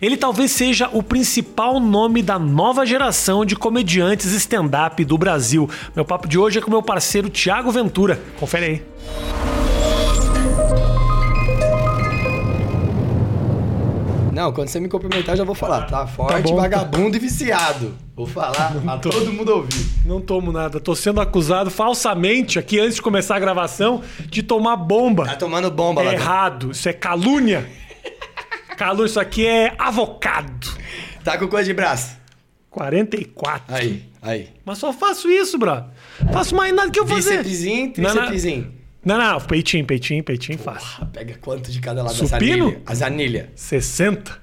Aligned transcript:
Ele 0.00 0.16
talvez 0.16 0.50
seja 0.50 0.88
o 0.92 1.02
principal 1.02 1.78
nome 1.78 2.22
da 2.22 2.38
nova 2.38 2.84
geração 2.86 3.44
de 3.44 3.54
comediantes 3.54 4.32
stand-up 4.32 5.04
do 5.04 5.16
Brasil. 5.18 5.68
Meu 5.94 6.04
papo 6.04 6.26
de 6.26 6.38
hoje 6.38 6.58
é 6.58 6.62
com 6.62 6.70
meu 6.70 6.82
parceiro 6.82 7.28
Tiago 7.28 7.70
Ventura. 7.70 8.20
Confere 8.38 8.64
aí. 8.66 8.82
Não, 14.32 14.50
quando 14.50 14.68
você 14.68 14.80
me 14.80 14.88
cumprimentar, 14.88 15.36
já 15.36 15.44
vou 15.44 15.54
falar. 15.54 15.82
Tá 15.82 16.06
forte, 16.06 16.42
bom, 16.48 16.56
tá. 16.56 16.62
vagabundo 16.62 17.16
e 17.16 17.20
viciado. 17.20 17.94
Vou 18.16 18.26
falar 18.26 18.72
pra 18.82 18.96
todo 18.96 19.30
mundo 19.30 19.50
ouvir. 19.50 19.86
Não 20.06 20.22
tomo 20.22 20.50
nada. 20.50 20.80
Tô 20.80 20.94
sendo 20.94 21.20
acusado 21.20 21.70
falsamente 21.70 22.58
aqui 22.58 22.80
antes 22.80 22.94
de 22.96 23.02
começar 23.02 23.36
a 23.36 23.38
gravação 23.38 24.00
de 24.30 24.42
tomar 24.42 24.76
bomba. 24.76 25.26
Tá 25.26 25.36
tomando 25.36 25.70
bomba 25.70 26.00
É 26.00 26.04
lá. 26.06 26.12
errado. 26.14 26.70
Isso 26.70 26.88
é 26.88 26.94
calúnia. 26.94 27.68
Calúnia. 28.84 29.06
Isso 29.06 29.20
aqui 29.20 29.46
é 29.46 29.74
avocado. 29.78 30.68
Tá 31.24 31.38
com 31.38 31.48
coisa 31.48 31.64
de 31.66 31.74
braço. 31.74 32.16
44. 32.70 33.74
Aí, 33.74 34.04
aí. 34.20 34.48
Mas 34.64 34.78
só 34.78 34.92
faço 34.92 35.30
isso, 35.30 35.58
bro. 35.58 35.84
Faço 36.32 36.54
mais 36.54 36.74
nada 36.74 36.90
que 36.90 36.98
eu 36.98 37.06
fazer. 37.06 37.42
Bícepsinho, 37.42 37.92
Não, 37.98 38.14
não. 38.14 38.26
trícepsinho. 38.26 38.72
Não, 39.04 39.18
não. 39.18 39.40
Peitinho, 39.40 39.84
peitinho, 39.84 40.22
peitinho 40.24 40.58
faço. 40.58 41.04
Pega 41.06 41.36
quanto 41.40 41.70
de 41.70 41.80
cada 41.80 42.02
lado 42.02 42.14
Supino? 42.14 42.66
anilhas? 42.68 42.82
As 42.86 43.02
anilhas. 43.02 43.46
60. 43.56 44.40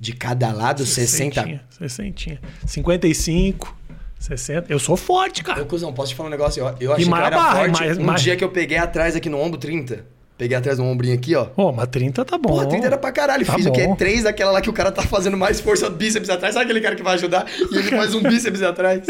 De 0.00 0.12
cada 0.12 0.52
lado, 0.52 0.86
60. 0.86 1.60
60. 1.78 2.40
55. 2.66 3.76
60. 4.18 4.72
Eu 4.72 4.78
sou 4.78 4.96
forte, 4.96 5.42
Ô, 5.42 5.44
cara. 5.44 5.64
cuzão, 5.64 5.92
posso 5.92 6.10
te 6.12 6.16
falar 6.16 6.28
um 6.28 6.30
negócio? 6.30 6.60
Eu, 6.60 6.66
eu 6.80 6.92
achei 6.92 7.04
que 7.04 7.10
eu 7.12 7.16
era 7.16 7.30
barra, 7.36 7.56
forte. 7.56 7.80
mais- 7.80 7.98
um 7.98 8.04
mais- 8.04 8.22
dia 8.22 8.36
que 8.36 8.42
eu 8.44 8.48
peguei 8.50 8.78
atrás 8.78 9.14
aqui 9.14 9.28
no 9.28 9.38
ombro 9.40 9.58
30. 9.58 10.06
Peguei 10.38 10.56
atrás 10.56 10.78
do 10.78 10.84
ombrinho 10.84 11.14
aqui, 11.16 11.34
ó. 11.34 11.48
Ô, 11.56 11.72
mas 11.72 11.88
30 11.88 12.24
tá 12.24 12.38
bom. 12.38 12.50
Porra, 12.50 12.66
30 12.68 12.86
era 12.86 12.96
pra 12.96 13.10
caralho. 13.10 13.44
Tá 13.44 13.54
Fiz 13.54 13.66
o 13.66 13.70
bom. 13.70 13.74
que? 13.74 13.96
3 13.98 14.22
daquela 14.22 14.52
lá 14.52 14.60
que 14.60 14.70
o 14.70 14.72
cara 14.72 14.92
tá 14.92 15.02
fazendo 15.02 15.36
mais 15.36 15.60
força 15.60 15.90
bíceps 15.90 16.30
atrás. 16.30 16.54
Sabe 16.54 16.66
aquele 16.66 16.80
cara 16.80 16.94
que 16.94 17.02
vai 17.02 17.14
ajudar 17.14 17.44
e 17.72 17.76
ele 17.76 17.90
faz 17.90 18.14
um 18.14 18.22
bíceps 18.22 18.62
atrás? 18.62 19.04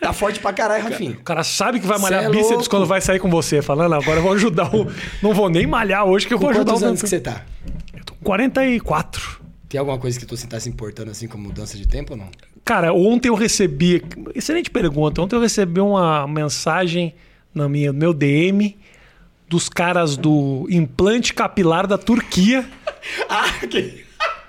Tá 0.00 0.12
forte 0.12 0.40
pra 0.40 0.52
caralho, 0.52 0.82
Rafinha. 0.82 1.12
O 1.12 1.22
cara 1.22 1.44
sabe 1.44 1.78
que 1.78 1.86
vai 1.86 1.98
malhar 2.00 2.24
é 2.24 2.28
bíceps 2.28 2.50
louco. 2.50 2.68
quando 2.68 2.84
vai 2.86 3.00
sair 3.00 3.20
com 3.20 3.30
você. 3.30 3.62
Falando, 3.62 3.94
agora 3.94 4.18
eu 4.18 4.22
vou 4.24 4.32
ajudar 4.32 4.74
o. 4.74 4.90
Não 5.22 5.32
vou 5.32 5.48
nem 5.48 5.68
malhar 5.68 6.04
hoje 6.04 6.26
que 6.26 6.34
eu 6.34 6.38
Com 6.38 6.42
vou 6.46 6.50
ajudar 6.50 6.72
quantos 6.72 6.82
o. 6.82 6.86
anos 6.86 7.00
que 7.00 7.08
você 7.08 7.20
tá? 7.20 7.44
Eu 7.96 8.04
tô 8.04 8.14
com 8.14 8.24
44. 8.24 9.40
Tem 9.68 9.78
alguma 9.78 9.98
coisa 9.98 10.18
que 10.18 10.26
tu 10.26 10.36
tá 10.48 10.58
se 10.58 10.68
importando 10.68 11.12
assim 11.12 11.28
com 11.28 11.38
mudança 11.38 11.76
de 11.78 11.86
tempo 11.86 12.14
ou 12.14 12.18
não? 12.18 12.26
Cara, 12.64 12.92
ontem 12.92 13.28
eu 13.28 13.34
recebi. 13.34 14.02
Excelente 14.34 14.68
pergunta. 14.68 15.22
Ontem 15.22 15.36
eu 15.36 15.40
recebi 15.40 15.80
uma 15.80 16.26
mensagem 16.26 17.14
na 17.54 17.68
minha, 17.68 17.92
no 17.92 17.98
meu 17.98 18.12
DM 18.12 18.76
dos 19.52 19.68
caras 19.68 20.16
do 20.16 20.66
implante 20.70 21.34
capilar 21.34 21.86
da 21.86 21.98
Turquia 21.98 22.64
Ah, 23.28 23.66
que... 23.66 24.02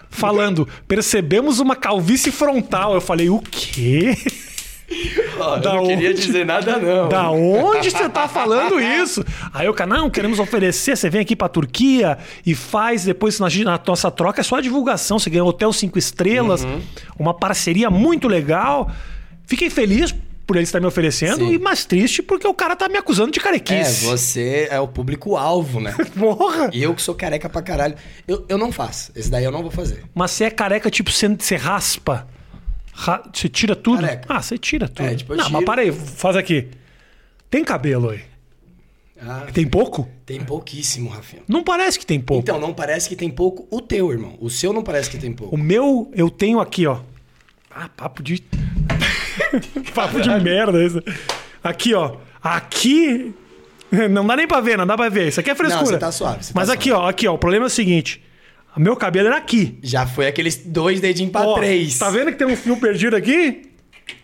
falando: 0.10 0.66
percebemos 0.88 1.60
uma 1.60 1.76
calvície 1.76 2.32
frontal. 2.32 2.94
Eu 2.94 3.02
falei: 3.02 3.30
o 3.30 3.40
quê? 3.40 4.16
Ó, 5.40 5.58
eu 5.58 5.62
não 5.62 5.88
queria 5.88 6.12
onde? 6.12 6.26
dizer 6.26 6.45
nada, 6.45 6.78
não. 6.78 7.10
Da 7.10 7.30
onde 7.32 7.92
você 7.92 8.08
tá 8.08 8.28
falando 8.28 8.80
isso? 8.80 9.26
Aí 9.54 9.68
o 9.68 9.76
não, 9.88 10.10
queremos 10.10 10.40
oferecer, 10.40 10.95
você 10.95 11.10
vem 11.10 11.20
aqui 11.22 11.36
pra 11.36 11.50
Turquia 11.50 12.17
e 12.45 12.54
faz, 12.56 13.04
depois 13.04 13.40
na, 13.40 13.48
na 13.66 13.80
nossa 13.86 14.10
troca 14.12 14.40
é 14.40 14.44
só 14.44 14.58
a 14.58 14.62
divulgação, 14.62 15.17
você 15.20 15.30
ganha 15.30 15.44
hotel 15.44 15.73
cinco 15.73 15.98
estrelas, 16.00 16.64
Uhum. 16.64 16.82
uma 17.20 17.34
parceria 17.34 17.90
muito 17.90 18.28
legal. 18.28 18.90
Fiquei 19.45 19.70
feliz 19.70 20.14
por 20.45 20.55
ele 20.58 20.63
estar 20.63 20.80
me 20.80 20.86
oferecendo 20.86 21.45
Sim. 21.47 21.53
e 21.53 21.58
mais 21.59 21.86
triste 21.86 22.22
porque 22.22 22.45
o 22.47 22.53
cara 22.53 22.75
tá 22.75 22.89
me 22.89 22.97
acusando 22.97 23.31
de 23.31 23.39
É, 23.39 23.44
carequice. 23.44 24.05
você 24.05 24.67
é 24.69 24.80
o 24.80 24.88
público-alvo, 24.88 25.80
né? 25.80 25.94
Porra! 26.19 26.69
E 26.73 26.83
eu 26.83 26.94
que 26.94 27.02
sou 27.02 27.16
careca 27.16 27.47
pra 27.49 27.61
caralho. 27.61 27.95
Eu, 28.27 28.45
eu 28.49 28.58
não 28.58 28.71
faço. 28.71 29.11
Esse 29.16 29.30
daí 29.31 29.44
eu 29.44 29.52
não 29.52 29.61
vou 29.61 29.71
fazer. 29.71 30.03
Mas 30.14 30.31
você 30.31 30.44
é 30.45 30.49
careca, 30.52 30.89
tipo, 30.91 31.11
você, 31.11 31.27
você 31.30 31.55
raspa. 31.55 32.27
Ra- 32.95 33.23
Você 33.33 33.49
tira 33.49 33.75
tudo? 33.75 34.02
Careca. 34.02 34.25
Ah, 34.30 34.41
você 34.41 34.58
tira 34.58 34.88
tudo. 34.88 35.08
É, 35.08 35.16
tipo, 35.16 35.33
não, 35.36 35.45
mas 35.45 35.52
tiro. 35.53 35.66
para 35.66 35.81
aí, 35.81 35.91
faz 35.91 36.36
aqui. 36.36 36.67
Tem 37.49 37.64
cabelo 37.64 38.09
aí? 38.11 38.21
Ah, 39.20 39.48
Tem 39.53 39.65
pouco? 39.65 40.08
tem 40.26 40.42
pouquíssimo, 40.43 41.09
Rafinha. 41.09 41.42
Não 41.48 41.64
parece 41.64 41.98
que 41.98 42.05
tem 42.05 42.20
pouco. 42.20 42.42
Então, 42.43 42.59
não 42.59 42.73
parece 42.73 43.08
que 43.09 43.15
tem 43.15 43.30
pouco 43.32 43.65
o 43.71 43.80
teu, 43.82 44.11
irmão. 44.11 44.37
O 44.42 44.49
seu 44.49 44.73
não 44.73 44.83
parece 44.83 45.09
que 45.09 45.17
tem 45.17 45.32
pouco. 45.32 45.55
O 45.55 45.58
meu, 45.58 46.11
eu 46.14 46.30
tenho 46.30 46.59
aqui, 46.59 46.86
ó. 46.86 46.99
Ah, 47.71 47.87
papo 47.89 48.21
de. 48.21 48.43
papo 49.94 50.21
de 50.21 50.30
merda 50.42 50.83
isso. 50.83 51.02
Aqui, 51.64 51.94
ó. 51.94 52.17
Aqui. 52.42 53.33
Não 54.10 54.26
dá 54.26 54.36
nem 54.36 54.48
pra 54.48 54.60
ver, 54.60 54.76
não 54.76 54.88
dá 54.88 54.98
pra 54.98 55.08
ver. 55.08 55.27
Isso 55.27 55.39
aqui 55.39 55.52
é 55.52 55.55
frescura. 55.55 55.82
Não, 55.83 55.88
você 55.92 55.98
tá 55.99 56.11
suave, 56.11 56.44
você 56.44 56.52
tá 56.52 56.60
Mas 56.60 56.67
aqui, 56.67 56.92
ó, 56.92 57.08
aqui, 57.08 57.27
ó. 57.27 57.36
O 57.36 57.38
problema 57.38 57.66
é 57.66 57.67
o 57.67 57.70
seguinte: 57.70 58.23
meu 58.76 58.95
cabelo 58.95 59.27
era 59.27 59.38
aqui. 59.38 59.77
Já 59.83 60.08
foi 60.08 60.26
aqueles 60.26 60.58
dois 60.58 60.99
dedinhos 60.99 61.32
pra 61.32 61.42
Ó, 61.42 61.54
três. 61.54 61.99
Tá 61.99 62.10
vendo 62.10 62.32
que 62.32 62.38
tem 62.38 62.48
um 62.48 62.55
fio 62.55 62.76
perdido 62.77 63.16
aqui? 63.16 63.70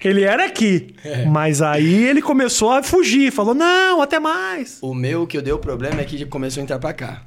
Ele 0.03 0.23
era 0.23 0.45
aqui. 0.45 0.95
É. 1.03 1.25
Mas 1.25 1.61
aí 1.61 2.07
ele 2.07 2.21
começou 2.21 2.71
a 2.71 2.81
fugir. 2.81 3.31
Falou, 3.31 3.53
não, 3.53 4.01
até 4.01 4.19
mais. 4.19 4.79
O 4.81 4.93
meu 4.93 5.27
que 5.27 5.37
eu 5.37 5.41
dei 5.41 5.53
o 5.53 5.59
problema 5.59 6.01
é 6.01 6.03
que 6.03 6.25
começou 6.25 6.61
a 6.61 6.63
entrar 6.63 6.79
pra 6.79 6.93
cá. 6.93 7.21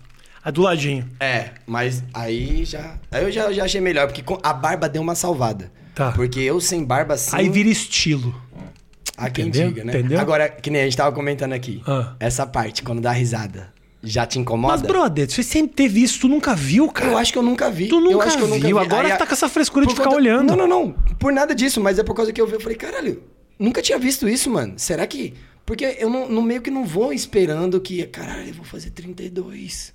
Aí 0.44 0.53
do 0.53 0.62
ladinho. 0.62 1.08
É, 1.20 1.50
mas 1.66 2.03
aí 2.12 2.64
já. 2.64 2.97
Aí 3.10 3.22
eu 3.25 3.30
já, 3.30 3.53
já 3.53 3.64
achei 3.64 3.80
melhor, 3.80 4.06
porque 4.10 4.25
a 4.42 4.53
barba 4.53 4.88
deu 4.88 5.00
uma 5.03 5.14
salvada. 5.14 5.70
Tá. 5.94 6.12
Porque 6.12 6.41
eu 6.41 6.60
sem 6.60 6.84
barba 6.84 7.14
assim. 7.14 7.36
Aí 7.36 7.48
vira 7.48 7.69
estilo. 7.69 8.34
A 9.16 9.28
quem 9.31 9.48
Entendeu? 9.48 9.69
diga, 9.69 9.84
né? 9.84 9.92
Entendeu? 9.98 10.19
Agora, 10.19 10.48
que 10.48 10.70
nem 10.70 10.81
a 10.81 10.84
gente 10.84 10.97
tava 10.97 11.14
comentando 11.14 11.52
aqui. 11.52 11.82
Ah. 11.86 12.14
Essa 12.19 12.47
parte, 12.47 12.82
quando 12.82 13.00
dá 13.00 13.12
risada, 13.12 13.72
já 14.02 14.26
te 14.26 14.38
incomoda? 14.38 14.72
Mas, 14.78 14.82
brother, 14.82 15.31
você 15.31 15.42
sempre 15.42 15.75
teve 15.76 16.02
isso, 16.02 16.20
tu 16.20 16.28
nunca 16.28 16.54
viu, 16.56 16.88
cara. 16.91 17.10
Eu 17.12 17.19
acho 17.19 17.31
que 17.31 17.38
eu 17.38 17.42
nunca 17.42 17.70
vi. 17.70 17.88
Tu 17.88 18.00
nunca 18.00 18.12
eu 18.12 18.20
acho 18.22 18.36
que 18.38 18.42
eu 18.42 18.48
nunca 18.48 18.66
viu, 18.66 18.78
vi. 18.78 18.84
agora 18.84 19.08
Aí, 19.12 19.16
tá 19.19 19.26
com 19.26 19.32
essa 19.34 19.48
frescura 19.48 19.86
de 19.86 19.92
ficar 19.92 20.04
conta- 20.04 20.16
olhando. 20.16 20.56
Não, 20.56 20.66
não, 20.66 20.66
não. 20.66 20.92
Por 21.20 21.32
nada 21.32 21.54
disso, 21.54 21.81
mas 21.81 21.98
é 21.98 22.02
por 22.02 22.14
causa 22.16 22.32
que 22.32 22.41
eu 22.41 22.47
vi. 22.47 22.54
Eu 22.54 22.60
falei, 22.60 22.76
caralho, 22.76 23.22
nunca 23.58 23.81
tinha 23.82 23.98
visto 23.98 24.28
isso, 24.28 24.50
mano. 24.50 24.75
Será 24.76 25.06
que. 25.06 25.34
Porque 25.64 25.97
eu 26.00 26.10
não, 26.10 26.28
no 26.28 26.42
meio 26.42 26.60
que 26.62 26.70
não 26.70 26.84
vou 26.84 27.12
esperando 27.12 27.81
que. 27.81 28.04
Caralho, 28.06 28.48
eu 28.48 28.54
vou 28.54 28.64
fazer 28.64 28.91
32. 28.91 29.92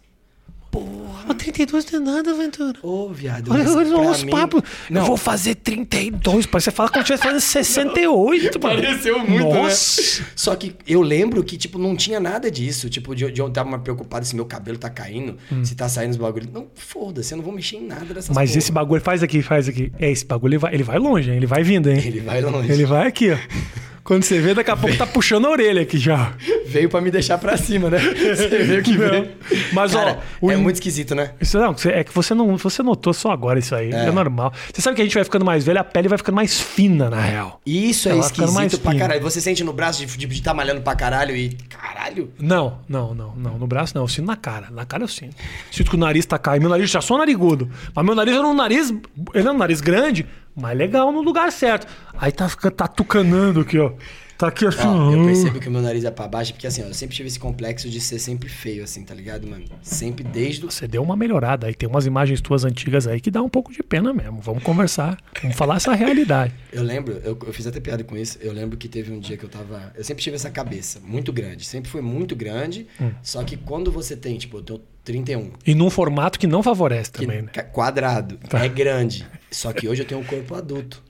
Porra. 0.85 1.23
Mas 1.27 1.37
32 1.37 1.91
não 1.91 1.99
é 1.99 2.03
nada, 2.15 2.33
Ventura. 2.33 2.79
Ô, 2.81 3.09
viado. 3.09 3.51
Olha, 3.51 3.69
olha 3.69 4.09
os 4.11 4.23
mim- 4.23 4.31
papos. 4.31 4.61
Não. 4.89 5.01
Eu 5.01 5.07
vou 5.07 5.17
fazer 5.17 5.55
32. 5.55 6.45
Parece 6.45 6.69
que 6.69 6.71
você 6.71 6.75
fala 6.75 6.89
como 6.89 7.05
se 7.05 7.13
estivesse 7.13 7.23
fazendo 7.23 7.41
68. 7.41 8.59
mano. 8.61 8.81
Pareceu 8.81 9.19
muito, 9.19 9.43
Nossa. 9.53 10.21
né? 10.21 10.27
Só 10.35 10.55
que 10.55 10.75
eu 10.87 11.01
lembro 11.01 11.43
que, 11.43 11.57
tipo, 11.57 11.77
não 11.77 11.95
tinha 11.95 12.19
nada 12.19 12.49
disso. 12.49 12.89
Tipo, 12.89 13.13
de, 13.15 13.29
de 13.31 13.41
eu 13.41 13.49
tava 13.49 13.77
preocupado 13.79 14.25
se 14.25 14.35
meu 14.35 14.45
cabelo 14.45 14.77
tá 14.77 14.89
caindo, 14.89 15.37
se 15.63 15.75
tá 15.75 15.89
saindo 15.89 16.11
os 16.11 16.17
bagulhos. 16.17 16.47
Não, 16.53 16.67
foda-se, 16.75 17.33
eu 17.33 17.37
não 17.37 17.43
vou 17.43 17.53
mexer 17.53 17.77
em 17.77 17.85
nada 17.87 18.05
dessas 18.13 18.33
Mas 18.35 18.51
porra. 18.51 18.59
esse 18.59 18.71
bagulho, 18.71 19.01
faz 19.01 19.21
aqui, 19.23 19.41
faz 19.41 19.67
aqui. 19.67 19.91
É, 19.99 20.09
esse 20.11 20.25
bagulho 20.25 20.51
ele 20.53 20.57
vai, 20.59 20.73
ele 20.73 20.83
vai 20.83 20.97
longe, 20.99 21.29
hein? 21.29 21.37
Ele 21.37 21.45
vai 21.47 21.63
vindo, 21.63 21.89
hein? 21.89 22.01
Ele 22.05 22.21
vai 22.21 22.41
longe. 22.41 22.71
Ele 22.71 22.85
vai 22.85 23.07
aqui, 23.07 23.31
ó. 23.31 23.37
Quando 24.07 24.23
você 24.23 24.39
vê, 24.39 24.53
daqui 24.53 24.71
a 24.71 24.77
pouco 24.77 24.95
tá 24.95 25.05
puxando 25.05 25.47
a 25.47 25.49
orelha 25.49 25.81
aqui 25.81 25.97
já. 25.97 26.31
Veio 26.65 26.89
pra 26.89 27.01
me 27.01 27.11
deixar 27.11 27.37
pra 27.37 27.57
cima, 27.57 27.89
né? 27.89 27.99
Você 28.37 28.63
viu 28.63 28.81
que 28.81 28.93
Não. 28.97 29.09
veio. 29.09 29.29
Mas, 29.73 29.93
ó, 29.93 29.99
Cara, 29.99 30.19
o 30.39 30.49
é 30.49 30.55
muito 30.55 30.75
esquisito, 30.77 31.13
né? 31.13 31.31
Isso 31.41 31.59
não, 31.59 31.75
é 31.91 32.05
que 32.05 32.13
você 32.13 32.33
não, 32.33 32.55
você 32.55 32.81
notou 32.81 33.13
só 33.13 33.31
agora 33.31 33.59
isso 33.59 33.75
aí. 33.75 33.91
É. 33.91 34.09
normal. 34.09 34.53
Você 34.73 34.81
sabe 34.81 34.95
que 34.95 35.01
a 35.01 35.05
gente 35.05 35.13
vai 35.13 35.25
ficando 35.25 35.43
mais 35.43 35.65
velho, 35.65 35.79
a 35.81 35.83
pele 35.83 36.07
vai 36.07 36.17
ficando 36.17 36.35
mais 36.35 36.57
fina, 36.57 37.09
na 37.09 37.19
real. 37.19 37.59
Isso 37.65 38.07
é 38.07 38.13
Ela 38.13 38.21
vai 38.21 38.29
ficando 38.29 38.53
mais 38.53 38.67
esquisito 38.67 38.81
pra 38.83 38.91
fina. 38.93 39.03
caralho. 39.03 39.21
Você 39.23 39.41
sente 39.41 39.61
no 39.65 39.73
braço 39.73 39.99
de, 40.05 40.17
de, 40.17 40.25
de 40.25 40.41
tá 40.41 40.53
malhando 40.53 40.79
pra 40.79 40.95
caralho 40.95 41.35
e. 41.35 41.49
Caralho? 41.67 42.31
Não, 42.39 42.79
não, 42.87 43.13
não, 43.13 43.35
não. 43.35 43.57
No 43.57 43.67
braço 43.67 43.91
não, 43.93 44.03
eu 44.03 44.07
sinto 44.07 44.25
na 44.27 44.37
cara. 44.37 44.67
Na 44.71 44.85
cara 44.85 45.03
eu 45.03 45.07
sinto. 45.09 45.35
Sinto 45.69 45.89
que 45.89 45.97
o 45.97 45.99
nariz 45.99 46.25
tá 46.25 46.37
caindo. 46.39 46.61
Meu 46.61 46.69
nariz 46.69 46.89
já 46.89 47.01
sou 47.01 47.17
narigudo. 47.17 47.69
Mas 47.93 48.05
meu 48.05 48.15
nariz 48.15 48.33
era 48.37 48.47
um 48.47 48.53
nariz. 48.53 48.89
Ele 49.33 49.47
é 49.47 49.51
um 49.51 49.57
nariz 49.57 49.81
grande, 49.81 50.25
mas 50.57 50.75
legal 50.75 51.11
no 51.11 51.21
lugar 51.21 51.51
certo. 51.51 51.87
Aí 52.17 52.31
tá 52.31 52.49
tá 52.49 52.87
tucanando 52.87 53.61
aqui, 53.61 53.77
ó. 53.77 53.91
Tá 54.37 54.47
aqui 54.49 54.65
assim. 54.67 54.85
Ó, 54.85 55.11
eu 55.11 55.21
ó. 55.21 55.25
percebo 55.25 55.59
que 55.59 55.67
o 55.67 55.71
meu 55.71 55.81
nariz 55.81 56.03
é 56.05 56.11
pra 56.11 56.27
baixo, 56.27 56.53
porque 56.53 56.67
assim, 56.67 56.83
ó, 56.83 56.85
eu 56.87 56.93
sempre 56.93 57.15
tive 57.15 57.27
esse 57.27 57.39
complexo 57.39 57.89
de 57.89 57.99
ser 57.99 58.19
sempre 58.19 58.47
feio, 58.49 58.83
assim, 58.83 59.03
tá 59.03 59.13
ligado, 59.15 59.47
mano? 59.47 59.65
Sempre 59.81 60.23
desde 60.23 60.65
o. 60.65 60.71
Você 60.71 60.87
deu 60.87 61.01
uma 61.01 61.15
melhorada. 61.15 61.67
Aí 61.67 61.73
tem 61.73 61.89
umas 61.89 62.05
imagens 62.05 62.39
tuas 62.39 62.63
antigas 62.63 63.07
aí 63.07 63.19
que 63.19 63.31
dá 63.31 63.41
um 63.41 63.49
pouco 63.49 63.71
de 63.73 63.81
pena 63.81 64.13
mesmo. 64.13 64.39
Vamos 64.41 64.61
conversar. 64.63 65.17
Vamos 65.41 65.57
falar 65.57 65.77
essa 65.77 65.93
realidade. 65.93 66.53
Eu 66.71 66.83
lembro, 66.83 67.13
eu, 67.23 67.35
eu 67.47 67.53
fiz 67.53 67.65
até 67.65 67.79
piada 67.79 68.03
com 68.03 68.15
isso. 68.15 68.37
Eu 68.39 68.53
lembro 68.53 68.77
que 68.77 68.87
teve 68.87 69.11
um 69.11 69.19
dia 69.19 69.35
que 69.35 69.43
eu 69.43 69.49
tava. 69.49 69.91
Eu 69.95 70.03
sempre 70.03 70.21
tive 70.23 70.35
essa 70.35 70.49
cabeça 70.51 70.99
muito 71.03 71.33
grande. 71.33 71.65
Sempre 71.65 71.89
foi 71.89 72.01
muito 72.01 72.35
grande. 72.35 72.85
Hum. 73.01 73.09
Só 73.23 73.43
que 73.43 73.57
quando 73.57 73.91
você 73.91 74.15
tem, 74.15 74.37
tipo, 74.37 74.57
eu 74.57 74.61
tenho 74.61 74.81
31. 75.03 75.51
E 75.65 75.73
num 75.73 75.89
formato 75.89 76.37
que 76.37 76.45
não 76.45 76.61
favorece 76.61 77.11
que- 77.11 77.21
também, 77.21 77.41
né? 77.41 77.49
ca- 77.51 77.63
Quadrado. 77.63 78.37
Tá. 78.47 78.63
É 78.63 78.69
grande. 78.69 79.25
Só 79.49 79.73
que 79.73 79.87
hoje 79.87 80.03
eu 80.03 80.05
tenho 80.07 80.21
um 80.21 80.23
corpo 80.23 80.53
adulto. 80.53 81.01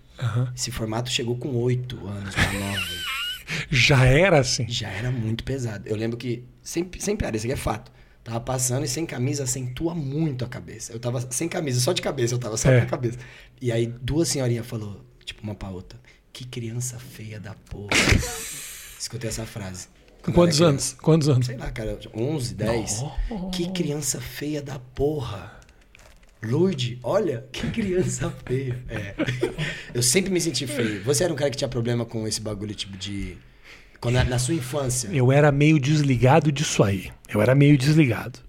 Esse 0.55 0.71
formato 0.71 1.09
chegou 1.09 1.37
com 1.37 1.55
8 1.55 2.07
anos 2.07 2.33
pra 2.35 2.51
9. 2.53 2.81
Já 3.69 4.05
era 4.05 4.39
assim. 4.39 4.67
Já 4.67 4.89
era 4.89 5.09
muito 5.11 5.43
pesado. 5.43 5.87
Eu 5.87 5.95
lembro 5.95 6.17
que, 6.17 6.43
sem, 6.61 6.89
sem 6.99 7.15
piada, 7.15 7.37
isso 7.37 7.45
aqui 7.45 7.53
é 7.53 7.57
fato. 7.57 7.91
Tava 8.23 8.41
passando 8.41 8.83
e 8.83 8.87
sem 8.89 9.05
camisa 9.05 9.43
acentua 9.45 9.95
muito 9.95 10.43
a 10.43 10.47
cabeça. 10.49 10.91
Eu 10.91 10.99
tava 10.99 11.25
sem 11.31 11.47
camisa, 11.47 11.79
só 11.79 11.93
de 11.93 12.01
cabeça, 12.01 12.33
eu 12.33 12.39
tava 12.39 12.57
só 12.57 12.69
É. 12.69 12.79
com 12.81 12.85
a 12.87 12.89
cabeça. 12.89 13.17
E 13.61 13.71
aí 13.71 13.87
duas 13.87 14.27
senhorinhas 14.27 14.65
falou, 14.67 15.05
tipo, 15.23 15.41
uma 15.43 15.55
pra 15.55 15.69
outra, 15.69 15.97
que 16.33 16.43
criança 16.45 16.99
feia 16.99 17.39
da 17.39 17.53
porra. 17.53 17.87
Escutei 18.99 19.29
essa 19.29 19.45
frase. 19.45 19.87
Com 20.23 20.33
quantos 20.33 20.61
anos? 20.61 20.93
Quantos 21.01 21.29
anos? 21.29 21.45
Sei 21.45 21.55
lá, 21.55 21.71
cara, 21.71 21.97
11, 22.13 22.53
10. 22.55 23.03
Que 23.53 23.71
criança 23.71 24.19
feia 24.19 24.61
da 24.61 24.77
porra. 24.77 25.56
Lourdes, 26.43 26.97
olha, 27.03 27.45
que 27.51 27.67
criança 27.71 28.31
feia. 28.45 28.77
É. 28.89 29.13
Eu 29.93 30.03
sempre 30.03 30.31
me 30.31 30.39
senti 30.39 30.67
feio. 30.67 31.03
Você 31.03 31.23
era 31.23 31.33
um 31.33 31.35
cara 31.35 31.49
que 31.49 31.57
tinha 31.57 31.67
problema 31.67 32.05
com 32.05 32.27
esse 32.27 32.39
bagulho, 32.41 32.73
tipo, 32.75 32.95
de. 32.97 33.35
Quando, 33.99 34.15
na 34.25 34.37
sua 34.37 34.53
infância. 34.53 35.09
Eu 35.11 35.31
era 35.31 35.51
meio 35.51 35.79
desligado 35.79 36.51
disso 36.51 36.83
aí. 36.83 37.09
Eu 37.33 37.41
era 37.41 37.55
meio 37.55 37.77
desligado. 37.77 38.39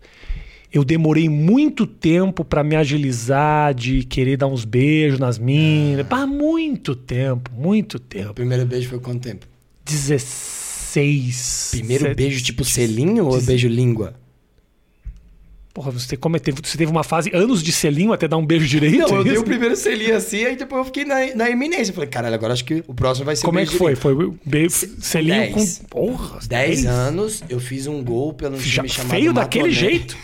Eu 0.71 0.85
demorei 0.85 1.31
muito 1.31 1.87
tempo 1.87 2.45
pra 2.45 2.63
me 2.63 2.77
agilizar 2.77 3.73
de 3.73 4.05
querer 4.05 4.37
dar 4.37 4.49
uns 4.49 4.67
beijos 4.67 5.19
nas 5.19 5.39
minas. 5.39 6.07
Pá, 6.07 6.27
muito 6.27 6.95
tempo, 6.95 7.51
muito 7.55 7.95
O 7.95 7.99
tempo. 7.99 8.35
primeiro 8.35 8.67
beijo 8.67 8.91
foi 8.91 9.01
quanto 9.01 9.23
tempo? 9.23 9.47
16. 9.87 11.69
Primeiro 11.73 12.15
beijo 12.15 12.43
tipo 12.45 12.65
selinho 12.67 13.27
ou 13.27 13.41
beijo 13.41 13.67
língua? 13.67 14.15
Porra, 15.79 15.93
você, 15.93 16.17
como 16.17 16.41
teve, 16.41 16.61
você 16.61 16.77
teve 16.77 16.91
uma 16.91 17.05
fase 17.05 17.31
anos 17.33 17.63
de 17.63 17.71
selinho 17.71 18.13
até 18.13 18.27
dar 18.27 18.37
um 18.37 18.45
beijo 18.45 18.67
direito? 18.67 18.99
Não, 18.99 19.09
eu 19.11 19.21
é 19.21 19.25
dei 19.25 19.39
o 19.39 19.45
primeiro 19.45 19.77
selinho 19.77 20.17
assim, 20.17 20.45
aí 20.45 20.57
depois 20.57 20.81
eu 20.81 20.85
fiquei 20.87 21.05
na, 21.05 21.33
na 21.37 21.49
iminência. 21.49 21.95
Falei, 21.95 22.09
caralho, 22.09 22.35
agora 22.35 22.53
acho 22.53 22.65
que 22.65 22.83
o 22.89 22.93
próximo 22.93 23.27
vai 23.27 23.37
ser 23.37 23.45
Como 23.47 23.61
é 23.61 23.65
que 23.65 23.77
foi? 23.77 23.95
direito. 23.95 24.01
Foi 24.01 24.33
beijo, 24.45 24.75
selinho 25.01 25.53
dez. 25.53 25.79
com. 25.79 25.85
Porra, 25.87 26.41
10 26.49 26.85
anos, 26.87 27.45
eu 27.49 27.61
fiz 27.61 27.87
um 27.87 28.03
gol 28.03 28.35
pelo 28.35 28.59
Já, 28.59 28.83
time 28.83 28.89
chamado 28.89 29.11
feio 29.11 29.33
daquele 29.33 29.69
Matomé. 29.69 29.81
jeito. 29.89 30.17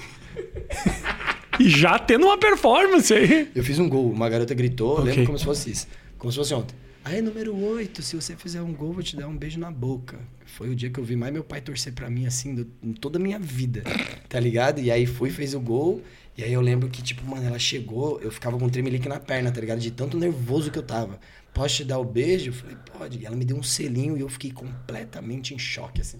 e 1.60 1.68
já 1.68 2.00
tendo 2.00 2.26
uma 2.26 2.36
performance 2.36 3.14
aí. 3.14 3.48
Eu 3.54 3.62
fiz 3.62 3.78
um 3.78 3.88
gol, 3.88 4.10
uma 4.10 4.28
garota 4.28 4.54
gritou, 4.54 4.94
eu 4.96 5.02
Ok. 5.02 5.10
lembro 5.12 5.26
como 5.26 5.38
se 5.38 5.44
fosse 5.44 5.70
isso. 5.70 5.86
Como 6.18 6.32
se 6.32 6.38
fosse 6.38 6.52
ontem. 6.52 6.74
Aí, 7.04 7.22
número 7.22 7.54
8, 7.56 8.02
se 8.02 8.16
você 8.16 8.34
fizer 8.34 8.60
um 8.60 8.72
gol, 8.72 8.92
vou 8.92 9.04
te 9.04 9.14
dar 9.14 9.28
um 9.28 9.36
beijo 9.36 9.60
na 9.60 9.70
boca. 9.70 10.18
Foi 10.56 10.68
o 10.70 10.74
dia 10.74 10.88
que 10.90 10.98
eu 11.00 11.04
vi 11.04 11.16
mais 11.16 11.32
meu 11.32 11.42
pai 11.44 11.60
torcer 11.60 11.92
pra 11.92 12.08
mim, 12.08 12.26
assim, 12.26 12.54
do- 12.54 12.70
em 12.82 12.92
toda 12.92 13.18
a 13.18 13.22
minha 13.22 13.38
vida, 13.38 13.82
tá 14.28 14.38
ligado? 14.38 14.80
E 14.80 14.90
aí 14.90 15.04
fui, 15.04 15.30
fez 15.30 15.52
o 15.54 15.60
gol, 15.60 16.00
e 16.38 16.44
aí 16.44 16.52
eu 16.52 16.60
lembro 16.60 16.88
que, 16.88 17.02
tipo, 17.02 17.24
mano, 17.26 17.46
ela 17.46 17.58
chegou, 17.58 18.20
eu 18.20 18.30
ficava 18.30 18.56
com 18.58 18.64
um 18.66 18.68
tremelique 18.68 19.08
na 19.08 19.18
perna, 19.18 19.50
tá 19.50 19.60
ligado? 19.60 19.80
De 19.80 19.90
tanto 19.90 20.16
nervoso 20.18 20.70
que 20.70 20.78
eu 20.78 20.82
tava. 20.82 21.18
Posso 21.52 21.76
te 21.76 21.84
dar 21.84 21.98
o 21.98 22.04
beijo? 22.04 22.50
Eu 22.50 22.52
falei, 22.52 22.76
pode. 22.96 23.18
E 23.18 23.26
ela 23.26 23.36
me 23.36 23.44
deu 23.44 23.56
um 23.56 23.62
selinho 23.62 24.16
e 24.16 24.20
eu 24.20 24.28
fiquei 24.28 24.50
completamente 24.52 25.54
em 25.54 25.58
choque, 25.58 26.00
assim. 26.00 26.18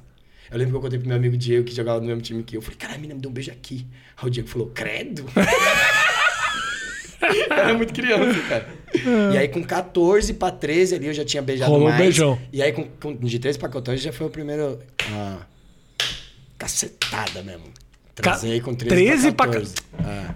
Eu 0.51 0.59
lembro 0.59 0.73
que 0.73 0.77
eu 0.77 0.81
contei 0.83 0.99
pro 0.99 1.09
meu 1.09 1.17
amigo 1.17 1.37
Diego, 1.37 1.65
que 1.65 1.75
jogava 1.75 2.01
no 2.01 2.07
mesmo 2.07 2.21
time 2.21 2.43
que 2.43 2.57
eu. 2.57 2.59
Eu 2.59 2.63
falei, 2.63 2.77
cara, 2.79 2.93
a 2.95 2.97
menina 2.97 3.15
me 3.15 3.21
deu 3.21 3.31
um 3.31 3.35
beijo 3.35 3.51
aqui. 3.51 3.87
Aí 4.17 4.29
o 4.29 4.31
Diego 4.31 4.49
falou, 4.49 4.69
credo? 4.75 5.25
Era 7.51 7.75
muito 7.75 7.93
criança, 7.93 8.41
cara. 8.49 8.67
E 9.33 9.37
aí, 9.39 9.49
com 9.49 9.63
14 9.63 10.35
pra 10.35 10.51
13 10.51 10.95
ali, 10.97 11.07
eu 11.07 11.15
já 11.15 11.25
tinha 11.25 11.43
beijado 11.43 11.71
Rolou 11.71 11.87
um 11.89 11.91
mais. 11.91 12.03
beijão. 12.03 12.39
E 12.53 12.63
aí, 12.63 12.73
com, 12.73 12.85
com- 13.01 13.15
de 13.17 13.39
13 13.39 13.59
pra 13.59 13.69
14, 13.69 14.03
já 14.03 14.13
foi 14.13 14.27
o 14.27 14.31
primeiro... 14.31 14.79
ah, 15.13 15.39
cacetada 16.59 17.43
mesmo. 17.43 17.65
Transei 18.15 18.61
com 18.61 18.75
13, 18.75 18.95
13 18.95 19.33
pra 19.33 19.47
pra 19.49 19.55
14. 19.55 19.75
Ah. 19.99 20.35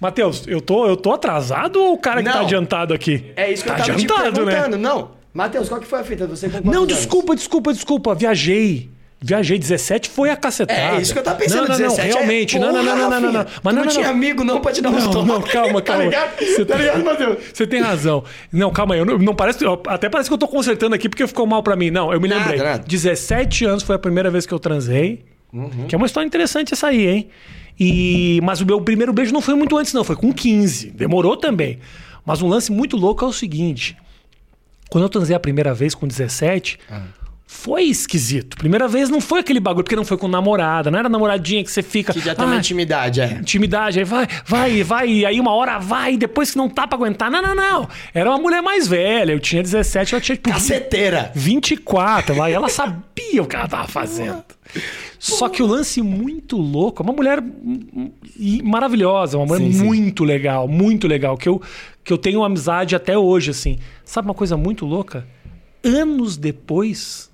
Matheus, 0.00 0.44
eu 0.46 0.60
tô, 0.60 0.86
eu 0.86 0.96
tô 0.96 1.12
atrasado 1.12 1.76
ou 1.80 1.94
o 1.94 1.98
cara 1.98 2.22
que 2.22 2.28
tá 2.28 2.36
Não. 2.36 2.44
adiantado 2.44 2.92
aqui? 2.92 3.32
É 3.36 3.50
isso 3.50 3.62
que 3.62 3.68
tá 3.70 3.74
eu 3.74 3.78
tava 3.78 3.92
adiantado, 3.92 4.22
te 4.32 4.44
perguntando. 4.44 4.76
né? 4.76 4.82
Não, 4.82 5.10
Matheus, 5.32 5.68
qual 5.68 5.80
que 5.80 5.86
foi 5.86 6.00
a 6.00 6.04
fita? 6.04 6.26
Você 6.26 6.48
Não, 6.62 6.84
desculpa, 6.86 7.34
desculpa, 7.34 7.72
desculpa. 7.72 8.14
Viajei. 8.14 8.90
Viajei 9.26 9.58
17 9.58 10.10
foi 10.10 10.28
a 10.28 10.36
cacetada. 10.36 10.98
É 10.98 11.00
isso 11.00 11.12
que 11.14 11.18
eu 11.18 11.22
tava 11.22 11.38
pensando. 11.38 11.60
Não, 11.62 11.68
não, 11.68 11.78
não, 11.78 11.88
17 11.88 12.00
é- 12.08 12.12
realmente. 12.12 12.58
não, 12.58 12.72
não, 12.72 12.82
não, 12.84 12.96
não, 12.96 13.08
não, 13.10 13.20
não, 13.20 13.32
não. 13.32 13.44
Porra, 13.44 13.60
Mas 13.62 13.74
não, 13.74 13.84
não, 13.84 13.90
tinha 13.90 14.04
não. 14.04 14.10
amigo 14.12 14.44
não 14.44 14.60
pra 14.60 14.70
te 14.70 14.82
dar 14.82 14.90
uns 14.90 15.04
Não, 15.06 15.24
não, 15.24 15.40
calma, 15.40 15.80
Tá 15.80 15.92
calma. 15.92 16.04
ligado? 16.04 16.38
Você 16.44 16.64
Tá 16.66 16.76
ligado, 16.76 17.04
Matheus? 17.04 17.38
Você 17.52 17.66
tem 17.66 17.80
razão. 17.80 18.22
Não, 18.52 18.70
calma 18.70 18.94
aí. 18.94 19.00
eu 19.00 19.06
Não, 19.06 19.16
não 19.16 19.34
parece, 19.34 19.64
eu- 19.64 19.82
até 19.86 20.10
parece 20.10 20.28
que 20.28 20.34
eu 20.34 20.38
tô 20.38 20.46
consertando 20.46 20.94
aqui 20.94 21.08
porque 21.08 21.26
ficou 21.26 21.46
mal 21.46 21.62
pra 21.62 21.74
mim. 21.74 21.90
Não, 21.90 22.12
eu 22.12 22.20
me 22.20 22.28
Nada, 22.28 22.40
lembrei. 22.50 22.58
nada. 22.62 22.84
17 22.86 23.64
anos 23.64 23.82
foi 23.82 23.96
a 23.96 23.98
primeira 23.98 24.30
vez 24.30 24.44
que 24.44 24.52
eu 24.52 24.58
transei. 24.58 25.24
Uhum. 25.52 25.86
Que 25.88 25.94
é 25.94 25.96
uma 25.96 26.06
história 26.06 26.26
interessante 26.26 26.74
essa 26.74 26.88
aí, 26.88 27.06
hein? 27.06 27.28
E, 27.80 28.40
mas 28.42 28.60
o 28.60 28.66
meu 28.66 28.80
primeiro 28.80 29.12
beijo 29.12 29.32
não 29.32 29.40
foi 29.40 29.54
muito 29.54 29.76
antes, 29.76 29.92
não. 29.94 30.04
Foi 30.04 30.16
com 30.16 30.32
15. 30.32 30.90
Demorou 30.90 31.36
também. 31.36 31.78
Mas 32.26 32.42
um 32.42 32.48
lance 32.48 32.70
muito 32.70 32.96
louco 32.96 33.24
é 33.24 33.28
o 33.28 33.32
seguinte. 33.32 33.96
Quando 34.90 35.04
eu 35.04 35.08
transei 35.08 35.34
a 35.34 35.40
primeira 35.40 35.72
vez 35.72 35.94
com 35.94 36.06
17, 36.06 36.78
Ah. 36.90 37.02
Foi 37.46 37.84
esquisito. 37.84 38.56
Primeira 38.56 38.88
vez 38.88 39.08
não 39.10 39.20
foi 39.20 39.40
aquele 39.40 39.60
bagulho, 39.60 39.84
porque 39.84 39.94
não 39.94 40.04
foi 40.04 40.16
com 40.16 40.26
namorada, 40.26 40.90
não 40.90 40.98
era 40.98 41.08
namoradinha 41.08 41.62
que 41.62 41.70
você 41.70 41.82
fica. 41.82 42.12
Que 42.12 42.20
já 42.20 42.34
tem 42.34 42.44
uma 42.44 42.54
"Ah, 42.54 42.58
intimidade, 42.58 43.20
é. 43.20 43.38
intimidade, 43.40 43.98
aí 43.98 44.04
vai, 44.04 44.26
vai, 44.46 44.82
vai, 44.82 45.24
aí 45.24 45.38
uma 45.38 45.52
hora 45.52 45.78
vai, 45.78 46.16
depois 46.16 46.50
que 46.50 46.56
não 46.56 46.68
tá 46.68 46.86
pra 46.86 46.96
aguentar. 46.96 47.30
Não, 47.30 47.40
não, 47.42 47.54
não. 47.54 47.88
Era 48.12 48.30
uma 48.30 48.38
mulher 48.38 48.62
mais 48.62 48.88
velha, 48.88 49.32
eu 49.32 49.38
tinha 49.40 49.62
17, 49.62 50.14
ela 50.14 50.20
tinha 50.22 50.36
tipo 50.36 50.50
Caceteira. 50.50 51.30
24 51.34 52.36
lá, 52.36 52.50
e 52.50 52.54
ela 52.54 52.68
sabia 52.68 53.42
o 53.42 53.46
que 53.46 53.54
ela 53.56 53.68
tava 53.68 53.86
fazendo. 53.88 54.42
Só 55.18 55.48
que 55.48 55.62
o 55.62 55.66
lance 55.66 56.02
muito 56.02 56.56
louco, 56.56 57.02
uma 57.02 57.12
mulher 57.12 57.42
maravilhosa, 58.62 59.36
uma 59.38 59.46
mulher 59.46 59.64
Sim, 59.66 59.72
sim. 59.72 59.84
muito 59.84 60.24
legal, 60.24 60.66
muito 60.68 61.06
legal, 61.06 61.36
que 61.36 61.48
eu, 61.48 61.60
que 62.02 62.12
eu 62.12 62.18
tenho 62.18 62.42
amizade 62.44 62.96
até 62.96 63.16
hoje, 63.16 63.50
assim. 63.50 63.78
Sabe 64.04 64.26
uma 64.28 64.34
coisa 64.34 64.56
muito 64.56 64.84
louca? 64.84 65.26
Anos 65.82 66.36
depois, 66.36 67.30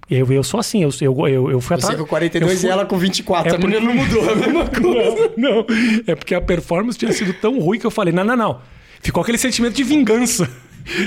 Eu, 0.10 0.30
eu 0.32 0.44
sou 0.44 0.60
assim, 0.60 0.84
eu, 0.84 0.90
eu, 1.00 1.28
eu, 1.28 1.52
eu 1.52 1.62
fui 1.62 1.78
Você 1.78 1.86
atrás. 1.86 2.02
com 2.02 2.08
42 2.08 2.52
eu 2.54 2.60
fui- 2.60 2.70
e 2.70 2.72
ela 2.72 2.86
com 2.86 2.98
24. 2.98 3.54
É 3.54 3.56
a 3.56 3.60
menina 3.60 3.80
não 3.80 3.94
mudou, 3.96 4.30
a 4.30 4.36
mesma 4.36 4.66
coisa. 4.72 5.32
Não, 5.38 5.56
não. 5.58 5.66
É 6.06 6.16
porque 6.16 6.36
a 6.36 6.42
performance 6.42 6.98
tinha 7.00 7.14
sido 7.14 7.32
tão 7.34 7.58
ruim 7.60 7.80
que 7.80 7.86
eu 7.86 7.92
falei: 7.92 8.14
não, 8.14 8.24
não, 8.26 8.36
não. 8.36 8.60
Ficou 9.02 9.24
aquele 9.24 9.38
sentimento 9.38 9.74
de 9.74 9.84
vingança. 9.84 10.50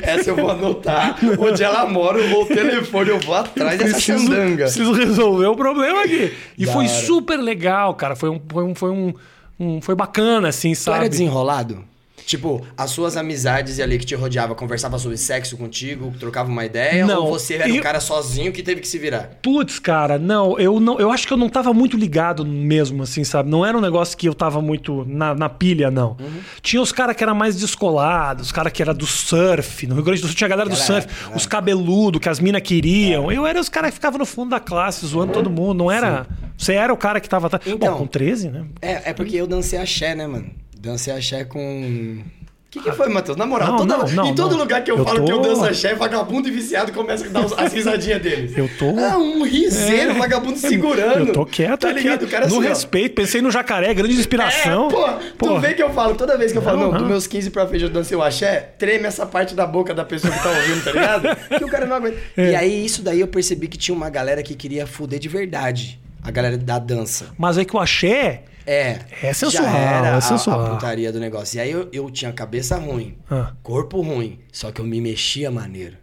Essa 0.02 0.30
eu 0.30 0.36
vou 0.36 0.50
anotar. 0.50 1.18
Onde 1.38 1.62
ela 1.62 1.86
mora, 1.86 2.18
eu 2.18 2.28
vou 2.30 2.44
o 2.44 2.46
telefone, 2.46 3.10
eu 3.10 3.18
vou 3.20 3.34
atrás 3.34 3.78
dessa 3.78 3.92
Preciso, 3.94 4.26
xandanga. 4.26 4.64
preciso 4.64 4.92
resolver 4.92 5.46
o 5.46 5.56
problema 5.56 6.02
aqui. 6.02 6.32
E 6.58 6.66
foi 6.66 6.88
super 6.88 7.36
legal, 7.38 7.94
cara. 7.94 8.14
Foi 8.16 8.28
um. 8.30 8.40
Foi, 8.48 8.64
um, 8.64 8.74
foi, 8.74 8.90
um, 8.90 9.12
um- 9.58 9.80
foi 9.80 9.94
bacana, 9.94 10.48
assim, 10.48 10.72
Tu 10.72 10.88
era 10.90 10.96
sabe? 10.98 11.08
desenrolado? 11.08 11.84
Tipo, 12.26 12.64
as 12.76 12.90
suas 12.90 13.16
amizades 13.16 13.78
ali 13.80 13.98
que 13.98 14.06
te 14.06 14.14
rodeava 14.14 14.54
conversava 14.54 14.98
sobre 14.98 15.16
sexo 15.18 15.56
contigo, 15.58 16.12
trocava 16.18 16.50
uma 16.50 16.64
ideia? 16.64 17.06
Não, 17.06 17.24
ou 17.24 17.32
você 17.38 17.54
era 17.54 17.68
eu- 17.68 17.76
um 17.76 17.80
cara 17.80 18.00
sozinho 18.00 18.50
que 18.50 18.62
teve 18.62 18.80
que 18.80 18.88
se 18.88 18.98
virar? 18.98 19.38
Putz, 19.42 19.78
cara, 19.78 20.18
não, 20.18 20.58
eu 20.58 20.80
não, 20.80 20.98
eu 20.98 21.10
acho 21.10 21.26
que 21.26 21.32
eu 21.32 21.36
não 21.36 21.48
tava 21.50 21.74
muito 21.74 21.96
ligado 21.98 22.44
mesmo, 22.46 23.02
assim, 23.02 23.24
sabe? 23.24 23.50
Não 23.50 23.64
era 23.64 23.76
um 23.76 23.80
negócio 23.80 24.16
que 24.16 24.26
eu 24.26 24.32
tava 24.34 24.62
muito 24.62 25.04
na, 25.06 25.34
na 25.34 25.48
pilha, 25.50 25.90
não. 25.90 26.16
Uhum. 26.18 26.40
Tinha 26.62 26.80
os 26.80 26.92
caras 26.92 27.14
que 27.14 27.22
eram 27.22 27.34
mais 27.34 27.56
descolados, 27.56 28.46
os 28.46 28.52
caras 28.52 28.72
que 28.72 28.80
era 28.80 28.94
do 28.94 29.06
surf. 29.06 29.86
No 29.86 29.94
Rio 29.94 30.04
Grande 30.04 30.22
do 30.22 30.26
Sul 30.26 30.34
tinha 30.36 30.46
a 30.46 30.50
galera 30.50 30.68
do 30.70 30.76
Era, 30.76 30.84
surf, 30.84 31.08
era. 31.26 31.36
os 31.36 31.46
cabeludos 31.46 32.20
que 32.20 32.28
as 32.28 32.40
minas 32.40 32.62
queriam. 32.62 33.30
Eu 33.30 33.46
era 33.46 33.60
os 33.60 33.68
caras 33.68 33.90
que 33.90 33.96
ficavam 33.96 34.18
no 34.18 34.26
fundo 34.26 34.50
da 34.50 34.60
classe, 34.60 35.04
zoando 35.06 35.32
todo 35.32 35.50
mundo. 35.50 35.74
Não 35.78 35.90
era. 35.90 36.26
Você 36.56 36.72
era 36.72 36.92
o 36.92 36.96
cara 36.96 37.20
que 37.20 37.28
tava. 37.28 37.50
Então. 37.66 37.92
Bom, 37.92 37.98
com 37.98 38.06
13, 38.06 38.48
né? 38.48 38.64
É, 38.80 39.10
é 39.10 39.12
porque 39.12 39.36
eu 39.36 39.46
dancei 39.46 39.78
axé, 39.78 40.14
né, 40.14 40.26
mano? 40.26 40.46
Dancei 40.84 41.12
axé 41.14 41.44
com. 41.44 42.22
O 42.66 42.76
que, 42.76 42.82
que 42.82 42.90
foi, 42.92 43.08
Matheus? 43.08 43.36
Na 43.36 43.46
moral, 43.46 43.68
Não, 43.68 43.76
toda- 43.78 43.98
não, 43.98 44.06
não, 44.08 44.26
em 44.30 44.34
todo 44.34 44.56
lugar 44.56 44.82
que 44.82 44.90
eu, 44.90 44.98
Eu 44.98 45.04
falo 45.04 45.18
tô- 45.20 45.24
que 45.26 45.30
eu 45.32 45.40
danço 45.40 45.64
axé, 45.64 45.94
vagabundo 45.94 46.48
e 46.48 46.50
viciado 46.50 46.90
começa 46.92 47.24
a 47.24 47.28
dar 47.28 47.44
as 47.64 47.72
risadinhas 47.72 48.20
deles. 48.20 48.58
Eu 48.58 48.68
tô- 48.76 48.98
Ah, 48.98 49.16
um 49.16 49.44
riseiro, 49.44 50.14
vagabundo 50.14 50.58
segurando. 50.58 51.28
Eu 51.28 51.32
tô 51.32 51.46
quieto 51.46 51.82
tá 51.82 51.92
ligado? 51.92 52.24
O 52.24 52.28
cara 52.28 52.48
no 52.48 52.56
assim, 52.58 52.66
ó. 52.66 52.68
respeito. 52.68 53.14
Pensei 53.14 53.40
no 53.40 53.48
jacaré, 53.52 53.94
grande 53.94 54.14
inspiração. 54.14 54.88
É, 54.88 54.90
pô, 55.38 55.46
tu 55.46 55.60
vê 55.60 55.74
que 55.74 55.82
eu 55.84 55.90
falo, 55.90 56.16
toda 56.16 56.36
vez 56.36 56.50
que 56.50 56.58
eu 56.58 56.62
falo, 56.62 56.80
não, 56.80 56.90
Não, 56.90 56.98
dos 56.98 57.06
meus 57.08 57.26
15 57.28 57.48
pra 57.50 57.64
frente 57.64 57.84
eu 57.84 57.90
dancei 57.90 58.16
o 58.16 58.22
axé, 58.22 58.70
treme 58.76 59.06
essa 59.06 59.24
parte 59.24 59.54
da 59.54 59.68
boca 59.68 59.94
da 59.94 60.04
pessoa 60.04 60.32
que 60.34 60.42
tá 60.42 60.50
ouvindo, 60.50 60.82
tá 60.82 60.90
ligado? 60.90 61.36
que 61.58 61.64
o 61.64 61.68
cara 61.68 61.86
não 61.86 61.94
aguenta. 61.94 62.16
É. 62.36 62.50
E 62.50 62.56
aí, 62.56 62.84
isso 62.84 63.02
daí 63.02 63.20
eu 63.20 63.28
percebi 63.28 63.68
que 63.68 63.78
tinha 63.78 63.94
uma 63.96 64.10
galera 64.10 64.42
que 64.42 64.56
queria 64.56 64.84
fuder 64.84 65.20
de 65.20 65.28
verdade. 65.28 66.00
A 66.24 66.30
galera 66.32 66.58
da 66.58 66.80
dança. 66.80 67.26
Mas 67.38 67.56
é 67.56 67.64
que 67.64 67.76
o 67.76 67.78
axé. 67.78 68.42
É. 68.66 68.98
É 69.22 69.32
sensual, 69.32 69.64
já 69.64 69.76
era 69.78 70.06
é 70.08 70.10
a- 70.14 70.20
sensual. 70.20 70.60
A, 70.66 70.70
putaria 70.70 71.12
do 71.12 71.20
negócio. 71.20 71.56
E 71.56 71.60
aí 71.60 71.70
eu, 71.70 71.88
eu 71.92 72.10
tinha 72.10 72.32
cabeça 72.32 72.76
ruim, 72.78 73.16
Ah, 73.30 73.52
corpo 73.62 74.00
ruim, 74.00 74.38
só 74.52 74.70
que 74.72 74.80
eu 74.80 74.84
me 74.86 75.00
mexia 75.00 75.50
maneiro. 75.50 75.96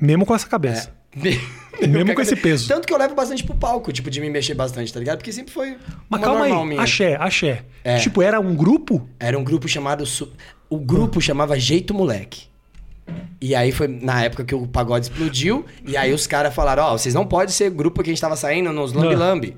mesmo 0.00 0.24
com 0.26 0.34
essa 0.34 0.46
cabeça. 0.48 0.92
Mesmo 1.88 2.14
com 2.14 2.20
esse 2.22 2.34
peso. 2.36 2.66
Tanto 2.68 2.86
que 2.86 2.92
eu 2.94 2.98
levo 2.98 3.14
bastante 3.16 3.42
pro 3.44 3.54
palco, 3.54 3.92
tipo, 3.92 4.08
de 4.08 4.20
me 4.20 4.30
mexer 4.30 4.54
bastante, 4.54 4.92
tá 4.92 4.98
ligado? 5.00 5.18
Porque 5.18 5.32
sempre 5.32 5.52
foi 5.52 5.76
Mas 6.08 6.20
uma 6.20 6.26
calma 6.26 6.40
normal 6.40 6.62
aí, 6.62 6.68
minha. 6.68 6.80
axé, 6.82 7.16
axé. 7.16 7.62
É. 7.82 7.98
Tipo, 7.98 8.22
era 8.22 8.38
um 8.40 8.54
grupo? 8.54 9.08
Era 9.18 9.36
um 9.38 9.42
grupo 9.44 9.66
chamado. 9.68 10.04
O 10.70 10.78
grupo 10.78 11.20
chamava 11.20 11.58
Jeito 11.58 11.92
Moleque. 11.92 12.44
E 13.40 13.54
aí 13.54 13.70
foi 13.72 13.86
na 13.88 14.22
época 14.24 14.44
que 14.44 14.54
o 14.54 14.66
pagode 14.66 15.06
explodiu. 15.06 15.64
E 15.86 15.96
aí 15.96 16.12
os 16.12 16.26
caras 16.26 16.54
falaram: 16.54 16.84
Ó, 16.84 16.92
vocês 16.98 17.14
não 17.14 17.26
podem 17.26 17.52
ser 17.52 17.70
grupo 17.70 18.02
que 18.02 18.10
a 18.10 18.12
gente 18.12 18.20
tava 18.20 18.36
saindo 18.36 18.72
nos 18.72 18.92
Lambi 18.92 19.14
Ah. 19.14 19.18
Lambi. 19.18 19.56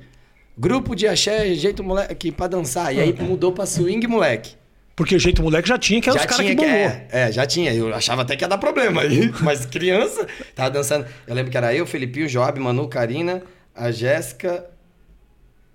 Grupo 0.59 0.95
de 0.95 1.07
axé, 1.07 1.55
jeito 1.55 1.85
moleque 1.85 2.33
pra 2.33 2.47
dançar. 2.47 2.95
E 2.95 3.01
aí 3.01 3.15
mudou 3.21 3.53
pra 3.53 3.67
swing 3.67 4.07
moleque. 4.07 4.55
Porque 4.97 5.15
o 5.15 5.19
jeito 5.19 5.43
moleque 5.43 5.69
já 5.69 5.77
tinha, 5.77 6.01
que 6.01 6.09
era 6.09 6.19
os 6.19 6.25
caras 6.25 6.47
que 6.47 6.55
bombou. 6.55 6.71
é, 6.71 7.07
é, 7.11 7.31
já 7.31 7.45
tinha. 7.45 7.75
Eu 7.75 7.95
achava 7.95 8.23
até 8.23 8.35
que 8.35 8.43
ia 8.43 8.49
dar 8.49 8.57
problema 8.57 9.03
aí. 9.03 9.31
Mas 9.43 9.67
criança, 9.67 10.27
tava 10.55 10.71
dançando. 10.71 11.07
Eu 11.27 11.35
lembro 11.35 11.51
que 11.51 11.57
era 11.59 11.75
eu, 11.75 11.87
Felipinho, 11.87 12.27
Joab, 12.27 12.59
Manu, 12.59 12.89
Karina, 12.89 13.43
a 13.75 13.91
Jéssica. 13.91 14.65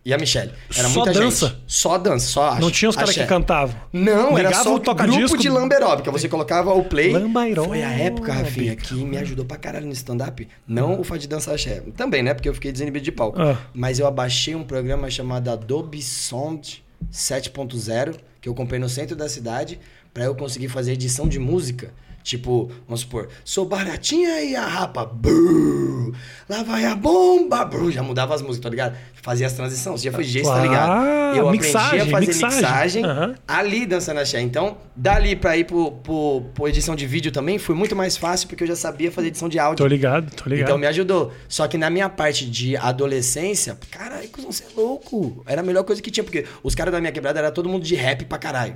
E 0.04 0.12
a 0.14 0.18
Michelle. 0.18 0.52
Era 0.76 0.90
Só 0.90 0.96
muita 1.06 1.14
dança? 1.20 1.48
gente. 1.50 1.58
Só 1.68 1.98
dança, 1.98 2.26
só 2.28 2.50
acho. 2.50 2.62
Não 2.62 2.72
tinha 2.72 2.90
os 2.90 2.96
caras 2.96 3.14
que 3.14 3.24
cantavam. 3.26 3.76
Não, 3.94 4.36
era 4.38 4.50
Ligava 4.50 4.64
só 4.64 4.76
o 4.76 4.80
toca-disco. 4.80 5.20
grupo 5.20 5.38
de 5.38 5.48
lamberóbica. 5.48 6.10
Você 6.12 6.28
colocava 6.28 6.74
o 6.74 6.84
play. 6.84 7.12
Lambairó, 7.14 7.66
Foi 7.66 7.84
a 7.84 7.92
época, 7.92 8.34
Rafinha, 8.34 8.76
que 8.76 8.96
me 8.96 9.18
ajudou 9.20 9.46
pra 9.46 9.58
caralho 9.58 9.86
no 9.86 9.94
stand-up. 9.94 10.48
Não 10.68 11.00
o 11.00 11.04
fato 11.04 11.20
de 11.20 11.28
dançar 11.28 11.54
axé. 11.54 11.84
Também, 11.96 12.24
né? 12.24 12.34
Porque 12.34 12.50
eu 12.50 12.54
fiquei 12.56 12.72
desinibido 12.72 13.06
de 13.06 13.12
palco. 13.12 13.40
Ah. 13.40 13.58
Mas 13.76 14.00
eu 14.00 14.08
abaixei 14.08 14.56
um 14.56 14.64
programa 14.64 15.08
chamado 15.12 15.50
Adobe 15.52 16.02
Sound 16.02 16.84
7.0, 17.12 18.16
que 18.42 18.50
eu 18.50 18.56
comprei 18.56 18.80
no 18.80 18.90
centro 18.90 19.16
da 19.16 19.30
cidade, 19.30 19.80
pra 20.14 20.24
eu 20.24 20.34
conseguir 20.36 20.68
fazer 20.68 20.94
edição 20.94 21.28
de 21.28 21.38
música. 21.40 21.94
Tipo, 22.24 22.72
vamos 22.88 23.02
supor, 23.02 23.30
sou 23.44 23.66
baratinha 23.66 24.42
e 24.42 24.56
a 24.56 24.66
rapa, 24.66 25.06
brrr, 25.06 26.14
lá 26.50 26.64
vai 26.64 26.86
a 26.86 26.96
bomba, 26.96 27.66
brrr, 27.66 27.92
já 27.92 28.04
mudava 28.04 28.36
as 28.36 28.42
músicas, 28.42 28.64
tá 28.64 28.70
ligado? 28.70 28.96
Fazia 29.24 29.46
as 29.48 29.54
transições, 29.54 30.02
já 30.02 30.12
foi 30.12 30.24
gesso, 30.24 30.50
tá 30.50 30.56
Ah, 30.58 30.62
ligado? 30.62 31.38
Eu 31.38 31.52
mixagem, 31.52 32.02
aprendi 32.02 32.02
a 32.02 32.12
fazer 32.12 32.28
mixagem. 32.28 32.58
mixagem, 32.62 33.06
Aham. 33.06 33.36
ali 33.48 33.86
dançando 33.86 34.20
axé. 34.20 34.42
Então, 34.42 34.78
dali 34.96 35.36
pra 35.36 35.56
ir 35.58 35.66
pro, 35.66 35.92
pro, 35.92 36.42
pro 36.56 36.68
edição 36.68 36.96
de 36.96 37.06
vídeo 37.06 37.32
também, 37.32 37.58
foi 37.60 37.76
muito 37.76 37.96
mais 37.96 38.18
fácil, 38.18 38.48
porque 38.48 38.64
eu 38.64 38.68
já 38.68 38.76
sabia 38.76 39.12
fazer 39.12 39.28
edição 39.28 39.48
de 39.48 39.60
áudio. 39.60 39.78
Tô 39.84 39.88
ligado, 39.88 40.32
tô 40.36 40.50
ligado. 40.50 40.68
Então 40.68 40.78
me 40.78 40.88
ajudou. 40.88 41.32
Só 41.48 41.68
que 41.68 41.78
na 41.78 41.90
minha 41.90 42.10
parte 42.10 42.50
de 42.50 42.76
adolescência, 42.76 43.78
caralho, 43.92 44.28
cuzão, 44.30 44.52
você 44.52 44.64
é 44.64 44.68
louco. 44.76 45.44
Era 45.48 45.62
a 45.62 45.64
melhor 45.64 45.84
coisa 45.84 46.02
que 46.02 46.10
tinha, 46.10 46.24
porque 46.24 46.46
os 46.64 46.74
caras 46.74 46.92
da 46.92 47.00
minha 47.00 47.12
quebrada 47.12 47.38
era 47.40 47.52
todo 47.52 47.70
mundo 47.70 47.84
de 47.84 47.94
rap 47.96 48.26
pra 48.26 48.38
caralho. 48.40 48.76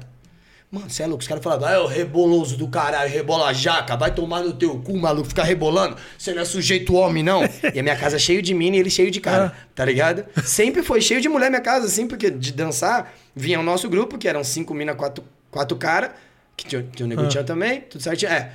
Mano, 0.75 0.89
você 0.89 1.03
é 1.03 1.07
louco. 1.07 1.21
Os 1.21 1.27
caras 1.27 1.41
falavam, 1.41 1.69
ah, 1.69 1.71
é 1.71 1.79
o 1.79 1.87
reboloso 1.87 2.57
do 2.57 2.67
caralho, 2.67 3.09
rebola 3.09 3.53
jaca, 3.53 3.95
vai 3.95 4.13
tomar 4.13 4.41
no 4.41 4.51
teu 4.51 4.77
cu, 4.79 4.97
maluco, 4.97 5.29
ficar 5.29 5.43
rebolando. 5.43 5.95
Você 6.17 6.33
não 6.33 6.41
é 6.41 6.45
sujeito 6.45 6.93
homem, 6.95 7.23
não. 7.23 7.43
e 7.73 7.79
a 7.79 7.81
minha 7.81 7.95
casa 7.95 8.19
cheio 8.19 8.41
de 8.41 8.53
mina 8.53 8.75
e 8.75 8.79
ele 8.81 8.89
cheio 8.89 9.09
de 9.09 9.21
cara, 9.21 9.53
tá 9.73 9.85
ligado? 9.85 10.25
Sempre 10.43 10.83
foi 10.83 10.99
cheio 10.99 11.21
de 11.21 11.29
mulher 11.29 11.49
minha 11.49 11.61
casa, 11.61 11.85
assim, 11.85 12.05
porque 12.05 12.29
de 12.29 12.51
dançar 12.51 13.13
vinha 13.33 13.57
o 13.57 13.63
nosso 13.63 13.89
grupo, 13.89 14.17
que 14.17 14.27
eram 14.27 14.43
cinco 14.43 14.73
mina, 14.73 14.93
quatro, 14.93 15.23
quatro 15.49 15.77
cara, 15.77 16.13
que 16.57 16.65
tinha, 16.65 16.85
tinha 16.93 17.05
o 17.05 17.09
Nego 17.09 17.21
Ah. 17.21 17.43
Também, 17.45 17.79
tudo 17.79 18.03
certinho. 18.03 18.33
É. 18.33 18.51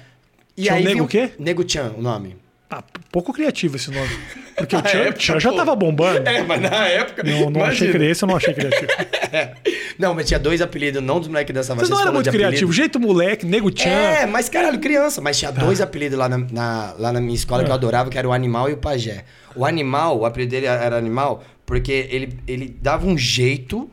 E 0.55 0.65
Tinha 0.65 0.75
o 0.75 0.77
aí 0.77 0.85
Nego 0.85 0.95
vinha 0.95 1.05
o 1.05 1.09
quê? 1.09 1.33
Nego 1.39 1.65
Tchan, 1.65 1.95
o 1.97 2.03
nome. 2.03 2.37
Ah, 2.69 2.85
pouco 3.11 3.33
criativo 3.33 3.77
esse 3.77 3.91
nome. 3.91 4.11
Porque 4.57 4.77
o 4.77 4.79
Na 4.83 4.85
Tchan, 4.85 4.99
época, 4.99 5.19
Tchan 5.19 5.41
já 5.41 5.51
pô. 5.51 5.57
tava 5.57 5.75
bombando. 5.75 6.21
É, 6.29 6.43
mas 6.43 6.61
na 6.61 6.87
época. 6.87 7.23
Não, 7.23 7.49
não 7.49 7.65
achei 7.65 7.91
criativo, 7.91 8.27
eu 8.27 8.29
não 8.29 8.37
achei 8.37 8.53
criativo. 8.55 8.87
Não, 9.99 10.15
mas 10.15 10.27
tinha 10.27 10.39
dois 10.41 10.63
apelidos, 10.63 11.03
não 11.03 11.19
dos 11.19 11.29
moleques 11.29 11.49
que 11.49 11.53
dançavam. 11.53 11.79
Vocês 11.81 11.91
não 11.91 11.97
vocês 11.99 12.07
era 12.07 12.15
muito 12.15 12.31
criativo. 12.31 12.73
Jeito 12.73 12.99
moleque, 12.99 13.45
nego 13.45 13.71
Tchan. 13.71 13.89
É, 13.91 14.25
mas 14.27 14.49
caralho, 14.49 14.79
criança. 14.81 15.21
Mas 15.21 15.39
tinha 15.39 15.53
dois 15.53 15.81
apelidos 15.81 16.19
lá 16.19 16.29
na, 16.29 16.39
na- 16.39 16.95
lá 16.99 17.13
na 17.13 17.21
minha 17.21 17.35
escola 17.35 17.63
que 17.63 17.69
eu 17.69 17.73
Ah. 17.75 17.77
adorava, 17.77 18.09
que 18.09 18.17
era 18.19 18.27
o 18.27 18.33
Animal 18.33 18.71
e 18.71 18.73
o 18.73 18.77
Pajé. 18.79 19.25
O 19.55 19.65
Animal, 19.67 20.19
o 20.19 20.25
apelido 20.25 20.53
dele 20.53 20.67
era 20.67 20.97
Animal, 20.97 21.43
porque 21.67 22.09
ele, 22.11 22.39
ele 22.49 22.75
dava 22.81 23.07
um 23.07 23.19
jeito 23.19 23.91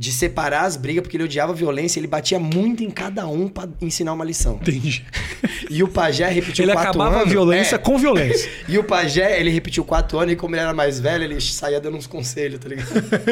de 0.00 0.10
separar 0.12 0.62
as 0.62 0.78
brigas, 0.78 1.02
porque 1.02 1.14
ele 1.18 1.24
odiava 1.24 1.52
a 1.52 1.54
violência, 1.54 2.00
ele 2.00 2.06
batia 2.06 2.38
muito 2.38 2.82
em 2.82 2.88
cada 2.88 3.26
um 3.26 3.46
pra 3.46 3.68
ensinar 3.82 4.14
uma 4.14 4.24
lição. 4.24 4.54
Entendi. 4.54 5.04
E 5.70 5.84
o 5.84 5.88
Pajé 5.88 6.28
repetiu 6.28 6.64
Ele 6.64 6.72
quatro 6.72 6.90
acabava 6.90 7.16
anos. 7.16 7.28
a 7.28 7.30
violência 7.30 7.76
é. 7.76 7.78
com 7.78 7.96
violência. 7.96 8.50
E 8.66 8.76
o 8.76 8.84
Pajé, 8.84 9.38
ele 9.38 9.50
repetiu 9.50 9.84
quatro 9.84 10.18
anos 10.18 10.32
e 10.32 10.36
como 10.36 10.54
ele 10.54 10.62
era 10.62 10.74
mais 10.74 10.98
velho, 10.98 11.24
ele 11.24 11.40
saía 11.40 11.80
dando 11.80 11.96
uns 11.96 12.06
conselhos, 12.06 12.58
tá 12.58 12.68
ligado? 12.68 12.88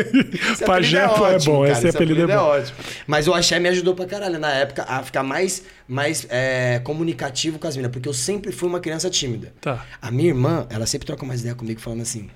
Esse 0.52 0.64
Pajé 0.64 1.04
apelido 1.04 1.26
é 1.26 1.38
bom, 1.38 1.66
esse 1.66 1.86
esse 1.86 1.96
apelido 1.96 2.22
é 2.22 2.36
bom. 2.36 2.42
ótimo. 2.42 2.76
Mas 3.06 3.26
o 3.26 3.34
Axé 3.34 3.58
me 3.58 3.68
ajudou 3.68 3.94
pra 3.94 4.06
caralho 4.06 4.38
na 4.38 4.52
época 4.52 4.84
a 4.84 5.02
ficar 5.02 5.22
mais, 5.22 5.64
mais 5.88 6.26
é, 6.30 6.80
comunicativo 6.84 7.58
com 7.58 7.66
as 7.66 7.76
meninas, 7.76 7.92
porque 7.92 8.08
eu 8.08 8.14
sempre 8.14 8.52
fui 8.52 8.68
uma 8.68 8.78
criança 8.78 9.10
tímida. 9.10 9.52
Tá. 9.60 9.84
A 10.00 10.10
minha 10.10 10.28
irmã, 10.28 10.66
ela 10.70 10.86
sempre 10.86 11.06
troca 11.06 11.26
mais 11.26 11.40
ideia 11.40 11.54
comigo 11.54 11.80
falando 11.80 12.02
assim: 12.02 12.28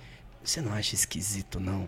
Você 0.42 0.60
não 0.60 0.72
acha 0.72 0.94
esquisito, 0.94 1.60
não? 1.60 1.86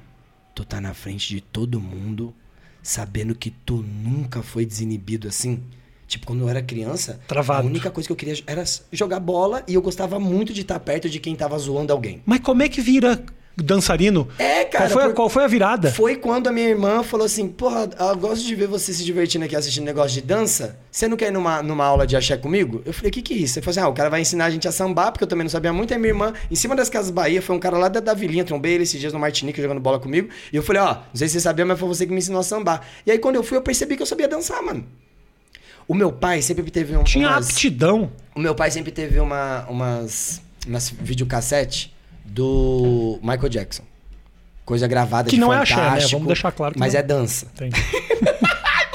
Tu 0.54 0.64
tá 0.64 0.80
na 0.80 0.94
frente 0.94 1.28
de 1.28 1.40
todo 1.40 1.80
mundo, 1.80 2.34
sabendo 2.82 3.34
que 3.34 3.50
tu 3.50 3.76
nunca 3.82 4.42
foi 4.42 4.64
desinibido 4.64 5.26
assim? 5.28 5.62
Tipo, 6.06 6.26
quando 6.26 6.42
eu 6.42 6.48
era 6.48 6.62
criança, 6.62 7.18
Travado. 7.26 7.66
a 7.66 7.70
única 7.70 7.90
coisa 7.90 8.06
que 8.06 8.12
eu 8.12 8.16
queria 8.16 8.40
era 8.46 8.62
jogar 8.92 9.18
bola 9.20 9.64
e 9.66 9.74
eu 9.74 9.82
gostava 9.82 10.20
muito 10.20 10.52
de 10.52 10.60
estar 10.60 10.78
perto 10.78 11.08
de 11.08 11.18
quem 11.18 11.34
tava 11.34 11.58
zoando 11.58 11.92
alguém. 11.92 12.22
Mas 12.24 12.40
como 12.40 12.62
é 12.62 12.68
que 12.68 12.80
vira 12.80 13.24
dançarino? 13.62 14.26
É, 14.38 14.64
cara. 14.64 14.84
Qual 14.86 14.90
foi, 14.90 15.02
a- 15.04 15.12
qual 15.14 15.28
foi 15.28 15.44
a 15.44 15.46
virada? 15.46 15.92
Foi 15.92 16.16
quando 16.16 16.48
a 16.48 16.52
minha 16.52 16.68
irmã 16.68 17.02
falou 17.02 17.24
assim: 17.26 17.46
Porra, 17.48 17.88
eu 17.98 18.16
gosto 18.16 18.44
de 18.44 18.54
ver 18.54 18.66
você 18.66 18.92
se 18.92 19.04
divertindo 19.04 19.44
aqui 19.44 19.54
assistindo 19.54 19.84
negócio 19.84 20.12
de 20.12 20.20
dança. 20.26 20.76
Você 20.90 21.06
não 21.08 21.16
quer 21.16 21.28
ir 21.28 21.30
numa, 21.32 21.62
numa 21.62 21.84
aula 21.84 22.06
de 22.06 22.16
axé 22.16 22.36
comigo? 22.36 22.82
Eu 22.84 22.92
falei: 22.92 23.10
O 23.10 23.12
que, 23.12 23.22
que 23.22 23.34
é 23.34 23.36
isso? 23.36 23.58
Ele 23.58 23.64
falou 23.64 23.70
assim: 23.72 23.80
Ah, 23.80 23.88
o 23.88 23.94
cara 23.94 24.10
vai 24.10 24.20
ensinar 24.20 24.46
a 24.46 24.50
gente 24.50 24.66
a 24.66 24.72
sambar, 24.72 25.12
porque 25.12 25.24
eu 25.24 25.28
também 25.28 25.44
não 25.44 25.50
sabia 25.50 25.72
muito. 25.72 25.92
Aí 25.94 25.98
minha 26.00 26.10
irmã, 26.10 26.32
em 26.50 26.54
cima 26.54 26.74
das 26.74 26.88
Casas 26.90 27.10
Bahia, 27.10 27.40
foi 27.40 27.54
um 27.54 27.60
cara 27.60 27.78
lá 27.78 27.88
da, 27.88 28.00
da 28.00 28.14
Vilinha, 28.14 28.44
trombei 28.44 28.72
ele 28.74 28.82
esses 28.82 28.98
dias 29.00 29.12
no 29.12 29.18
Martinique 29.18 29.60
jogando 29.62 29.80
bola 29.80 29.98
comigo. 30.00 30.28
E 30.52 30.56
eu 30.56 30.62
falei: 30.62 30.82
Ó, 30.82 30.94
não 30.94 31.02
sei 31.14 31.28
se 31.28 31.34
você 31.34 31.40
sabia, 31.40 31.64
mas 31.64 31.78
foi 31.78 31.88
você 31.88 32.06
que 32.06 32.12
me 32.12 32.18
ensinou 32.18 32.40
a 32.40 32.44
sambar. 32.44 32.82
E 33.06 33.10
aí 33.10 33.18
quando 33.18 33.36
eu 33.36 33.42
fui, 33.42 33.56
eu 33.56 33.62
percebi 33.62 33.96
que 33.96 34.02
eu 34.02 34.06
sabia 34.06 34.26
dançar, 34.28 34.60
mano. 34.62 34.84
O 35.86 35.94
meu 35.94 36.10
pai 36.10 36.40
sempre 36.42 36.68
teve 36.70 36.96
um. 36.96 37.04
Tinha 37.04 37.28
umas- 37.28 37.50
aptidão. 37.50 38.10
o 38.34 38.40
meu 38.40 38.54
pai 38.54 38.70
sempre 38.70 38.90
teve 38.90 39.20
uma, 39.20 39.64
umas, 39.68 40.40
umas 40.66 40.88
videocassete 40.88 41.93
do 42.34 43.18
Michael 43.22 43.48
Jackson. 43.48 43.84
Coisa 44.64 44.88
gravada 44.88 45.28
Que 45.28 45.36
de 45.36 45.40
não 45.40 45.52
é 45.52 45.58
axé, 45.58 45.76
né? 45.76 46.06
Vamos 46.10 46.26
deixar 46.26 46.50
claro 46.50 46.74
que 46.74 46.80
Mas 46.80 46.94
não. 46.94 47.00
é 47.00 47.02
dança. 47.02 47.46
Entendi. 47.54 47.80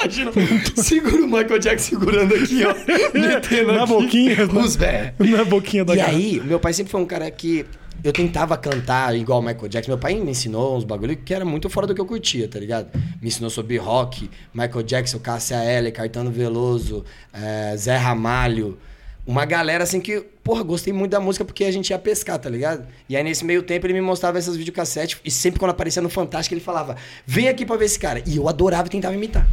Imagina, 0.01 0.31
segura 0.75 1.23
o 1.23 1.27
Michael 1.27 1.59
Jackson 1.59 1.89
segurando 1.89 2.33
aqui, 2.33 2.63
ó. 2.65 2.73
metendo 3.13 3.73
Na 3.73 3.83
aqui 3.83 3.93
boquinha, 3.93 4.47
né? 4.47 4.61
Os 4.61 4.75
bé. 4.75 5.13
Na 5.19 5.43
boquinha 5.43 5.85
da 5.85 5.95
E 5.95 6.01
aí, 6.01 6.41
meu 6.43 6.59
pai 6.59 6.73
sempre 6.73 6.91
foi 6.91 7.01
um 7.01 7.05
cara 7.05 7.29
que 7.29 7.65
eu 8.03 8.13
tentava 8.13 8.57
cantar 8.57 9.15
igual 9.15 9.39
o 9.39 9.41
Michael 9.41 9.67
Jackson. 9.67 9.91
Meu 9.91 9.97
pai 9.97 10.15
me 10.15 10.31
ensinou 10.31 10.77
uns 10.77 10.85
bagulho 10.85 11.15
que 11.17 11.33
era 11.33 11.43
muito 11.43 11.69
fora 11.69 11.85
do 11.85 11.93
que 11.93 11.99
eu 12.01 12.05
curtia, 12.05 12.47
tá 12.47 12.57
ligado? 12.57 12.87
Me 13.21 13.27
ensinou 13.27 13.49
sobre 13.49 13.77
rock, 13.77 14.29
Michael 14.53 14.83
Jackson, 14.83 15.19
Cássia 15.19 15.63
Eller, 15.63 15.91
Caetano 15.91 16.31
Veloso, 16.31 17.03
eh, 17.33 17.75
Zé 17.77 17.97
Ramalho. 17.97 18.77
Uma 19.29 19.45
galera 19.45 19.83
assim 19.83 20.01
que, 20.01 20.21
porra, 20.43 20.63
gostei 20.63 20.91
muito 20.91 21.11
da 21.11 21.19
música 21.19 21.45
porque 21.45 21.63
a 21.63 21.71
gente 21.71 21.91
ia 21.91 21.99
pescar, 21.99 22.39
tá 22.39 22.49
ligado? 22.49 22.87
E 23.07 23.15
aí 23.15 23.23
nesse 23.23 23.45
meio 23.45 23.61
tempo 23.61 23.85
ele 23.85 23.93
me 23.93 24.01
mostrava 24.01 24.39
essas 24.39 24.57
videocassetes 24.57 25.19
e 25.23 25.29
sempre 25.29 25.59
quando 25.59 25.69
aparecia 25.69 26.01
no 26.01 26.09
Fantástico 26.09 26.55
ele 26.55 26.61
falava: 26.61 26.95
vem 27.27 27.47
aqui 27.47 27.63
pra 27.63 27.77
ver 27.77 27.85
esse 27.85 27.99
cara. 27.99 28.23
E 28.25 28.37
eu 28.37 28.49
adorava 28.49 28.87
e 28.87 28.89
tentava 28.89 29.13
imitar. 29.13 29.47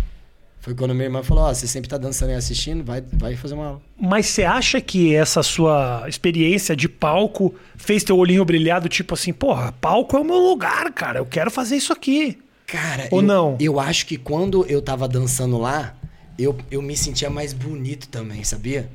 Foi 0.60 0.74
quando 0.74 0.94
minha 0.94 1.04
irmã 1.04 1.22
falou: 1.22 1.44
Ó, 1.44 1.52
você 1.52 1.66
sempre 1.66 1.90
tá 1.90 1.98
dançando 1.98 2.30
e 2.30 2.34
assistindo, 2.34 2.82
vai, 2.82 3.04
vai 3.12 3.36
fazer 3.36 3.52
uma 3.52 3.66
aula. 3.66 3.82
Mas 4.00 4.24
você 4.28 4.44
acha 4.44 4.80
que 4.80 5.14
essa 5.14 5.42
sua 5.42 6.06
experiência 6.08 6.74
de 6.74 6.88
palco 6.88 7.54
fez 7.76 8.02
teu 8.02 8.16
olhinho 8.16 8.46
brilhado, 8.46 8.88
tipo 8.88 9.12
assim, 9.12 9.30
porra, 9.30 9.72
palco 9.72 10.16
é 10.16 10.20
o 10.20 10.24
meu 10.24 10.38
lugar, 10.38 10.90
cara, 10.90 11.18
eu 11.18 11.26
quero 11.26 11.50
fazer 11.50 11.76
isso 11.76 11.92
aqui. 11.92 12.38
Cara, 12.66 13.08
Ou 13.10 13.20
eu, 13.20 13.26
não? 13.26 13.56
Eu 13.60 13.78
acho 13.78 14.06
que 14.06 14.16
quando 14.16 14.64
eu 14.70 14.80
tava 14.80 15.06
dançando 15.06 15.58
lá, 15.58 15.94
eu, 16.38 16.56
eu 16.70 16.80
me 16.80 16.96
sentia 16.96 17.28
mais 17.28 17.52
bonito 17.52 18.08
também, 18.08 18.42
sabia? 18.42 18.88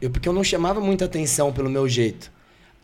Eu, 0.00 0.10
porque 0.10 0.28
eu 0.28 0.32
não 0.32 0.44
chamava 0.44 0.80
muita 0.80 1.04
atenção 1.04 1.52
pelo 1.52 1.70
meu 1.70 1.88
jeito. 1.88 2.30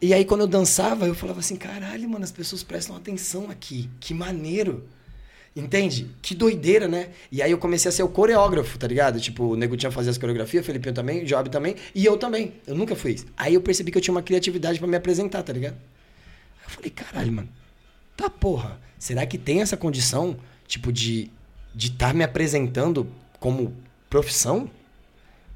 E 0.01 0.13
aí, 0.13 0.25
quando 0.25 0.43
eu 0.43 0.47
dançava, 0.47 1.07
eu 1.07 1.15
falava 1.15 1.41
assim: 1.41 1.57
caralho, 1.57 2.09
mano, 2.09 2.25
as 2.25 2.33
pessoas 2.33 2.63
prestam 2.63 2.97
atenção 2.97 3.51
aqui. 3.51 3.89
Que 4.01 4.13
maneiro. 4.13 4.85
Entende? 5.55 6.09
Que 6.23 6.35
doideira, 6.35 6.89
né? 6.89 7.11
E 7.31 7.43
aí 7.43 7.51
eu 7.51 7.59
comecei 7.59 7.89
a 7.89 7.93
ser 7.93 8.03
o 8.03 8.09
coreógrafo, 8.09 8.79
tá 8.79 8.87
ligado? 8.87 9.21
Tipo, 9.21 9.53
o 9.53 9.57
Nego 9.57 9.77
tinha 9.77 9.93
fazer 9.93 10.09
as 10.09 10.17
coreografias, 10.17 10.65
Felipinho 10.65 10.95
também, 10.95 11.25
Job 11.25 11.51
também, 11.51 11.77
e 11.95 12.07
eu 12.07 12.17
também. 12.17 12.55
Eu 12.67 12.75
nunca 12.75 12.97
fui 12.97 13.13
isso. 13.13 13.27
Aí 13.37 13.53
eu 13.53 13.61
percebi 13.61 13.93
que 13.93 13.99
eu 13.99 14.03
tinha 14.03 14.15
uma 14.15 14.23
criatividade 14.23 14.79
pra 14.79 14.89
me 14.89 14.97
apresentar, 14.97 15.43
tá 15.43 15.53
ligado? 15.53 15.75
Aí 15.75 16.65
eu 16.65 16.71
falei, 16.71 16.91
caralho, 16.91 17.33
mano. 17.33 17.49
Tá 18.17 18.31
porra. 18.31 18.81
Será 18.99 19.27
que 19.27 19.37
tem 19.37 19.61
essa 19.61 19.77
condição, 19.77 20.39
tipo, 20.67 20.91
de 20.91 21.31
de 21.75 21.89
estar 21.89 22.15
me 22.15 22.23
apresentando 22.25 23.07
como 23.41 23.75
profissão? 24.09 24.71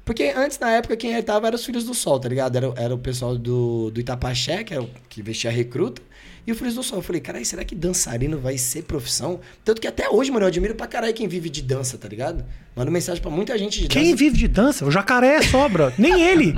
Porque 0.07 0.33
antes, 0.35 0.57
na 0.57 0.71
época, 0.71 0.95
quem 0.97 1.21
tava 1.21 1.45
era 1.47 1.55
os 1.55 1.65
Filhos 1.65 1.83
do 1.83 1.93
Sol, 1.93 2.17
tá 2.19 2.29
ligado? 2.29 2.55
Era, 2.55 2.73
era 2.77 2.95
o 2.95 2.97
pessoal 2.97 3.37
do, 3.37 3.91
do 3.91 3.99
Itapaxé, 3.99 4.63
que, 4.63 4.73
era 4.73 4.81
o, 4.81 4.89
que 5.09 5.21
vestia 5.21 5.49
a 5.51 5.53
recruta, 5.53 6.01
e 6.47 6.51
o 6.51 6.55
Filhos 6.55 6.75
do 6.75 6.81
Sol. 6.81 6.99
Eu 6.99 7.01
falei, 7.03 7.21
caralho, 7.21 7.45
será 7.45 7.63
que 7.65 7.75
dançarino 7.75 8.39
vai 8.39 8.57
ser 8.57 8.83
profissão? 8.83 9.39
Tanto 9.65 9.81
que 9.81 9.87
até 9.87 10.09
hoje, 10.09 10.31
mano, 10.31 10.45
eu 10.45 10.47
admiro 10.47 10.73
pra 10.75 10.87
caralho 10.87 11.13
quem 11.13 11.27
vive 11.27 11.49
de 11.49 11.61
dança, 11.61 11.97
tá 11.97 12.07
ligado? 12.07 12.45
Mando 12.73 12.89
mensagem 12.89 13.21
pra 13.21 13.29
muita 13.29 13.57
gente 13.57 13.81
de 13.81 13.87
Quem 13.89 14.05
dança. 14.05 14.15
vive 14.15 14.37
de 14.37 14.47
dança? 14.47 14.85
O 14.85 14.89
jacaré 14.89 15.41
sobra. 15.41 15.93
Nem 15.97 16.21
ele. 16.23 16.55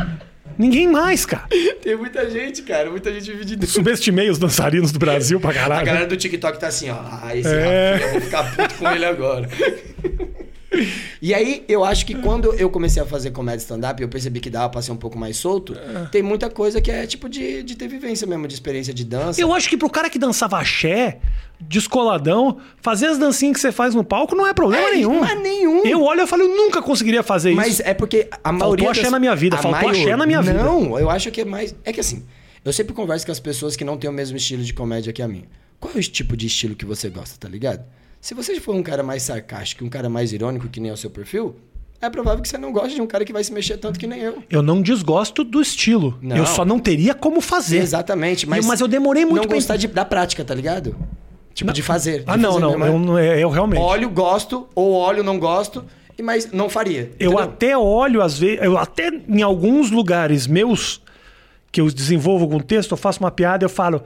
Ninguém 0.58 0.88
mais, 0.88 1.26
cara. 1.26 1.48
Tem 1.82 1.96
muita 1.96 2.30
gente, 2.30 2.62
cara, 2.64 2.92
muita 2.92 3.12
gente 3.14 3.32
vive 3.32 3.46
de 3.46 3.56
dança. 3.56 3.72
Subestimei 3.74 4.30
os 4.30 4.38
dançarinos 4.38 4.92
do 4.92 5.00
Brasil 5.00 5.40
pra 5.40 5.50
A 5.52 5.54
caralho. 5.54 5.86
galera 5.86 6.06
do 6.06 6.16
TikTok 6.18 6.60
tá 6.60 6.68
assim, 6.68 6.90
ó. 6.90 6.98
Ah, 7.00 7.36
esse 7.36 7.48
É. 7.50 7.94
Rafinha, 7.94 8.08
eu 8.08 8.12
vou 8.12 8.22
ficar 8.22 8.56
puto 8.56 8.76
com 8.76 8.92
ele 8.92 9.06
agora. 9.06 9.50
E 11.22 11.34
aí, 11.34 11.66
eu 11.68 11.84
acho 11.84 12.06
que 12.06 12.16
quando 12.16 12.54
eu 12.54 12.70
comecei 12.70 13.02
a 13.02 13.06
fazer 13.06 13.32
comédia 13.32 13.58
stand-up, 13.62 14.02
eu 14.02 14.08
percebi 14.08 14.40
que 14.40 14.50
dava 14.50 14.70
pra 14.70 14.82
ser 14.82 14.92
um 14.94 14.98
pouco 14.98 15.18
mais 15.18 15.36
solto. 15.36 15.76
Tem 16.12 16.22
muita 16.24 16.50
coisa 16.50 16.80
que 16.80 16.90
é 16.90 17.06
tipo 17.06 17.28
de, 17.28 17.62
de 17.64 17.76
ter 17.76 17.88
vivência 17.90 18.26
mesmo, 18.26 18.48
de 18.48 18.54
experiência 18.54 18.94
de 18.94 19.04
dança. 19.04 19.42
Eu 19.42 19.54
acho 19.54 19.68
que 19.68 19.76
pro 19.76 19.90
cara 19.90 20.10
que 20.10 20.18
dançava 20.18 20.58
axé, 20.58 21.20
descoladão, 21.60 22.58
fazer 22.82 23.08
as 23.08 23.18
dancinhas 23.18 23.56
que 23.56 23.60
você 23.62 23.72
faz 23.72 23.94
no 23.96 24.04
palco 24.04 24.36
não 24.36 24.46
é 24.48 24.54
problema 24.54 24.88
É, 24.88 24.92
nenhum. 24.92 25.16
não 25.16 25.26
é 25.26 25.36
nenhum. 25.36 25.86
Eu 25.86 26.02
olho 26.04 26.22
e 26.22 26.28
falo, 26.28 26.44
eu 26.44 26.56
nunca 26.56 26.82
conseguiria 26.82 27.24
fazer 27.24 27.54
Mas 27.54 27.74
isso. 27.74 27.82
é 27.84 27.94
porque 27.94 28.30
a 28.44 28.52
maioria. 28.52 28.90
axé 28.92 29.10
na 29.10 29.20
minha 29.20 29.36
vida, 29.36 29.56
a 29.58 29.62
faltou 29.62 29.90
axé 29.90 30.16
na 30.16 30.26
minha 30.26 30.42
vida. 30.42 30.64
Não, 30.64 30.98
eu 31.00 31.10
acho 31.10 31.32
que 31.32 31.42
é 31.42 31.46
mais. 31.46 31.76
É 31.84 31.92
que 31.92 32.00
assim, 32.00 32.24
eu 32.64 32.72
sempre 32.72 32.94
converso 32.94 33.26
com 33.26 33.32
as 33.32 33.40
pessoas 33.40 33.76
que 33.76 33.84
não 33.84 33.98
têm 33.98 34.10
o 34.10 34.14
mesmo 34.14 34.38
estilo 34.38 34.64
de 34.64 34.74
comédia 34.74 35.12
que 35.12 35.22
a 35.22 35.28
minha. 35.28 35.46
qual 35.80 35.94
é 35.96 35.98
o 36.00 36.02
tipo 36.02 36.38
de 36.38 36.48
estilo 36.48 36.76
que 36.76 36.86
você 36.86 37.10
gosta, 37.10 37.36
tá 37.40 37.50
ligado? 37.50 37.84
Se 38.22 38.34
você 38.34 38.60
for 38.60 38.76
um 38.76 38.84
cara 38.84 39.02
mais 39.04 39.24
sarcástico, 39.24 39.84
um 39.86 39.90
cara 39.90 40.10
mais 40.10 40.34
irônico, 40.34 40.68
que 40.68 40.80
nem 40.80 40.90
é 40.92 40.94
o 40.94 40.98
seu 40.98 41.10
perfil, 41.10 41.56
é 42.02 42.10
provável 42.10 42.42
que 42.42 42.50
você 42.50 42.58
não 42.58 42.72
goste 42.72 42.96
de 42.96 43.02
um 43.02 43.08
cara 43.08 43.24
que 43.24 43.32
vai 43.34 43.44
se 43.44 43.52
mexer 43.54 43.78
tanto 43.78 44.00
que 44.00 44.08
nem 44.08 44.20
eu. 44.22 44.44
Eu 44.50 44.62
não 44.62 44.82
desgosto 44.82 45.44
do 45.44 45.62
estilo. 45.62 46.18
Não. 46.22 46.36
Eu 46.38 46.46
só 46.46 46.66
não 46.66 46.80
teria 46.80 47.14
como 47.14 47.40
fazer. 47.42 47.78
Exatamente, 47.78 48.48
mas, 48.48 48.66
mas 48.66 48.82
eu 48.82 48.88
demorei 48.88 49.24
muito 49.26 49.38
não 49.42 49.48
pra 49.48 49.56
gostar 49.56 49.78
de- 49.78 49.88
da 49.88 50.04
prática, 50.06 50.44
tá 50.44 50.54
ligado? 50.54 50.96
Tipo, 51.54 51.72
de 51.74 51.82
fazer. 51.82 52.20
de 52.20 52.26
Ah, 52.28 52.38
não, 52.38 52.54
fazer 52.54 52.62
não. 52.62 52.72
Eu, 52.74 52.96
é. 52.96 53.00
não- 53.00 53.20
eu, 53.20 53.50
realmente. 53.50 53.82
Óleo 53.82 54.10
gosto, 54.10 54.68
ou 54.76 54.94
óleo 54.94 55.24
não 55.24 55.38
gosto, 55.40 55.84
mas 56.22 56.52
não 56.52 56.70
faria. 56.70 57.12
Eu 57.20 57.32
entendeu? 57.32 57.40
até 57.40 57.78
olho, 57.78 58.22
às 58.22 58.38
vezes, 58.38 58.60
eu 58.62 58.78
até 58.78 59.10
em 59.28 59.42
alguns 59.42 59.92
lugares 59.92 60.46
meus 60.48 61.02
que 61.72 61.80
eu 61.82 61.90
desenvolvo 61.92 62.44
algum 62.46 62.60
texto, 62.60 62.92
eu 62.92 62.98
faço 62.98 63.20
uma 63.22 63.32
piada 63.32 63.64
e 63.64 63.66
eu 63.66 63.70
falo. 63.70 64.04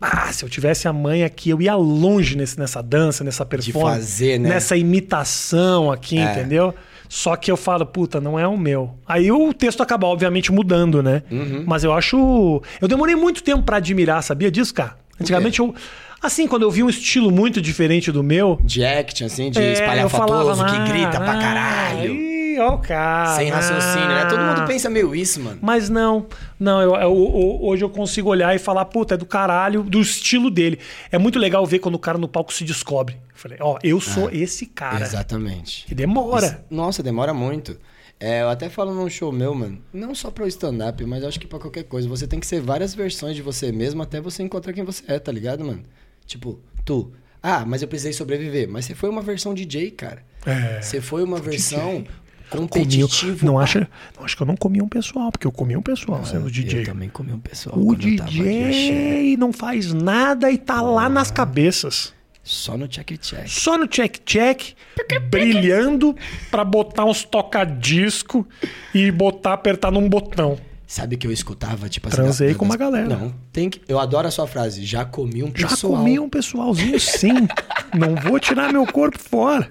Ah, 0.00 0.32
se 0.32 0.44
eu 0.44 0.48
tivesse 0.48 0.86
a 0.86 0.92
mãe 0.92 1.24
aqui, 1.24 1.50
eu 1.50 1.60
ia 1.60 1.74
longe 1.74 2.36
nesse, 2.36 2.58
nessa 2.58 2.80
dança, 2.82 3.24
nessa 3.24 3.44
performance. 3.44 3.98
fazer, 3.98 4.38
né? 4.38 4.50
Nessa 4.50 4.76
imitação 4.76 5.90
aqui, 5.90 6.18
É. 6.18 6.32
entendeu? 6.32 6.74
Só 7.08 7.34
que 7.36 7.50
eu 7.50 7.56
falo, 7.56 7.84
puta, 7.86 8.20
não 8.20 8.38
é 8.38 8.46
o 8.46 8.56
meu. 8.56 8.94
Aí 9.06 9.32
o 9.32 9.52
texto 9.54 9.82
acaba, 9.82 10.06
obviamente, 10.06 10.52
mudando, 10.52 11.02
né? 11.02 11.22
Uhum. 11.30 11.64
Mas 11.66 11.82
eu 11.82 11.92
acho. 11.92 12.62
Eu 12.80 12.86
demorei 12.86 13.16
muito 13.16 13.42
tempo 13.42 13.62
pra 13.62 13.78
admirar, 13.78 14.22
sabia 14.22 14.50
disso, 14.50 14.74
cara? 14.74 14.96
Antigamente 15.20 15.58
eu. 15.60 15.74
Assim, 16.22 16.46
quando 16.46 16.62
eu 16.62 16.70
vi 16.70 16.82
um 16.82 16.88
estilo 16.88 17.30
muito 17.30 17.60
diferente 17.62 18.10
do 18.12 18.22
meu, 18.22 18.58
De 18.62 18.84
action, 18.84 19.26
assim, 19.26 19.50
de 19.50 19.58
é, 19.60 19.72
espalhafatoso, 19.72 20.54
falava, 20.56 20.64
que 20.86 20.92
grita 20.92 21.18
pra 21.18 21.32
"Ah, 21.32 21.40
caralho. 21.40 22.12
Ih, 22.12 22.37
ó 22.58 22.74
o 22.74 22.78
cara. 22.78 23.34
Sem 23.36 23.48
raciocínio, 23.50 24.08
né? 24.08 24.24
Todo 24.26 24.40
mundo 24.40 24.60
ah." 24.62 24.66
pensa 24.66 24.88
meio 24.90 25.14
isso, 25.14 25.40
mano. 25.40 25.58
Mas 25.62 25.88
não, 25.88 26.26
não, 26.58 26.80
eu, 26.80 26.94
eu- 26.94 27.00
eu- 27.02 27.58
hoje 27.62 27.84
eu 27.84 27.90
consigo 27.90 28.28
olhar 28.30 28.54
e 28.54 28.58
falar, 28.58 28.84
puta, 28.86 29.14
é 29.14 29.16
do 29.16 29.26
caralho, 29.26 29.82
do 29.82 30.00
estilo 30.00 30.50
dele. 30.50 30.78
É 31.10 31.18
muito 31.18 31.38
legal 31.38 31.64
ver 31.66 31.78
quando 31.78 31.94
o 31.94 31.98
cara 31.98 32.18
no 32.18 32.28
palco 32.28 32.52
se 32.52 32.64
descobre. 32.64 33.14
Eu 33.14 33.36
falei, 33.40 33.58
ó, 33.60 33.78
eu 33.82 34.00
sou 34.00 34.30
esse 34.30 34.66
cara. 34.66 35.04
Exatamente. 35.04 35.86
E 35.90 35.94
demora. 35.94 36.46
Isso- 36.46 36.56
Nossa, 36.70 37.02
demora 37.02 37.32
muito. 37.34 37.78
É, 38.20 38.42
eu 38.42 38.48
até 38.48 38.68
falo 38.68 38.92
num 38.92 39.08
show 39.08 39.30
meu, 39.30 39.54
mano. 39.54 39.78
Não 39.92 40.12
só 40.14 40.28
pro 40.30 40.44
stand-up, 40.48 41.04
mas 41.06 41.22
eu 41.22 41.28
acho 41.28 41.38
que 41.38 41.46
pra 41.46 41.58
qualquer 41.60 41.84
coisa. 41.84 42.08
Você 42.08 42.26
tem 42.26 42.40
que 42.40 42.46
ser 42.48 42.60
várias 42.60 42.92
versões 42.94 43.36
de 43.36 43.42
você 43.42 43.70
mesmo 43.70 44.02
até 44.02 44.20
você 44.20 44.42
encontrar 44.42 44.72
quem 44.72 44.82
você 44.84 45.04
é, 45.06 45.18
tá 45.20 45.30
ligado, 45.30 45.64
mano? 45.64 45.82
Tipo, 46.26 46.58
tu. 46.84 47.12
Ah, 47.40 47.64
mas 47.64 47.80
eu 47.82 47.86
precisei 47.86 48.12
sobreviver. 48.12 48.68
Mas 48.68 48.86
você 48.86 48.94
foi 48.96 49.08
uma 49.08 49.22
versão 49.22 49.54
DJ, 49.54 49.92
cara. 49.92 50.24
É. 50.44 50.80
Você 50.82 51.00
foi 51.00 51.22
uma 51.22 51.38
versão 51.38 52.04
Comi, 52.50 52.68
competitiva. 52.68 53.44
não 53.46 53.58
acha, 53.58 53.88
não 54.16 54.24
acho 54.24 54.36
que 54.36 54.42
eu 54.42 54.46
não 54.46 54.56
comi 54.56 54.80
um 54.80 54.88
pessoal, 54.88 55.30
porque 55.30 55.46
eu 55.46 55.52
comi 55.52 55.76
um 55.76 55.82
pessoal 55.82 56.24
sendo 56.24 56.50
DJ. 56.50 56.80
Eu 56.80 56.84
também 56.86 57.08
comi 57.08 57.32
um 57.32 57.38
pessoal. 57.38 57.78
O. 57.78 57.94
DJ 57.94 59.36
não 59.36 59.52
faz 59.52 59.92
nada 59.92 60.50
e 60.50 60.56
tá 60.58 60.80
lá 60.80 61.08
nas 61.08 61.30
cabeças. 61.30 62.12
Só 62.42 62.78
no 62.78 62.88
check-check. 62.88 63.46
Só 63.46 63.76
no 63.76 63.86
check-check, 63.86 64.72
brilhando 65.30 66.16
pra 66.50 66.64
botar 66.64 67.04
uns 67.04 67.22
toca-disco 67.24 68.46
e 68.94 69.10
botar, 69.10 69.52
apertar 69.54 69.90
num 69.90 70.08
botão. 70.08 70.58
Sabe 70.86 71.18
que 71.18 71.26
eu 71.26 71.32
escutava, 71.32 71.86
tipo 71.90 72.08
assim... 72.08 72.16
Transei 72.16 72.52
da- 72.52 72.54
com 72.58 72.64
uma 72.64 72.76
das- 72.78 72.88
galera. 72.88 73.08
Não, 73.14 73.34
tem 73.52 73.68
que... 73.68 73.82
Eu 73.86 73.98
adoro 73.98 74.26
a 74.26 74.30
sua 74.30 74.46
frase. 74.46 74.82
Já 74.86 75.04
comi 75.04 75.42
um 75.42 75.52
Já 75.54 75.68
pessoal. 75.68 75.92
comi 75.98 76.18
um 76.18 76.30
pessoalzinho, 76.30 76.98
sim. 76.98 77.34
não 77.94 78.14
vou 78.14 78.40
tirar 78.40 78.72
meu 78.72 78.86
corpo 78.86 79.18
fora. 79.18 79.68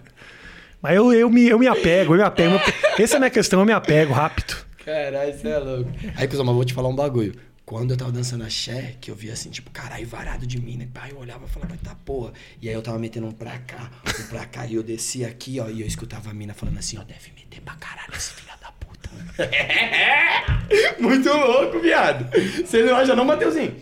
Mas 0.82 0.96
eu, 0.96 1.12
eu, 1.14 1.30
me, 1.30 1.48
eu 1.48 1.58
me 1.60 1.68
apego, 1.68 2.14
eu 2.14 2.18
me 2.18 2.24
apego. 2.24 2.56
Essa 3.00 3.16
é 3.16 3.18
a 3.18 3.20
minha 3.20 3.30
questão, 3.32 3.60
eu 3.60 3.66
me 3.66 3.72
apego 3.74 4.14
rápido. 4.14 4.56
Caralho, 4.86 5.34
você 5.34 5.48
é 5.50 5.58
louco. 5.58 5.92
Aí, 6.16 6.28
cuzão, 6.28 6.46
mas 6.46 6.56
vou 6.56 6.64
te 6.66 6.74
falar 6.74 6.88
um 6.90 6.96
bagulho. 6.96 7.34
Quando 7.66 7.92
eu 7.92 7.98
tava 7.98 8.12
dançando 8.14 8.46
axé, 8.46 8.96
que 9.02 9.12
eu 9.12 9.16
via 9.16 9.34
assim, 9.34 9.50
tipo, 9.50 9.70
caralho, 9.72 10.08
varado 10.08 10.48
de 10.48 10.62
mim, 10.62 10.78
né? 10.78 10.88
Pai, 10.94 11.12
eu 11.12 11.18
olhava 11.20 11.44
e 11.46 11.50
falava, 11.50 11.76
tá 11.84 11.94
porra. 12.06 12.32
E 12.62 12.70
aí 12.70 12.74
eu 12.74 12.82
tava 12.82 12.98
metendo 12.98 13.28
um 13.28 13.32
pra 13.32 13.58
cá, 13.60 13.92
um 14.08 14.28
pra 14.30 14.46
cá, 14.46 14.66
e 14.66 14.76
eu 14.76 14.84
descia 14.84 15.28
aqui, 15.28 15.60
ó, 15.60 15.68
e 15.68 15.82
eu 15.82 15.88
escutava 15.88 16.30
a 16.30 16.34
mina 16.34 16.54
falando 16.54 16.78
assim, 16.78 16.98
ó, 16.98 17.04
deve 17.04 17.30
meter 17.36 17.60
pra 17.62 17.74
caralho 17.76 18.14
esse 18.16 18.32
filho 18.32 18.48
da 18.62 18.72
puta. 18.72 19.10
Muito 21.00 21.30
louco, 21.30 21.80
viado. 21.80 22.30
Você 22.66 22.84
não 22.84 22.96
acha 22.96 23.16
não, 23.16 23.26
Mateuzinho? 23.26 23.76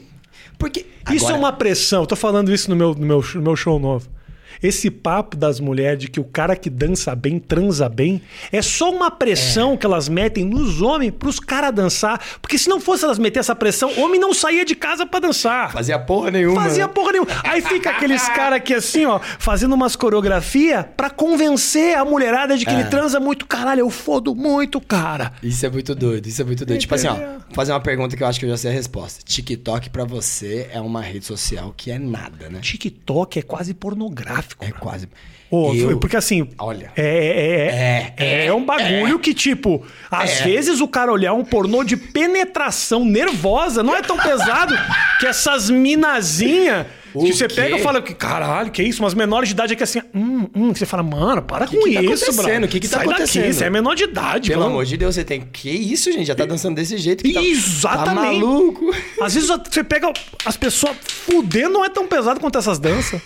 Porque. 0.57 0.85
Isso 1.11 1.25
é 1.25 1.27
agora- 1.29 1.35
uma 1.37 1.53
pressão. 1.53 2.01
Eu 2.01 2.07
tô 2.07 2.15
falando 2.15 2.51
isso 2.51 2.69
no 2.69 2.75
meu, 2.75 2.95
no 2.95 3.05
meu, 3.05 3.23
no 3.35 3.41
meu 3.41 3.55
show 3.55 3.79
novo. 3.79 4.09
Esse 4.65 4.89
papo 4.89 5.37
das 5.37 5.59
mulheres 5.59 5.99
de 5.99 6.07
que 6.07 6.19
o 6.19 6.23
cara 6.23 6.55
que 6.55 6.69
dança 6.69 7.15
bem, 7.15 7.37
transa 7.39 7.87
bem, 7.87 8.21
é 8.51 8.61
só 8.61 8.91
uma 8.91 9.11
pressão 9.11 9.77
que 9.77 9.85
elas 9.85 10.09
metem 10.09 10.43
nos 10.43 10.81
homens 10.81 11.13
pros 11.17 11.39
caras 11.39 11.73
dançar. 11.73 12.19
Porque 12.41 12.57
se 12.57 12.67
não 12.67 12.79
fosse 12.79 13.03
elas 13.03 13.19
meter 13.19 13.39
essa 13.39 13.55
pressão, 13.55 13.91
homem 13.99 14.19
não 14.19 14.33
saía 14.33 14.65
de 14.65 14.73
casa 14.75 15.05
pra 15.05 15.19
dançar. 15.19 15.71
Fazia 15.71 15.99
porra 15.99 16.31
nenhuma. 16.31 16.61
Fazia 16.63 16.87
né? 16.87 16.93
porra 16.93 17.11
nenhuma. 17.11 17.29
Aí 17.43 17.61
fica 17.61 17.91
aqueles 17.91 18.27
caras 18.29 18.57
aqui 18.57 18.73
assim, 18.73 19.05
ó, 19.05 19.19
fazendo 19.39 19.73
umas 19.75 19.95
coreografia 19.95 20.83
pra 20.97 21.09
convencer 21.09 21.95
a 21.97 22.03
mulherada 22.03 22.57
de 22.57 22.65
que 22.65 22.71
É. 22.71 22.73
ele 22.79 22.85
transa 22.85 23.19
muito. 23.19 23.45
Caralho, 23.45 23.81
eu 23.81 23.89
fodo 23.89 24.33
muito, 24.33 24.81
cara. 24.81 25.33
Isso 25.43 25.65
é 25.65 25.69
muito 25.69 25.93
doido, 25.93 26.25
isso 26.27 26.41
é 26.41 26.45
muito 26.45 26.65
doido. 26.65 26.79
Tipo 26.79 26.95
assim, 26.95 27.07
ó, 27.07 27.13
vou 27.15 27.39
fazer 27.53 27.71
uma 27.71 27.79
pergunta 27.79 28.15
que 28.17 28.23
eu 28.23 28.27
acho 28.27 28.39
que 28.39 28.45
eu 28.45 28.49
já 28.49 28.57
sei 28.57 28.71
a 28.71 28.73
resposta. 28.73 29.21
TikTok 29.23 29.89
pra 29.89 30.05
você 30.05 30.69
é 30.71 30.81
uma 30.81 31.01
rede 31.01 31.25
social 31.25 31.73
que 31.75 31.91
é 31.91 31.99
nada, 31.99 32.49
né? 32.49 32.59
TikTok 32.61 33.39
é 33.39 33.41
quase 33.41 33.73
pornográfico. 33.73 34.54
É 34.59 34.71
quase. 34.71 35.07
Ô, 35.51 35.73
Eu- 35.75 35.99
Porque 35.99 36.17
assim. 36.17 36.49
Olha. 36.57 36.91
É, 36.95 38.13
é, 38.17 38.23
é, 38.25 38.45
é, 38.47 38.53
um 38.53 38.65
bagulho 38.65 39.19
que, 39.19 39.33
tipo, 39.33 39.85
às 40.09 40.41
É. 40.41 40.43
vezes 40.43 40.81
o 40.81 40.87
cara 40.87 41.11
olhar 41.11 41.33
um 41.33 41.45
pornô 41.45 41.83
de 41.83 41.95
penetração 41.95 43.05
nervosa 43.05 43.83
não 43.83 43.95
é 43.95 44.01
tão 44.01 44.17
pesado 44.17 44.75
que 45.19 45.27
essas 45.27 45.69
minazinhas. 45.69 46.87
O 47.13 47.23
Que 47.23 47.31
você 47.33 47.47
quê? 47.47 47.55
pega 47.55 47.77
e 47.77 47.81
fala 47.81 48.01
que 48.01 48.13
caralho, 48.13 48.69
que 48.71 48.83
isso? 48.83 49.01
Umas 49.01 49.13
menores 49.13 49.47
de 49.47 49.53
idade 49.53 49.71
aqui 49.71 49.83
assim, 49.83 50.01
hum, 50.13 50.49
hum, 50.53 50.73
que 50.73 50.79
você 50.79 50.85
fala, 50.85 51.01
mano, 51.01 51.41
para 51.41 51.65
Que 51.65 51.77
com 51.77 51.83
que 51.85 51.93
tá 51.93 52.01
isso, 52.01 52.23
acontecendo? 52.25 52.35
brother. 52.43 52.63
O 52.65 52.67
que 52.67 52.79
que 52.81 52.87
tá 52.89 52.97
Sai 52.97 53.05
daqui, 53.07 53.21
acontecendo? 53.21 53.53
você 53.53 53.63
é 53.63 53.69
menor 53.69 53.95
de 53.95 54.03
idade, 54.03 54.49
Pelo 54.49 54.61
vamos- 54.63 54.73
amor 54.73 54.85
de 54.85 54.97
Deus, 54.97 55.15
você 55.15 55.23
tem. 55.23 55.39
Que 55.41 55.69
isso, 55.69 56.11
gente? 56.11 56.25
Já 56.25 56.35
tá 56.35 56.45
dançando 56.45 56.75
desse 56.75 56.97
jeito 56.97 57.23
que 57.23 57.31
tá. 57.33 57.39
Tá 57.39 57.45
Exatamente. 57.45 58.39
maluco. 58.41 58.93
Às 59.21 59.33
vezes 59.33 59.47
você 59.47 59.81
pega 59.83 60.11
as 60.45 60.57
pessoas 60.57 60.97
fudendo, 61.07 61.69
não 61.69 61.85
é 61.85 61.89
tão 61.89 62.05
pesado 62.05 62.37
quanto 62.41 62.57
essas 62.57 62.79
danças. 62.79 63.21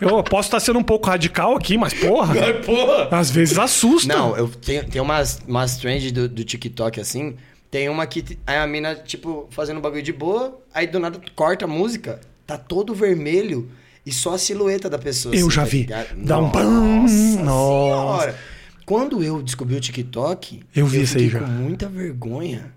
Eu 0.00 0.22
posso 0.22 0.48
estar 0.48 0.60
sendo 0.60 0.78
um 0.78 0.82
pouco 0.82 1.08
radical 1.08 1.56
aqui, 1.56 1.76
mas 1.78 1.94
porra, 1.94 2.34
porra! 2.64 3.08
às 3.10 3.30
vezes 3.30 3.58
assusta. 3.58 4.12
Não, 4.14 4.36
eu 4.36 4.48
tenho, 4.48 4.84
tem 4.88 5.00
umas, 5.00 5.40
umas 5.46 5.76
trends 5.78 6.12
do, 6.12 6.28
do 6.28 6.44
TikTok 6.44 7.00
assim. 7.00 7.36
Tem 7.70 7.88
uma 7.88 8.06
que 8.06 8.38
aí 8.46 8.56
a 8.58 8.66
mina, 8.66 8.94
tipo, 8.94 9.46
fazendo 9.50 9.78
um 9.78 9.80
bagulho 9.80 10.02
de 10.02 10.12
boa, 10.12 10.60
aí 10.72 10.86
do 10.86 10.98
nada 10.98 11.20
corta 11.34 11.64
a 11.64 11.68
música, 11.68 12.20
tá 12.46 12.56
todo 12.56 12.94
vermelho 12.94 13.68
e 14.04 14.12
só 14.12 14.34
a 14.34 14.38
silhueta 14.38 14.88
da 14.88 14.98
pessoa. 14.98 15.34
Eu 15.34 15.46
assim, 15.46 15.50
já 15.56 15.62
tá 15.62 15.68
vi. 15.68 15.78
ligado? 15.78 16.06
Dá 16.16 16.38
um 16.38 16.50
pam. 16.50 16.62
Nossa 16.70 17.42
Nossa. 17.42 18.22
senhora! 18.22 18.38
Quando 18.84 19.22
eu 19.22 19.42
descobri 19.42 19.74
o 19.74 19.80
TikTok, 19.80 20.62
Eu 20.74 20.86
vi 20.86 21.02
isso 21.02 21.18
aí 21.18 21.28
já. 21.28 21.40
com 21.40 21.46
muita 21.46 21.88
vergonha 21.88 22.72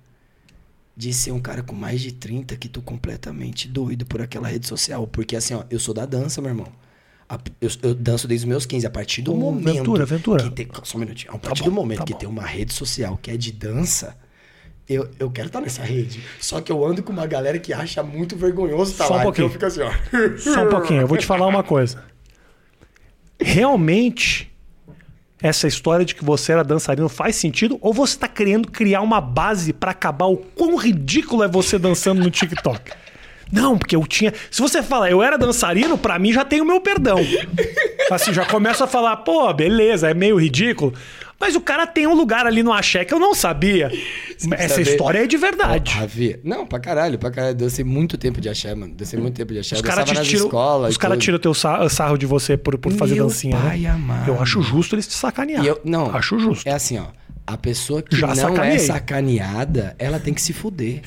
de 0.98 1.14
ser 1.14 1.32
um 1.32 1.40
cara 1.40 1.62
com 1.62 1.76
mais 1.76 2.02
de 2.02 2.12
30 2.12 2.56
que 2.58 2.68
tô 2.68 2.82
completamente 2.82 3.68
doido 3.68 4.06
por 4.08 4.20
aquela 4.22 4.48
rede 4.48 4.68
social. 4.68 5.06
Porque 5.06 5.36
assim, 5.36 5.54
ó, 5.54 5.64
eu 5.70 5.80
sou 5.80 5.94
da 5.94 6.06
dança, 6.06 6.42
meu 6.42 6.50
irmão. 6.50 6.68
A- 7.30 7.38
Eu, 7.62 7.70
eu 7.84 7.94
danço 7.94 8.28
desde 8.28 8.46
os 8.46 8.50
meus 8.50 8.66
15. 8.66 8.88
A 8.88 8.90
partir 8.90 9.22
do 9.22 9.34
Ô, 9.34 9.38
momento. 9.38 9.72
Ventura, 9.74 10.06
Ventura. 10.06 10.44
Que 10.44 10.50
tem, 10.50 10.68
só 10.84 10.98
um 10.98 11.02
minutinho. 11.02 11.32
A 11.34 11.38
partir 11.38 11.62
bom, 11.64 11.70
do 11.70 11.76
momento 11.76 12.00
tá 12.00 12.06
que 12.06 12.14
bom. 12.14 12.20
tem 12.20 12.28
uma 12.30 12.44
rede 12.46 12.74
social 12.74 13.18
que 13.22 13.30
é 13.30 13.38
de 13.38 13.52
dança, 13.52 14.18
eu, 14.88 15.08
eu 15.20 15.30
quero 15.30 15.48
estar 15.48 15.62
nessa 15.62 15.84
rede. 15.84 16.20
Só 16.40 16.60
que 16.60 16.72
eu 16.72 16.84
ando 16.84 17.04
com 17.04 17.14
uma 17.14 17.28
galera 17.28 17.60
que 17.60 17.72
acha 17.72 18.02
muito 18.02 18.36
vergonhoso 18.36 18.94
estar 18.94 19.06
Só 19.06 19.14
um 19.14 19.18
lá. 19.18 19.24
pouquinho. 19.24 19.52
Então 19.56 19.68
assim, 19.68 19.82
ó. 19.82 19.92
Só 20.38 20.64
um 20.64 20.70
pouquinho, 20.70 21.02
eu 21.02 21.08
vou 21.08 21.18
te 21.18 21.26
falar 21.28 21.46
uma 21.46 21.62
coisa. 21.64 22.04
Realmente, 23.40 24.52
essa 25.42 25.68
história 25.68 26.04
de 26.06 26.14
que 26.16 26.26
você 26.26 26.52
era 26.52 26.64
dançarino 26.64 27.08
faz 27.08 27.36
sentido? 27.36 27.78
Ou 27.82 27.94
você 27.94 28.16
está 28.16 28.28
querendo 28.28 28.70
criar 28.70 29.02
uma 29.02 29.22
base 29.22 29.72
para 29.72 29.92
acabar 29.92 30.26
o 30.26 30.36
quão 30.38 30.76
ridículo 30.76 31.44
é 31.44 31.48
você 31.48 31.78
dançando 31.80 32.22
no 32.22 32.30
TikTok? 32.30 32.92
Não, 33.52 33.78
porque 33.78 33.96
eu 33.96 34.06
tinha. 34.06 34.34
Se 34.52 34.62
você 34.62 34.82
falar, 34.84 35.10
eu 35.10 35.22
era 35.24 35.38
dançarino, 35.38 35.98
pra 35.98 36.20
mim 36.20 36.32
já 36.32 36.46
tem 36.46 36.62
o 36.62 36.66
meu 36.66 36.80
perdão. 36.82 37.18
Assim, 38.12 38.34
já 38.34 38.46
começo 38.46 38.84
a 38.84 38.88
falar, 38.88 39.18
pô, 39.18 39.52
beleza, 39.54 40.10
é 40.10 40.14
meio 40.14 40.40
ridículo. 40.40 40.94
Mas 41.40 41.56
o 41.56 41.62
cara 41.62 41.88
tem 41.88 42.06
um 42.06 42.14
lugar 42.14 42.46
ali 42.46 42.62
no 42.62 42.74
axé 42.74 43.06
que 43.06 43.14
eu 43.14 43.20
não 43.20 43.34
sabia. 43.34 43.90
Essa 44.58 44.76
saber. 44.76 44.82
história 44.82 45.20
é 45.24 45.26
de 45.28 45.38
verdade. 45.38 45.94
Ravi. 45.94 46.38
Não, 46.44 46.66
pra 46.68 46.80
caralho, 46.82 47.18
pra 47.18 47.32
caralho. 47.32 47.56
Dancei 47.56 47.86
muito 47.86 48.18
tempo 48.18 48.42
de 48.42 48.50
axé, 48.50 48.76
mano. 48.76 48.94
Dancei 48.94 49.18
muito 49.18 49.36
tempo 49.36 49.54
de 49.54 49.60
axé. 49.60 49.76
Os 49.76 49.82
caras 49.82 50.04
te 50.10 50.22
tiram, 50.24 50.48
os 50.88 50.98
cara 50.98 51.14
tudo. 51.14 51.22
tiram 51.24 51.40
teu 51.40 51.54
sa- 51.54 51.88
sarro 51.88 52.18
de 52.18 52.26
você 52.26 52.58
por, 52.58 52.78
por 52.78 52.92
fazer 52.92 53.16
Meu 53.16 53.28
dancinha, 53.28 53.56
pai 53.58 53.80
né? 53.80 53.90
amado. 53.90 54.30
Eu 54.30 54.42
acho 54.42 54.62
justo 54.62 54.96
eles 54.96 55.08
te 55.08 55.14
sacanear. 55.14 55.64
Eu, 55.64 55.80
não. 55.86 56.14
Acho 56.14 56.38
justo. 56.38 56.68
É 56.68 56.74
assim, 56.74 57.00
ó. 57.00 57.06
A 57.52 57.58
pessoa 57.58 58.02
que 58.04 58.16
Já 58.16 58.28
não 58.28 58.36
sacaneei. 58.36 58.76
é 58.76 58.78
sacaneada, 58.78 59.96
ela 59.98 60.20
tem 60.20 60.34
que 60.36 60.42
se 60.42 60.54
fuder. 60.54 61.02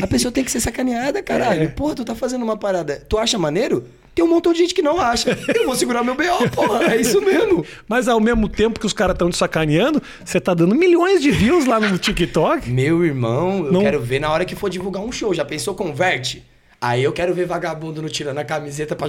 a 0.00 0.06
pessoa 0.06 0.30
tem 0.30 0.44
que 0.44 0.50
ser 0.50 0.60
sacaneada, 0.60 1.20
caralho. 1.22 1.64
É. 1.64 1.66
Porra, 1.66 1.96
tu 1.96 2.04
tá 2.04 2.14
fazendo 2.14 2.42
uma 2.44 2.56
parada. 2.56 3.04
Tu 3.08 3.18
acha 3.18 3.36
maneiro? 3.36 3.84
Tem 4.14 4.24
um 4.24 4.28
montão 4.28 4.52
de 4.52 4.60
gente 4.60 4.74
que 4.74 4.82
não 4.82 5.00
acha. 5.00 5.36
Eu 5.56 5.66
vou 5.66 5.74
segurar 5.74 6.04
meu 6.04 6.14
BO, 6.14 6.48
porra. 6.54 6.84
É 6.94 7.00
isso 7.00 7.20
mesmo. 7.20 7.64
Mas 7.88 8.06
ao 8.06 8.20
mesmo 8.20 8.48
tempo 8.48 8.78
que 8.78 8.86
os 8.86 8.92
caras 8.92 9.14
estão 9.14 9.28
te 9.28 9.36
sacaneando, 9.36 10.00
você 10.24 10.38
tá 10.40 10.54
dando 10.54 10.72
milhões 10.76 11.20
de 11.20 11.32
views 11.32 11.64
lá 11.66 11.80
no 11.80 11.98
TikTok. 11.98 12.70
Meu 12.70 13.04
irmão, 13.04 13.66
eu 13.66 13.72
Não- 13.72 13.80
quero 13.80 14.00
ver 14.00 14.20
na 14.20 14.30
hora 14.30 14.44
que 14.44 14.54
for 14.54 14.70
divulgar 14.70 15.02
um 15.02 15.10
show. 15.10 15.34
Já 15.34 15.44
pensou, 15.44 15.74
converte? 15.74 16.44
Aí 16.80 17.02
eu 17.02 17.12
quero 17.12 17.34
ver 17.34 17.46
vagabundo 17.46 18.00
não 18.00 18.08
tirando 18.08 18.38
a 18.38 18.44
camiseta 18.44 18.94
pra. 18.94 19.08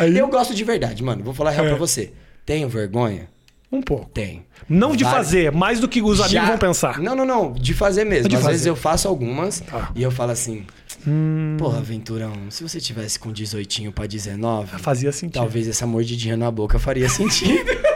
Aí, 0.00 0.18
Eu 0.18 0.26
gosto 0.28 0.52
de 0.54 0.64
verdade, 0.64 1.02
mano. 1.02 1.22
Vou 1.22 1.32
falar 1.34 1.50
a 1.50 1.52
real 1.52 1.66
É. 1.66 1.68
pra 1.68 1.78
você. 1.78 2.12
Tenho 2.44 2.68
vergonha? 2.68 3.28
Um 3.74 3.82
pouco. 3.82 4.10
Tenho. 4.12 4.42
Não 4.68 4.94
de 4.96 5.04
Várias. 5.04 5.26
fazer, 5.26 5.52
mais 5.52 5.78
do 5.80 5.88
que 5.88 6.00
os 6.00 6.20
amigos 6.20 6.30
Já- 6.30 6.46
vão 6.46 6.58
pensar. 6.58 6.98
Não, 7.00 7.14
não, 7.14 7.24
não. 7.24 7.52
De 7.52 7.74
fazer 7.74 8.04
mesmo. 8.04 8.28
De 8.28 8.36
Às 8.36 8.42
fazer. 8.42 8.52
vezes 8.52 8.66
eu 8.66 8.76
faço 8.76 9.06
algumas 9.08 9.60
Tá. 9.60 9.90
e 9.94 10.02
eu 10.02 10.10
falo 10.10 10.30
assim: 10.32 10.64
Hum, 11.06 11.56
Porra, 11.58 11.80
Venturão, 11.82 12.32
se 12.50 12.62
você 12.62 12.80
tivesse 12.80 13.18
com 13.18 13.30
18 13.30 13.92
pra 13.92 14.06
19, 14.06 14.78
fazia 14.78 15.12
sentido. 15.12 15.34
talvez 15.34 15.68
essa 15.68 15.86
mordidinha 15.86 16.36
na 16.36 16.50
boca 16.50 16.78
faria 16.78 17.08
sentido. 17.08 17.64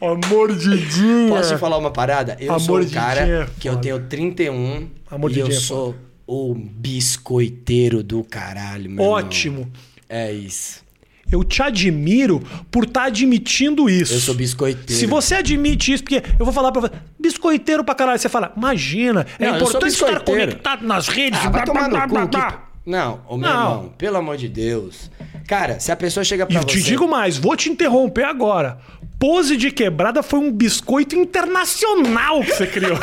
A 0.00 0.14
mordidinha. 0.28 1.28
Posso 1.28 1.54
te 1.54 1.60
falar 1.60 1.78
uma 1.78 1.90
parada? 1.92 2.36
Eu 2.40 2.52
A 2.54 2.58
sou 2.58 2.80
um 2.80 2.88
cara 2.88 3.20
é 3.20 3.46
que 3.60 3.68
eu 3.68 3.76
tenho 3.76 4.00
31 4.08 4.88
A 5.08 5.16
e 5.30 5.38
eu 5.38 5.46
é 5.46 5.50
sou 5.52 5.94
o 6.26 6.54
biscoiteiro 6.54 8.02
do 8.02 8.24
caralho, 8.24 8.90
meu 8.90 9.04
irmão. 9.04 9.06
Ótimo. 9.10 9.70
É 10.08 10.32
isso. 10.32 10.82
Eu 11.32 11.42
te 11.42 11.62
admiro 11.62 12.40
por 12.70 12.84
estar 12.84 13.04
admitindo 13.04 13.88
isso. 13.88 14.12
Eu 14.12 14.20
sou 14.20 14.34
biscoiteiro. 14.34 14.92
Se 14.92 15.06
você 15.06 15.36
admite 15.36 15.92
isso, 15.92 16.04
porque 16.04 16.22
eu 16.38 16.44
vou 16.44 16.52
falar 16.52 16.70
pra 16.70 16.82
você, 16.82 16.92
biscoiteiro 17.18 17.82
pra 17.82 17.94
caralho, 17.94 18.18
você 18.18 18.28
fala, 18.28 18.52
imagina, 18.56 19.26
é 19.38 19.46
Não, 19.48 19.56
importante 19.56 19.86
estar 19.94 20.20
conectado 20.20 20.86
nas 20.86 21.08
redes. 21.08 21.40
Ah, 21.42 21.48
blá, 21.50 21.64
blá, 21.64 22.06
blá, 22.06 22.26
blá. 22.26 22.68
Não, 22.84 23.20
ô 23.28 23.36
meu 23.36 23.48
Não. 23.48 23.60
irmão, 23.74 23.94
pelo 23.96 24.16
amor 24.16 24.36
de 24.36 24.48
Deus. 24.48 25.10
Cara, 25.46 25.78
se 25.80 25.90
a 25.92 25.96
pessoa 25.96 26.24
chega 26.24 26.44
E 26.44 26.46
pra 26.46 26.56
eu 26.56 26.62
você... 26.62 26.68
te 26.78 26.82
digo 26.82 27.08
mais, 27.08 27.36
vou 27.38 27.56
te 27.56 27.70
interromper 27.70 28.24
agora. 28.24 28.78
Pose 29.18 29.56
de 29.56 29.70
quebrada 29.70 30.22
foi 30.22 30.40
um 30.40 30.50
biscoito 30.50 31.14
internacional 31.14 32.40
que 32.42 32.50
você 32.52 32.66
criou. 32.66 32.98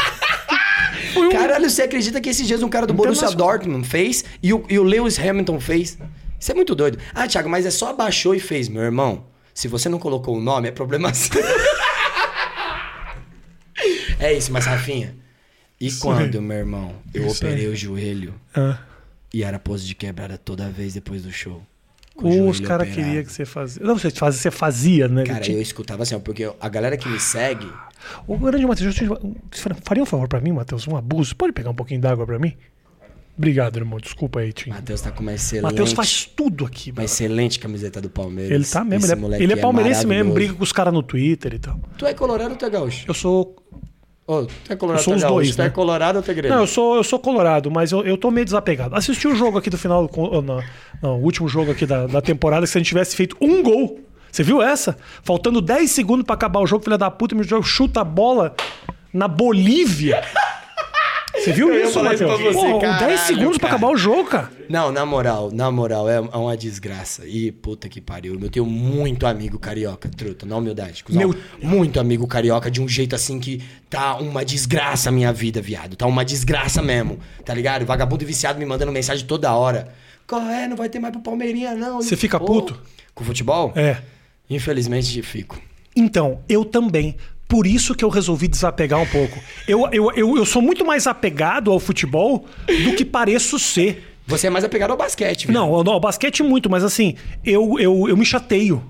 foi 1.13 1.27
um... 1.27 1.31
Caralho, 1.31 1.69
você 1.69 1.83
acredita 1.83 2.19
que 2.19 2.29
esses 2.29 2.45
dias 2.45 2.61
um 2.61 2.67
cara 2.67 2.85
do 2.85 2.93
Borussia. 2.93 3.31
Dortmund 3.31 3.87
fez 3.87 4.25
e 4.43 4.53
o, 4.53 4.65
e 4.69 4.77
o 4.77 4.83
Lewis 4.83 5.17
Hamilton 5.17 5.59
fez? 5.61 5.97
Isso 6.39 6.51
é 6.51 6.55
muito 6.55 6.73
doido. 6.75 6.97
Ah, 7.13 7.27
Thiago, 7.27 7.49
mas 7.49 7.65
é 7.65 7.71
só 7.71 7.89
abaixou 7.89 8.33
e 8.33 8.39
fez, 8.39 8.67
meu 8.69 8.81
irmão. 8.81 9.25
Se 9.53 9.67
você 9.67 9.89
não 9.89 9.99
colocou 9.99 10.37
o 10.37 10.41
nome, 10.41 10.69
é 10.69 10.71
problema 10.71 11.11
seu. 11.15 11.41
é 14.19 14.33
isso, 14.33 14.51
mas 14.51 14.65
Rafinha. 14.65 15.15
E 15.79 15.87
Isso 15.87 16.01
quando, 16.01 16.41
meu 16.41 16.57
irmão, 16.57 16.93
eu 17.13 17.27
Isso 17.27 17.37
operei 17.45 17.67
o 17.67 17.75
joelho 17.75 18.33
Ah. 18.53 18.79
e 19.33 19.43
era 19.43 19.57
pose 19.57 19.85
de 19.85 19.95
quebrada 19.95 20.37
toda 20.37 20.69
vez 20.69 20.93
depois 20.93 21.23
do 21.23 21.31
show? 21.31 21.61
com 22.15 22.27
o 22.29 22.49
Os 22.49 22.59
caras 22.59 22.93
queriam 22.93 23.23
que 23.23 23.31
você 23.31 23.45
fazia. 23.45 23.81
Não, 23.81 23.97
você 23.97 24.09
fazia, 24.11 24.41
você 24.41 24.51
fazia, 24.51 25.07
né? 25.07 25.23
Cara, 25.23 25.39
Tinha- 25.39 25.55
eu 25.57 25.61
escutava 25.61 26.03
assim, 26.03 26.19
porque 26.19 26.51
a 26.59 26.67
galera 26.69 26.97
que 26.97 27.07
me 27.07 27.17
segue. 27.17 27.65
Ô, 28.27 28.37
grande 28.37 28.65
Matheus, 28.65 28.93
faria 29.85 30.03
um 30.03 30.05
favor 30.05 30.27
pra 30.27 30.41
mim, 30.41 30.51
Matheus? 30.51 30.85
Um 30.85 30.97
abuso? 30.97 31.33
Pode 31.33 31.53
pegar 31.53 31.69
um 31.69 31.73
pouquinho 31.75 32.01
d'água 32.01 32.25
pra 32.25 32.37
mim? 32.37 32.57
Obrigado, 33.39 33.77
irmão. 33.79 33.97
Desculpa 33.99 34.41
aí, 34.41 34.51
Tim. 34.51 34.69
Matheus 34.69 34.99
tá 34.99 35.11
com 35.11 35.21
uma 35.21 35.33
excelente. 35.33 35.63
Matheus 35.63 35.93
faz 35.93 36.25
tudo 36.25 36.65
aqui, 36.65 36.89
Uma 36.91 36.95
mano. 36.97 37.05
excelente 37.05 37.57
camiseta 37.57 38.01
do 38.01 38.09
Palmeiras. 38.09 38.51
Ele 38.51 38.65
tá 38.65 38.83
mesmo, 38.83 39.27
ele 39.27 39.35
é, 39.35 39.41
ele 39.43 39.53
é 39.53 39.55
palmeirense 39.55 39.99
mesmo, 40.05 40.07
maravilhoso. 40.25 40.33
briga 40.35 40.53
com 40.55 40.63
os 40.63 40.71
caras 40.73 40.93
no 40.93 41.01
Twitter 41.01 41.53
e 41.53 41.59
tal. 41.59 41.79
Tu 41.97 42.05
é 42.05 42.13
colorado 42.13 42.51
ou 42.51 42.57
tu 42.57 42.65
é 42.65 42.69
gaúcho? 42.69 43.05
Eu 43.07 43.13
sou. 43.13 43.55
Ô, 44.27 44.43
tu 44.45 44.51
é 44.73 44.75
colorado 44.75 44.99
Eu 44.99 45.03
sou 45.05 45.13
ou 45.13 45.19
tu 45.19 45.23
é 45.23 45.25
os 45.25 45.31
gaúcho? 45.31 45.35
dois, 45.45 45.55
Tu 45.55 45.61
é 45.61 45.63
né? 45.63 45.69
colorado 45.69 46.15
ou 46.17 46.21
tu 46.21 46.29
é 46.31 46.33
grego? 46.33 46.53
Não, 46.53 46.61
eu 46.63 46.67
sou, 46.67 46.97
eu 46.97 47.03
sou 47.05 47.17
colorado, 47.17 47.71
mas 47.71 47.93
eu, 47.93 48.03
eu 48.05 48.17
tô 48.17 48.29
meio 48.29 48.43
desapegado. 48.43 48.93
Assisti 48.93 49.25
o 49.25 49.33
jogo 49.33 49.57
aqui 49.57 49.69
do 49.69 49.77
final, 49.77 50.09
com- 50.09 50.41
não, 50.41 50.61
não, 51.01 51.17
o 51.17 51.23
último 51.23 51.47
jogo 51.47 51.71
aqui 51.71 51.85
da, 51.85 52.07
da 52.07 52.21
temporada, 52.21 52.67
se 52.67 52.77
a 52.77 52.79
gente 52.81 52.89
tivesse 52.89 53.15
feito 53.15 53.37
um 53.39 53.63
gol. 53.63 54.01
Você 54.29 54.43
viu 54.43 54.61
essa? 54.61 54.97
Faltando 55.23 55.61
10 55.61 55.89
segundos 55.89 56.25
pra 56.25 56.35
acabar 56.35 56.59
o 56.59 56.67
jogo, 56.67 56.83
filha 56.83 56.97
da 56.97 57.09
puta, 57.09 57.33
me 57.35 57.43
joga, 57.43 57.63
chuta 57.65 58.01
a 58.01 58.03
bola 58.03 58.53
na 59.13 59.29
Bolívia. 59.29 60.21
Você 61.33 61.51
viu 61.53 61.71
Eu 61.73 61.87
isso, 61.87 62.03
Matheus? 62.03 62.33
pra 62.35 62.51
você, 62.51 62.53
Porra, 62.67 62.79
caralho, 62.81 63.07
10 63.07 63.19
segundos 63.21 63.57
pra 63.57 63.69
cara. 63.69 63.77
acabar 63.77 63.93
o 63.93 63.97
jogo, 63.97 64.25
cara. 64.29 64.51
Não, 64.67 64.91
na 64.91 65.05
moral, 65.05 65.49
na 65.51 65.71
moral, 65.71 66.09
é 66.09 66.15
é 66.17 66.19
uma 66.37 66.57
desgraça. 66.57 67.25
E 67.27 67.51
puta 67.51 67.87
que 67.87 68.01
pariu. 68.01 68.37
Eu 68.41 68.49
tenho 68.49 68.65
muito 68.65 69.25
amigo 69.27 69.57
carioca, 69.59 70.09
truta, 70.09 70.45
na 70.45 70.57
humildade. 70.57 71.03
cuzão. 71.03 71.19
Meu- 71.19 71.35
Muito 71.61 71.99
amigo 71.99 72.27
carioca 72.27 72.69
de 72.69 72.81
um 72.81 72.87
jeito 72.87 73.15
assim 73.15 73.39
que 73.39 73.63
tá 73.89 74.15
uma 74.17 74.43
desgraça 74.43 75.09
a 75.09 75.11
minha 75.11 75.31
vida, 75.31 75.61
viado. 75.61 75.95
Tá 75.95 76.05
uma 76.05 76.25
desgraça 76.25 76.81
mesmo, 76.81 77.19
tá 77.45 77.53
ligado? 77.53 77.85
Vagabundo 77.85 78.25
viciado 78.25 78.59
me 78.59 78.65
mandando 78.65 78.91
mensagem 78.91 79.25
toda 79.25 79.53
hora. 79.53 79.93
Qual 80.27 80.41
é? 80.41 80.67
Não 80.67 80.75
vai 80.77 80.89
ter 80.89 80.99
mais 80.99 81.11
pro 81.13 81.21
Palmeirinha, 81.21 81.73
não. 81.75 82.01
Você 82.01 82.15
fica 82.17 82.39
Pô, 82.39 82.45
puto? 82.45 82.79
Com 83.15 83.23
futebol? 83.23 83.71
É. 83.75 83.97
Infelizmente 84.49 85.21
fico. 85.21 85.59
Então, 85.95 86.39
eu 86.47 86.63
também. 86.65 87.15
Por 87.49 87.65
isso 87.65 87.95
que 87.95 88.05
eu 88.05 88.09
resolvi 88.09 88.47
desapegar 88.47 89.01
um 89.01 89.07
pouco. 89.07 89.39
Eu, 89.67 89.89
eu, 89.91 90.11
eu, 90.11 90.37
eu 90.37 90.45
sou 90.45 90.61
muito 90.61 90.85
mais 90.85 91.07
apegado 91.07 91.71
ao 91.71 91.79
futebol 91.79 92.45
do 92.83 92.95
que 92.95 93.03
pareço 93.03 93.57
ser. 93.57 94.17
Você 94.27 94.45
é 94.45 94.49
mais 94.51 94.63
apegado 94.63 94.91
ao 94.91 94.97
basquete, 94.97 95.47
viu? 95.47 95.53
Não, 95.55 95.83
não, 95.83 95.99
basquete 95.99 96.43
muito, 96.43 96.69
mas 96.69 96.83
assim, 96.83 97.15
eu, 97.43 97.79
eu, 97.79 98.07
eu 98.07 98.15
me 98.15 98.23
chateio. 98.23 98.83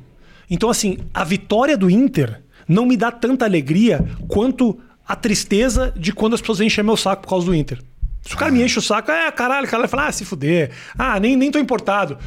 Então, 0.50 0.70
assim, 0.70 0.98
a 1.14 1.24
vitória 1.24 1.78
do 1.78 1.90
Inter 1.90 2.42
não 2.68 2.86
me 2.86 2.98
dá 2.98 3.10
tanta 3.10 3.46
alegria 3.46 4.06
quanto 4.28 4.78
a 5.08 5.16
tristeza 5.16 5.94
de 5.96 6.12
quando 6.12 6.34
as 6.34 6.42
pessoas 6.42 6.60
enchem 6.60 6.84
meu 6.84 6.98
saco 6.98 7.22
por 7.22 7.30
causa 7.30 7.46
do 7.46 7.56
Inter. 7.56 7.80
Se 8.22 8.36
o 8.36 8.38
cara 8.38 8.52
me 8.52 8.62
enche 8.64 8.78
o 8.78 8.82
saco, 8.82 9.10
é 9.12 9.32
caralho, 9.32 9.66
o 9.66 9.70
cara 9.70 9.82
vai 9.84 9.90
falar, 9.90 10.08
ah, 10.08 10.12
se 10.12 10.24
fuder. 10.26 10.72
Ah, 10.98 11.20
nem, 11.20 11.36
nem 11.36 11.50
tô 11.52 11.58
importado. 11.60 12.18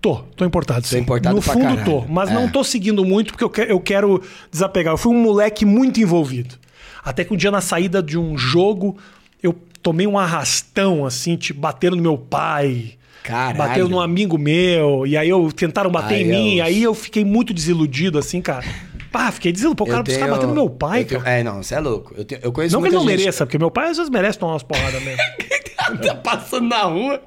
Tô, 0.00 0.16
tô 0.36 0.44
importado 0.44 0.86
sim. 0.86 0.98
importado 0.98 1.36
no 1.36 1.42
fundo 1.42 1.60
caralho. 1.60 1.84
tô, 1.84 2.00
mas 2.08 2.30
É. 2.30 2.34
não 2.34 2.48
tô 2.48 2.64
seguindo 2.64 3.04
muito 3.04 3.32
porque 3.32 3.44
eu, 3.44 3.50
que- 3.50 3.72
eu 3.72 3.78
quero 3.80 4.22
desapegar. 4.50 4.94
Eu 4.94 4.98
fui 4.98 5.14
um 5.14 5.20
moleque 5.22 5.64
muito 5.64 6.00
envolvido. 6.00 6.56
Até 7.04 7.24
que 7.24 7.32
um 7.32 7.36
dia 7.36 7.50
na 7.50 7.60
saída 7.60 8.02
de 8.02 8.16
um 8.18 8.36
jogo, 8.38 8.96
eu 9.42 9.52
tomei 9.82 10.06
um 10.06 10.18
arrastão, 10.18 11.04
assim, 11.04 11.36
tipo, 11.36 11.60
bateram 11.60 11.96
no 11.96 12.02
meu 12.02 12.16
pai. 12.18 12.94
Caralho. 13.22 13.58
Bateram 13.58 13.88
num 13.88 14.00
amigo 14.00 14.36
meu, 14.36 15.06
e 15.06 15.16
aí 15.16 15.28
eu 15.28 15.52
tentaram 15.52 15.90
bater 15.90 16.14
Ai, 16.14 16.22
em 16.22 16.28
mim, 16.28 16.56
eu- 16.56 16.64
aí 16.64 16.82
eu 16.82 16.94
fiquei 16.94 17.24
muito 17.24 17.52
desiludido, 17.54 18.18
assim, 18.18 18.40
cara. 18.40 18.64
Pá, 19.12 19.30
fiquei 19.30 19.52
desiludido. 19.52 19.76
Pô, 19.76 19.84
o 19.84 19.86
cara, 19.86 20.02
os 20.02 20.16
caras 20.16 20.30
batendo 20.30 20.48
no 20.48 20.54
meu 20.54 20.70
pai, 20.70 21.04
tenho- 21.04 21.20
cara. 21.20 21.38
É, 21.38 21.42
não, 21.44 21.62
você 21.62 21.74
é 21.74 21.80
louco. 21.80 22.14
Eu, 22.16 22.24
tenho- 22.24 22.40
eu 22.42 22.50
conheço 22.52 22.74
Não 22.74 22.82
que 22.82 22.88
ele 22.88 22.96
não 22.96 23.02
gente... 23.06 23.16
mereça, 23.18 23.44
porque 23.46 23.58
meu 23.58 23.70
pai 23.70 23.90
às 23.90 23.96
vezes 23.98 24.10
merece 24.10 24.38
tomar 24.38 24.54
umas 24.54 24.62
porradas 24.62 25.02
mesmo. 25.02 25.18
tá 26.02 26.14
passando 26.14 26.68
na 26.68 26.82
rua. 26.84 27.20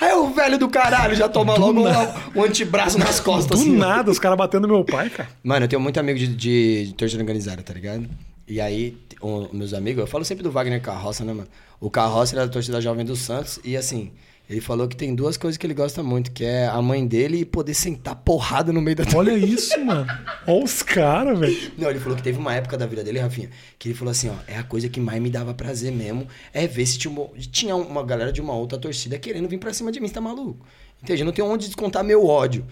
Aí 0.00 0.12
o 0.14 0.30
velho 0.30 0.58
do 0.58 0.68
caralho 0.68 1.14
já 1.14 1.28
toma 1.28 1.54
logo 1.56 1.82
nada. 1.82 2.14
um, 2.34 2.40
um 2.40 2.44
antebraço 2.44 2.98
nas 2.98 3.18
costas. 3.20 3.58
Do 3.58 3.62
assim, 3.62 3.76
nada, 3.76 4.10
os 4.10 4.18
caras 4.18 4.38
batendo 4.38 4.66
no 4.66 4.74
meu 4.74 4.84
pai, 4.84 5.10
cara. 5.10 5.28
Mano, 5.44 5.64
eu 5.64 5.68
tenho 5.68 5.80
muito 5.82 5.98
amigo 6.00 6.18
de, 6.18 6.28
de, 6.28 6.86
de 6.86 6.94
torcida 6.94 7.20
organizada, 7.22 7.62
tá 7.62 7.74
ligado? 7.74 8.08
E 8.48 8.60
aí, 8.60 8.96
o- 9.20 9.48
meus 9.52 9.74
amigos, 9.74 10.00
eu 10.00 10.06
falo 10.06 10.24
sempre 10.24 10.42
do 10.42 10.50
Wagner 10.50 10.80
Carroça, 10.80 11.24
né, 11.24 11.32
mano? 11.32 11.48
O 11.80 11.90
Carroça 11.90 12.34
é 12.34 12.38
da 12.38 12.48
torcida 12.48 12.80
jovem 12.80 13.04
do 13.04 13.14
Santos 13.16 13.58
e 13.64 13.76
assim, 13.76 14.10
ele 14.48 14.60
falou 14.60 14.86
que 14.86 14.96
tem 14.96 15.14
duas 15.14 15.36
coisas 15.36 15.58
que 15.58 15.66
ele 15.66 15.74
gosta 15.74 16.02
muito, 16.02 16.30
que 16.30 16.44
é 16.44 16.66
a 16.68 16.80
mãe 16.80 17.04
dele 17.06 17.40
e 17.40 17.44
poder 17.44 17.74
sentar 17.74 18.14
porrada 18.16 18.72
no 18.72 18.80
meio 18.80 18.96
da 18.96 19.04
Olha 19.14 19.32
isso, 19.36 19.78
mano. 19.84 20.06
Olha 20.46 20.64
os 20.64 20.82
caras, 20.82 21.38
velho. 21.38 21.72
Não, 21.76 21.90
ele 21.90 21.98
falou 21.98 22.16
que 22.16 22.22
teve 22.22 22.38
uma 22.38 22.54
época 22.54 22.78
da 22.78 22.86
vida 22.86 23.02
dele, 23.02 23.18
Rafinha, 23.18 23.50
que 23.78 23.88
ele 23.88 23.94
falou 23.96 24.12
assim, 24.12 24.28
ó, 24.28 24.34
é 24.46 24.56
a 24.56 24.62
coisa 24.62 24.88
que 24.88 25.00
mais 25.00 25.20
me 25.20 25.30
dava 25.30 25.52
prazer 25.52 25.90
mesmo, 25.90 26.28
é 26.52 26.66
ver 26.66 26.86
se 26.86 26.96
tinha 26.98 27.10
uma, 27.10 27.28
tinha 27.50 27.74
uma 27.74 28.04
galera 28.04 28.32
de 28.32 28.40
uma 28.40 28.54
outra 28.54 28.78
torcida 28.78 29.18
querendo 29.18 29.48
vir 29.48 29.58
pra 29.58 29.72
cima 29.74 29.90
de 29.90 29.98
mim, 29.98 30.06
você 30.06 30.14
tá 30.14 30.20
maluco? 30.20 30.64
Entende? 31.02 31.22
Eu 31.22 31.26
não 31.26 31.32
tenho 31.32 31.48
onde 31.48 31.66
descontar 31.66 32.04
meu 32.04 32.24
ódio. 32.24 32.64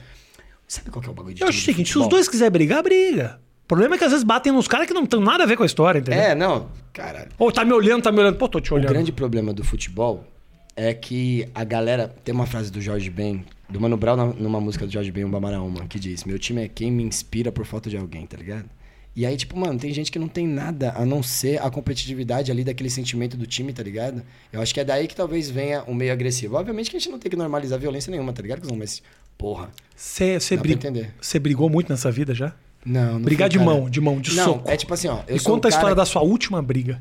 Sabe 0.68 0.90
qual 0.90 1.02
que 1.02 1.08
é 1.08 1.12
o 1.12 1.14
bagulho 1.14 1.34
de 1.34 1.42
Eu 1.42 1.48
acho 1.48 1.58
o 1.58 1.62
seguinte, 1.62 1.90
se 1.92 1.98
os 1.98 2.08
dois 2.08 2.28
quiserem 2.28 2.50
brigar, 2.52 2.82
briga. 2.82 3.38
O 3.64 3.66
problema 3.66 3.96
é 3.96 3.98
que 3.98 4.04
às 4.04 4.10
vezes 4.12 4.24
batem 4.24 4.52
nos 4.52 4.68
caras 4.68 4.86
que 4.86 4.94
não 4.94 5.06
tem 5.06 5.20
nada 5.20 5.42
a 5.44 5.46
ver 5.46 5.56
com 5.56 5.62
a 5.62 5.66
história, 5.66 5.98
entendeu? 5.98 6.20
É, 6.22 6.34
não, 6.34 6.68
caralho. 6.92 7.30
Ou 7.38 7.50
tá 7.50 7.64
me 7.64 7.72
olhando, 7.72 8.02
tá 8.02 8.12
me 8.12 8.20
olhando. 8.20 8.36
Pô, 8.36 8.46
tô 8.48 8.60
te 8.60 8.72
O 8.72 8.76
olhando. 8.76 8.88
grande 8.90 9.10
problema 9.10 9.52
do 9.52 9.64
futebol 9.64 10.24
é 10.76 10.92
que 10.94 11.48
a 11.54 11.64
galera. 11.64 12.08
Tem 12.24 12.34
uma 12.34 12.46
frase 12.46 12.70
do 12.70 12.80
Jorge 12.80 13.10
Ben, 13.10 13.44
do 13.68 13.80
Mano 13.80 13.96
Brown, 13.96 14.34
numa 14.34 14.60
música 14.60 14.86
do 14.86 14.92
Jorge 14.92 15.10
Ben, 15.10 15.24
um 15.24 15.30
Bamaraúma, 15.30 15.86
que 15.86 15.98
diz: 15.98 16.24
Meu 16.24 16.38
time 16.38 16.64
é 16.64 16.68
quem 16.68 16.90
me 16.90 17.02
inspira 17.02 17.52
por 17.52 17.64
falta 17.64 17.88
de 17.88 17.96
alguém, 17.96 18.26
tá 18.26 18.36
ligado? 18.36 18.68
E 19.16 19.24
aí, 19.24 19.36
tipo, 19.36 19.56
mano, 19.56 19.78
tem 19.78 19.92
gente 19.94 20.10
que 20.10 20.18
não 20.18 20.26
tem 20.26 20.44
nada 20.44 20.92
a 20.96 21.06
não 21.06 21.22
ser 21.22 21.62
a 21.62 21.70
competitividade 21.70 22.50
ali 22.50 22.64
daquele 22.64 22.90
sentimento 22.90 23.36
do 23.36 23.46
time, 23.46 23.72
tá 23.72 23.80
ligado? 23.80 24.22
Eu 24.52 24.60
acho 24.60 24.74
que 24.74 24.80
é 24.80 24.84
daí 24.84 25.06
que 25.06 25.14
talvez 25.14 25.48
venha 25.48 25.84
o 25.84 25.94
meio 25.94 26.12
agressivo. 26.12 26.56
Obviamente 26.56 26.90
que 26.90 26.96
a 26.96 26.98
gente 26.98 27.12
não 27.12 27.18
tem 27.20 27.30
que 27.30 27.36
normalizar 27.36 27.78
violência 27.78 28.10
nenhuma, 28.10 28.32
tá 28.32 28.42
ligado? 28.42 28.66
Mas, 28.74 29.00
porra, 29.38 29.70
Você 29.94 30.56
brig... 30.56 30.80
brigou 31.38 31.70
muito 31.70 31.88
nessa 31.90 32.10
vida 32.10 32.34
já? 32.34 32.52
Não, 32.84 33.14
não 33.14 33.22
Brigar 33.22 33.48
de 33.48 33.58
mão, 33.58 33.88
de 33.88 34.00
mão, 34.00 34.20
de 34.20 34.34
não, 34.34 34.44
soco. 34.44 34.68
é 34.68 34.76
tipo 34.76 34.92
assim, 34.92 35.06
ó. 35.06 35.20
Eu 35.28 35.38
sou 35.38 35.54
conta 35.54 35.68
um 35.68 35.70
a 35.70 35.74
história 35.74 35.94
da 35.94 36.04
sua 36.04 36.22
última 36.22 36.60
briga. 36.60 37.00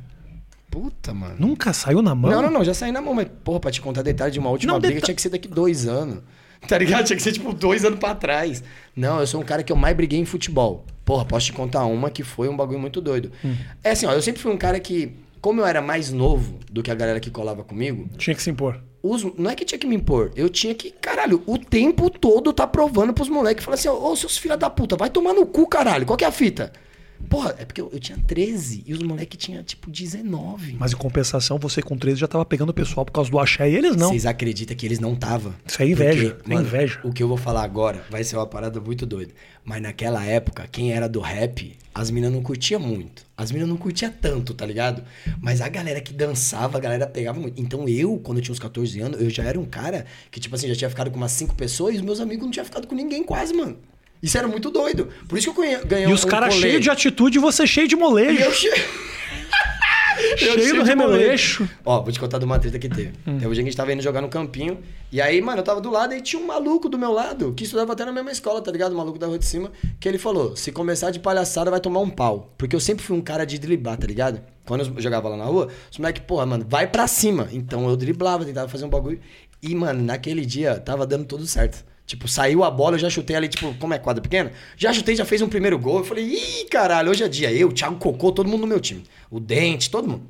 Puta, 0.74 1.14
mano. 1.14 1.36
Nunca 1.38 1.72
saiu 1.72 2.02
na 2.02 2.16
mão? 2.16 2.32
Não, 2.32 2.42
não, 2.42 2.50
não, 2.50 2.64
já 2.64 2.74
saí 2.74 2.92
na 2.92 3.00
mão, 3.00 3.14
mas, 3.14 3.28
porra, 3.44 3.60
pra 3.60 3.70
te 3.72 3.80
contar 3.80 4.02
detalhe 4.02 4.32
de 4.32 4.40
uma 4.40 4.50
última 4.50 4.74
Não, 4.74 4.80
briga, 4.80 4.96
deta- 4.96 5.06
tinha 5.06 5.16
que 5.16 5.22
ser 5.22 5.30
daqui 5.30 5.48
dois 5.48 5.88
anos. 5.88 6.20
Tá 6.66 6.78
ligado? 6.78 7.04
Tinha 7.06 7.18
que 7.18 7.22
ser, 7.22 7.34
tipo, 7.34 7.52
dois 7.52 7.84
anos 7.84 8.00
pra 8.00 8.16
trás. 8.16 8.64
Não, 8.96 9.20
eu 9.20 9.28
sou 9.28 9.42
um 9.42 9.44
cara 9.44 9.62
que 9.64 9.72
eu 9.72 9.76
mais 9.76 9.94
briguei 9.98 10.18
em 10.18 10.24
futebol. 10.24 10.86
Porra, 11.04 11.26
posso 11.26 11.48
te 11.48 11.52
contar 11.52 11.84
uma 11.86 12.10
que 12.10 12.24
foi 12.24 12.48
um 12.48 12.56
bagulho 12.56 12.80
muito 12.80 13.02
doido. 13.02 13.34
Hum. 13.44 13.54
É 13.84 13.92
assim, 13.92 14.06
ó, 14.06 14.14
eu 14.14 14.22
sempre 14.22 14.42
fui 14.42 14.50
um 14.50 14.56
cara 14.58 14.80
que, 14.80 15.12
como 15.42 15.60
eu 15.60 15.66
era 15.66 15.82
mais 15.82 16.10
novo 16.14 16.60
do 16.72 16.82
que 16.82 16.90
a 16.90 16.96
galera 16.96 17.20
que 17.20 17.30
colava 17.30 17.66
comigo, 17.66 18.08
Tinha 18.18 18.34
que 18.34 18.42
se 18.42 18.50
impor. 18.50 18.80
os, 19.04 19.26
não 19.38 19.52
é 19.52 19.56
que 19.56 19.66
tinha 19.66 19.78
que 19.78 19.86
me 19.86 19.96
impor, 19.98 20.32
eu 20.38 20.48
tinha 20.48 20.74
que, 20.74 20.90
caralho, 20.90 21.44
o 21.46 21.58
tempo 21.58 22.10
todo 22.10 22.54
tá 22.54 22.66
provando 22.66 23.14
pros 23.14 23.28
moleques. 23.28 23.66
Falar 23.66 23.76
assim, 23.76 23.90
ô, 23.90 24.16
seus 24.16 24.38
filha 24.38 24.56
da 24.56 24.70
puta, 24.70 24.96
vai 24.96 25.10
tomar 25.10 25.34
no 25.34 25.46
cu, 25.46 25.68
caralho, 25.68 26.06
qual 26.06 26.16
que 26.16 26.24
é 26.24 26.28
a 26.30 26.32
fita? 26.32 26.72
Porra, 27.30 27.56
é 27.58 27.66
porque 27.66 27.82
eu, 27.82 27.90
eu 27.92 28.00
tinha 28.00 28.18
13 28.18 28.84
e 28.86 28.94
os 28.94 29.00
moleques 29.00 29.38
tinham, 29.38 29.64
tipo, 29.64 29.90
19. 29.90 30.76
Mas 30.80 30.94
em 30.94 30.96
compensação, 30.96 31.58
você 31.58 31.82
com 31.82 31.98
13 31.98 32.20
já 32.20 32.28
tava 32.28 32.46
pegando 32.46 32.70
o 32.70 32.74
pessoal 32.74 33.06
por 33.06 33.12
causa 33.12 33.30
do 33.30 33.40
axé 33.40 33.70
e 33.70 33.76
eles 33.76 33.96
não. 33.96 34.10
Vocês 34.10 34.26
acreditam 34.26 34.76
que 34.76 34.86
eles 34.86 35.00
não 35.00 35.14
estavam? 35.14 35.54
Isso 35.66 35.82
é 35.82 35.88
inveja, 35.88 36.38
é 36.48 36.54
inveja. 36.54 37.00
O 37.04 37.12
que 37.12 37.24
eu 37.24 37.28
vou 37.28 37.38
falar 37.38 37.64
agora 37.64 38.04
vai 38.10 38.24
ser 38.24 38.36
uma 38.36 38.48
parada 38.48 38.80
muito 38.80 39.06
doida. 39.06 39.34
Mas 39.66 39.82
naquela 39.82 40.24
época, 40.26 40.68
quem 40.72 40.92
era 40.92 41.08
do 41.08 41.20
rap, 41.22 41.78
as 41.96 42.12
minas 42.12 42.32
não 42.32 42.42
curtia 42.42 42.78
muito. 42.78 43.26
As 43.38 43.52
minas 43.52 43.68
não 43.68 43.78
curtia 43.78 44.10
tanto, 44.12 44.54
tá 44.54 44.66
ligado? 44.66 45.04
Mas 45.42 45.62
a 45.62 45.70
galera 45.70 46.02
que 46.02 46.14
dançava, 46.14 46.78
a 46.78 46.82
galera 46.82 47.08
pegava 47.08 47.40
muito. 47.40 47.62
Então 47.62 47.88
eu, 47.88 48.18
quando 48.18 48.40
eu 48.40 48.44
tinha 48.44 48.54
uns 48.54 48.60
14 48.60 49.00
anos, 49.00 49.22
eu 49.22 49.30
já 49.30 49.44
era 49.44 49.60
um 49.60 49.66
cara 49.66 50.06
que, 50.30 50.40
tipo 50.40 50.56
assim, 50.56 50.68
já 50.68 50.76
tinha 50.76 50.90
ficado 50.90 51.10
com 51.10 51.18
umas 51.18 51.32
5 51.32 51.56
pessoas 51.56 51.96
e 51.96 51.98
os 51.98 52.04
meus 52.04 52.20
amigos 52.20 52.44
não 52.44 52.52
tinham 52.52 52.66
ficado 52.66 52.88
com 52.88 52.96
ninguém 52.96 53.24
quase, 53.24 53.54
mano. 53.54 53.78
Isso 54.24 54.38
era 54.38 54.48
muito 54.48 54.72
doido. 54.72 55.10
Por 55.28 55.38
isso 55.38 55.54
que 55.54 55.60
eu 55.60 55.86
ganhei, 55.86 56.08
E 56.10 56.14
os 56.14 56.24
um 56.24 56.28
caras 56.30 56.54
cheios 56.54 56.82
de 56.82 56.90
atitude 56.90 57.38
e 57.38 57.42
você 57.42 57.68
cheio 57.68 57.90
de 57.90 57.96
molejo. 57.98 58.40
E 58.40 58.42
eu 58.42 58.52
che... 58.54 58.70
Eu 60.40 60.60
cheio 60.60 60.76
do 60.76 60.84
de 60.84 60.90
remeleixo. 60.90 61.64
molejo. 61.64 61.80
Ó, 61.84 62.02
vou 62.02 62.12
te 62.12 62.20
contar 62.20 62.38
de 62.38 62.46
uma 62.46 62.58
treta 62.58 62.80
que 62.80 62.88
teve. 62.88 63.12
Teve 63.26 63.30
um 63.34 63.40
dia 63.40 63.56
que 63.56 63.60
a 63.60 63.64
gente 63.64 63.76
tava 63.76 63.92
indo 63.94 64.02
jogar 64.02 64.22
no 64.22 64.30
campinho. 64.30 64.80
E 65.12 65.20
aí, 65.22 65.42
mano, 65.42 65.60
eu 65.60 65.64
tava 65.64 65.82
do 65.82 65.90
lado 65.92 66.14
e 66.14 66.22
tinha 66.22 66.42
um 66.42 66.46
maluco 66.46 66.88
do 66.88 66.98
meu 66.98 67.12
lado, 67.12 67.54
que 67.54 67.64
estudava 67.64 67.94
até 67.94 68.06
na 68.06 68.12
mesma 68.12 68.32
escola, 68.32 68.62
tá 68.62 68.72
ligado? 68.72 68.94
O 68.94 68.98
maluco 68.98 69.20
da 69.20 69.28
rua 69.28 69.38
de 69.38 69.46
cima, 69.46 69.72
que 70.00 70.08
ele 70.08 70.18
falou: 70.18 70.56
se 70.56 70.72
começar 70.72 71.12
de 71.12 71.20
palhaçada, 71.20 71.70
vai 71.70 71.80
tomar 71.80 72.00
um 72.00 72.10
pau. 72.10 72.54
Porque 72.58 72.76
eu 72.76 72.80
sempre 72.80 73.04
fui 73.04 73.18
um 73.18 73.22
cara 73.22 73.44
de 73.46 73.58
driblar, 73.60 73.98
tá 73.98 74.08
ligado? 74.08 74.42
Quando 74.66 74.86
eu 74.86 75.02
jogava 75.02 75.30
lá 75.30 75.38
na 75.38 75.46
rua, 75.46 75.68
os 75.92 75.98
moleques, 75.98 76.24
porra, 76.26 76.46
mano, 76.46 76.66
vai 76.68 76.88
pra 76.88 77.08
cima. 77.08 77.50
Então 77.52 77.90
eu 77.90 77.98
driblava, 77.98 78.46
tentava 78.46 78.68
fazer 78.70 78.86
um 78.86 78.90
bagulho. 78.90 79.20
E, 79.62 79.76
mano, 79.76 80.04
naquele 80.04 80.46
dia 80.46 80.80
tava 80.80 81.06
dando 81.06 81.26
tudo 81.26 81.46
certo. 81.46 81.84
Tipo, 82.06 82.28
saiu 82.28 82.64
a 82.64 82.70
bola, 82.70 82.96
eu 82.96 83.00
já 83.00 83.10
chutei 83.10 83.36
ali, 83.36 83.48
tipo, 83.48 83.74
como 83.76 83.94
é 83.94 83.98
quadra 84.00 84.22
pequena? 84.22 84.52
Já 84.76 84.92
chutei, 84.92 85.16
já 85.16 85.24
fez 85.26 85.42
um 85.42 85.48
primeiro 85.48 85.80
gol. 85.80 86.00
Eu 86.00 86.04
falei, 86.04 86.26
ih, 86.26 86.66
caralho, 86.70 87.10
hoje 87.10 87.24
é 87.24 87.28
dia. 87.30 87.52
Eu, 87.52 87.72
Thiago 87.72 87.96
Cocô, 87.98 88.32
todo 88.32 88.48
mundo 88.50 88.62
no 88.62 88.68
meu 88.68 88.80
time. 88.80 89.04
O 89.32 89.40
Dente, 89.40 89.90
todo 89.90 90.08
mundo. 90.08 90.24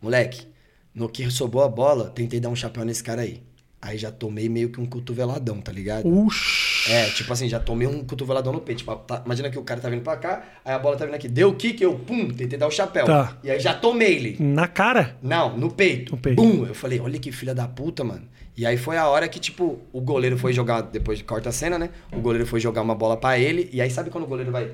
Moleque, 0.00 0.46
no 0.94 1.08
que 1.08 1.28
sobrou 1.30 1.62
a 1.64 1.68
bola, 1.68 2.10
tentei 2.10 2.38
dar 2.40 2.48
um 2.48 2.56
chapéu 2.56 2.84
nesse 2.84 3.02
cara 3.02 3.22
aí. 3.22 3.42
Aí 3.80 3.96
já 3.96 4.10
tomei 4.10 4.48
meio 4.48 4.70
que 4.70 4.80
um 4.80 4.86
cotoveladão, 4.86 5.60
tá 5.60 5.70
ligado? 5.70 6.06
Uxi. 6.08 6.90
É, 6.92 7.10
tipo 7.10 7.32
assim, 7.32 7.48
já 7.48 7.60
tomei 7.60 7.86
um 7.86 8.02
cotoveladão 8.04 8.52
no 8.52 8.60
peito. 8.60 8.78
Tipo, 8.78 8.96
tá- 8.96 9.22
imagina 9.24 9.50
que 9.50 9.58
o 9.58 9.62
cara 9.62 9.80
tá 9.80 9.88
vindo 9.88 10.02
pra 10.02 10.16
cá, 10.16 10.44
aí 10.64 10.74
a 10.74 10.78
bola 10.78 10.96
tá 10.96 11.04
vindo 11.04 11.14
aqui. 11.14 11.28
Deu 11.28 11.50
o 11.50 11.54
kick, 11.54 11.80
eu, 11.82 11.94
pum, 11.96 12.28
tentei 12.28 12.58
dar 12.58 12.66
o 12.66 12.70
chapéu. 12.72 13.04
Tá. 13.04 13.36
E 13.42 13.50
aí 13.50 13.60
já 13.60 13.74
tomei 13.74 14.14
ele. 14.16 14.36
Na 14.40 14.66
cara? 14.66 15.16
Não, 15.22 15.56
no 15.56 15.70
peito. 15.70 16.12
No 16.12 16.18
peito. 16.20 16.42
Bum! 16.42 16.66
Eu 16.66 16.74
falei, 16.74 16.98
olha 16.98 17.18
que 17.20 17.30
filha 17.30 17.54
da 17.54 17.68
puta, 17.68 18.02
mano. 18.02 18.22
E 18.58 18.66
aí 18.66 18.76
foi 18.76 18.96
a 18.96 19.06
hora 19.06 19.28
que, 19.28 19.38
tipo, 19.38 19.78
o 19.92 20.00
goleiro 20.00 20.36
foi 20.36 20.52
jogar, 20.52 20.80
depois 20.80 21.16
de 21.16 21.22
corta 21.22 21.48
a 21.48 21.52
cena, 21.52 21.78
né? 21.78 21.90
O 22.12 22.18
goleiro 22.18 22.44
foi 22.44 22.58
jogar 22.58 22.82
uma 22.82 22.94
bola 22.94 23.16
pra 23.16 23.38
ele. 23.38 23.70
E 23.72 23.80
aí, 23.80 23.88
sabe 23.88 24.10
quando 24.10 24.24
o 24.24 24.26
goleiro 24.26 24.50
vai 24.50 24.72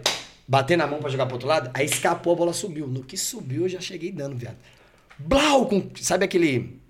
bater 0.49 0.75
na 0.75 0.87
mão 0.87 1.01
pra 1.01 1.11
jogar 1.11 1.27
pro 1.27 1.35
outro 1.35 1.47
lado? 1.47 1.71
Aí 1.75 1.85
escapou, 1.85 2.33
a 2.33 2.37
bola 2.37 2.55
subiu. 2.55 2.87
No 2.87 3.05
que 3.05 3.19
subiu, 3.19 3.65
eu 3.65 3.69
já 3.69 3.83
cheguei 3.83 4.11
dando, 4.11 4.37
viado. 4.37 4.57
Blau! 5.19 5.67
Com, 5.67 5.91
sabe 6.01 6.25
aquele. 6.25 6.81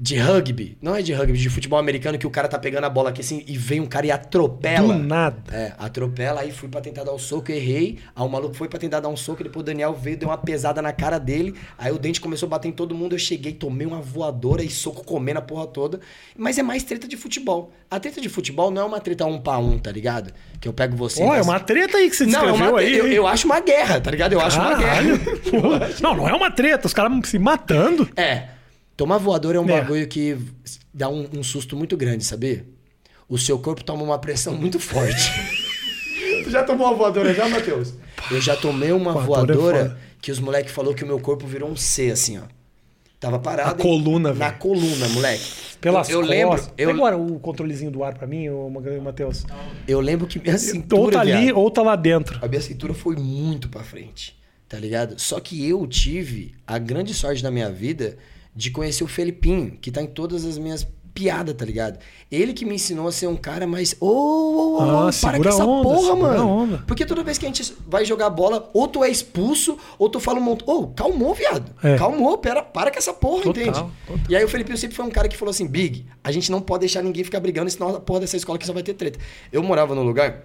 De 0.00 0.16
rugby? 0.16 0.78
Não 0.80 0.94
é 0.94 1.02
de 1.02 1.12
rugby, 1.12 1.36
de 1.36 1.50
futebol 1.50 1.76
americano 1.76 2.16
que 2.16 2.26
o 2.26 2.30
cara 2.30 2.46
tá 2.46 2.56
pegando 2.56 2.84
a 2.84 2.88
bola 2.90 3.10
aqui 3.10 3.20
assim 3.20 3.42
e 3.48 3.58
vem 3.58 3.80
um 3.80 3.86
cara 3.86 4.06
e 4.06 4.12
atropela. 4.12 4.94
Do 4.94 5.02
nada. 5.02 5.42
É, 5.52 5.72
atropela, 5.76 6.42
aí 6.42 6.52
fui 6.52 6.68
pra 6.68 6.80
tentar 6.80 7.02
dar 7.02 7.10
o 7.10 7.18
soco, 7.18 7.50
errei. 7.50 7.98
Aí 8.14 8.24
o 8.24 8.28
maluco 8.28 8.54
foi 8.54 8.68
pra 8.68 8.78
tentar 8.78 9.00
dar 9.00 9.08
um 9.08 9.16
soco, 9.16 9.42
depois 9.42 9.60
o 9.62 9.66
Daniel 9.66 9.92
veio, 9.94 10.16
deu 10.16 10.28
uma 10.28 10.38
pesada 10.38 10.80
na 10.80 10.92
cara 10.92 11.18
dele. 11.18 11.52
Aí 11.76 11.90
o 11.90 11.98
dente 11.98 12.20
começou 12.20 12.46
a 12.46 12.50
bater 12.50 12.68
em 12.68 12.72
todo 12.72 12.94
mundo, 12.94 13.14
eu 13.16 13.18
cheguei, 13.18 13.52
tomei 13.52 13.88
uma 13.88 14.00
voadora 14.00 14.62
e 14.62 14.70
soco 14.70 15.02
comendo 15.04 15.40
a 15.40 15.42
porra 15.42 15.66
toda. 15.66 15.98
Mas 16.36 16.58
é 16.58 16.62
mais 16.62 16.84
treta 16.84 17.08
de 17.08 17.16
futebol. 17.16 17.72
A 17.90 17.98
treta 17.98 18.20
de 18.20 18.28
futebol 18.28 18.70
não 18.70 18.82
é 18.82 18.84
uma 18.84 19.00
treta 19.00 19.26
um 19.26 19.40
pra 19.40 19.58
um, 19.58 19.78
tá 19.80 19.90
ligado? 19.90 20.32
Que 20.60 20.68
eu 20.68 20.72
pego 20.72 20.96
você. 20.96 21.24
Ó, 21.24 21.34
é 21.34 21.38
das- 21.38 21.46
uma 21.46 21.58
treta 21.58 21.96
aí 21.98 22.08
que 22.08 22.14
você 22.14 22.24
Não, 22.24 22.40
é 22.40 22.46
descreveu 22.52 22.70
uma, 22.72 22.78
aí. 22.80 22.96
eu, 22.96 23.06
eu 23.08 23.26
acho 23.26 23.46
uma 23.46 23.58
guerra, 23.58 24.00
tá 24.00 24.12
ligado? 24.12 24.32
Eu 24.32 24.40
acho 24.40 24.60
uma 24.60 24.76
Caralho. 24.76 25.18
guerra. 25.18 25.38
Porra. 25.50 25.90
Não, 26.00 26.14
não 26.16 26.28
é 26.28 26.32
uma 26.34 26.52
treta. 26.52 26.86
Os 26.86 26.94
caras 26.94 27.10
se 27.28 27.36
matando. 27.38 28.08
É. 28.14 28.56
Tomar 28.98 29.18
voadora 29.18 29.58
é 29.58 29.60
um 29.60 29.70
É. 29.70 29.80
bagulho 29.80 30.08
que 30.08 30.36
dá 30.92 31.08
um, 31.08 31.28
um 31.38 31.42
susto 31.44 31.76
muito 31.76 31.96
grande, 31.96 32.24
sabia? 32.24 32.66
O 33.28 33.38
seu 33.38 33.56
corpo 33.56 33.84
toma 33.84 34.02
uma 34.02 34.18
pressão 34.18 34.54
muito 34.56 34.80
forte. 34.80 35.30
tu 36.42 36.50
já 36.50 36.64
tomou 36.64 36.88
uma 36.88 36.96
voadora 36.96 37.32
já, 37.32 37.48
Matheus? 37.48 37.94
Eu 38.28 38.40
já 38.40 38.56
tomei 38.56 38.90
uma 38.90 39.12
Voadora 39.12 39.52
é 39.52 39.56
voadora 39.56 39.78
foda. 39.90 39.98
que 40.20 40.32
os 40.32 40.40
moleques 40.40 40.72
falou 40.72 40.92
que 40.94 41.04
o 41.04 41.06
meu 41.06 41.20
corpo 41.20 41.46
virou 41.46 41.70
um 41.70 41.76
C, 41.76 42.10
assim, 42.10 42.38
ó. 42.38 42.42
Tava 43.20 43.38
parado. 43.38 43.70
A 43.70 43.74
coluna, 43.74 44.32
Na 44.34 44.46
velho. 44.48 44.58
coluna, 44.58 45.08
moleque. 45.10 45.44
Pelas 45.80 46.08
eu, 46.10 46.20
eu 46.24 46.26
costas. 46.48 46.66
lembro, 46.66 46.74
eu, 46.76 46.90
agora 46.90 47.16
o 47.16 47.38
controlezinho 47.38 47.92
do 47.92 48.02
ar 48.02 48.14
pra 48.14 48.26
mim, 48.26 48.48
ô 48.48 48.68
Matheus. 49.00 49.44
eu 49.86 50.00
lembro 50.00 50.26
que 50.26 50.40
minha 50.40 50.58
cintura, 50.58 51.00
Ou 51.02 51.10
tá 51.12 51.20
ali, 51.20 51.30
viado, 51.44 51.56
ou 51.56 51.70
tá 51.70 51.82
lá 51.82 51.94
dentro. 51.94 52.36
a 52.44 52.48
minha 52.48 52.60
cintura 52.60 52.92
foi 52.94 53.14
muito 53.14 53.68
pra 53.68 53.84
frente, 53.84 54.36
tá 54.68 54.76
ligado? 54.76 55.16
Só 55.20 55.38
que 55.38 55.64
eu 55.68 55.86
tive 55.86 56.56
a 56.66 56.78
grande 56.78 57.14
sorte 57.14 57.44
da 57.44 57.50
minha 57.52 57.70
vida 57.70 58.18
de 58.58 58.72
conhecer 58.72 59.04
o 59.04 59.06
Felipinho, 59.06 59.78
que 59.80 59.88
tá 59.88 60.02
em 60.02 60.06
todas 60.08 60.44
as 60.44 60.58
minhas 60.58 60.84
piadas, 61.14 61.54
tá 61.54 61.64
ligado? 61.64 61.98
Ele 62.30 62.52
que 62.52 62.64
me 62.64 62.74
ensinou 62.74 63.06
a 63.06 63.12
ser 63.12 63.28
um 63.28 63.36
cara 63.36 63.66
mais. 63.68 63.94
Ô, 64.00 64.06
ô, 64.06 64.76
ô, 64.76 64.80
Ah, 64.80 65.06
ô, 65.06 65.10
para 65.20 65.38
com 65.38 65.48
essa 65.48 65.64
onda, 65.64 65.82
porra, 65.88 66.16
mano. 66.16 66.48
onda. 66.48 66.84
Porque 66.86 67.06
toda 67.06 67.22
vez 67.22 67.38
que 67.38 67.44
a 67.46 67.48
gente 67.48 67.72
vai 67.86 68.04
jogar 68.04 68.30
bola, 68.30 68.68
ou 68.74 68.88
tu 68.88 69.04
é 69.04 69.08
expulso, 69.08 69.78
ou 69.96 70.08
tu 70.08 70.18
fala 70.18 70.38
um 70.38 70.42
monte. 70.42 70.64
Ô, 70.66 70.88
calmou, 70.88 71.34
viado. 71.34 71.72
É. 71.84 71.96
Calmou, 71.96 72.36
pera, 72.38 72.60
para 72.62 72.90
com 72.90 72.98
essa 72.98 73.12
porra, 73.12 73.44
Total, 73.44 73.62
entende? 73.62 73.78
total. 73.78 73.90
E 74.28 74.34
aí 74.36 74.44
o 74.44 74.48
Felipinho 74.48 74.76
sempre 74.76 74.96
foi 74.96 75.04
um 75.06 75.10
cara 75.10 75.28
que 75.28 75.36
falou 75.36 75.50
assim: 75.50 75.66
Big, 75.68 76.04
a 76.24 76.32
gente 76.32 76.50
não 76.50 76.60
pode 76.60 76.80
deixar 76.80 77.00
ninguém 77.02 77.22
ficar 77.22 77.38
brigando, 77.40 77.70
senão 77.70 77.94
a 77.94 78.00
porra 78.00 78.20
dessa 78.20 78.36
escola 78.36 78.56
aqui 78.56 78.66
só 78.66 78.72
vai 78.72 78.82
ter 78.82 78.94
treta. 78.94 79.20
Eu 79.52 79.62
morava 79.62 79.94
num 79.94 80.02
lugar. 80.02 80.42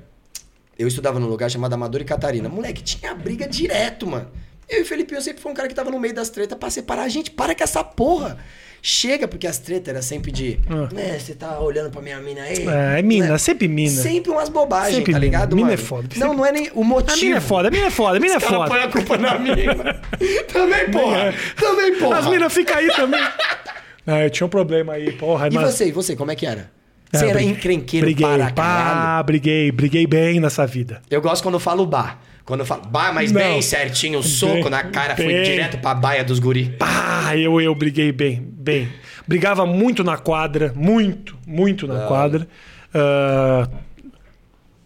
Eu 0.78 0.88
estudava 0.88 1.19
num 1.19 1.28
lugar 1.28 1.49
chamado 1.52 1.73
Amador 1.73 2.02
e 2.02 2.06
Catarina. 2.06 2.47
Moleque, 2.47 2.82
tinha 2.84 3.13
briga 3.15 3.47
direto, 3.47 4.06
mano. 4.08 4.28
Eu 4.73 4.79
e 4.79 4.81
o 4.81 4.86
Felipinho 4.86 5.21
sempre 5.21 5.41
foi 5.41 5.51
um 5.51 5.55
cara 5.55 5.67
que 5.67 5.75
tava 5.75 5.91
no 5.91 5.99
meio 5.99 6.13
das 6.13 6.29
tretas 6.29 6.57
pra 6.57 6.69
separar 6.69 7.03
a 7.03 7.09
gente. 7.09 7.29
Para 7.31 7.53
com 7.55 7.63
essa 7.63 7.83
porra. 7.83 8.38
Chega, 8.86 9.29
porque 9.29 9.47
as 9.47 9.59
tretas 9.59 9.88
eram 9.88 10.01
sempre 10.01 10.29
de. 10.29 10.59
Ah. 10.69 10.93
Né, 10.93 11.17
você 11.17 11.33
tá 11.33 11.57
olhando 11.59 11.89
pra 11.89 12.01
minha 12.01 12.19
mina 12.19 12.41
aí. 12.41 12.67
É, 12.67 12.99
é 12.99 13.01
mina, 13.01 13.27
né? 13.29 13.38
sempre 13.38 13.65
mina. 13.69 13.89
Sempre 14.01 14.29
umas 14.29 14.49
bobagens, 14.49 14.95
Sempre 14.97 15.13
tá 15.13 15.19
mina. 15.19 15.25
ligado, 15.25 15.55
Mina 15.55 15.69
mano? 15.69 15.73
é 15.73 15.77
foda. 15.77 16.09
Não, 16.17 16.27
Sempre- 16.31 16.36
não 16.38 16.45
é 16.45 16.51
nem 16.51 16.69
o 16.73 16.83
motivo. 16.83 17.13
A 17.13 17.21
mina 17.21 17.38
é 17.38 17.39
foda, 17.39 17.67
a 17.69 17.71
mina 17.71 17.86
é 17.86 17.89
foda, 17.89 18.17
a 18.17 18.19
mina 18.19 18.36
é 18.36 18.39
foda. 18.41 18.67
põe 18.69 18.81
a 18.81 18.88
culpa 18.89 19.17
na 19.17 19.39
mina. 19.39 20.01
Também, 20.51 20.91
porra. 20.91 21.17
É. 21.17 21.33
Também, 21.57 21.95
porra. 21.97 22.17
As 22.19 22.27
minas 22.27 22.53
ficam 22.53 22.75
aí 22.75 22.88
também. 22.93 23.23
Não, 24.05 24.21
eu 24.21 24.29
tinha 24.29 24.45
um 24.45 24.49
problema 24.49 24.93
aí, 24.93 25.13
porra. 25.13 25.47
E 25.47 25.53
mas... 25.53 25.73
você, 25.73 25.86
e 25.88 25.91
você, 25.93 26.13
como 26.13 26.31
é 26.31 26.36
que 26.36 26.45
era? 26.45 26.69
É, 27.13 27.17
Você 27.19 27.26
era 27.26 27.34
briguei- 27.36 27.52
encrenqueiro 27.54 28.06
briguei, 28.08 28.26
para 28.26 28.52
pá, 28.52 29.23
briguei, 29.23 29.71
briguei 29.71 30.08
bem 30.08 30.39
nessa 30.39 30.65
vida. 30.65 30.99
Eu 31.12 31.21
gosto 31.21 31.43
quando 31.43 31.54
eu 31.56 31.60
falo 31.60 31.86
bar. 31.86 32.19
Quando 32.43 32.62
eu 32.62 32.65
falo 32.65 32.82
bar, 32.88 33.13
mas 33.13 33.32
Não. 33.32 33.39
bem 33.39 33.62
certinho, 33.62 34.19
o 34.19 34.23
soco 34.23 34.54
Bem, 34.63 34.69
na 34.69 34.84
cara, 34.84 35.15
foi 35.15 35.28
bem. 35.28 35.43
direto 35.43 35.78
pra 35.78 35.93
baia 35.93 36.23
dos 36.23 36.39
guri. 36.39 36.76
Pá, 36.78 37.32
eu, 37.38 37.62
eu 37.62 37.73
briguei 37.76 38.12
bem, 38.12 38.41
bem. 38.41 38.89
Brigava 39.28 39.65
muito 39.65 40.04
na 40.04 40.17
quadra, 40.17 40.73
muito, 40.76 41.38
muito 41.47 41.88
na 41.88 42.06
quadra. 42.08 42.47
Ah, 42.93 43.69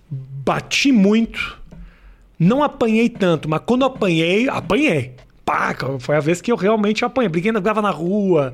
bati 0.09 0.91
muito. 0.91 1.57
Não 2.39 2.61
apanhei 2.61 3.09
tanto, 3.09 3.49
mas 3.49 3.61
quando 3.65 3.85
apanhei, 3.85 4.47
apanhei. 4.49 5.13
Pá, 5.43 5.73
foi 5.99 6.17
a 6.17 6.19
vez 6.19 6.41
que 6.41 6.51
eu 6.51 6.55
realmente 6.57 7.03
apanhei. 7.05 7.29
Briguei, 7.29 7.51
brigava 7.53 7.81
na 7.81 7.89
rua. 7.89 8.53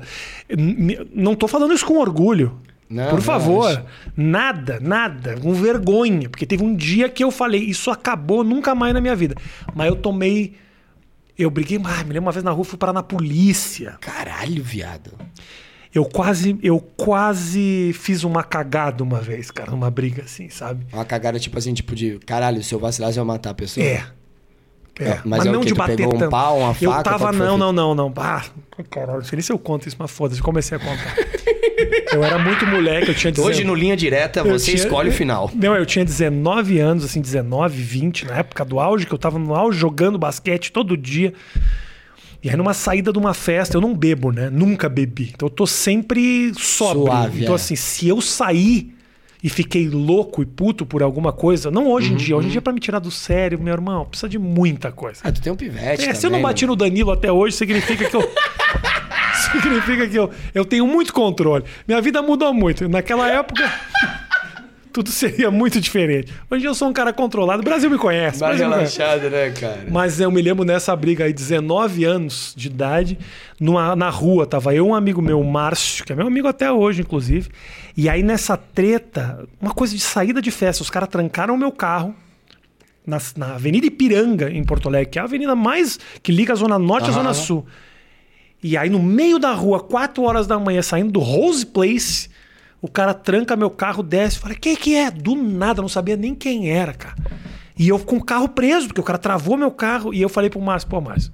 Não 1.12 1.34
tô 1.34 1.48
falando 1.48 1.74
isso 1.74 1.84
com 1.84 1.98
orgulho. 1.98 2.58
Não, 2.88 3.06
Por 3.08 3.14
não, 3.16 3.22
favor. 3.22 3.70
isso- 3.70 3.82
Nada, 4.16 4.78
nada. 4.80 5.36
Com 5.40 5.52
vergonha. 5.54 6.28
Porque 6.28 6.46
teve 6.46 6.62
um 6.62 6.74
dia 6.74 7.08
que 7.08 7.24
eu 7.24 7.30
falei, 7.30 7.60
isso 7.62 7.90
acabou 7.90 8.44
nunca 8.44 8.74
mais 8.74 8.92
na 8.94 9.00
minha 9.00 9.16
vida. 9.16 9.34
Mas 9.74 9.88
eu 9.88 9.96
tomei. 9.96 10.54
Eu 11.36 11.50
briguei, 11.50 11.78
ah, 11.82 11.98
me 12.04 12.12
lembro 12.12 12.22
uma 12.22 12.32
vez 12.32 12.44
na 12.44 12.52
rua, 12.52 12.64
fui 12.64 12.78
parar 12.78 12.92
na 12.92 13.02
polícia. 13.02 13.96
Caralho, 14.00 14.62
viado. 14.62 15.10
Eu 15.92 16.04
quase, 16.04 16.58
eu 16.62 16.80
quase 16.80 17.92
fiz 17.94 18.24
uma 18.24 18.42
cagada 18.42 19.02
uma 19.02 19.20
vez, 19.20 19.50
cara, 19.50 19.70
numa 19.70 19.90
briga 19.90 20.22
assim, 20.24 20.48
sabe? 20.48 20.84
Uma 20.92 21.04
cagada 21.04 21.38
tipo 21.38 21.56
assim, 21.56 21.72
tipo 21.72 21.94
de 21.94 22.18
caralho, 22.20 22.62
se 22.64 22.74
eu 22.74 22.80
vacilar, 22.80 23.12
você 23.12 23.18
vai 23.20 23.26
matar 23.26 23.50
a 23.50 23.54
pessoa? 23.54 23.84
É. 23.86 24.04
É, 25.00 25.10
Ah, 25.12 25.20
mas 25.24 25.38
mas, 25.38 25.46
é 25.46 25.50
não 25.52 25.60
de 25.62 25.74
bater 25.74 25.96
pegou 25.96 26.14
um 26.14 26.18
tanto. 26.18 26.30
pau, 26.30 26.58
uma 26.58 26.76
eu 26.80 26.90
faca, 26.90 27.02
tava, 27.02 27.18
qual 27.18 27.30
que 27.32 27.36
foi 27.38 27.46
a 27.46 27.50
não, 27.50 27.58
não, 27.58 27.72
não, 27.72 27.94
não. 27.94 28.12
Ah, 28.16 28.44
caralho, 28.88 29.18
não 29.18 29.24
sei 29.24 29.36
nem 29.36 29.42
se 29.42 29.52
eu 29.52 29.58
conto 29.58 29.88
isso, 29.88 29.96
mas 29.98 30.10
foda-se, 30.10 30.40
comecei 30.40 30.76
a 30.76 30.80
contar. 30.80 31.16
eu 32.14 32.22
era 32.22 32.38
muito 32.38 32.64
moleque, 32.66 33.08
eu 33.08 33.14
tinha 33.14 33.32
19 33.32 33.52
Hoje 33.54 33.64
no 33.64 33.74
Linha 33.74 33.96
Direta, 33.96 34.40
eu 34.40 34.52
você 34.58 34.66
tinha- 34.66 34.76
escolhe 34.76 35.08
o 35.08 35.12
final. 35.12 35.50
Não, 35.52 35.74
eu 35.74 35.84
tinha 35.84 36.04
19 36.04 36.78
anos, 36.78 37.04
assim, 37.04 37.20
19, 37.20 37.82
20, 37.82 38.24
na 38.26 38.36
época 38.38 38.64
do 38.64 38.78
auge, 38.78 39.04
que 39.04 39.12
eu 39.12 39.18
tava 39.18 39.36
no 39.36 39.52
auge 39.54 39.76
jogando 39.78 40.16
basquete 40.16 40.70
todo 40.70 40.96
dia. 40.96 41.34
E 42.40 42.48
aí, 42.50 42.56
numa 42.56 42.74
saída 42.74 43.12
de 43.12 43.18
uma 43.18 43.34
festa, 43.34 43.76
eu 43.76 43.80
não 43.80 43.96
bebo, 43.96 44.30
né? 44.30 44.48
Nunca 44.50 44.88
bebi. 44.88 45.32
Então, 45.34 45.46
eu 45.46 45.50
tô 45.50 45.66
sempre 45.66 46.52
sóbrio. 46.56 47.06
Suave, 47.06 47.42
então, 47.42 47.54
é. 47.54 47.56
assim, 47.56 47.74
se 47.74 48.06
eu 48.06 48.20
sair 48.20 48.93
e 49.44 49.50
fiquei 49.50 49.86
louco 49.86 50.40
e 50.42 50.46
puto 50.46 50.86
por 50.86 51.02
alguma 51.02 51.30
coisa, 51.30 51.70
não 51.70 51.86
hoje 51.92 52.14
em 52.14 52.16
dia, 52.16 52.34
hoje 52.34 52.48
em 52.48 52.50
dia, 52.50 52.62
pra 52.62 52.72
me 52.72 52.80
tirar 52.80 52.98
do 52.98 53.10
sério, 53.10 53.60
meu 53.60 53.74
irmão, 53.74 54.06
precisa 54.06 54.26
de 54.26 54.38
muita 54.38 54.90
coisa. 54.90 55.20
Ah, 55.22 55.30
tu 55.30 55.42
tem 55.42 55.52
um 55.52 55.56
pivete 55.56 56.08
É, 56.08 56.14
se 56.14 56.24
eu 56.24 56.30
também, 56.30 56.40
não 56.40 56.48
bati 56.48 56.64
né? 56.64 56.70
no 56.70 56.76
Danilo 56.76 57.12
até 57.12 57.30
hoje, 57.30 57.54
significa 57.54 58.08
que 58.08 58.16
eu. 58.16 58.22
significa 59.52 60.08
que 60.08 60.16
eu, 60.16 60.30
eu 60.54 60.64
tenho 60.64 60.86
muito 60.86 61.12
controle. 61.12 61.62
Minha 61.86 62.00
vida 62.00 62.22
mudou 62.22 62.54
muito. 62.54 62.88
Naquela 62.88 63.30
época. 63.30 63.70
tudo 64.90 65.10
seria 65.10 65.50
muito 65.50 65.78
diferente. 65.78 66.32
Hoje 66.50 66.64
eu 66.64 66.74
sou 66.74 66.88
um 66.88 66.92
cara 66.94 67.12
controlado. 67.12 67.60
O 67.60 67.64
Brasil 67.64 67.90
me 67.90 67.98
conhece. 67.98 68.40
Mais 68.40 68.58
me 68.58 68.64
conhece. 68.64 68.98
relaxado, 68.98 69.28
né, 69.28 69.50
cara? 69.50 69.84
Mas 69.90 70.20
eu 70.20 70.30
me 70.30 70.40
lembro 70.40 70.64
nessa 70.64 70.96
briga 70.96 71.24
aí, 71.24 71.34
19 71.34 72.04
anos 72.04 72.54
de 72.56 72.68
idade, 72.68 73.18
numa, 73.60 73.94
na 73.94 74.08
rua, 74.08 74.46
tava 74.46 74.74
eu 74.74 74.86
um 74.86 74.94
amigo 74.94 75.20
meu, 75.20 75.42
Márcio, 75.44 76.02
que 76.02 76.14
é 76.14 76.16
meu 76.16 76.26
amigo 76.26 76.48
até 76.48 76.72
hoje, 76.72 77.02
inclusive. 77.02 77.50
E 77.96 78.08
aí 78.08 78.22
nessa 78.22 78.56
treta, 78.56 79.46
uma 79.60 79.72
coisa 79.72 79.94
de 79.94 80.00
saída 80.00 80.42
de 80.42 80.50
festa, 80.50 80.82
os 80.82 80.90
caras 80.90 81.08
trancaram 81.08 81.54
o 81.54 81.58
meu 81.58 81.70
carro 81.70 82.14
na, 83.06 83.18
na 83.36 83.54
Avenida 83.54 83.86
Ipiranga, 83.86 84.50
em 84.50 84.64
Porto 84.64 84.88
Alegre, 84.88 85.10
que 85.10 85.18
é 85.18 85.22
a 85.22 85.24
avenida 85.24 85.54
mais 85.54 85.98
que 86.22 86.32
liga 86.32 86.52
a 86.52 86.56
Zona 86.56 86.78
Norte 86.78 87.04
à 87.04 87.12
Aham, 87.12 87.22
Zona. 87.22 87.34
Sul. 87.34 87.66
E 88.62 88.76
aí 88.76 88.88
no 88.88 89.02
meio 89.02 89.38
da 89.38 89.52
rua, 89.52 89.80
4 89.80 90.22
horas 90.22 90.46
da 90.46 90.58
manhã, 90.58 90.82
saindo 90.82 91.12
do 91.12 91.20
Rose 91.20 91.64
Place, 91.64 92.30
o 92.80 92.88
cara 92.88 93.14
tranca 93.14 93.54
meu 93.56 93.70
carro, 93.70 94.02
desce, 94.02 94.38
fala: 94.38 94.54
"Que 94.54 94.74
que 94.76 94.94
é?" 94.94 95.10
Do 95.10 95.34
nada, 95.36 95.80
não 95.80 95.88
sabia 95.88 96.16
nem 96.16 96.34
quem 96.34 96.70
era, 96.70 96.92
cara. 96.94 97.14
E 97.78 97.88
eu 97.88 97.98
com 97.98 98.16
o 98.16 98.24
carro 98.24 98.48
preso, 98.48 98.88
porque 98.88 99.00
o 99.00 99.04
cara 99.04 99.18
travou 99.18 99.56
meu 99.56 99.70
carro 99.70 100.14
e 100.14 100.22
eu 100.22 100.28
falei 100.28 100.48
pro 100.48 100.60
Márcio, 100.60 100.88
pô, 100.88 101.00
Márcio, 101.00 101.32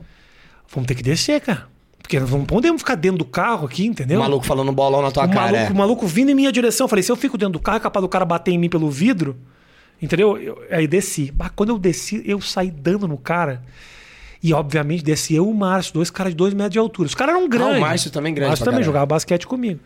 vamos 0.68 0.88
ter 0.88 0.94
que 0.94 1.02
descer, 1.02 1.40
cara. 1.40 1.68
Porque 2.10 2.18
nós 2.18 2.30
não 2.32 2.44
podemos 2.44 2.82
ficar 2.82 2.96
dentro 2.96 3.18
do 3.18 3.24
carro 3.24 3.66
aqui, 3.66 3.82
O 3.82 3.86
entendeu? 3.86 4.18
maluco 4.18 4.44
falando 4.44 4.72
bolão 4.72 5.00
na 5.00 5.12
tua 5.12 5.26
o 5.26 5.28
cara. 5.28 5.52
maluco, 5.52 5.70
é. 5.70 5.70
o 5.70 5.76
maluco 5.76 6.06
vindo 6.08 6.28
em 6.32 6.34
minha 6.34 6.50
direção. 6.50 6.86
Eu 6.86 6.88
falei, 6.88 7.04
se 7.04 7.12
eu 7.12 7.14
fico 7.14 7.38
dentro 7.38 7.52
do 7.52 7.60
carro, 7.60 7.76
é 7.76 7.80
capaz 7.80 8.02
do 8.02 8.08
cara 8.08 8.24
bater 8.24 8.50
em 8.50 8.58
mim 8.58 8.68
pelo 8.68 8.90
vidro. 8.90 9.36
Entendeu? 10.02 10.36
Eu- 10.36 10.60
aí 10.72 10.88
desci. 10.88 11.32
Mas 11.38 11.52
quando 11.54 11.68
eu 11.68 11.78
desci, 11.78 12.20
eu 12.26 12.40
saí 12.40 12.68
dando 12.68 13.06
no 13.06 13.16
cara. 13.16 13.62
E, 14.42 14.52
obviamente, 14.52 15.04
desci 15.04 15.34
eu 15.36 15.44
e 15.46 15.48
o 15.48 15.54
Márcio, 15.54 15.94
dois 15.94 16.10
caras 16.10 16.32
de 16.32 16.36
dois 16.36 16.52
metros 16.52 16.72
de 16.72 16.78
altura. 16.80 17.06
Os 17.06 17.14
caras 17.14 17.36
eram 17.36 17.48
grandes. 17.48 17.74
Ah, 17.76 17.78
o 17.78 17.80
Márcio 17.82 18.10
também 18.10 18.34
grande 18.34 18.46
O 18.46 18.50
Márcio 18.50 18.64
também 18.64 18.78
caralho. 18.78 18.86
jogava 18.86 19.06
basquete 19.06 19.46
comigo. 19.46 19.78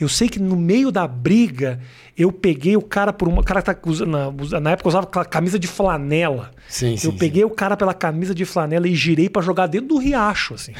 Eu 0.00 0.08
sei 0.08 0.28
que 0.30 0.38
no 0.38 0.56
meio 0.56 0.90
da 0.90 1.06
briga, 1.06 1.78
eu 2.16 2.32
peguei 2.32 2.74
o 2.76 2.82
cara 2.82 3.12
por 3.12 3.28
uma. 3.28 3.42
O 3.42 3.44
cara 3.44 3.60
tá 3.60 3.76
usando. 3.84 4.08
Na, 4.10 4.60
na 4.60 4.70
época 4.70 4.88
usava 4.88 5.06
camisa 5.06 5.58
de 5.58 5.66
flanela. 5.66 6.52
Sim, 6.68 6.96
sim. 6.96 7.08
eu 7.08 7.12
peguei 7.14 7.44
o 7.44 7.50
cara 7.50 7.76
pela 7.76 7.92
camisa 7.92 8.34
de 8.34 8.46
flanela 8.46 8.88
e 8.88 8.94
girei 8.94 9.28
pra 9.28 9.42
jogar 9.42 9.66
dentro 9.66 9.88
do 9.88 9.98
riacho, 9.98 10.54
assim. 10.54 10.72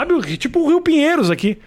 Sabe, 0.00 0.36
tipo 0.36 0.60
o 0.60 0.68
Rio 0.68 0.80
Pinheiros 0.80 1.30
aqui. 1.30 1.58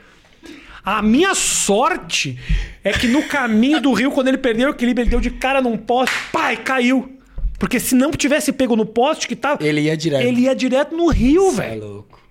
A 0.83 1.01
minha 1.01 1.33
sorte 1.33 2.37
é 2.83 2.91
que 2.91 3.07
no 3.07 3.23
caminho 3.23 3.79
do 3.79 3.93
rio, 3.93 4.11
quando 4.11 4.27
ele 4.27 4.37
perdeu 4.37 4.67
o 4.67 4.71
equilíbrio, 4.71 5.03
ele 5.03 5.09
deu 5.11 5.21
de 5.21 5.29
cara 5.29 5.61
num 5.61 5.77
poste, 5.77 6.13
pai, 6.31 6.57
caiu. 6.57 7.17
Porque 7.57 7.79
se 7.79 7.95
não 7.95 8.11
tivesse 8.11 8.51
pego 8.51 8.75
no 8.75 8.85
poste 8.85 9.25
que 9.25 9.35
tava. 9.35 9.65
Ele 9.65 9.81
ia 9.81 9.95
direto. 9.95 10.25
Ele 10.25 10.41
ia 10.41 10.53
direto 10.53 10.95
no 10.95 11.07
rio, 11.07 11.51
Cê 11.51 11.61
É 11.61 11.69
velho. 11.69 11.87
louco. 11.87 12.21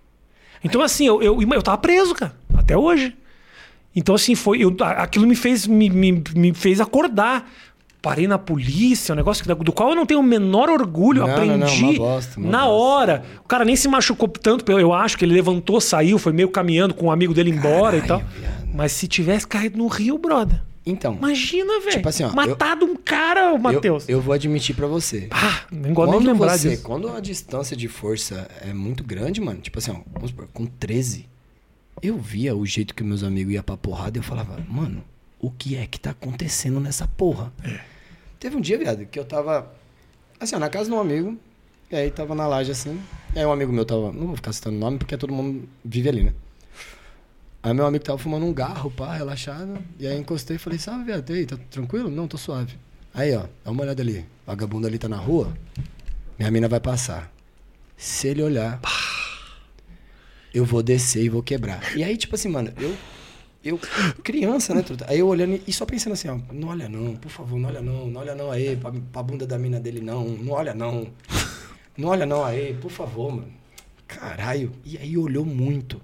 Então, 0.63 0.83
assim, 0.83 1.07
eu, 1.07 1.23
eu, 1.23 1.41
eu 1.41 1.63
tava 1.63 1.79
preso, 1.79 2.15
cara, 2.15 2.37
até 2.55 2.77
hoje. 2.77 3.17
Então, 3.97 4.15
assim, 4.15 4.35
foi. 4.35 4.63
Eu, 4.63 4.77
aquilo 4.81 5.27
me 5.27 5.35
fez, 5.35 5.67
me, 5.67 5.89
me, 5.89 6.23
me 6.37 6.53
fez 6.53 6.81
acordar. 6.81 7.51
Parei 8.03 8.27
na 8.27 8.37
polícia, 8.37 9.13
um 9.13 9.17
negócio 9.17 9.47
do 9.55 9.73
qual 9.73 9.91
eu 9.91 9.95
não 9.95 10.05
tenho 10.05 10.19
o 10.19 10.25
menor 10.25 10.69
orgulho. 10.69 11.21
Não, 11.21 11.29
não, 11.29 11.35
aprendi 11.35 11.83
não, 11.83 11.91
uma 11.91 11.99
bosta, 11.99 12.41
na 12.41 12.67
hora. 12.67 13.23
O 13.45 13.47
cara 13.47 13.65
nem 13.65 13.77
se 13.77 13.87
machucou 13.87 14.29
tanto, 14.29 14.71
eu 14.73 14.93
acho 14.93 15.17
que 15.17 15.25
ele 15.25 15.33
levantou, 15.33 15.81
saiu, 15.81 16.19
foi 16.19 16.33
meio 16.33 16.49
caminhando 16.49 16.95
com 16.95 17.07
um 17.07 17.11
amigo 17.13 17.33
dele 17.33 17.51
embora 17.51 17.97
e 17.97 18.03
tal. 18.03 18.19
Caralho, 18.19 18.41
viado. 18.41 18.69
Mas 18.75 18.91
se 18.91 19.07
tivesse 19.07 19.47
caído 19.47 19.79
no 19.79 19.87
rio, 19.87 20.19
brother. 20.19 20.61
Então, 20.85 21.15
Imagina, 21.15 21.79
velho. 21.79 21.93
Tipo 21.93 22.09
assim, 22.09 22.25
ó, 22.25 22.33
matado 22.33 22.85
um 22.85 22.97
cara, 22.97 23.57
Matheus. 23.57 24.09
eu, 24.09 24.17
eu 24.17 24.21
vou 24.21 24.35
admitir 24.35 24.75
pra 24.75 24.89
você. 24.89 25.29
Ah, 25.31 25.61
nem 25.71 25.95
gosto 25.95 26.11
nem 26.11 26.21
de 26.21 26.27
lembrar 26.27 26.59
você, 26.59 26.71
disso. 26.71 26.83
quando 26.83 27.09
a 27.09 27.21
distância 27.21 27.77
de 27.77 27.87
força 27.87 28.49
é 28.63 28.75
muito 28.75 29.05
grande, 29.05 29.41
mano, 29.41 29.61
tipo 29.61 29.79
assim, 29.79 29.93
ó, 29.93 30.01
vamos 30.13 30.31
supor, 30.31 30.49
com 30.53 30.67
13, 30.67 31.29
eu 32.03 32.19
via 32.19 32.57
o 32.57 32.67
jeito 32.67 32.97
que 32.97 33.05
meus 33.05 33.23
amigos 33.23 33.55
iam 33.55 33.63
pra 33.63 33.77
porrada 33.77 34.19
e 34.19 34.21
eu 34.21 34.25
falava, 34.25 34.59
mano, 34.69 35.05
o 35.39 35.53
que 35.53 35.77
é 35.77 35.87
que 35.87 36.01
tá 36.01 36.11
acontecendo 36.11 36.81
nessa 36.81 37.07
porra? 37.07 37.53
É. 37.63 37.92
Teve 38.43 38.57
um 38.57 38.61
dia, 38.61 38.77
viado, 38.77 39.07
que 39.07 39.17
eu 39.17 39.25
tava, 39.25 39.73
assim, 40.41 40.57
ó, 40.57 40.59
na 40.59 40.69
casa 40.69 40.91
de 40.91 40.97
um 40.97 40.99
amigo, 40.99 41.39
e 41.89 41.95
aí 41.95 42.11
tava 42.11 42.35
na 42.35 42.45
laje 42.45 42.73
assim, 42.73 43.01
e 43.33 43.39
aí 43.39 43.47
um 43.47 43.53
amigo 43.53 43.73
meu 43.73 43.85
tava, 43.85 44.13
não 44.13 44.27
vou 44.27 44.35
ficar 44.35 44.53
citando 44.53 44.77
nome 44.77 44.99
porque 44.99 45.17
todo 45.17 45.33
mundo 45.33 45.69
vive 45.85 46.09
ali, 46.09 46.25
né? 46.25 46.35
Aí 47.63 47.73
meu 47.73 47.87
amigo 47.87 48.03
tava 48.03 48.19
fumando 48.19 48.45
um 48.45 48.53
garro, 48.53 48.91
pá, 48.91 49.15
relaxado, 49.15 49.79
e 49.97 50.09
aí 50.09 50.19
encostei 50.19 50.57
e 50.57 50.59
falei, 50.59 50.77
sabe, 50.77 51.05
viado, 51.05 51.31
e 51.31 51.35
aí, 51.35 51.47
tá 51.47 51.57
tranquilo? 51.71 52.11
Não, 52.11 52.27
tô 52.27 52.37
suave. 52.37 52.77
Aí, 53.15 53.33
ó, 53.33 53.45
dá 53.65 53.71
uma 53.71 53.85
olhada 53.85 54.03
ali, 54.03 54.19
o 54.19 54.47
vagabundo 54.47 54.89
ali 54.89 54.99
tá 54.99 55.09
na 55.09 55.19
rua, 55.19 55.57
minha 56.37 56.51
mina 56.51 56.67
vai 56.67 56.81
passar. 56.81 57.33
Se 57.97 58.27
ele 58.27 58.43
olhar, 58.43 58.81
eu 60.53 60.65
vou 60.65 60.83
descer 60.83 61.23
e 61.23 61.29
vou 61.29 61.45
quebrar. 61.45 61.97
E 61.97 62.03
aí, 62.03 62.17
tipo 62.17 62.35
assim, 62.35 62.49
mano, 62.49 62.73
eu. 62.77 62.93
Eu, 63.65 63.79
criança, 64.25 64.75
né, 64.75 64.83
truta? 64.83 65.07
Aí 65.09 65.21
eu 65.21 65.29
olhando 65.29 65.61
e 65.67 65.73
só 65.73 65.87
pensando 65.87 66.15
assim, 66.15 66.29
ó, 66.29 66.37
não 66.53 66.69
olha 66.69 66.89
não, 66.89 67.15
por 67.15 67.31
favor, 67.31 67.59
não 67.59 67.69
olha 67.69 67.81
não, 67.81 68.07
não 68.09 68.21
olha 68.21 68.35
não 68.35 68.51
aí, 68.51 68.77
pra, 68.77 68.91
pra 69.13 69.23
bunda 69.23 69.47
da 69.47 69.57
mina 69.59 69.79
dele 69.79 70.01
não, 70.01 70.29
não 70.31 70.53
olha 70.53 70.75
não. 70.75 71.07
Não 71.97 72.09
olha 72.09 72.25
não 72.27 72.45
aí, 72.45 72.75
por 72.81 72.91
favor, 72.91 73.31
mano. 73.31 73.53
Caralho. 74.07 74.73
E 74.85 74.97
aí 74.99 75.17
olhou 75.17 75.45
muito. 75.45 76.01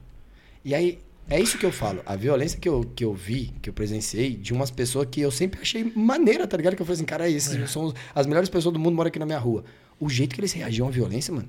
E 0.64 0.74
aí, 0.74 0.98
é 1.28 1.40
isso 1.40 1.58
que 1.58 1.64
eu 1.66 1.72
falo. 1.72 2.00
A 2.06 2.14
violência 2.14 2.58
que 2.60 2.68
eu, 2.68 2.84
que 2.94 3.04
eu 3.04 3.12
vi, 3.14 3.52
que 3.60 3.68
eu 3.70 3.72
presenciei, 3.74 4.34
de 4.36 4.52
umas 4.52 4.70
pessoas 4.70 5.08
que 5.10 5.20
eu 5.20 5.30
sempre 5.30 5.60
achei 5.60 5.84
maneira, 5.96 6.46
tá 6.46 6.56
ligado? 6.56 6.76
Que 6.76 6.82
eu 6.82 6.86
falei 6.86 6.96
assim, 6.96 7.04
cara, 7.06 7.28
esses 7.28 7.70
são 7.70 7.86
os- 7.86 7.94
as 8.14 8.26
melhores 8.26 8.48
pessoas 8.48 8.72
do 8.72 8.78
mundo 8.78 8.94
moram 8.94 9.08
aqui 9.08 9.18
na 9.18 9.26
minha 9.26 9.38
rua. 9.38 9.64
O 9.98 10.08
jeito 10.08 10.34
que 10.34 10.40
eles 10.40 10.52
reagiam 10.52 10.86
à 10.88 10.90
violência, 10.90 11.32
mano, 11.34 11.48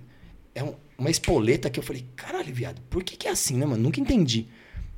é 0.56 0.64
um- 0.64 0.74
uma 0.98 1.10
espoleta 1.10 1.70
que 1.70 1.80
eu 1.80 1.84
falei, 1.84 2.06
caralho, 2.16 2.54
viado, 2.54 2.82
por 2.90 3.04
que 3.04 3.16
que 3.16 3.28
é 3.28 3.32
assim, 3.32 3.58
né, 3.58 3.66
mano? 3.66 3.82
Nunca 3.84 4.00
entendi. 4.00 4.48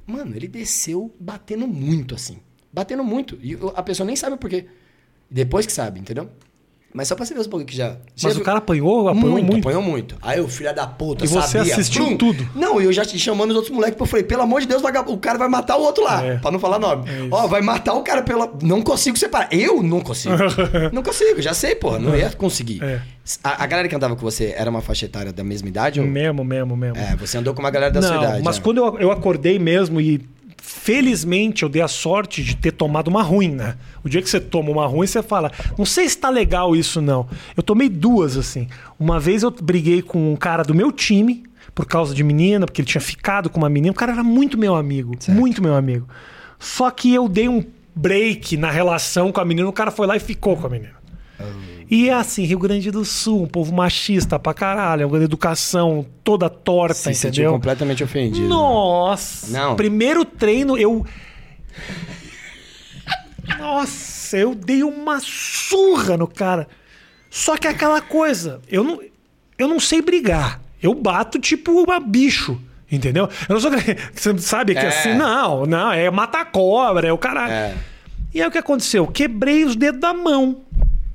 Mano, 0.06 0.36
ele 0.36 0.48
desceu 0.48 1.14
batendo 1.20 1.68
muito, 1.68 2.16
assim. 2.16 2.40
Batendo 2.72 3.04
muito. 3.04 3.38
E 3.42 3.58
a 3.76 3.84
pessoa 3.84 4.06
nem 4.06 4.16
sabe 4.16 4.36
o 4.36 4.38
porquê. 4.38 4.68
Depois 5.30 5.66
que 5.66 5.72
sabe, 5.72 6.00
entendeu? 6.00 6.30
Mas 6.94 7.08
só 7.08 7.16
pra 7.16 7.26
você 7.26 7.34
ver 7.34 7.40
os 7.40 7.48
bagulho 7.48 7.66
que 7.66 7.76
já... 7.76 7.96
Mas 8.22 8.36
o 8.36 8.42
cara 8.42 8.58
apanhou, 8.58 9.08
apanhou 9.08 9.42
muito. 9.42 9.58
Apanhou 9.60 9.82
muito. 9.82 10.18
Aí 10.22 10.40
o 10.40 10.48
filho 10.48 10.74
da 10.76 10.86
puta 10.86 11.24
E 11.24 11.28
você 11.28 11.60
sabia. 11.60 11.74
assistiu 11.74 12.06
Brum! 12.06 12.18
tudo. 12.18 12.50
Não, 12.54 12.82
eu 12.82 12.92
já 12.92 13.06
te 13.06 13.18
chamando 13.18 13.52
os 13.52 13.56
outros 13.56 13.74
moleques, 13.74 14.00
eu 14.00 14.06
falei, 14.06 14.26
pelo 14.26 14.42
amor 14.42 14.62
de 14.62 14.68
Deus, 14.68 14.82
o 14.84 15.18
cara 15.18 15.38
vai 15.38 15.48
matar 15.48 15.78
o 15.78 15.82
outro 15.82 16.04
lá. 16.04 16.24
É. 16.26 16.38
Pra 16.38 16.52
não 16.52 16.60
falar 16.60 16.80
nome. 16.80 17.10
É. 17.10 17.28
Ó, 17.32 17.48
vai 17.48 17.62
matar 17.62 17.94
o 17.94 18.04
cara 18.04 18.22
pela... 18.22 18.52
Não 18.62 18.82
consigo 18.82 19.18
separar. 19.18 19.48
Eu 19.52 19.82
não 19.82 20.02
consigo. 20.02 20.36
não 20.92 21.02
consigo, 21.02 21.42
já 21.42 21.54
sei, 21.54 21.76
porra. 21.76 22.00
Não 22.00 22.16
ia 22.16 22.30
conseguir. 22.32 22.84
É. 22.84 23.02
A, 23.44 23.64
a 23.64 23.68
galera 23.68 23.88
que 23.88 23.96
andava 23.96 24.16
com 24.16 24.22
você 24.22 24.54
era 24.58 24.70
uma 24.70 24.82
faixa 24.82 25.06
etária 25.06 25.32
da 25.32 25.44
mesma 25.44 25.70
idade? 25.70 26.00
Ou... 26.00 26.06
Mesmo, 26.06 26.44
mesmo, 26.44 26.76
mesmo. 26.76 26.98
É, 26.98 27.16
você 27.16 27.38
andou 27.38 27.54
com 27.54 27.62
uma 27.62 27.70
galera 27.72 27.92
da 27.92 28.02
sua 28.02 28.16
não, 28.16 28.24
idade. 28.24 28.44
mas 28.44 28.58
é. 28.58 28.62
quando 28.62 28.78
eu, 28.78 29.00
eu 29.00 29.12
acordei 29.12 29.60
mesmo 29.60 30.02
e 30.02 30.20
felizmente 30.62 31.64
eu 31.64 31.70
dei 31.70 31.82
a 31.82 31.88
sorte 31.88 32.44
de 32.44 32.56
ter 32.56 32.72
tomado 32.72 33.08
uma 33.08 33.24
ruim, 33.24 33.50
né? 33.50 33.76
O 34.04 34.08
dia 34.08 34.22
que 34.22 34.30
você 34.30 34.40
toma 34.40 34.70
uma 34.70 34.86
ruim, 34.86 35.08
você 35.08 35.24
fala, 35.24 35.52
não 35.76 35.86
sei 35.86 36.08
se 36.08 36.18
tá 36.18 36.30
legal 36.30 36.76
isso 36.76 37.02
não. 37.02 37.28
Eu 37.58 37.64
tomei 37.64 37.90
duas 37.90 38.38
assim. 38.38 38.68
Uma 39.00 39.20
vez 39.20 39.42
eu 39.42 39.50
briguei 39.50 40.04
com 40.04 40.32
um 40.32 40.36
cara 40.36 40.64
do 40.64 40.76
meu 40.76 40.92
time 40.92 41.44
por 41.74 41.88
causa 41.88 42.14
de 42.14 42.24
menina, 42.24 42.68
porque 42.68 42.80
ele 42.80 42.88
tinha 42.88 43.02
ficado 43.02 43.50
com 43.50 43.58
uma 43.58 43.70
menina. 43.70 43.92
O 43.92 43.96
cara 43.96 44.12
era 44.12 44.24
muito 44.24 44.56
meu 44.56 44.76
amigo, 44.76 45.16
muito 45.28 45.64
meu 45.64 45.74
amigo. 45.74 46.08
Só 46.60 46.92
que 46.92 47.12
eu 47.12 47.28
dei 47.28 47.50
um 47.50 47.66
break 47.96 48.56
na 48.56 48.70
relação 48.70 49.32
com 49.32 49.42
a 49.42 49.46
menina, 49.46 49.68
o 49.68 49.74
cara 49.74 49.90
foi 49.90 50.06
lá 50.06 50.16
e 50.16 50.20
ficou 50.20 50.56
com 50.56 50.68
a 50.68 50.70
menina. 50.70 50.94
E 51.92 52.08
é 52.08 52.14
assim, 52.14 52.44
Rio 52.46 52.58
Grande 52.58 52.90
do 52.90 53.04
Sul, 53.04 53.44
um 53.44 53.48
povo 53.48 53.74
machista 53.74 54.40
pra 54.40 54.54
caralho, 54.54 55.10
uma 55.10 55.22
educação 55.22 56.06
toda 56.24 56.50
torta, 56.50 56.94
Se 56.94 57.14
sentiu 57.14 57.30
entendeu? 57.44 57.52
completamente 57.52 58.02
ofendido. 58.02 58.48
Nossa! 58.48 59.52
Não. 59.52 59.76
Primeiro 59.76 60.24
treino, 60.24 60.78
eu. 60.78 61.06
Nossa, 63.60 64.38
eu 64.38 64.56
dei 64.56 64.84
uma 64.84 65.20
surra 65.22 66.16
no 66.16 66.28
cara. 66.28 66.68
Só 67.30 67.58
que 67.58 67.68
é 67.68 67.72
aquela 67.72 68.02
coisa, 68.02 68.62
eu 68.70 68.84
não, 68.84 69.02
eu 69.58 69.68
não 69.68 69.80
sei 69.80 70.02
brigar. 70.02 70.62
Eu 70.82 70.94
bato 70.94 71.40
tipo 71.40 71.72
uma 71.72 72.00
bicho. 72.00 72.60
Entendeu? 72.92 73.30
Eu 73.48 73.54
não 73.54 73.60
sou. 73.60 73.72
Você 74.14 74.38
sabe 74.40 74.74
que 74.74 74.80
É. 74.80 74.88
assim, 74.88 75.14
não, 75.14 75.66
não, 75.66 75.92
é 75.92 76.10
matar 76.10 76.46
cobra, 76.52 77.08
é 77.08 77.12
o 77.14 77.18
caralho. 77.18 77.52
É. 77.54 77.76
E 78.34 78.42
aí 78.42 78.48
o 78.48 78.52
que 78.52 78.58
aconteceu? 78.58 79.06
Quebrei 79.08 79.64
os 79.66 79.76
dedos 79.76 80.00
da 80.02 80.14
mão 80.14 80.62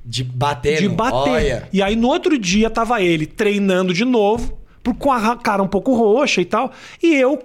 De 0.09 0.23
bater. 0.23 0.79
de 0.79 0.87
bater. 0.87 1.15
Olha. 1.15 1.69
E 1.73 1.81
aí 1.81 1.95
no 1.95 2.07
outro 2.07 2.37
dia 2.37 2.69
tava 2.69 3.01
ele 3.01 3.25
treinando 3.25 3.93
de 3.93 4.05
novo, 4.05 4.57
com 4.97 5.11
a 5.11 5.35
cara 5.35 5.61
um 5.61 5.67
pouco 5.67 5.93
roxa 5.93 6.39
e 6.39 6.45
tal, 6.45 6.71
e 7.03 7.13
eu 7.13 7.37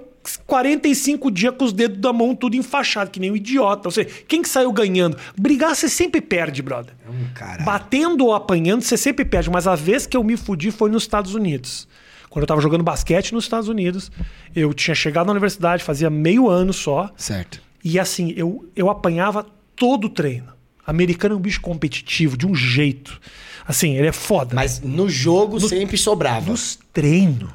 45 0.46 1.30
dias 1.30 1.54
com 1.56 1.64
os 1.64 1.72
dedos 1.72 1.98
da 1.98 2.12
mão 2.12 2.34
tudo 2.34 2.54
enfaixado, 2.54 3.10
que 3.10 3.18
nem 3.18 3.32
um 3.32 3.36
idiota. 3.36 3.88
Ou 3.88 3.90
seja, 3.90 4.08
quem 4.28 4.42
que 4.42 4.48
saiu 4.48 4.72
ganhando? 4.72 5.16
Brigar 5.36 5.74
você 5.74 5.88
sempre 5.88 6.20
perde, 6.20 6.62
brother. 6.62 6.94
É 7.04 7.10
um 7.10 7.34
caralho. 7.34 7.64
Batendo 7.64 8.26
ou 8.26 8.34
apanhando, 8.34 8.82
você 8.82 8.96
sempre 8.96 9.24
perde. 9.24 9.50
Mas 9.50 9.66
a 9.66 9.74
vez 9.74 10.06
que 10.06 10.16
eu 10.16 10.22
me 10.22 10.36
fudi 10.36 10.70
foi 10.70 10.90
nos 10.90 11.02
Estados 11.02 11.34
Unidos. 11.34 11.88
Quando 12.30 12.44
eu 12.44 12.46
tava 12.46 12.60
jogando 12.60 12.82
basquete 12.82 13.32
nos 13.34 13.44
Estados 13.44 13.68
Unidos, 13.68 14.10
eu 14.54 14.72
tinha 14.72 14.94
chegado 14.94 15.26
na 15.26 15.32
universidade, 15.32 15.84
fazia 15.84 16.08
meio 16.08 16.48
ano 16.48 16.72
só. 16.72 17.10
Certo. 17.16 17.60
E 17.84 17.98
assim, 17.98 18.32
eu, 18.36 18.64
eu 18.74 18.88
apanhava 18.88 19.44
todo 19.76 20.04
o 20.04 20.08
treino. 20.08 20.52
Americano 20.86 21.34
é 21.34 21.38
um 21.38 21.40
bicho 21.40 21.60
competitivo, 21.60 22.36
de 22.36 22.46
um 22.46 22.54
jeito. 22.54 23.20
Assim, 23.66 23.96
ele 23.96 24.08
é 24.08 24.12
foda. 24.12 24.54
Mas 24.54 24.80
no 24.80 25.08
jogo 25.08 25.60
sempre 25.60 25.96
sobrava. 25.96 26.50
nos 26.50 26.78
treinos, 26.92 27.48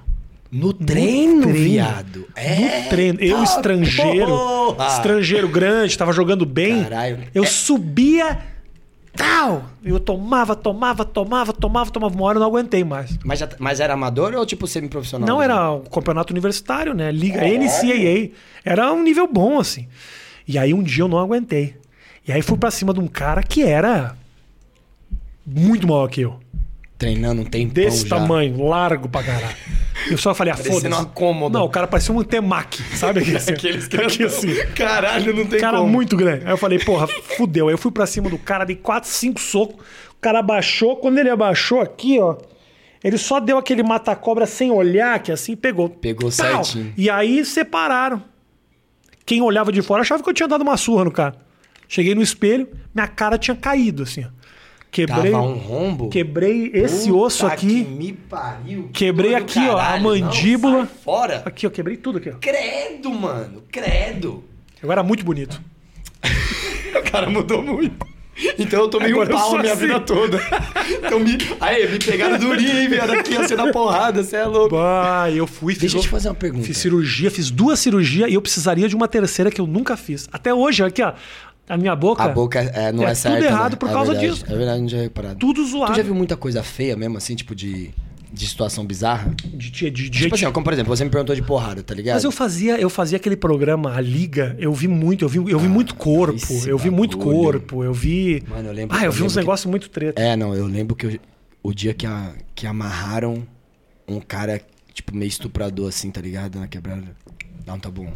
No 0.49 0.71
treino, 0.71 1.41
treino. 1.41 1.59
viado. 1.59 2.27
É. 2.35 2.83
No 2.83 2.89
treino. 2.89 3.19
Eu, 3.19 3.37
tá 3.37 3.43
estrangeiro, 3.43 4.75
estrangeiro 4.87 5.47
grande, 5.49 5.97
tava 5.97 6.13
jogando 6.13 6.45
bem. 6.45 6.83
Caralho. 6.83 7.19
Eu 7.35 7.43
É. 7.43 7.47
subia, 7.47 8.39
tal. 9.15 9.65
Eu 9.83 9.99
tomava, 9.99 10.55
tomava, 10.55 11.03
tomava, 11.03 11.51
tomava, 11.51 11.91
tomava. 11.91 12.15
Uma 12.15 12.23
hora 12.25 12.37
eu 12.37 12.41
não 12.41 12.47
aguentei 12.47 12.83
mais. 12.85 13.17
Mas, 13.25 13.39
já- 13.39 13.49
mas 13.59 13.79
era 13.81 13.93
amador 13.93 14.33
ou 14.35 14.45
tipo 14.45 14.65
semi-profissional? 14.67 15.27
Não 15.27 15.41
era 15.43 15.71
um 15.73 15.81
campeonato 15.81 16.31
universitário, 16.31 16.93
né? 16.93 17.11
Liga 17.11 17.41
NCAA. 17.45 18.31
Era 18.63 18.93
um 18.93 19.03
nível 19.03 19.27
bom, 19.31 19.59
assim. 19.59 19.87
E 20.47 20.57
aí 20.57 20.73
um 20.73 20.81
dia 20.81 21.03
eu 21.03 21.07
não 21.09 21.17
aguentei. 21.19 21.75
E 22.27 22.31
aí 22.31 22.41
fui 22.41 22.57
pra 22.57 22.69
cima 22.71 22.93
de 22.93 22.99
um 22.99 23.07
cara 23.07 23.41
que 23.41 23.63
era 23.63 24.15
muito 25.45 25.87
maior 25.87 26.07
que 26.09 26.21
eu. 26.21 26.39
Treinando 26.97 27.41
um 27.43 27.45
tempão 27.45 27.73
Desse 27.73 28.07
já. 28.07 28.17
tamanho, 28.17 28.65
largo 28.67 29.07
pra 29.07 29.23
caralho. 29.23 29.55
Eu 30.09 30.17
só 30.17 30.33
falei, 30.33 30.51
ah, 30.53 30.57
foda-se. 30.57 30.87
uma 30.87 31.05
cômoda. 31.05 31.57
Não, 31.59 31.65
o 31.65 31.69
cara 31.69 31.85
parecia 31.85 32.13
um 32.13 32.23
temaki, 32.23 32.81
sabe? 32.97 33.19
Aquele, 33.19 33.37
assim, 33.37 33.51
Aqueles 33.53 33.85
aqui 33.85 34.23
assim. 34.25 34.55
Caralho, 34.75 35.33
não 35.35 35.45
tem 35.45 35.59
cara 35.59 35.77
como. 35.77 35.89
muito 35.91 36.17
grande. 36.17 36.45
Aí 36.45 36.51
eu 36.51 36.57
falei, 36.57 36.79
porra, 36.79 37.07
fudeu. 37.07 37.67
Aí 37.67 37.73
eu 37.73 37.77
fui 37.77 37.91
pra 37.91 38.05
cima 38.07 38.29
do 38.29 38.37
cara, 38.37 38.65
dei 38.65 38.75
4, 38.75 39.07
5 39.09 39.39
socos. 39.39 39.75
O 40.11 40.19
cara 40.19 40.39
abaixou. 40.39 40.95
Quando 40.97 41.19
ele 41.19 41.29
abaixou 41.29 41.81
aqui, 41.81 42.19
ó, 42.19 42.35
ele 43.03 43.17
só 43.17 43.39
deu 43.39 43.57
aquele 43.59 43.83
mata-cobra 43.83 44.45
sem 44.47 44.71
olhar, 44.71 45.19
que 45.19 45.31
assim 45.31 45.55
pegou. 45.55 45.89
Pegou 45.89 46.31
Pau! 46.31 46.63
certinho. 46.63 46.93
E 46.97 47.09
aí 47.11 47.45
separaram. 47.45 48.23
Quem 49.25 49.41
olhava 49.41 49.71
de 49.71 49.81
fora 49.83 50.01
achava 50.01 50.23
que 50.23 50.29
eu 50.29 50.33
tinha 50.33 50.47
dado 50.47 50.61
uma 50.61 50.77
surra 50.77 51.03
no 51.05 51.11
cara. 51.11 51.35
Cheguei 51.87 52.13
no 52.15 52.21
espelho, 52.21 52.67
minha 52.93 53.07
cara 53.07 53.37
tinha 53.37 53.55
caído, 53.55 54.03
assim. 54.03 54.25
Quebrei, 54.89 55.31
Tava 55.31 55.43
um 55.43 55.53
rombo. 55.57 56.09
quebrei 56.09 56.71
esse 56.73 57.07
Puta 57.09 57.17
osso 57.19 57.45
aqui. 57.45 57.83
Que 57.83 57.89
me 57.91 58.13
pariu. 58.13 58.89
Quebrei 58.93 59.35
aqui, 59.35 59.59
ó, 59.67 59.77
a 59.77 59.83
caralho. 59.83 60.03
mandíbula. 60.03 60.77
Não, 60.79 60.87
fora. 60.87 61.43
Aqui, 61.45 61.67
ó, 61.67 61.69
quebrei 61.69 61.97
tudo 61.97 62.17
aqui, 62.19 62.29
ó. 62.29 62.33
Credo, 62.39 63.11
mano. 63.11 63.63
Credo. 63.71 64.43
Agora 64.81 65.03
muito 65.03 65.23
bonito. 65.25 65.61
O 66.97 67.11
cara 67.11 67.29
mudou 67.29 67.61
muito. 67.61 68.05
Então 68.57 68.81
eu 68.81 68.87
tomei 68.87 69.11
Agora 69.11 69.29
um 69.35 69.37
pau 69.37 69.55
a 69.55 69.59
minha 69.61 69.73
assim. 69.73 69.81
vida 69.87 69.99
toda. 69.99 70.39
Então 71.05 71.19
me. 71.19 71.37
Aí, 71.59 71.87
me 71.91 71.99
pegaram 71.99 72.37
durinho, 72.39 72.79
hein, 72.79 72.87
velho? 72.87 73.19
Aqui, 73.19 73.35
você 73.35 73.55
na 73.55 73.71
porrada, 73.71 74.23
você 74.23 74.37
é 74.37 74.45
louco. 74.45 74.75
Bah, 74.75 75.29
eu 75.29 75.45
fui, 75.45 75.73
fiz, 75.73 75.81
Deixa 75.81 75.97
eu 75.97 76.01
te 76.01 76.07
fazer 76.07 76.29
uma 76.29 76.35
pergunta. 76.35 76.65
fiz 76.65 76.77
cirurgia, 76.77 77.29
fiz 77.29 77.51
duas 77.51 77.79
cirurgias 77.79 78.29
e 78.29 78.33
eu 78.33 78.41
precisaria 78.41 78.87
de 78.87 78.95
uma 78.95 79.07
terceira 79.07 79.51
que 79.51 79.59
eu 79.61 79.67
nunca 79.67 79.95
fiz. 79.97 80.27
Até 80.31 80.53
hoje, 80.53 80.83
aqui, 80.83 81.01
ó, 81.03 81.13
a 81.67 81.77
minha 81.77 81.95
boca, 81.95 82.23
A 82.23 82.29
boca 82.29 82.59
é, 82.59 82.91
não 82.91 83.03
É 83.03 83.07
é, 83.07 83.09
tudo 83.09 83.15
certa. 83.17 83.45
errado 83.45 83.71
né? 83.73 83.77
por 83.77 83.89
É 83.89 83.93
causa 83.93 84.11
verdade, 84.13 84.33
disso. 84.33 84.45
É 84.47 84.55
verdade, 84.55 84.79
não 84.81 84.87
tinha 84.87 85.01
reparado. 85.01 85.39
tudo 85.39 85.65
zoado. 85.65 85.93
Tu 85.93 85.97
já 85.97 86.03
viu 86.03 86.15
muita 86.15 86.37
coisa 86.37 86.63
feia 86.63 86.95
mesmo, 86.95 87.17
assim, 87.17 87.35
tipo 87.35 87.53
de, 87.53 87.91
de 88.31 88.47
situação 88.47 88.85
bizarra? 88.85 89.33
De, 89.43 89.69
de, 89.69 89.89
de 89.91 90.09
Tipo 90.09 90.23
gente- 90.23 90.45
assim, 90.45 90.51
como 90.53 90.63
por 90.63 90.73
exemplo, 90.73 90.95
você 90.95 91.03
me 91.03 91.09
perguntou 91.09 91.35
de 91.35 91.41
porrada, 91.41 91.83
tá 91.83 91.93
ligado? 91.93 92.15
Mas 92.15 92.23
eu 92.23 92.31
fazia, 92.31 92.79
eu 92.79 92.89
fazia 92.89 93.17
aquele 93.17 93.35
programa, 93.35 93.93
a 93.95 93.99
Liga, 94.01 94.55
eu 94.59 94.71
vi 94.73 94.87
muito, 94.87 95.25
eu 95.25 95.29
vi, 95.29 95.37
eu 95.37 95.59
vi 95.59 95.67
muito 95.67 95.93
corpo, 95.95 96.33
Ah, 96.33 96.53
esse 96.53 96.69
eu 96.69 96.77
vi 96.77 96.89
muito 96.89 97.17
corpo, 97.17 97.83
eu 97.83 97.93
vi. 97.93 98.43
Mano, 98.47 98.69
eu 98.69 98.73
lembro- 98.73 98.95
Ah, 98.95 99.01
eu 99.01 99.05
eu 99.07 99.11
vi 99.11 99.23
uns 99.23 99.33
que- 99.33 99.39
negócios 99.39 99.69
muito 99.69 99.89
treta. 99.89 100.21
É, 100.21 100.35
não, 100.35 100.53
eu 100.55 100.65
lembro 100.67 100.95
que 100.95 101.05
eu- 101.05 101.19
o 101.63 101.73
dia 101.73 101.93
que, 101.93 102.05
a, 102.05 102.31
que 102.55 102.65
amarraram 102.65 103.45
um 104.07 104.21
cara, 104.21 104.61
tipo, 104.93 105.13
meio 105.13 105.27
estuprador, 105.27 105.89
assim, 105.89 106.09
tá 106.11 106.21
ligado? 106.21 106.59
Na 106.59 106.67
quebrada. 106.67 107.03
Não, 107.65 107.77
tá 107.77 107.89
bom. 107.91 108.07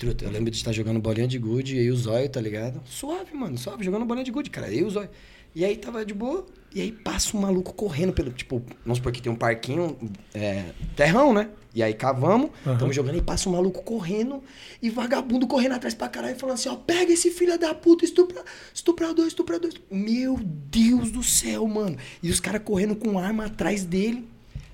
Truta, 0.00 0.24
eu 0.24 0.30
lembro 0.30 0.50
de 0.50 0.56
estar 0.56 0.72
jogando 0.72 0.98
bolinha 0.98 1.28
de 1.28 1.38
gude 1.38 1.76
e 1.76 1.78
aí 1.80 1.90
o 1.90 1.94
zóio, 1.96 2.26
tá 2.26 2.40
ligado? 2.40 2.80
Suave, 2.86 3.34
mano, 3.34 3.58
suave, 3.58 3.84
jogando 3.84 4.06
bolinha 4.06 4.24
de 4.24 4.30
gude, 4.30 4.48
cara. 4.48 4.68
Eu 4.72 4.78
e 4.78 4.84
o 4.84 4.90
zóio. 4.90 5.10
E 5.54 5.62
aí 5.62 5.76
tava 5.76 6.06
de 6.06 6.14
boa, 6.14 6.46
e 6.74 6.80
aí 6.80 6.90
passa 6.90 7.36
um 7.36 7.40
maluco 7.40 7.74
correndo 7.74 8.10
pelo. 8.10 8.30
Tipo, 8.32 8.62
vamos 8.82 8.96
supor 8.96 9.12
que 9.12 9.20
tem 9.20 9.30
um 9.30 9.36
parquinho, 9.36 9.98
é, 10.32 10.70
terrão, 10.96 11.34
né? 11.34 11.50
E 11.74 11.82
aí 11.82 11.92
cavamos, 11.92 12.50
Aham. 12.66 12.78
tamo 12.78 12.92
jogando 12.94 13.18
e 13.18 13.20
passa 13.20 13.46
um 13.48 13.52
maluco 13.52 13.82
correndo 13.82 14.42
e 14.80 14.88
vagabundo 14.88 15.46
correndo 15.46 15.72
atrás 15.74 15.92
pra 15.92 16.08
caralho, 16.08 16.34
falando 16.38 16.54
assim: 16.54 16.70
ó, 16.70 16.76
pega 16.76 17.12
esse 17.12 17.30
filho 17.30 17.58
da 17.58 17.74
puta, 17.74 18.02
estupra, 18.06 18.42
estuprador, 18.72 19.26
estuprador. 19.26 19.70
Meu 19.90 20.38
Deus 20.42 21.10
do 21.10 21.22
céu, 21.22 21.66
mano. 21.68 21.98
E 22.22 22.30
os 22.30 22.40
caras 22.40 22.62
correndo 22.64 22.96
com 22.96 23.18
arma 23.18 23.44
atrás 23.44 23.84
dele. 23.84 24.26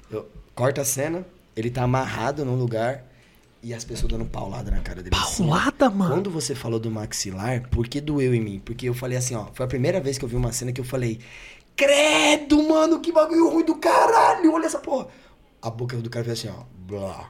Eu- 0.08 0.28
corta 0.54 0.82
a 0.82 0.84
cena, 0.84 1.26
ele 1.56 1.68
tá 1.68 1.82
amarrado 1.82 2.44
num 2.44 2.54
lugar 2.54 3.04
e 3.66 3.74
as 3.74 3.84
pessoas 3.84 4.12
dando 4.12 4.24
paulada 4.24 4.70
na 4.70 4.78
cara 4.78 5.02
dele. 5.02 5.16
assim. 5.16 5.44
Paulada, 5.44 5.90
mano. 5.90 6.14
Quando 6.14 6.30
você 6.30 6.54
falou 6.54 6.78
do 6.78 6.88
maxilar, 6.88 7.68
por 7.68 7.88
que 7.88 8.00
doeu 8.00 8.32
em 8.32 8.40
mim? 8.40 8.62
Porque 8.64 8.88
eu 8.88 8.94
falei 8.94 9.18
assim, 9.18 9.34
ó, 9.34 9.46
foi 9.52 9.66
a 9.66 9.68
primeira 9.68 10.00
vez 10.00 10.16
que 10.16 10.24
eu 10.24 10.28
vi 10.28 10.36
uma 10.36 10.52
cena 10.52 10.70
que 10.70 10.80
eu 10.80 10.84
falei, 10.84 11.18
credo, 11.74 12.62
mano, 12.62 13.00
que 13.00 13.10
bagulho 13.10 13.50
ruim 13.50 13.64
do 13.64 13.74
caralho, 13.74 14.52
olha 14.52 14.66
essa 14.66 14.78
porra. 14.78 15.08
A 15.60 15.68
boca 15.68 15.96
do 15.96 16.08
cara 16.08 16.24
fez 16.24 16.38
assim, 16.38 16.48
ó, 16.56 16.62
blá. 16.86 17.28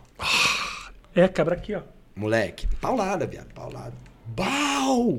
É, 1.14 1.26
quebra 1.26 1.54
aqui, 1.54 1.74
ó. 1.74 1.80
Moleque, 2.14 2.66
paulada, 2.82 3.26
viado, 3.26 3.54
paulada. 3.54 3.94
Bau! 4.26 5.16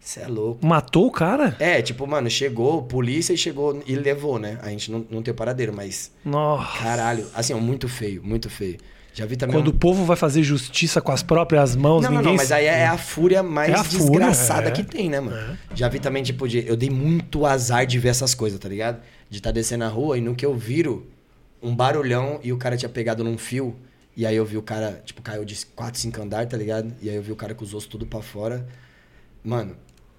Você 0.00 0.20
é 0.20 0.26
louco. 0.26 0.64
Matou 0.64 1.06
o 1.06 1.10
cara? 1.10 1.54
É, 1.58 1.82
tipo, 1.82 2.06
mano, 2.06 2.30
chegou, 2.30 2.82
polícia 2.84 3.34
e 3.34 3.36
chegou 3.36 3.82
e 3.86 3.94
levou, 3.94 4.38
né? 4.38 4.58
A 4.62 4.70
gente 4.70 4.90
não, 4.90 5.04
não 5.10 5.22
tem 5.22 5.34
paradeiro, 5.34 5.74
mas, 5.74 6.10
Nossa. 6.24 6.78
caralho, 6.78 7.26
assim, 7.34 7.52
ó, 7.52 7.58
muito 7.58 7.86
feio, 7.90 8.24
muito 8.24 8.48
feio. 8.48 8.78
Já 9.16 9.24
vi 9.24 9.34
também 9.34 9.56
Quando 9.56 9.68
um- 9.68 9.70
o 9.70 9.74
povo 9.74 10.04
vai 10.04 10.14
fazer 10.16 10.42
justiça 10.42 11.00
com 11.00 11.10
as 11.10 11.22
próprias 11.22 11.74
mãos, 11.74 12.02
Não, 12.02 12.10
não, 12.10 12.18
ninguém. 12.18 12.32
não, 12.32 12.36
mas 12.36 12.48
se- 12.48 12.54
aí 12.54 12.66
é 12.66 12.86
a 12.86 12.98
fúria 12.98 13.42
mais 13.42 13.70
É 13.70 13.74
a 13.74 13.82
fúria, 13.82 13.98
desgraçada 13.98 14.68
é. 14.68 14.70
que 14.70 14.82
tem, 14.82 15.08
né, 15.08 15.20
mano? 15.20 15.56
Já 15.74 15.88
vi 15.88 15.98
também, 15.98 16.22
tipo, 16.22 16.46
de, 16.46 16.66
eu 16.68 16.76
dei 16.76 16.90
muito 16.90 17.46
azar 17.46 17.86
de 17.86 17.98
ver 17.98 18.10
essas 18.10 18.34
coisas, 18.34 18.58
tá 18.60 18.68
ligado? 18.68 19.00
De 19.30 19.38
estar 19.38 19.52
descendo 19.52 19.84
a 19.84 19.88
rua 19.88 20.18
e 20.18 20.20
no 20.20 20.34
que 20.34 20.44
eu 20.44 20.54
viro, 20.54 21.06
um 21.62 21.74
barulhão 21.74 22.38
e 22.44 22.52
o 22.52 22.58
cara 22.58 22.76
tinha 22.76 22.90
pegado 22.90 23.24
num 23.24 23.38
fio. 23.38 23.74
E 24.14 24.26
aí 24.26 24.36
eu 24.36 24.44
vi 24.44 24.58
o 24.58 24.62
cara, 24.62 25.00
tipo, 25.04 25.22
caiu 25.22 25.46
de 25.46 25.64
4, 25.74 25.98
5 25.98 26.20
andar, 26.20 26.46
tá 26.46 26.56
ligado? 26.56 26.92
E 27.00 27.08
aí 27.08 27.16
eu 27.16 27.22
vi 27.22 27.32
o 27.32 27.36
cara 27.36 27.54
com 27.54 27.64
os 27.64 27.72
ossos 27.72 27.88
tudo 27.88 28.04
pra 28.04 28.20
fora. 28.20 28.66
Mano, 29.42 29.76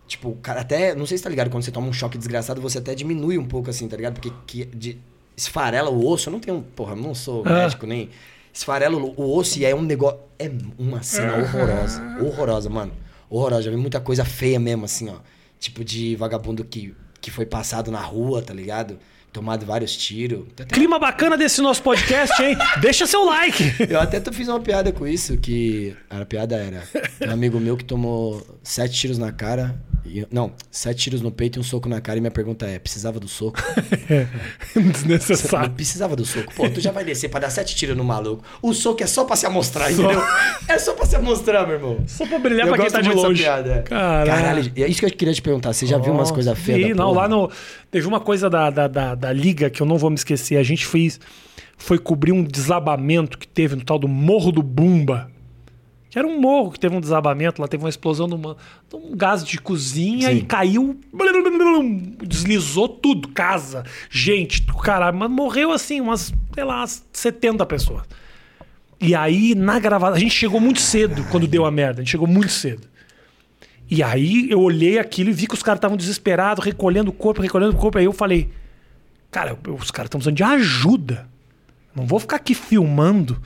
tipo, 0.07 0.29
o 0.29 0.35
cara 0.37 0.61
até. 0.61 0.95
Não 0.95 1.05
sei 1.05 1.17
se 1.17 1.23
tá 1.23 1.29
ligado, 1.29 1.49
quando 1.51 1.63
você 1.63 1.71
toma 1.71 1.87
um 1.87 1.93
choque 1.93 2.17
desgraçado, 2.17 2.59
você 2.61 2.77
até 2.79 2.95
diminui 2.95 3.37
um 3.37 3.45
pouco 3.45 3.69
assim, 3.69 3.87
tá 3.87 3.95
ligado? 3.95 4.13
Porque 4.15 4.31
que, 4.47 4.65
de, 4.65 4.97
esfarela 5.35 5.89
o 5.89 6.07
osso. 6.07 6.29
Eu 6.29 6.33
não 6.33 6.39
tenho. 6.39 6.61
Porra, 6.75 6.93
eu 6.93 6.95
não 6.97 7.13
sou 7.13 7.43
Ah. 7.45 7.53
médico 7.63 7.85
nem. 7.85 8.09
Esfarela 8.57 8.97
o 8.97 9.13
o 9.15 9.37
osso 9.37 9.59
e 9.59 9.65
é 9.65 9.75
um 9.75 9.83
negócio. 9.83 10.19
É 10.39 10.51
uma 10.79 11.03
cena 11.03 11.37
horrorosa. 11.37 12.01
Horrorosa, 12.19 12.69
mano. 12.69 12.91
Horrorosa. 13.29 13.63
Já 13.63 13.69
vi 13.71 13.77
muita 13.77 13.99
coisa 13.99 14.25
feia 14.25 14.59
mesmo, 14.59 14.85
assim, 14.85 15.09
ó. 15.09 15.17
Tipo 15.59 15.85
de 15.85 16.15
vagabundo 16.15 16.65
que, 16.65 16.95
que 17.21 17.29
foi 17.29 17.45
passado 17.45 17.91
na 17.91 17.99
rua, 17.99 18.41
tá 18.41 18.55
ligado? 18.55 18.97
Tomado 19.31 19.63
vários 19.63 19.95
tiros. 19.95 20.47
Clima 20.69 20.97
bacana 20.97 21.37
desse 21.37 21.61
nosso 21.61 21.83
podcast, 21.83 22.41
hein? 22.41 22.57
Deixa 22.81 23.05
seu 23.05 23.25
like. 23.25 23.63
eu 23.87 23.99
até 23.99 24.19
fiz 24.31 24.47
uma 24.47 24.59
piada 24.59 24.91
com 24.91 25.05
isso, 25.05 25.37
que 25.37 25.95
a 26.09 26.25
piada 26.25 26.55
era 26.55 26.83
um 27.27 27.31
amigo 27.31 27.59
meu 27.59 27.77
que 27.77 27.85
tomou 27.85 28.43
sete 28.67 28.93
tiros 28.99 29.17
na 29.17 29.31
cara. 29.31 29.75
e- 30.05 30.25
não, 30.31 30.51
sete 30.71 31.03
tiros 31.03 31.21
no 31.21 31.31
peito 31.31 31.57
e 31.57 31.59
um 31.59 31.63
soco 31.63 31.87
na 31.89 31.99
cara. 32.01 32.17
E 32.17 32.21
minha 32.21 32.31
pergunta 32.31 32.65
é: 32.65 32.77
precisava 32.79 33.19
do 33.19 33.27
soco? 33.27 33.57
Não 34.75 34.91
Desnecessário. 34.91 35.71
precisava 35.71 36.15
do 36.15 36.25
soco. 36.25 36.53
Pô, 36.53 36.69
tu 36.69 36.79
já 36.81 36.91
vai 36.91 37.03
descer 37.03 37.29
pra 37.29 37.39
dar 37.39 37.49
sete 37.49 37.75
tiros 37.75 37.95
no 37.97 38.03
maluco. 38.03 38.43
O 38.61 38.73
soco 38.73 39.01
é 39.03 39.07
só 39.07 39.23
pra 39.25 39.35
se 39.35 39.45
amostrar, 39.45 39.91
entendeu? 39.91 40.21
É 40.67 40.77
só 40.79 40.93
pra 40.93 41.05
se 41.05 41.15
amostrar, 41.15 41.65
meu 41.65 41.75
irmão. 41.75 41.97
Só 42.07 42.25
pra 42.25 42.39
brilhar 42.39 42.67
Eu 42.67 42.73
pra 42.73 42.83
quem 42.83 42.91
tá 42.91 43.01
de 43.01 43.09
longe. 43.13 43.41
piada, 43.43 43.73
é. 43.75 43.81
Caralho. 43.83 44.31
Caralho, 44.31 44.71
é 44.75 44.87
isso 44.87 44.99
que 44.99 45.05
eu 45.05 45.11
queria 45.11 45.33
te 45.33 45.41
perguntar. 45.41 45.73
Você 45.73 45.85
já 45.85 45.97
viu 45.97 46.13
umas 46.13 46.31
coisas 46.31 46.57
feias? 46.57 46.95
não, 46.95 47.07
porra? 47.09 47.21
lá 47.21 47.27
no. 47.29 47.49
Teve 47.89 48.07
uma 48.07 48.19
coisa 48.19 48.49
da, 48.49 48.69
da, 48.69 48.87
da, 48.87 49.15
da 49.15 49.33
Liga 49.33 49.69
que 49.69 49.81
eu 49.81 49.85
não 49.87 49.97
vou 49.97 50.09
me 50.09 50.15
esquecer. 50.15 50.57
A 50.57 50.63
gente 50.63 50.85
fez. 50.85 51.19
Foi 51.79 51.99
cobrir 51.99 52.31
um 52.31 52.43
desabamento 52.43 53.37
que 53.37 53.47
teve 53.47 53.75
no 53.75 53.83
tal 53.83 53.99
do 53.99 54.07
Morro 54.07 54.51
do 54.51 54.63
Bumba. 54.63 55.29
Que 56.17 56.19
era 56.19 56.27
um 56.27 56.41
morro 56.41 56.71
que 56.71 56.79
teve 56.79 56.95
um 56.95 56.99
desabamento, 56.99 57.61
lá 57.61 57.67
teve 57.67 57.83
uma 57.83 57.89
explosão 57.89 58.27
de, 58.27 58.33
uma, 58.33 58.57
de 58.89 58.95
um 58.95 59.15
gás 59.15 59.43
de 59.43 59.59
cozinha 59.59 60.31
Sim. 60.31 60.37
e 60.37 60.41
caiu. 60.41 60.99
Deslizou 62.25 62.89
tudo, 62.89 63.27
casa, 63.27 63.85
gente, 64.09 64.63
caralho. 64.81 65.15
Mas 65.15 65.29
morreu 65.29 65.71
assim, 65.71 66.01
umas, 66.01 66.33
sei 66.55 66.63
lá, 66.63 66.77
umas 66.77 67.05
70 67.13 67.63
pessoas. 67.67 68.01
E 68.99 69.13
aí, 69.13 69.53
na 69.53 69.77
gravada, 69.77 70.15
a 70.15 70.19
gente 70.19 70.33
chegou 70.33 70.59
muito 70.59 70.81
cedo 70.81 71.23
quando 71.29 71.45
deu 71.45 71.67
a 71.67 71.69
merda. 71.69 72.01
A 72.01 72.03
gente 72.03 72.09
chegou 72.09 72.27
muito 72.27 72.51
cedo. 72.51 72.87
E 73.87 74.01
aí 74.01 74.49
eu 74.49 74.59
olhei 74.59 74.97
aquilo 74.97 75.29
e 75.29 75.33
vi 75.33 75.45
que 75.45 75.53
os 75.53 75.61
caras 75.61 75.77
estavam 75.77 75.95
desesperados, 75.95 76.65
recolhendo 76.65 77.11
o 77.11 77.13
corpo, 77.13 77.43
recolhendo 77.43 77.73
o 77.73 77.79
corpo. 77.79 77.99
Aí 77.99 78.05
eu 78.05 78.13
falei, 78.13 78.49
cara, 79.29 79.53
os 79.53 79.91
caras 79.91 80.07
estão 80.07 80.17
precisando 80.17 80.35
de 80.35 80.43
ajuda. 80.43 81.29
Não 81.93 82.07
vou 82.07 82.19
ficar 82.19 82.37
aqui 82.37 82.55
filmando. 82.55 83.39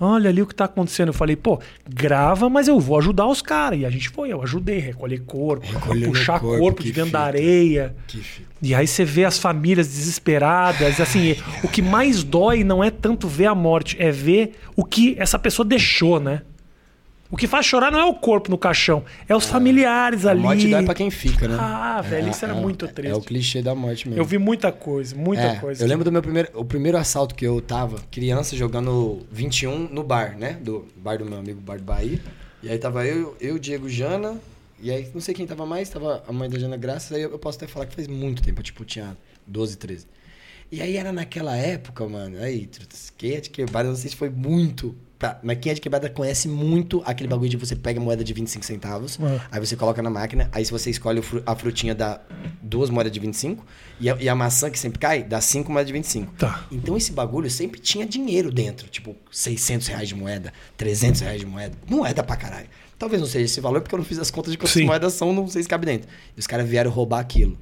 Olha 0.00 0.28
ali 0.28 0.42
o 0.42 0.46
que 0.46 0.54
tá 0.54 0.64
acontecendo. 0.64 1.08
Eu 1.08 1.14
falei, 1.14 1.36
pô, 1.36 1.60
grava, 1.88 2.48
mas 2.50 2.66
eu 2.66 2.80
vou 2.80 2.98
ajudar 2.98 3.26
os 3.26 3.40
caras. 3.40 3.78
E 3.78 3.86
a 3.86 3.90
gente 3.90 4.08
foi, 4.08 4.32
eu 4.32 4.42
ajudei, 4.42 4.78
recolher 4.78 5.20
corpo, 5.20 5.66
Recolhendo 5.66 6.06
puxar 6.06 6.40
corpo, 6.40 6.58
corpo, 6.58 6.82
de 6.82 6.92
dentro 6.92 7.12
da 7.12 7.18
fita. 7.20 7.28
areia. 7.28 7.96
Que 8.06 8.18
fita. 8.18 8.48
E 8.60 8.74
aí 8.74 8.86
você 8.86 9.04
vê 9.04 9.24
as 9.24 9.38
famílias 9.38 9.86
desesperadas. 9.86 11.00
Assim, 11.00 11.36
o 11.62 11.68
que 11.68 11.80
mais 11.82 12.24
dói 12.24 12.64
não 12.64 12.82
é 12.82 12.90
tanto 12.90 13.28
ver 13.28 13.46
a 13.46 13.54
morte, 13.54 13.96
é 14.00 14.10
ver 14.10 14.56
o 14.74 14.84
que 14.84 15.14
essa 15.18 15.38
pessoa 15.38 15.64
deixou, 15.66 16.18
né? 16.18 16.42
O 17.34 17.36
que 17.36 17.48
faz 17.48 17.66
chorar 17.66 17.90
não 17.90 17.98
é 17.98 18.04
o 18.04 18.14
corpo 18.14 18.48
no 18.48 18.56
caixão, 18.56 19.02
é 19.28 19.34
os 19.34 19.44
familiares 19.44 20.24
A 20.24 20.30
ali. 20.30 20.40
morte 20.40 20.68
dói 20.68 20.84
pra 20.84 20.94
quem 20.94 21.10
fica, 21.10 21.48
né? 21.48 21.56
Ah, 21.58 22.00
velho, 22.00 22.30
isso 22.30 22.44
era 22.44 22.54
É, 22.56 22.60
muito 22.60 22.84
é- 22.84 22.88
triste. 22.88 23.12
É 23.12 23.16
o 23.16 23.20
clichê 23.20 23.60
da 23.60 23.74
morte 23.74 24.06
mesmo. 24.08 24.20
Eu 24.22 24.24
vi 24.24 24.38
muita 24.38 24.70
coisa, 24.70 25.16
muita 25.16 25.42
É, 25.42 25.56
coisa. 25.56 25.82
Eu 25.82 25.88
lembro 25.88 26.04
do 26.04 26.12
meu 26.12 26.22
primeiro, 26.22 26.48
o 26.54 26.64
primeiro 26.64 26.96
assalto 26.96 27.34
que 27.34 27.44
eu 27.44 27.60
tava, 27.60 27.98
criança, 28.08 28.56
jogando 28.56 29.26
21 29.32 29.88
no 29.88 30.04
bar, 30.04 30.38
né? 30.38 30.52
Do 30.62 30.86
bar 30.96 31.18
do 31.18 31.24
meu 31.24 31.36
amigo, 31.36 31.60
bar 31.60 31.76
do 31.76 31.82
Bahia. 31.82 32.20
E 32.62 32.68
aí 32.68 32.78
tava 32.78 33.04
eu, 33.04 33.36
eu, 33.40 33.58
Diego 33.58 33.88
Jana, 33.88 34.40
e 34.80 34.92
aí 34.92 35.10
não 35.12 35.20
sei 35.20 35.34
quem 35.34 35.44
tava 35.44 35.66
mais, 35.66 35.88
tava 35.88 36.22
a 36.28 36.32
mãe 36.32 36.48
da 36.48 36.56
Jana 36.56 36.76
Graças, 36.76 37.10
aí 37.10 37.22
eu, 37.22 37.36
posso 37.36 37.58
até 37.58 37.66
falar 37.66 37.86
que 37.86 37.96
faz 37.96 38.06
muito 38.06 38.44
tempo, 38.44 38.62
tipo, 38.62 38.84
tinha 38.84 39.16
12, 39.44 39.76
13. 39.76 40.06
E 40.70 40.80
aí 40.80 40.96
era 40.96 41.12
naquela 41.12 41.56
época, 41.56 42.06
mano, 42.06 42.38
aí, 42.40 42.68
é 43.24 43.40
de 43.40 43.50
quebrada, 43.50 43.88
não 43.88 43.96
sei 43.96 44.10
se 44.10 44.16
foi 44.16 44.30
muito. 44.30 44.94
Pra, 45.24 45.40
mas 45.42 45.58
quem 45.58 45.70
é 45.72 45.74
de 45.74 45.80
quebrada 45.80 46.10
conhece 46.10 46.46
muito 46.48 47.02
aquele 47.06 47.28
bagulho 47.28 47.48
de 47.48 47.56
você 47.56 47.74
pega 47.74 47.98
moeda 47.98 48.22
de 48.22 48.32
25 48.34 48.64
centavos, 48.64 49.18
Ah. 49.22 49.40
aí 49.52 49.58
você 49.60 49.74
coloca 49.74 50.02
na 50.02 50.10
máquina, 50.10 50.50
aí 50.52 50.62
se 50.64 50.70
você 50.70 50.90
escolhe 50.90 51.22
a 51.46 51.54
frutinha 51.54 51.94
dá 51.94 52.20
duas 52.60 52.90
moedas 52.90 53.10
de 53.10 53.18
25, 53.20 53.64
e 53.98 54.10
a, 54.10 54.16
e 54.20 54.28
a 54.28 54.34
maçã 54.34 54.70
que 54.70 54.78
sempre 54.78 54.98
cai 54.98 55.22
dá 55.22 55.40
cinco 55.40 55.72
moedas 55.72 55.86
de 55.86 55.92
25. 55.94 56.32
Tá. 56.34 56.66
Então 56.70 56.94
esse 56.96 57.10
bagulho 57.12 57.48
sempre 57.50 57.80
tinha 57.80 58.04
dinheiro 58.06 58.50
dentro, 58.52 58.86
tipo 58.88 59.16
600 59.30 59.86
reais 59.86 60.08
de 60.08 60.14
moeda, 60.14 60.52
300 60.76 61.22
reais 61.22 61.40
de 61.40 61.46
moeda, 61.46 61.74
moeda 61.88 62.22
pra 62.22 62.36
caralho. 62.36 62.68
Talvez 62.98 63.20
não 63.20 63.26
seja 63.28 63.46
esse 63.46 63.60
valor 63.60 63.80
porque 63.80 63.94
eu 63.94 63.98
não 63.98 64.04
fiz 64.04 64.18
as 64.18 64.30
contas 64.30 64.52
de 64.52 64.58
quantas 64.58 64.72
Sim. 64.72 64.84
moedas 64.84 65.14
são, 65.14 65.32
não 65.32 65.48
sei 65.48 65.62
se 65.62 65.68
cabe 65.68 65.86
dentro. 65.86 66.08
E 66.36 66.40
os 66.40 66.46
caras 66.46 66.68
vieram 66.68 66.90
roubar 66.90 67.20
aquilo. 67.20 67.56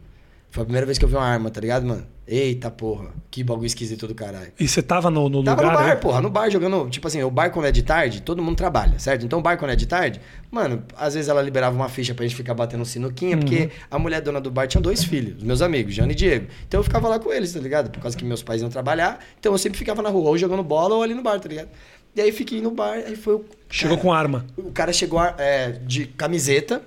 Foi 0.52 0.64
a 0.64 0.66
primeira 0.66 0.84
vez 0.84 0.98
que 0.98 1.04
eu 1.06 1.08
vi 1.08 1.14
uma 1.14 1.24
arma, 1.24 1.48
tá 1.48 1.62
ligado, 1.62 1.86
mano? 1.86 2.06
Eita 2.28 2.70
porra, 2.70 3.08
que 3.30 3.42
bagulho 3.42 3.64
esquisito 3.64 4.06
do 4.06 4.14
caralho. 4.14 4.52
E 4.60 4.68
você 4.68 4.82
tava 4.82 5.10
no, 5.10 5.26
no 5.26 5.42
Tava 5.42 5.62
lugar. 5.62 5.72
no 5.72 5.78
bar, 5.78 5.88
né? 5.88 5.96
porra, 5.96 6.20
no 6.20 6.28
bar 6.28 6.50
jogando. 6.50 6.90
Tipo 6.90 7.08
assim, 7.08 7.22
o 7.22 7.30
bar 7.30 7.50
quando 7.50 7.64
é 7.64 7.72
de 7.72 7.82
tarde, 7.82 8.20
todo 8.20 8.42
mundo 8.42 8.54
trabalha, 8.54 8.98
certo? 8.98 9.24
Então 9.24 9.38
o 9.38 9.42
bar 9.42 9.56
quando 9.56 9.70
é 9.70 9.76
de 9.76 9.86
tarde, 9.86 10.20
mano, 10.50 10.84
às 10.94 11.14
vezes 11.14 11.30
ela 11.30 11.40
liberava 11.40 11.74
uma 11.74 11.88
ficha 11.88 12.12
pra 12.14 12.26
gente 12.26 12.36
ficar 12.36 12.52
batendo 12.52 12.84
sinuquinha, 12.84 13.38
porque 13.38 13.70
a 13.90 13.98
mulher 13.98 14.20
dona 14.20 14.42
do 14.42 14.50
bar 14.50 14.66
tinha 14.66 14.82
dois 14.82 15.02
filhos, 15.02 15.42
meus 15.42 15.62
amigos, 15.62 15.94
Jana 15.94 16.12
e 16.12 16.14
Diego. 16.14 16.48
Então 16.68 16.80
eu 16.80 16.84
ficava 16.84 17.08
lá 17.08 17.18
com 17.18 17.32
eles, 17.32 17.50
tá 17.54 17.58
ligado? 17.58 17.88
Por 17.90 18.02
causa 18.02 18.14
que 18.14 18.22
meus 18.22 18.42
pais 18.42 18.60
iam 18.60 18.68
trabalhar. 18.68 19.20
Então 19.40 19.52
eu 19.52 19.58
sempre 19.58 19.78
ficava 19.78 20.02
na 20.02 20.10
rua, 20.10 20.28
ou 20.28 20.36
jogando 20.36 20.62
bola 20.62 20.96
ou 20.96 21.02
ali 21.02 21.14
no 21.14 21.22
bar, 21.22 21.40
tá 21.40 21.48
ligado? 21.48 21.70
E 22.14 22.20
aí 22.20 22.30
fiquei 22.30 22.60
no 22.60 22.70
bar, 22.70 22.92
aí 23.06 23.16
foi 23.16 23.36
o. 23.36 23.44
Chegou 23.70 23.96
cara, 23.96 24.02
com 24.06 24.12
arma. 24.12 24.46
O 24.54 24.70
cara 24.70 24.92
chegou 24.92 25.18
é, 25.38 25.72
de 25.86 26.04
camiseta. 26.08 26.82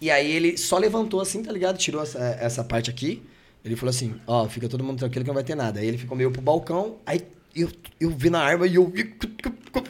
E 0.00 0.10
aí 0.10 0.30
ele 0.30 0.56
só 0.56 0.78
levantou 0.78 1.20
assim, 1.20 1.42
tá 1.42 1.52
ligado? 1.52 1.76
Tirou 1.76 2.02
essa, 2.02 2.18
essa 2.40 2.64
parte 2.64 2.90
aqui. 2.90 3.22
Ele 3.64 3.76
falou 3.76 3.90
assim, 3.90 4.14
ó, 4.26 4.48
fica 4.48 4.68
todo 4.68 4.84
mundo 4.84 4.98
tranquilo 4.98 5.24
que 5.24 5.28
não 5.28 5.34
vai 5.34 5.44
ter 5.44 5.54
nada. 5.54 5.80
Aí 5.80 5.86
ele 5.86 5.98
ficou 5.98 6.16
meio 6.16 6.30
pro 6.30 6.40
balcão, 6.40 6.96
aí 7.04 7.20
eu, 7.54 7.68
eu 8.00 8.10
vi 8.10 8.30
na 8.30 8.40
arma 8.40 8.66
e 8.66 8.76
eu... 8.76 8.92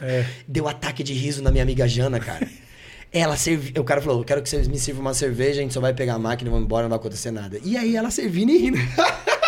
É. 0.01 0.25
Deu 0.47 0.67
ataque 0.67 1.03
de 1.03 1.13
riso 1.13 1.43
na 1.43 1.51
minha 1.51 1.63
amiga 1.63 1.87
Jana, 1.87 2.19
cara. 2.19 2.47
Ela 3.11 3.37
serviu... 3.37 3.81
O 3.81 3.85
cara 3.85 4.01
falou, 4.01 4.19
eu 4.19 4.25
quero 4.25 4.41
que 4.41 4.49
vocês 4.49 4.67
me 4.67 4.77
sirvam 4.77 5.01
uma 5.01 5.13
cerveja, 5.13 5.59
a 5.59 5.63
gente 5.63 5.73
só 5.73 5.79
vai 5.79 5.93
pegar 5.93 6.15
a 6.15 6.19
máquina 6.19 6.49
e 6.49 6.51
vamos 6.51 6.65
embora, 6.65 6.83
não 6.83 6.89
vai 6.89 6.99
acontecer 6.99 7.31
nada. 7.31 7.59
E 7.63 7.77
aí 7.77 7.95
ela 7.95 8.11
servindo 8.11 8.51
e 8.51 8.57
rindo. 8.57 8.79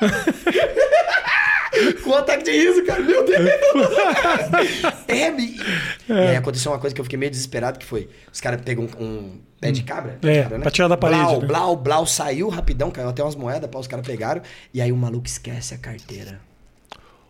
Com 2.02 2.14
ataque 2.14 2.44
de 2.44 2.52
riso, 2.52 2.84
cara. 2.84 3.02
Meu 3.02 3.24
Deus. 3.24 3.50
É. 5.10 5.34
E 6.08 6.12
aí 6.12 6.36
aconteceu 6.36 6.72
uma 6.72 6.78
coisa 6.78 6.94
que 6.94 7.00
eu 7.00 7.04
fiquei 7.04 7.18
meio 7.18 7.30
desesperado, 7.30 7.78
que 7.78 7.84
foi... 7.86 8.08
Os 8.32 8.40
caras 8.40 8.60
pegam 8.62 8.88
um, 8.98 9.04
um 9.04 9.38
pé 9.60 9.70
de 9.70 9.82
cabra. 9.82 10.18
pé 10.20 10.32
de 10.32 10.38
É, 10.38 10.42
cabra, 10.42 10.58
pra 10.60 10.70
tirar 10.70 10.88
da 10.88 10.96
parede, 10.96 11.22
Blau, 11.22 11.40
né? 11.40 11.46
blau, 11.46 11.76
blau. 11.76 12.06
Saiu 12.06 12.48
rapidão, 12.48 12.90
caiu 12.90 13.08
até 13.08 13.22
umas 13.22 13.36
moedas, 13.36 13.68
pá, 13.70 13.78
os 13.78 13.86
caras 13.86 14.06
pegaram. 14.06 14.42
E 14.72 14.80
aí 14.80 14.90
o 14.92 14.96
maluco 14.96 15.26
esquece 15.26 15.74
a 15.74 15.78
carteira. 15.78 16.40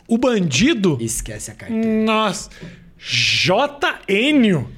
O 0.08 0.18
bandido. 0.18 0.98
Esquece 1.00 1.50
a 1.50 1.54
carteira. 1.54 1.86
Nossa. 2.04 2.50
J. 2.98 4.00
Enio. 4.08 4.68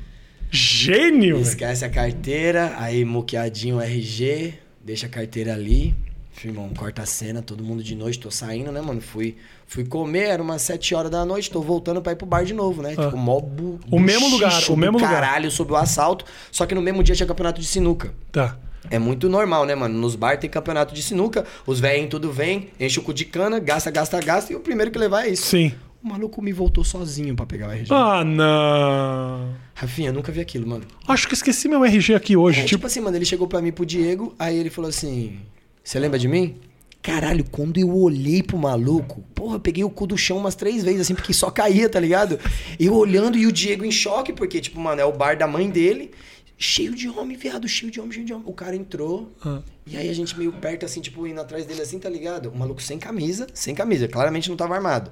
Gênio. 0.50 1.40
Esquece 1.40 1.84
a 1.84 1.88
carteira, 1.88 2.74
aí 2.76 3.04
moqueadinho 3.06 3.80
RG, 3.80 4.54
deixa 4.84 5.06
a 5.06 5.08
carteira 5.08 5.54
ali. 5.54 5.94
Firmão, 6.32 6.70
corta 6.70 7.02
a 7.02 7.06
cena, 7.06 7.42
todo 7.42 7.62
mundo 7.62 7.82
de 7.82 7.94
noite, 7.94 8.18
tô 8.18 8.30
saindo, 8.30 8.72
né, 8.72 8.80
mano? 8.80 9.00
Fui, 9.00 9.36
fui 9.66 9.84
comer, 9.84 10.28
era 10.28 10.42
umas 10.42 10.62
7 10.62 10.94
horas 10.94 11.10
da 11.10 11.24
noite, 11.24 11.50
tô 11.50 11.60
voltando 11.60 12.00
pra 12.00 12.12
ir 12.12 12.16
pro 12.16 12.26
bar 12.26 12.44
de 12.44 12.54
novo, 12.54 12.82
né? 12.82 12.94
Ah. 12.96 13.04
Tipo, 13.04 13.16
mó 13.16 13.38
bu, 13.38 13.78
O 13.90 14.00
mesmo 14.00 14.28
lugar, 14.28 14.50
o 14.70 14.76
mesmo 14.76 14.98
lugar. 14.98 15.12
caralho 15.12 15.50
sobre 15.50 15.74
o 15.74 15.76
assalto, 15.76 16.24
só 16.50 16.64
que 16.66 16.74
no 16.74 16.80
mesmo 16.82 17.02
dia 17.02 17.14
tinha 17.14 17.26
campeonato 17.26 17.60
de 17.60 17.66
sinuca. 17.66 18.12
Tá. 18.32 18.58
É 18.90 18.98
muito 18.98 19.28
normal, 19.28 19.64
né, 19.64 19.74
mano? 19.74 19.96
Nos 19.96 20.16
bar 20.16 20.38
tem 20.38 20.50
campeonato 20.50 20.92
de 20.94 21.02
sinuca, 21.02 21.44
os 21.66 21.78
velhinhos 21.78 22.10
tudo 22.10 22.32
vem, 22.32 22.70
enche 22.80 22.98
o 22.98 23.02
cu 23.02 23.12
de 23.14 23.24
cana, 23.26 23.60
gasta, 23.60 23.90
gasta, 23.90 24.20
gasta, 24.20 24.52
e 24.52 24.56
o 24.56 24.60
primeiro 24.60 24.90
que 24.90 24.98
levar 24.98 25.26
é 25.26 25.30
isso. 25.30 25.46
Sim. 25.46 25.72
O 26.02 26.08
maluco 26.08 26.42
me 26.42 26.52
voltou 26.52 26.82
sozinho 26.82 27.36
pra 27.36 27.46
pegar 27.46 27.68
o 27.68 27.70
RG. 27.70 27.86
Ah, 27.90 28.24
não. 28.24 29.54
Rafinha, 29.74 30.08
eu 30.08 30.12
nunca 30.12 30.32
vi 30.32 30.40
aquilo, 30.40 30.66
mano. 30.66 30.84
Acho 31.06 31.28
que 31.28 31.34
esqueci 31.34 31.68
meu 31.68 31.84
RG 31.84 32.14
aqui 32.14 32.36
hoje. 32.36 32.58
É, 32.58 32.62
tipo, 32.64 32.76
tipo, 32.78 32.86
assim, 32.88 33.00
mano, 33.00 33.16
ele 33.16 33.24
chegou 33.24 33.46
pra 33.46 33.62
mim, 33.62 33.70
pro 33.70 33.86
Diego, 33.86 34.34
aí 34.36 34.56
ele 34.58 34.68
falou 34.68 34.88
assim: 34.88 35.38
Você 35.82 35.98
lembra 35.98 36.18
de 36.18 36.28
mim? 36.28 36.60
Caralho, 37.02 37.44
quando 37.50 37.78
eu 37.78 37.92
olhei 37.96 38.42
pro 38.42 38.56
maluco, 38.56 39.22
porra, 39.34 39.56
eu 39.56 39.60
peguei 39.60 39.82
o 39.82 39.90
cu 39.90 40.06
do 40.06 40.16
chão 40.16 40.38
umas 40.38 40.54
três 40.54 40.84
vezes, 40.84 41.00
assim, 41.00 41.14
porque 41.16 41.32
só 41.34 41.50
caía, 41.50 41.88
tá 41.88 41.98
ligado? 41.98 42.38
Eu 42.78 42.94
olhando 42.94 43.36
e 43.36 43.44
o 43.46 43.50
Diego 43.52 43.84
em 43.84 43.90
choque, 43.90 44.32
porque, 44.32 44.60
tipo, 44.60 44.78
mano, 44.78 45.00
é 45.00 45.04
o 45.04 45.12
bar 45.12 45.36
da 45.36 45.48
mãe 45.48 45.68
dele, 45.68 46.12
cheio 46.56 46.94
de 46.94 47.08
homem, 47.08 47.36
viado, 47.36 47.66
cheio 47.66 47.90
de 47.90 47.98
homem, 47.98 48.12
cheio 48.12 48.24
de 48.26 48.32
homem. 48.32 48.44
O 48.46 48.52
cara 48.52 48.76
entrou, 48.76 49.32
Ah. 49.44 49.60
e 49.84 49.96
aí 49.96 50.08
a 50.08 50.12
gente 50.14 50.38
meio 50.38 50.52
perto, 50.52 50.86
assim, 50.86 51.00
tipo, 51.00 51.26
indo 51.26 51.40
atrás 51.40 51.66
dele, 51.66 51.82
assim, 51.82 51.98
tá 51.98 52.08
ligado? 52.08 52.50
O 52.50 52.56
maluco 52.56 52.80
sem 52.80 53.00
camisa, 53.00 53.48
sem 53.52 53.74
camisa, 53.74 54.06
claramente 54.06 54.48
não 54.48 54.56
tava 54.56 54.76
armado. 54.76 55.10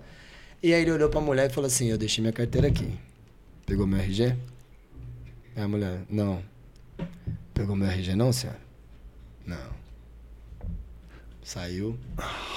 E 0.63 0.73
aí 0.73 0.83
ele 0.83 0.93
olhou 0.93 1.09
pra 1.09 1.21
mulher 1.21 1.51
e 1.51 1.53
falou 1.53 1.67
assim: 1.67 1.89
Eu 1.89 1.99
deixei 1.99 2.23
minha 2.23 2.33
carteira 2.33 2.69
aqui. 2.69 2.87
Pegou 3.67 3.85
meu 3.87 3.99
RG? 3.99 4.37
Aí 5.57 5.63
a 5.63 5.67
mulher: 5.67 6.03
Não. 6.09 6.41
Pegou 7.53 7.75
meu 7.75 7.89
RG, 7.89 8.15
não, 8.15 8.31
senhora? 8.33 8.61
Não. 9.45 9.80
Saiu, 11.43 11.99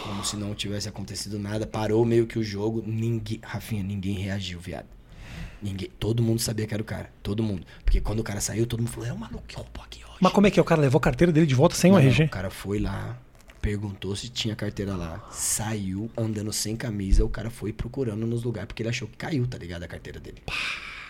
como 0.03 0.23
se 0.25 0.35
não 0.35 0.53
tivesse 0.53 0.89
acontecido 0.89 1.39
nada, 1.39 1.65
parou 1.65 2.03
meio 2.05 2.27
que 2.27 2.37
o 2.37 2.43
jogo. 2.43 2.83
Ninguém. 2.85 3.39
Rafinha, 3.41 3.81
ninguém 3.81 4.15
reagiu, 4.15 4.59
viado. 4.59 4.87
Ninguém. 5.61 5.89
Todo 5.99 6.21
mundo 6.21 6.39
sabia 6.39 6.67
que 6.67 6.73
era 6.73 6.83
o 6.83 6.85
cara. 6.85 7.09
Todo 7.23 7.41
mundo. 7.41 7.65
Porque 7.83 8.01
quando 8.01 8.19
o 8.19 8.23
cara 8.23 8.41
saiu, 8.41 8.67
todo 8.67 8.81
mundo 8.81 8.91
falou: 8.91 9.09
É 9.09 9.13
o 9.13 9.17
maluco 9.17 9.43
que 9.47 9.55
roubou 9.55 9.83
aqui 9.83 10.03
hoje. 10.03 10.17
Mas 10.19 10.31
como 10.33 10.47
é 10.47 10.51
que 10.51 10.59
é? 10.59 10.61
O 10.61 10.65
cara 10.65 10.81
levou 10.81 10.99
a 10.99 11.01
carteira 11.01 11.31
dele 11.31 11.45
de 11.45 11.55
volta 11.55 11.75
sem 11.75 11.91
o 11.91 11.97
RG? 11.97 12.25
O 12.25 12.29
cara 12.29 12.49
foi 12.49 12.79
lá, 12.79 13.17
perguntou 13.61 14.13
se 14.15 14.27
tinha 14.27 14.55
carteira 14.55 14.95
lá, 14.95 15.25
saiu 15.31 16.11
andando 16.17 16.51
sem 16.51 16.75
camisa, 16.75 17.23
o 17.23 17.29
cara 17.29 17.49
foi 17.49 17.71
procurando 17.71 18.27
nos 18.27 18.43
lugares 18.43 18.67
porque 18.67 18.83
ele 18.83 18.89
achou 18.89 19.07
que 19.07 19.15
caiu, 19.15 19.47
tá 19.47 19.57
ligado? 19.57 19.83
A 19.83 19.87
carteira 19.87 20.19
dele. 20.19 20.43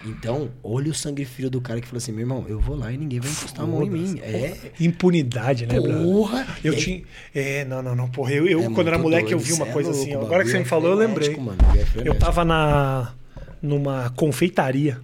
Então, 0.06 0.50
olha 0.62 0.92
o 0.92 0.94
sangue 0.94 1.24
frio 1.26 1.50
do 1.50 1.62
cara 1.62 1.80
que 1.80 1.88
falou 1.88 1.98
assim: 1.98 2.12
meu 2.12 2.22
irmão, 2.22 2.46
eu 2.48 2.60
vou 2.60 2.76
lá 2.76 2.92
e 2.92 2.98
ninguém 2.98 3.20
vai 3.20 3.32
encostar 3.32 3.64
a 3.64 3.68
mão 3.68 3.84
em 3.84 3.90
mim. 3.90 4.20
É. 4.22 4.72
Impunidade, 4.80 5.66
né, 5.66 5.80
brother? 5.80 6.04
Porra! 6.04 6.48
Eu 6.64 6.74
aí- 6.74 6.80
tinha. 6.80 7.04
É, 7.34 7.64
não, 7.66 7.82
não, 7.82 7.96
não. 7.96 8.10
Porra, 8.10 8.32
eu, 8.34 8.46
eu 8.48 8.62
É 8.62 8.70
quando 8.70 8.88
era 8.88 8.98
moleque, 8.98 9.32
eu 9.32 9.38
doido, 9.38 9.48
vi 9.48 9.54
uma 9.54 9.68
é 9.68 9.72
coisa 9.72 9.92
assim. 9.92 10.10
louco, 10.12 10.24
o 10.24 10.26
Agora 10.28 10.44
que 10.44 10.50
você 10.50 10.58
me 10.58 10.64
é 10.64 10.66
falou, 10.66 10.92
eu 10.92 10.98
lembrei. 10.98 11.36
mano, 11.38 11.58
é 11.96 12.08
Eu 12.08 12.18
tava 12.20 12.44
na 12.44 13.14
numa 13.62 14.10
confeitaria 14.18 15.00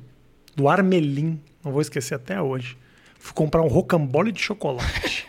do 0.55 0.67
Armelim, 0.67 1.39
não 1.63 1.71
vou 1.71 1.81
esquecer 1.81 2.15
até 2.15 2.41
hoje. 2.41 2.77
Fui 3.17 3.33
comprar 3.33 3.61
um 3.61 3.67
rocambole 3.67 4.31
de 4.33 4.41
chocolate. 4.41 5.25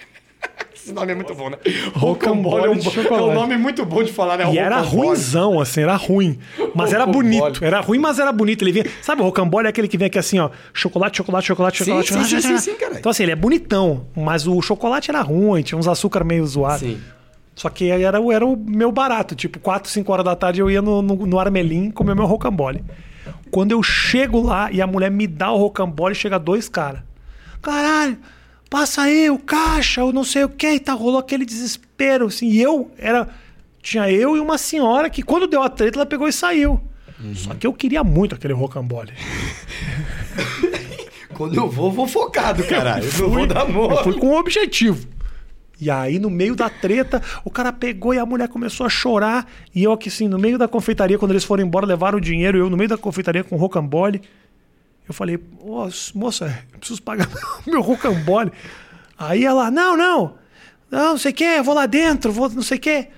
Esse 0.82 0.92
nome 0.92 1.12
é 1.12 1.14
muito 1.14 1.34
bom, 1.34 1.50
né? 1.50 1.58
Rocambole 1.94 2.64
é 2.66 2.70
um, 2.70 2.74
de 2.76 2.88
é 3.06 3.12
um 3.12 3.34
nome 3.34 3.56
muito 3.56 3.84
bom 3.84 4.02
de 4.02 4.10
falar, 4.12 4.38
né? 4.38 4.50
e 4.52 4.58
era 4.58 4.80
ruimzão, 4.80 5.60
assim, 5.60 5.82
era 5.82 5.94
ruim. 5.96 6.38
Mas 6.74 6.92
era 6.92 7.04
bonito. 7.06 7.62
Era 7.64 7.80
ruim, 7.80 7.98
mas 7.98 8.18
era 8.18 8.32
bonito. 8.32 8.62
Ele 8.62 8.72
vinha. 8.72 8.86
Sabe, 9.02 9.20
o 9.20 9.24
rocambole 9.24 9.66
é 9.66 9.70
aquele 9.70 9.86
que 9.88 9.98
vem 9.98 10.06
aqui 10.06 10.18
assim, 10.18 10.38
ó. 10.38 10.48
Chocolate, 10.72 11.18
chocolate, 11.18 11.46
chocolate, 11.48 11.78
Sim, 11.78 11.84
chocolate. 11.84 12.08
sim, 12.08 12.14
chocolate, 12.14 12.30
sim, 12.30 12.40
chocolate. 12.42 12.62
sim, 12.64 12.70
sim, 12.72 12.78
caralho. 12.78 12.98
Então, 12.98 13.10
assim, 13.10 13.22
ele 13.24 13.32
é 13.32 13.36
bonitão. 13.36 14.06
Mas 14.16 14.46
o 14.46 14.60
chocolate 14.62 15.10
era 15.10 15.20
ruim, 15.20 15.62
tinha 15.62 15.78
uns 15.78 15.86
açúcar 15.86 16.24
meio 16.24 16.46
zoados. 16.46 16.80
Sim. 16.80 16.98
Só 17.54 17.68
que 17.68 17.90
era, 17.90 18.18
o- 18.20 18.32
era 18.32 18.46
o 18.46 18.56
meu 18.56 18.90
barato. 18.90 19.34
Tipo, 19.34 19.58
4, 19.58 19.90
5 19.90 20.10
horas 20.12 20.24
da 20.24 20.34
tarde 20.34 20.60
eu 20.60 20.70
ia 20.70 20.80
no, 20.80 21.02
no, 21.02 21.14
no 21.26 21.38
Armelim 21.38 21.90
comer 21.90 22.14
meu 22.14 22.24
rocambole. 22.24 22.82
Quando 23.50 23.72
eu 23.72 23.82
chego 23.82 24.40
lá 24.40 24.70
e 24.72 24.80
a 24.80 24.86
mulher 24.86 25.10
me 25.10 25.26
dá 25.26 25.50
o 25.52 25.58
rocambole, 25.58 26.14
chega 26.14 26.38
dois 26.38 26.68
caras. 26.68 27.00
Caralho, 27.60 28.16
passa 28.70 29.02
aí 29.02 29.28
o 29.28 29.38
caixa, 29.38 30.00
eu 30.00 30.12
não 30.12 30.24
sei 30.24 30.44
o 30.44 30.48
que, 30.48 30.70
e 30.70 30.80
tá, 30.80 30.92
rolou 30.92 31.18
aquele 31.18 31.44
desespero, 31.44 32.26
assim. 32.28 32.48
E 32.48 32.62
eu 32.62 32.90
era. 32.96 33.28
Tinha 33.82 34.10
eu 34.10 34.36
e 34.36 34.40
uma 34.40 34.56
senhora 34.56 35.10
que, 35.10 35.22
quando 35.22 35.46
deu 35.46 35.62
a 35.62 35.68
treta, 35.68 35.98
ela 35.98 36.06
pegou 36.06 36.28
e 36.28 36.32
saiu. 36.32 36.80
Só 37.34 37.54
que 37.54 37.66
eu 37.66 37.72
queria 37.72 38.04
muito 38.04 38.34
aquele 38.34 38.54
rocambole. 38.54 39.12
Quando 41.34 41.54
eu 41.54 41.70
vou, 41.70 41.90
vou 41.90 42.06
focado, 42.06 42.62
caralho. 42.64 43.04
Eu 43.04 43.22
não 43.22 43.30
vou 43.30 43.46
dar 43.46 43.66
Eu 43.66 43.72
mole. 43.72 44.02
fui 44.02 44.18
com 44.18 44.28
um 44.28 44.36
objetivo. 44.36 45.06
E 45.80 45.90
aí, 45.90 46.18
no 46.18 46.28
meio 46.28 46.54
da 46.54 46.68
treta, 46.68 47.22
o 47.42 47.50
cara 47.50 47.72
pegou 47.72 48.12
e 48.12 48.18
a 48.18 48.26
mulher 48.26 48.48
começou 48.48 48.84
a 48.84 48.90
chorar. 48.90 49.50
E 49.74 49.82
eu 49.82 49.92
aqui, 49.92 50.10
assim, 50.10 50.28
no 50.28 50.38
meio 50.38 50.58
da 50.58 50.68
confeitaria, 50.68 51.18
quando 51.18 51.30
eles 51.30 51.44
foram 51.44 51.64
embora, 51.64 51.86
levaram 51.86 52.18
o 52.18 52.20
dinheiro. 52.20 52.58
Eu, 52.58 52.68
no 52.68 52.76
meio 52.76 52.90
da 52.90 52.98
confeitaria, 52.98 53.42
com 53.42 53.56
rocambole. 53.56 54.20
Eu 55.10 55.14
falei, 55.14 55.40
"Ô, 55.58 55.88
moça, 56.14 56.56
preciso 56.78 57.02
pagar 57.02 57.28
meu 57.66 57.80
rocambole. 57.80 58.52
Aí 59.18 59.44
ela, 59.44 59.68
não, 59.68 59.96
não. 59.96 60.34
Não, 60.88 61.10
não 61.10 61.18
sei 61.18 61.32
o 61.32 61.34
quê, 61.34 61.44
eu 61.58 61.64
vou 61.64 61.74
lá 61.74 61.86
dentro, 61.86 62.32
vou 62.32 62.48
não 62.48 62.62
sei 62.62 62.78
o 62.78 62.80
quê. 62.80 63.08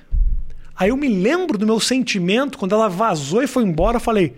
Aí 0.75 0.89
eu 0.89 0.97
me 0.97 1.07
lembro 1.07 1.59
do 1.59 1.67
meu 1.67 1.79
sentimento, 1.79 2.57
quando 2.57 2.75
ela 2.75 2.89
vazou 2.89 3.43
e 3.43 3.47
foi 3.47 3.63
embora, 3.63 3.97
eu 3.97 4.01
falei, 4.01 4.35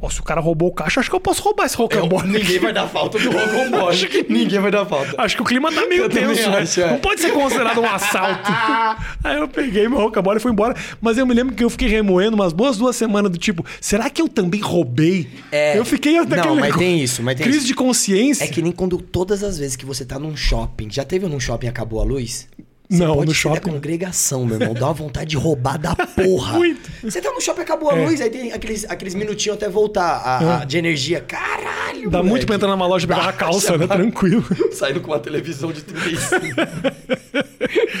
Ó, 0.00 0.10
se 0.10 0.18
o 0.18 0.22
cara 0.24 0.40
roubou 0.40 0.68
o 0.68 0.72
caixa, 0.72 0.98
acho 0.98 1.08
que 1.08 1.14
eu 1.14 1.20
posso 1.20 1.40
roubar 1.42 1.66
esse 1.66 1.76
rocambole. 1.76 2.26
Ninguém 2.28 2.58
vai 2.58 2.72
dar 2.72 2.88
falta 2.88 3.20
do 3.20 3.30
rocambole. 3.30 4.26
Ninguém 4.28 4.58
vai 4.58 4.70
dar 4.70 4.84
falta. 4.84 5.14
Acho 5.22 5.36
que 5.36 5.42
o 5.42 5.44
clima 5.44 5.70
tá 5.72 5.86
meio 5.86 6.02
Eu 6.04 6.08
tenso, 6.08 6.50
né? 6.50 6.58
acho, 6.58 6.80
é. 6.80 6.90
Não 6.90 6.98
pode 6.98 7.20
ser 7.20 7.30
considerado 7.32 7.80
um 7.80 7.86
assalto. 7.86 8.50
Aí 9.22 9.36
eu 9.38 9.46
peguei 9.46 9.88
meu 9.88 9.98
rocambole 9.98 10.38
e 10.38 10.40
fui 10.40 10.50
embora. 10.50 10.74
Mas 11.00 11.18
eu 11.18 11.26
me 11.26 11.32
lembro 11.32 11.54
que 11.54 11.62
eu 11.62 11.70
fiquei 11.70 11.86
remoendo 11.88 12.34
umas 12.34 12.52
boas 12.52 12.76
duas 12.76 12.96
semanas 12.96 13.30
do 13.30 13.38
tipo, 13.38 13.64
será 13.80 14.10
que 14.10 14.20
eu 14.20 14.28
também 14.28 14.60
roubei? 14.60 15.28
É. 15.52 15.78
Eu 15.78 15.84
fiquei 15.84 16.18
até 16.18 16.34
Não, 16.36 16.42
aquele 16.42 16.54
mas 16.56 16.62
negócio. 16.64 16.78
tem 16.80 17.00
isso, 17.00 17.22
mas 17.22 17.36
tem 17.36 17.44
Crise 17.44 17.58
isso. 17.58 17.66
de 17.68 17.74
consciência. 17.74 18.44
É 18.44 18.48
que 18.48 18.60
nem 18.60 18.72
quando 18.72 18.98
todas 18.98 19.44
as 19.44 19.56
vezes 19.58 19.76
que 19.76 19.86
você 19.86 20.04
tá 20.04 20.18
num 20.18 20.36
shopping. 20.36 20.88
Já 20.90 21.04
teve 21.04 21.26
num 21.28 21.38
shopping 21.38 21.66
e 21.66 21.68
acabou 21.68 22.00
a 22.00 22.04
luz? 22.04 22.48
Você 22.92 23.02
Não, 23.04 23.14
pode 23.14 23.26
no 23.26 23.32
da 23.32 23.34
shopping. 23.34 23.70
congregação, 23.70 24.44
meu 24.44 24.60
irmão. 24.60 24.74
Dá 24.74 24.86
uma 24.86 24.92
vontade 24.92 25.30
de 25.30 25.36
roubar 25.36 25.78
da 25.78 25.96
porra. 25.96 26.52
Muito. 26.58 26.90
Você 27.02 27.20
tá 27.22 27.30
no 27.32 27.40
shopping, 27.40 27.62
acabou 27.62 27.90
a 27.90 27.98
É. 27.98 28.04
luz, 28.06 28.20
aí 28.20 28.28
tem 28.30 28.52
aqueles, 28.52 28.84
aqueles 28.88 29.14
minutinhos 29.14 29.56
até 29.56 29.68
voltar 29.68 30.02
a, 30.16 30.60
a- 30.60 30.64
de 30.64 30.76
energia. 30.76 31.20
Caralho, 31.20 32.10
Dá 32.10 32.22
muito 32.22 32.44
pra 32.46 32.56
entrar 32.56 32.68
numa 32.68 32.86
loja 32.86 33.04
e 33.04 33.08
pegar 33.08 33.22
uma 33.22 33.32
calça, 33.32 33.78
né? 33.78 33.86
Tranquilo. 33.86 34.44
Saindo 34.72 35.00
com 35.00 35.10
uma 35.12 35.18
televisão 35.20 35.72
de 35.72 35.82
35. 35.82 36.56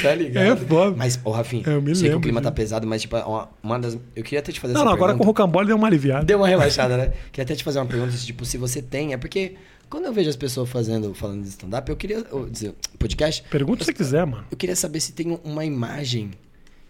tá 0.02 0.14
ligado? 0.14 0.44
É 0.44 0.56
foda. 0.56 0.96
Mas, 0.96 1.18
ô, 1.24 1.30
Rafinha, 1.30 1.62
Eu 1.66 1.80
me 1.80 1.94
sei 1.94 2.02
que 2.02 2.08
o 2.08 2.08
lembro 2.14 2.20
clima 2.22 2.40
tá 2.40 2.50
disso. 2.50 2.56
pesado, 2.56 2.86
mas, 2.86 3.00
tipo, 3.02 3.16
uma, 3.16 3.48
uma 3.62 3.78
das. 3.78 3.94
Eu 4.14 4.22
queria 4.22 4.40
até 4.40 4.52
te 4.52 4.60
fazer 4.60 4.74
Não, 4.74 4.80
essa 4.82 4.86
não, 4.88 4.92
agora 4.94 5.12
com 5.12 5.16
o 5.16 5.18
pergunta. 5.20 5.42
rocambole 5.42 5.66
deu 5.66 5.76
uma 5.76 5.86
aliviada. 5.86 6.24
Deu 6.24 6.38
uma 6.38 6.48
relaxada, 6.48 6.96
né? 6.96 7.12
Queria 7.30 7.44
até 7.44 7.54
te 7.54 7.64
fazer 7.64 7.78
uma 7.78 7.86
pergunta, 7.86 8.12
tipo, 8.16 8.44
se 8.44 8.56
você 8.58 8.82
tem. 8.82 9.12
É 9.12 9.16
porque 9.16 9.54
quando 9.92 10.06
eu 10.06 10.12
vejo 10.14 10.30
as 10.30 10.36
pessoas 10.36 10.70
fazendo, 10.70 11.14
falando 11.14 11.42
de 11.42 11.50
stand-up, 11.50 11.90
eu 11.90 11.94
queria. 11.94 12.24
ou 12.30 12.48
dizer, 12.48 12.74
podcast. 12.98 13.44
Pergunta 13.50 13.84
se 13.84 13.90
você 13.90 13.92
quiser, 13.92 14.24
mano. 14.24 14.46
Eu 14.50 14.56
queria 14.56 14.74
saber 14.74 15.00
se 15.00 15.12
tem 15.12 15.38
uma 15.44 15.66
imagem 15.66 16.30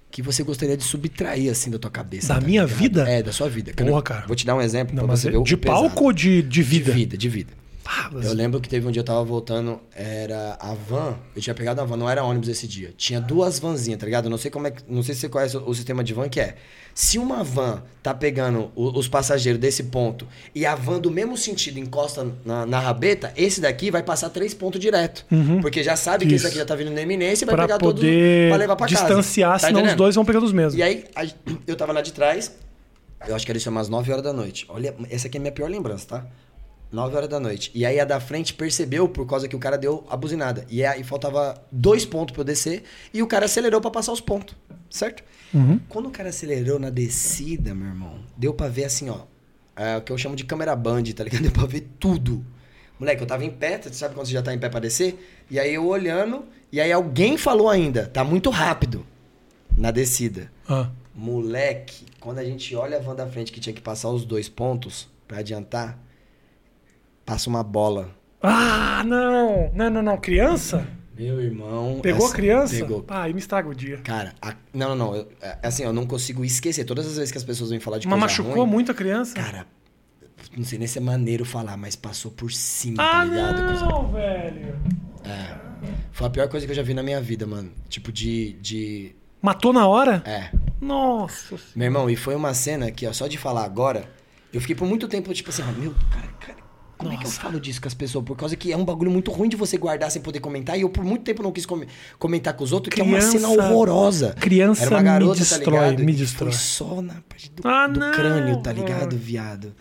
que 0.09 0.23
você 0.23 0.45
gostaria 0.45 0.77
de 0.77 0.85
subtrair, 0.85 1.51
assim, 1.51 1.69
da 1.69 1.81
tua 1.81 1.91
cabeça. 1.91 2.29
Da 2.29 2.39
tá 2.39 2.47
minha 2.47 2.63
ligado? 2.63 2.79
vida? 2.79 3.11
É, 3.11 3.21
da 3.21 3.33
sua 3.33 3.49
vida. 3.49 3.73
Porra, 3.75 4.03
cara. 4.03 4.27
Vou 4.29 4.37
te 4.37 4.47
dar 4.47 4.55
um 4.55 4.61
exemplo 4.61 4.95
Não, 4.95 5.05
pra 5.05 5.17
você 5.17 5.27
é 5.27 5.31
ver 5.33 5.39
o 5.39 5.43
de 5.43 5.57
palco 5.57 6.05
ou 6.05 6.13
de, 6.13 6.43
de 6.43 6.63
vida? 6.63 6.93
De 6.93 6.97
vida, 6.97 7.19
de 7.19 7.29
vida. 7.29 7.53
Mas- 8.13 8.25
Eu 8.27 8.33
lembro 8.33 8.61
que 8.61 8.69
teve 8.69 8.87
um 8.87 8.91
dia 8.91 9.01
eu 9.01 9.05
tava 9.05 9.25
voltando, 9.25 9.81
era 9.95 10.57
a 10.61 10.73
van, 10.75 11.17
eu 11.35 11.43
tinha 11.43 11.55
pegado 11.55 11.81
a 11.81 11.85
van, 11.85 11.97
não 11.97 12.09
era 12.09 12.23
ônibus 12.23 12.49
esse 12.49 12.67
dia. 12.69 12.95
Tinha 12.97 13.21
duas 13.21 13.59
vanzinhas, 13.59 13.99
tá 13.99 14.07
ligado? 14.07 14.27
Eu 14.27 14.31
não 14.31 14.39
sei 14.39 14.51
como 14.51 14.67
é 14.67 14.71
que, 14.71 14.83
não 14.89 15.03
sei 15.03 15.15
se 15.15 15.23
você 15.23 15.29
conhece 15.29 15.57
o, 15.57 15.69
o 15.69 15.75
sistema 15.75 16.05
de 16.05 16.15
van 16.15 16.29
que 16.29 16.39
é. 16.41 16.55
Se 16.95 17.19
uma 17.19 17.43
van 17.43 17.83
tá 18.03 18.13
pegando 18.15 18.71
o- 18.77 18.99
os 18.99 19.09
passageiros 19.09 19.61
desse 19.61 19.85
ponto 19.85 20.29
e 20.55 20.65
a 20.65 20.75
van 20.75 21.01
do 21.01 21.11
mesmo 21.11 21.37
sentido 21.37 21.79
encosta 21.79 22.27
na, 22.45 22.65
na 22.67 22.79
rabeta, 22.79 23.33
esse 23.37 23.61
daqui 23.61 23.91
vai 23.91 24.03
passar 24.03 24.31
três 24.31 24.53
pontos 24.55 24.79
direto. 24.81 25.25
Porque 25.61 25.83
já 25.83 25.97
sabe 25.97 26.27
que 26.27 26.35
esse 26.35 26.45
Uhum. 26.45 26.51
Daqui 26.51 26.59
já 26.59 26.67
tá 26.67 26.75
vindo 26.77 26.91
na 26.91 27.01
eminência 27.01 27.45
e 27.45 27.47
vai 27.47 27.55
Pra 27.55 27.65
pegar 27.65 27.79
todos 27.79 28.01
poder 28.01 28.49
pra 28.51 28.59
levar 28.59 28.77
pra 28.77 28.87
casa. 28.87 29.07
distanciar, 29.07 29.61
Tá 29.61 29.67
senão 29.69 29.83
os 29.85 29.95
dois 29.95 30.15
vão 30.15 30.25
pegando 30.25 30.45
os 30.47 30.53
mesmos. 30.53 30.75
E 30.75 30.83
aí, 30.83 31.05
a- 31.17 31.27
eu 31.67 31.75
tava 31.77 31.93
lá 31.93 32.03
de 32.03 32.13
trás, 32.13 32.53
eu 33.27 33.35
acho 33.35 33.45
que 33.47 33.51
era 33.51 33.59
isso 33.59 33.71
umas 33.71 33.89
9 33.89 34.11
horas 34.13 34.23
da 34.25 34.33
noite. 34.33 34.67
Olha, 34.69 34.95
essa 35.11 35.27
aqui 35.29 35.37
é 35.37 35.41
a 35.41 35.41
minha 35.41 35.53
pior 35.53 35.69
lembrança, 35.71 36.07
tá? 36.07 36.27
9 36.93 37.17
horas 37.17 37.29
da 37.29 37.41
noite. 37.41 37.71
E 37.75 37.87
aí 37.87 37.99
a 37.99 38.05
da 38.05 38.21
frente 38.21 38.53
percebeu 38.53 39.09
por 39.09 39.27
causa 39.27 39.49
que 39.49 39.57
o 39.57 39.59
cara 39.59 39.79
deu 39.79 40.05
a 40.11 40.17
buzinada. 40.17 40.67
E 40.69 40.85
aí 40.85 41.03
faltava 41.03 41.61
dois 41.73 42.05
pontos 42.05 42.33
pra 42.33 42.43
eu 42.43 42.45
descer 42.45 42.85
e 43.15 43.23
o 43.23 43.27
cara 43.27 43.47
acelerou 43.47 43.81
pra 43.81 43.91
passar 43.91 44.13
os 44.13 44.21
pontos, 44.21 44.55
certo? 44.91 45.25
Uhum. 45.55 45.81
Quando 45.89 46.09
o 46.09 46.11
cara 46.11 46.29
acelerou 46.29 46.79
na 46.79 46.91
descida, 46.91 47.75
meu 47.75 47.89
irmão, 47.89 48.19
deu 48.37 48.53
pra 48.53 48.69
ver 48.69 48.85
assim, 48.85 49.09
ó. 49.09 49.21
É 49.75 49.97
o 49.97 50.03
que 50.03 50.13
eu 50.13 50.19
chamo 50.19 50.37
de 50.37 50.45
câmera 50.45 50.77
band, 50.77 51.05
tá 51.17 51.25
ligado? 51.25 51.41
Deu 51.43 51.51
pra 51.51 51.65
ver 51.65 51.89
tudo. 51.99 52.45
Moleque, 53.01 53.23
eu 53.23 53.27
tava 53.27 53.43
em 53.43 53.51
pé, 53.51 53.81
você 53.81 53.95
sabe 53.95 54.15
quando 54.15 54.27
você 54.27 54.33
já 54.33 54.43
tá 54.43 54.53
em 54.53 54.59
pé 54.59 54.69
pra 54.69 54.79
descer? 54.79 55.19
E 55.51 55.59
aí 55.59 55.75
eu 55.75 55.87
olhando, 55.87 56.45
e 56.71 56.79
aí 56.79 56.93
alguém 56.93 57.39
falou 57.39 57.71
ainda, 57.71 58.07
tá 58.07 58.23
muito 58.23 58.51
rápido 58.51 59.05
na 59.77 59.91
descida. 59.91 60.53
Ah. 60.69 60.91
Moleque, 61.15 62.05
quando 62.21 62.39
a 62.39 62.45
gente 62.45 62.77
olha 62.77 62.99
a 62.99 63.01
van 63.01 63.15
da 63.15 63.27
frente 63.27 63.51
que 63.51 63.61
tinha 63.61 63.73
que 63.73 63.81
passar 63.81 64.11
os 64.11 64.25
dois 64.25 64.49
pontos 64.49 65.09
pra 65.27 65.39
adiantar, 65.39 65.99
passa 67.25 67.49
uma 67.51 67.63
bola. 67.63 68.11
Ah, 68.43 69.03
não! 69.07 69.71
Não, 69.75 69.91
não, 69.91 70.03
não. 70.03 70.17
Criança? 70.19 70.87
Meu 71.17 71.41
irmão. 71.41 72.01
Pegou 72.03 72.25
essa- 72.25 72.33
a 72.35 72.37
criança? 72.37 72.75
Pegou. 72.75 73.05
Ah, 73.09 73.23
aí 73.23 73.33
me 73.33 73.39
estraga 73.39 73.69
o 73.69 73.75
dia. 73.75 73.99
Cara, 73.99 74.35
a- 74.41 74.55
não, 74.73 74.91
não, 74.91 74.97
não. 74.97 75.17
eu- 75.17 75.29
é, 75.41 75.59
assim, 75.63 75.85
eu 75.85 75.93
não 75.93 76.07
consigo 76.07 76.45
esquecer. 76.45 76.85
Todas 76.85 77.07
as 77.07 77.15
vezes 77.17 77.31
que 77.31 77.39
as 77.39 77.45
pessoas 77.45 77.71
vêm 77.71 77.79
falar 77.79 77.99
de 77.99 78.09
Mas 78.09 78.19
coisa 78.19 78.25
machucou 78.43 78.63
ruim, 78.65 78.71
muito 78.71 78.91
a 78.91 78.95
criança? 78.95 79.35
Cara, 79.35 79.67
não 80.57 80.65
sei 80.65 80.79
nem 80.79 80.89
se 80.89 80.99
é 80.99 81.01
maneiro 81.01 81.45
falar, 81.45 81.77
mas 81.77 81.95
passou 81.95 82.31
por 82.33 82.51
cima, 82.51 83.03
ah, 83.03 83.11
tá 83.19 83.25
ligado? 83.25 83.63
Não, 83.63 84.11
velho. 84.11 84.77
É. 85.25 85.57
Foi 86.11 86.27
a 86.27 86.31
pior 86.31 86.49
coisa 86.49 86.67
que 86.67 86.73
eu 86.73 86.77
já 86.77 86.83
vi 86.83 86.95
na 86.95 87.03
minha 87.03 87.21
vida, 87.21 87.47
mano. 87.47 87.71
Tipo, 87.89 88.11
de. 88.11 88.55
de... 88.55 89.15
Matou 89.41 89.73
na 89.73 89.87
hora? 89.87 90.23
É. 90.25 90.51
Nossa. 90.81 91.57
Meu 91.77 91.87
irmão, 91.87 92.09
e 92.11 92.17
foi 92.17 92.35
uma 92.35 92.55
cena 92.55 92.91
que, 92.91 93.07
ó, 93.07 93.13
só 93.13 93.27
de 93.29 93.37
falar 93.39 93.65
agora, 93.65 94.09
eu 94.53 94.61
fiquei 94.61 94.75
por 94.75 94.87
muito 94.89 95.07
tempo, 95.09 95.33
tipo 95.35 95.51
assim, 95.51 95.63
meu, 95.79 95.95
cara, 96.11 96.29
cara, 96.41 96.59
como 97.03 97.15
é 97.15 97.17
que 97.19 97.27
eu 97.27 97.31
falo 97.31 97.61
disso 97.61 97.81
com 97.81 97.89
as 97.89 97.95
pessoas? 97.95 98.25
Por 98.25 98.37
causa 98.37 98.57
que 98.57 98.73
é 98.73 98.77
um 98.77 98.85
bagulho 98.85 99.11
muito 99.11 99.31
ruim 99.31 99.49
de 99.49 99.57
você 99.57 99.77
guardar 99.77 100.11
sem 100.11 100.23
poder 100.23 100.41
comentar, 100.41 100.79
e 100.79 100.83
eu 100.83 100.89
por 100.89 101.05
muito 101.05 101.23
tempo 101.25 101.43
não 101.43 101.53
quis 101.53 101.67
come- 101.67 101.87
comentar 102.19 102.55
com 102.55 102.65
os 102.65 102.73
outros, 102.73 102.95
que 102.95 103.01
é 103.01 103.05
uma 103.05 103.19
Criança- 103.19 103.39
cena 103.39 103.49
horrorosa. 103.49 104.35
criança 104.39 104.83
Era 104.83 104.91
uma 104.91 104.99
me 104.99 105.05
garota, 105.05 105.35
destrói, 105.41 105.79
tá 105.79 105.87
ligado? 105.91 106.05
me 106.05 106.13
destrói. 106.13 106.51
Foi 106.53 106.59
só 106.61 107.03
na 107.03 107.15
parte 107.29 107.51
do, 107.55 107.67
Ah, 107.69 107.87
do 107.87 108.01
não, 108.01 108.13
crânio, 108.13 108.57
tá 108.63 108.73
ligado, 108.73 109.17
viado? 109.17 109.75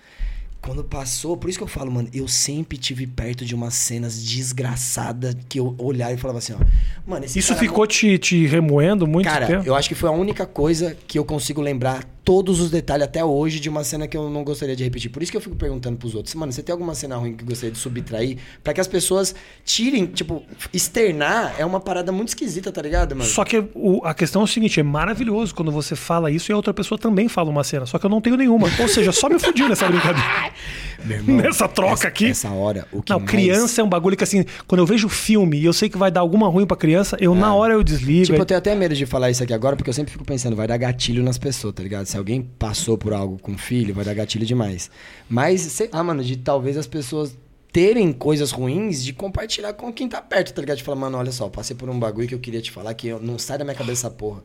Quando 0.63 0.83
passou, 0.83 1.35
por 1.35 1.49
isso 1.49 1.57
que 1.57 1.63
eu 1.63 1.67
falo, 1.67 1.91
mano, 1.91 2.07
eu 2.13 2.27
sempre 2.27 2.77
tive 2.77 3.07
perto 3.07 3.43
de 3.43 3.55
umas 3.55 3.73
cenas 3.73 4.23
desgraçadas 4.23 5.35
que 5.49 5.59
eu 5.59 5.73
olhava 5.79 6.13
e 6.13 6.17
falava 6.17 6.37
assim, 6.37 6.53
ó, 6.53 6.57
mano, 7.05 7.25
Isso 7.25 7.47
cara 7.49 7.59
ficou 7.59 7.87
te, 7.87 8.17
te 8.19 8.45
remoendo 8.45 9.07
muito 9.07 9.25
Cara, 9.25 9.47
tempo? 9.47 9.63
eu 9.65 9.73
acho 9.75 9.89
que 9.89 9.95
foi 9.95 10.07
a 10.09 10.11
única 10.11 10.45
coisa 10.45 10.95
que 11.07 11.17
eu 11.17 11.25
consigo 11.25 11.61
lembrar 11.61 12.03
todos 12.23 12.59
os 12.59 12.69
detalhes 12.69 13.03
até 13.05 13.23
hoje 13.25 13.59
de 13.59 13.67
uma 13.67 13.83
cena 13.83 14.07
que 14.07 14.15
eu 14.15 14.29
não 14.29 14.43
gostaria 14.43 14.75
de 14.75 14.83
repetir. 14.83 15.09
Por 15.09 15.23
isso 15.23 15.31
que 15.31 15.37
eu 15.37 15.41
fico 15.41 15.55
perguntando 15.55 15.97
pros 15.97 16.13
outros, 16.15 16.35
mano, 16.35 16.51
você 16.51 16.61
tem 16.61 16.71
alguma 16.71 16.93
cena 16.93 17.15
ruim 17.17 17.33
que 17.35 17.43
gostaria 17.43 17.71
de 17.71 17.77
subtrair? 17.79 18.37
Pra 18.63 18.73
que 18.73 18.79
as 18.81 18.87
pessoas 18.87 19.33
tirem, 19.65 20.05
tipo, 20.05 20.43
externar 20.71 21.55
é 21.57 21.65
uma 21.65 21.79
parada 21.79 22.11
muito 22.11 22.29
esquisita, 22.29 22.71
tá 22.71 22.81
ligado, 22.81 23.15
mano? 23.15 23.29
Só 23.29 23.43
que 23.43 23.63
o- 23.73 24.01
a 24.03 24.13
questão 24.13 24.41
é 24.41 24.45
o 24.45 24.47
seguinte, 24.47 24.79
é 24.79 24.83
maravilhoso 24.83 25.53
quando 25.55 25.71
você 25.71 25.95
fala 25.95 26.29
isso 26.31 26.51
e 26.51 26.53
a 26.53 26.55
outra 26.55 26.73
pessoa 26.73 26.97
também 26.97 27.27
fala 27.27 27.49
uma 27.49 27.63
cena. 27.63 27.85
Só 27.85 27.97
que 27.97 28.05
eu 28.05 28.09
não 28.09 28.21
tenho 28.21 28.35
nenhuma. 28.37 28.67
Ou 28.79 28.87
seja, 28.87 29.11
só 29.11 29.27
me 29.29 29.39
fudi 29.39 29.67
nessa 29.67 29.87
brincadeira. 29.87 30.21
Meu 31.03 31.17
irmão, 31.17 31.37
Nessa 31.37 31.67
troca 31.67 31.93
essa- 31.93 32.07
aqui. 32.07 32.27
Essa 32.27 32.49
hora, 32.51 32.87
o 32.91 33.01
que 33.01 33.11
Não, 33.11 33.19
mais... 33.19 33.31
criança 33.31 33.81
é 33.81 33.83
um 33.83 33.89
bagulho 33.89 34.15
que 34.15 34.23
assim, 34.23 34.45
quando 34.67 34.79
eu 34.81 34.85
vejo 34.85 35.09
filme 35.09 35.57
e 35.59 35.65
eu 35.65 35.73
sei 35.73 35.89
que 35.89 35.97
vai 35.97 36.11
dar 36.11 36.21
alguma 36.21 36.47
ruim 36.47 36.65
pra 36.67 36.77
criança, 36.77 37.17
eu 37.19 37.33
na 37.33 37.55
hora 37.55 37.73
eu 37.73 37.83
desligo. 37.83 38.25
Tipo, 38.25 38.33
aí- 38.35 38.39
eu 38.41 38.45
tenho 38.45 38.57
até 38.59 38.75
medo 38.75 38.93
de 38.93 39.05
falar 39.07 39.31
isso 39.31 39.41
aqui 39.41 39.51
agora, 39.53 39.75
porque 39.75 39.89
eu 39.89 39.93
sempre 39.95 40.11
fico 40.11 40.23
pensando, 40.23 40.55
vai 40.55 40.67
dar 40.67 40.77
gatilho 40.77 41.23
nas 41.23 41.39
pessoas, 41.39 41.73
tá 41.73 41.81
ligado? 41.81 42.05
Se 42.11 42.17
alguém 42.17 42.41
passou 42.41 42.97
por 42.97 43.13
algo 43.13 43.39
com 43.39 43.57
filho, 43.57 43.93
vai 43.93 44.03
dar 44.03 44.13
gatilho 44.13 44.45
demais. 44.45 44.91
Mas, 45.29 45.61
sei 45.61 45.89
lá, 45.93 46.03
mano, 46.03 46.21
de 46.21 46.35
talvez 46.35 46.75
as 46.75 46.85
pessoas 46.85 47.37
terem 47.71 48.11
coisas 48.11 48.51
ruins 48.51 49.01
de 49.01 49.13
compartilhar 49.13 49.71
com 49.71 49.93
quem 49.93 50.09
tá 50.09 50.21
perto, 50.21 50.53
tá 50.53 50.59
ligado? 50.59 50.77
De 50.79 50.83
falar, 50.83 50.97
mano, 50.97 51.17
olha 51.17 51.31
só, 51.31 51.47
passei 51.47 51.73
por 51.73 51.89
um 51.89 51.97
bagulho 51.97 52.27
que 52.27 52.35
eu 52.35 52.39
queria 52.39 52.61
te 52.61 52.69
falar 52.69 52.93
que 52.95 53.13
não 53.13 53.39
sai 53.39 53.57
da 53.57 53.63
minha 53.63 53.77
cabeça 53.77 54.07
essa 54.07 54.09
porra. 54.09 54.43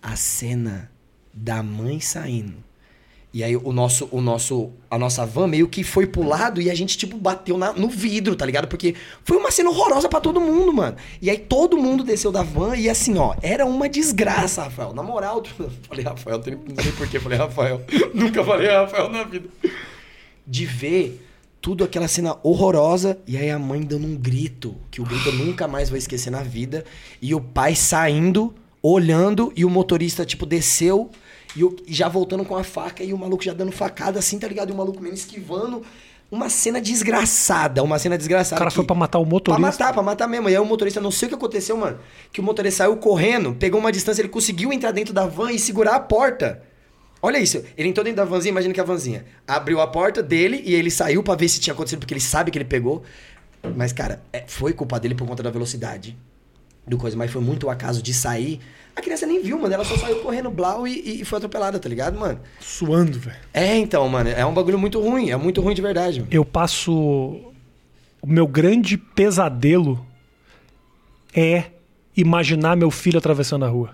A 0.00 0.16
cena 0.16 0.90
da 1.34 1.62
mãe 1.62 2.00
saindo. 2.00 2.64
E 3.34 3.42
aí 3.42 3.56
o 3.56 3.72
nosso, 3.72 4.06
o 4.12 4.20
nosso, 4.20 4.70
a 4.90 4.98
nossa 4.98 5.24
van 5.24 5.46
meio 5.46 5.66
que 5.66 5.82
foi 5.82 6.06
pro 6.06 6.22
lado 6.22 6.60
e 6.60 6.70
a 6.70 6.74
gente, 6.74 6.98
tipo, 6.98 7.16
bateu 7.16 7.56
na- 7.56 7.72
no 7.72 7.88
vidro, 7.88 8.36
tá 8.36 8.44
ligado? 8.44 8.68
Porque 8.68 8.94
foi 9.24 9.38
uma 9.38 9.50
cena 9.50 9.70
horrorosa 9.70 10.06
pra 10.06 10.20
todo 10.20 10.38
mundo, 10.38 10.70
mano. 10.70 10.96
E 11.20 11.30
aí 11.30 11.38
todo 11.38 11.78
mundo 11.78 12.04
desceu 12.04 12.30
da 12.30 12.42
van 12.42 12.76
e 12.76 12.90
assim, 12.90 13.16
ó, 13.16 13.34
era 13.40 13.64
uma 13.64 13.88
desgraça, 13.88 14.64
Rafael. 14.64 14.92
Na 14.92 15.02
moral, 15.02 15.42
falei, 15.88 16.04
Rafael, 16.04 16.42
não 16.68 16.82
sei- 16.82 16.92
porquê, 16.92 17.18
falei, 17.18 17.38
Rafael. 17.38 17.80
Nunca 18.12 18.44
falei 18.44 18.68
Rafael 18.68 19.08
na 19.08 19.24
vida. 19.24 19.48
De 20.46 20.66
ver 20.66 21.26
tudo 21.60 21.84
aquela 21.84 22.08
cena 22.08 22.36
horrorosa 22.42 23.18
e 23.26 23.36
aí 23.38 23.48
a 23.50 23.58
mãe 23.58 23.80
dando 23.80 24.06
um 24.06 24.16
grito, 24.16 24.74
que 24.90 25.00
o 25.00 25.04
grito 25.04 25.28
eu 25.28 25.32
nunca 25.34 25.66
mais 25.68 25.88
vou 25.88 25.96
esquecer 25.96 26.28
na 26.28 26.42
vida, 26.42 26.84
e 27.22 27.34
o 27.34 27.40
pai 27.40 27.74
saindo, 27.76 28.52
olhando, 28.82 29.52
e 29.56 29.64
o 29.64 29.70
motorista, 29.70 30.26
tipo, 30.26 30.44
desceu 30.44 31.08
e, 31.56 31.64
o- 31.64 31.76
e 31.86 31.92
já 31.94 32.08
voltando 32.08 32.44
com 32.44 32.56
a 32.56 32.64
faca 32.64 33.02
e 33.02 33.12
o 33.12 33.18
maluco 33.18 33.42
já 33.44 33.52
dando 33.52 33.72
facada 33.72 34.18
assim, 34.18 34.38
tá 34.38 34.46
ligado? 34.48 34.70
E 34.70 34.72
o 34.72 34.76
maluco 34.76 35.00
mesmo 35.00 35.16
esquivando. 35.16 35.82
Uma 36.30 36.48
cena 36.48 36.80
desgraçada, 36.80 37.82
uma 37.82 37.98
cena 37.98 38.14
o 38.14 38.18
desgraçada. 38.18 38.58
cara 38.58 38.70
que- 38.70 38.76
foi 38.76 38.86
pra 38.86 38.96
matar 38.96 39.18
o 39.18 39.22
Pra 39.22 39.30
motorista. 39.30 39.60
matar, 39.60 39.92
pra 39.92 40.02
matar 40.02 40.26
mesmo. 40.26 40.48
E 40.48 40.54
aí 40.56 40.58
o 40.60 40.64
motorista, 40.64 40.98
não 41.00 41.10
sei 41.10 41.26
o 41.26 41.28
que 41.28 41.34
aconteceu, 41.34 41.76
mano. 41.76 41.98
Que 42.32 42.40
o 42.40 42.42
motorista 42.42 42.78
saiu 42.84 42.96
correndo, 42.96 43.52
pegou 43.54 43.78
uma 43.78 43.92
distância, 43.92 44.22
ele 44.22 44.28
conseguiu 44.30 44.72
entrar 44.72 44.92
dentro 44.92 45.12
da 45.12 45.26
van 45.26 45.52
e 45.52 45.58
segurar 45.58 45.94
a 45.96 46.00
porta. 46.00 46.62
Olha 47.20 47.38
isso. 47.38 47.62
Ele 47.76 47.88
entrou 47.90 48.02
dentro 48.02 48.16
da 48.16 48.24
vanzinha, 48.24 48.50
imagina 48.50 48.72
que 48.72 48.80
a 48.80 48.84
vanzinha 48.84 49.26
abriu 49.46 49.78
a 49.80 49.86
porta 49.86 50.22
dele 50.22 50.62
e 50.64 50.74
ele 50.74 50.90
saiu 50.90 51.22
pra 51.22 51.34
ver 51.34 51.48
se 51.50 51.60
tinha 51.60 51.74
acontecido, 51.74 51.98
porque 52.00 52.14
ele 52.14 52.20
sabe 52.20 52.50
que 52.50 52.56
ele 52.58 52.64
pegou. 52.64 53.02
Mas, 53.76 53.92
cara, 53.92 54.22
é- 54.32 54.44
foi 54.48 54.72
culpa 54.72 54.98
dele 54.98 55.14
por 55.14 55.28
conta 55.28 55.42
da 55.42 55.50
velocidade 55.50 56.16
do 56.86 56.96
coisa, 56.96 57.16
mas 57.16 57.30
foi 57.30 57.40
muito 57.42 57.66
o 57.66 57.70
acaso 57.70 58.02
de 58.02 58.12
sair. 58.14 58.58
A 58.94 59.00
criança 59.00 59.26
nem 59.26 59.42
viu, 59.42 59.58
mano. 59.58 59.72
Ela 59.72 59.84
só 59.84 59.96
saiu 59.96 60.16
correndo 60.16 60.50
blau 60.50 60.86
e, 60.86 61.22
e 61.22 61.24
foi 61.24 61.38
atropelada, 61.38 61.78
tá 61.78 61.88
ligado, 61.88 62.18
mano? 62.18 62.40
Suando, 62.60 63.18
velho. 63.18 63.36
É, 63.52 63.76
então, 63.76 64.06
mano. 64.08 64.28
É 64.30 64.44
um 64.44 64.52
bagulho 64.52 64.78
muito 64.78 65.00
ruim. 65.00 65.30
É 65.30 65.36
muito 65.36 65.60
ruim 65.60 65.74
de 65.74 65.82
verdade, 65.82 66.20
mano. 66.20 66.32
Eu 66.32 66.44
passo. 66.44 66.92
O 66.92 68.26
meu 68.26 68.46
grande 68.46 68.96
pesadelo 68.96 70.06
é 71.34 71.64
imaginar 72.16 72.76
meu 72.76 72.90
filho 72.90 73.18
atravessando 73.18 73.64
a 73.64 73.68
rua. 73.68 73.90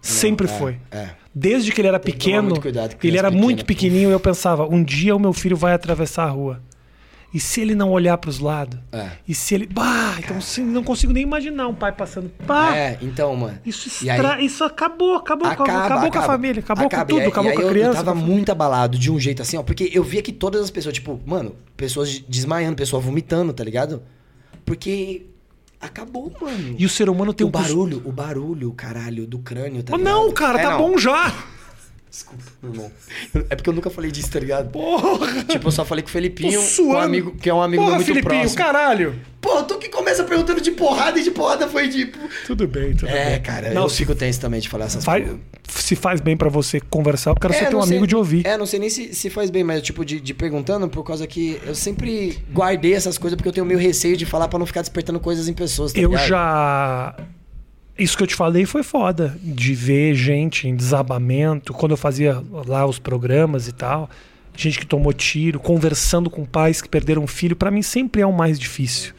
Sempre 0.00 0.46
é, 0.46 0.48
foi. 0.48 0.78
É. 0.90 1.10
Desde 1.34 1.72
que 1.72 1.80
ele 1.80 1.88
era 1.88 1.98
pequeno, 1.98 2.54
ele 2.64 2.78
era 2.78 3.28
pequena, 3.28 3.30
muito 3.30 3.58
puf. 3.58 3.66
pequenininho, 3.66 4.10
eu 4.10 4.20
pensava, 4.20 4.66
um 4.66 4.82
dia 4.82 5.14
o 5.14 5.18
meu 5.18 5.32
filho 5.32 5.56
vai 5.56 5.74
atravessar 5.74 6.24
a 6.24 6.30
rua. 6.30 6.62
E 7.34 7.40
se 7.40 7.60
ele 7.60 7.74
não 7.74 7.90
olhar 7.90 8.16
para 8.18 8.30
os 8.30 8.38
lados? 8.38 8.78
É. 8.92 9.10
E 9.28 9.34
se 9.34 9.54
ele. 9.54 9.66
Bah, 9.66 10.14
então 10.18 10.38
assim, 10.38 10.62
não 10.64 10.82
consigo 10.82 11.12
nem 11.12 11.22
imaginar 11.22 11.68
um 11.68 11.74
pai 11.74 11.92
passando. 11.92 12.30
Bah, 12.46 12.74
É, 12.74 12.98
então, 13.02 13.34
mano. 13.36 13.58
isso, 13.66 13.90
aí- 14.08 14.44
isso 14.46 14.64
acabou, 14.64 15.14
acabou, 15.16 15.46
acabou, 15.48 15.74
acabou 15.76 16.10
com 16.10 16.18
a 16.18 16.22
família, 16.22 16.60
acabou 16.60 16.86
acaba. 16.86 17.02
com 17.04 17.08
tudo, 17.10 17.20
aí- 17.22 17.26
acabou 17.28 17.52
com 17.52 17.60
a 17.60 17.68
criança. 17.68 17.90
Eu 18.00 18.04
tava 18.04 18.14
muito 18.14 18.50
abalado 18.50 18.98
de 18.98 19.10
um 19.10 19.18
jeito 19.20 19.42
assim, 19.42 19.56
ó, 19.58 19.62
porque 19.62 19.90
eu 19.92 20.02
via 20.02 20.22
que 20.22 20.32
todas 20.32 20.62
as 20.62 20.70
pessoas, 20.70 20.94
tipo, 20.94 21.20
mano, 21.26 21.54
pessoas 21.76 22.18
desmaiando, 22.26 22.76
pessoas 22.76 23.04
vomitando, 23.04 23.52
tá 23.52 23.62
ligado? 23.64 24.02
Porque 24.64 25.26
acabou, 25.80 26.32
mano. 26.40 26.74
E 26.78 26.86
o 26.86 26.88
ser 26.88 27.08
humano 27.10 27.34
tem 27.34 27.44
o 27.44 27.48
um 27.48 27.52
barulho, 27.52 28.02
o 28.04 28.12
barulho, 28.12 28.72
caralho, 28.72 29.26
do 29.26 29.38
crânio, 29.40 29.82
tá 29.82 29.96
ligado? 29.96 30.10
não, 30.10 30.32
cara, 30.32 30.58
É, 30.58 30.62
tá 30.62 30.70
não. 30.70 30.78
bom 30.78 30.96
já. 30.98 31.34
Desculpa, 32.10 32.42
meu 32.62 32.72
irmão. 32.72 32.90
É 33.50 33.56
porque 33.56 33.68
eu 33.68 33.74
nunca 33.74 33.90
falei 33.90 34.10
disso, 34.10 34.30
tá 34.30 34.40
ligado? 34.40 34.70
Porra, 34.70 35.44
Tipo, 35.44 35.68
eu 35.68 35.72
só 35.72 35.84
falei 35.84 36.02
com 36.02 36.08
o 36.08 36.12
Felipinho, 36.12 36.60
um 36.80 36.96
amigo, 36.96 37.32
que 37.36 37.50
é 37.50 37.52
um 37.54 37.60
amigo 37.60 37.82
Porra, 37.82 37.96
muito 37.96 38.06
Filipinho, 38.06 38.40
próximo. 38.40 38.56
caralho. 38.56 39.20
Pô, 39.40 39.62
tu 39.64 39.76
que 39.78 39.88
começa 39.88 40.24
perguntando 40.24 40.60
de 40.60 40.70
porrada 40.70 41.18
e 41.20 41.22
de 41.22 41.30
porrada 41.30 41.68
foi 41.68 41.88
tipo... 41.88 42.18
Tudo 42.46 42.66
bem, 42.66 42.94
tudo 42.94 43.08
É, 43.10 43.30
bem. 43.32 43.42
cara, 43.42 43.70
Não, 43.74 43.82
eu 43.82 43.88
se, 43.88 43.98
fico 43.98 44.14
tenso 44.14 44.40
também 44.40 44.60
de 44.60 44.68
falar 44.68 44.86
essas 44.86 45.04
faz, 45.04 45.22
coisas. 45.24 45.40
se 45.68 45.94
faz 45.94 46.20
bem 46.20 46.36
pra 46.36 46.48
você 46.48 46.80
conversar, 46.80 47.30
eu 47.30 47.34
quero 47.36 47.52
É, 47.52 47.58
ser 47.58 47.68
teu 47.68 47.80
amigo 47.82 48.06
de 48.06 48.16
ouvir. 48.16 48.46
É, 48.46 48.56
não 48.56 48.66
sei 48.66 48.78
nem 48.80 48.88
se, 48.88 49.12
se 49.14 49.28
faz 49.28 49.50
bem, 49.50 49.62
mas 49.62 49.82
tipo, 49.82 50.04
de, 50.04 50.18
de 50.20 50.32
perguntando, 50.34 50.88
por 50.88 51.04
causa 51.04 51.26
que 51.26 51.60
eu 51.66 51.74
sempre 51.74 52.38
guardei 52.52 52.94
essas 52.94 53.18
coisas 53.18 53.36
porque 53.36 53.48
eu 53.48 53.52
tenho 53.52 53.66
meio 53.66 53.78
receio 53.78 54.16
de 54.16 54.24
falar 54.24 54.48
pra 54.48 54.58
não 54.58 54.66
ficar 54.66 54.80
despertando 54.80 55.20
coisas 55.20 55.48
em 55.48 55.52
pessoas, 55.52 55.92
tá 55.92 56.00
eu 56.00 56.10
ligado? 56.10 56.26
já. 56.28 57.16
Isso 57.98 58.16
que 58.16 58.22
eu 58.22 58.26
te 58.26 58.34
falei 58.34 58.66
foi 58.66 58.82
foda. 58.82 59.36
De 59.42 59.74
ver 59.74 60.14
gente 60.14 60.68
em 60.68 60.76
desabamento, 60.76 61.72
quando 61.72 61.92
eu 61.92 61.96
fazia 61.96 62.42
lá 62.66 62.84
os 62.86 62.98
programas 62.98 63.68
e 63.68 63.72
tal. 63.72 64.10
Gente 64.58 64.78
que 64.78 64.86
tomou 64.86 65.12
tiro, 65.12 65.60
conversando 65.60 66.30
com 66.30 66.44
pais 66.44 66.80
que 66.80 66.88
perderam 66.88 67.22
um 67.22 67.26
filho, 67.26 67.54
pra 67.54 67.70
mim 67.70 67.82
sempre 67.82 68.22
é 68.22 68.26
o 68.26 68.32
mais 68.32 68.58
difícil. 68.58 69.12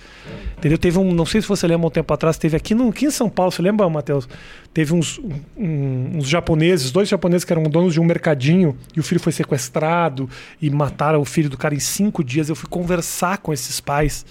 Entendeu? 0.57 0.79
Teve 0.79 0.97
um, 0.97 1.11
não 1.13 1.27
sei 1.27 1.41
se 1.41 1.47
você 1.47 1.67
lembra 1.67 1.85
um 1.85 1.91
tempo 1.91 2.11
atrás, 2.11 2.37
teve 2.39 2.57
aqui, 2.57 2.73
no, 2.73 2.89
aqui 2.89 3.05
em 3.05 3.11
São 3.11 3.29
Paulo, 3.29 3.51
você 3.51 3.61
lembra, 3.61 3.87
Matheus? 3.87 4.27
Teve 4.73 4.95
uns, 4.95 5.19
um- 5.55 6.17
uns 6.17 6.27
japoneses, 6.27 6.89
dois 6.89 7.07
japoneses 7.07 7.45
que 7.45 7.53
eram 7.53 7.61
donos 7.63 7.93
de 7.93 7.99
um 7.99 8.03
mercadinho 8.03 8.75
e 8.95 8.99
o 8.99 9.03
filho 9.03 9.21
foi 9.21 9.31
sequestrado 9.31 10.27
e 10.59 10.71
mataram 10.71 11.21
o 11.21 11.25
filho 11.25 11.49
do 11.51 11.57
cara 11.57 11.75
em 11.75 11.79
cinco 11.79 12.23
dias. 12.23 12.49
Eu 12.49 12.55
fui 12.55 12.67
conversar 12.67 13.37
com 13.37 13.53
esses 13.53 13.79
pais. 13.79 14.25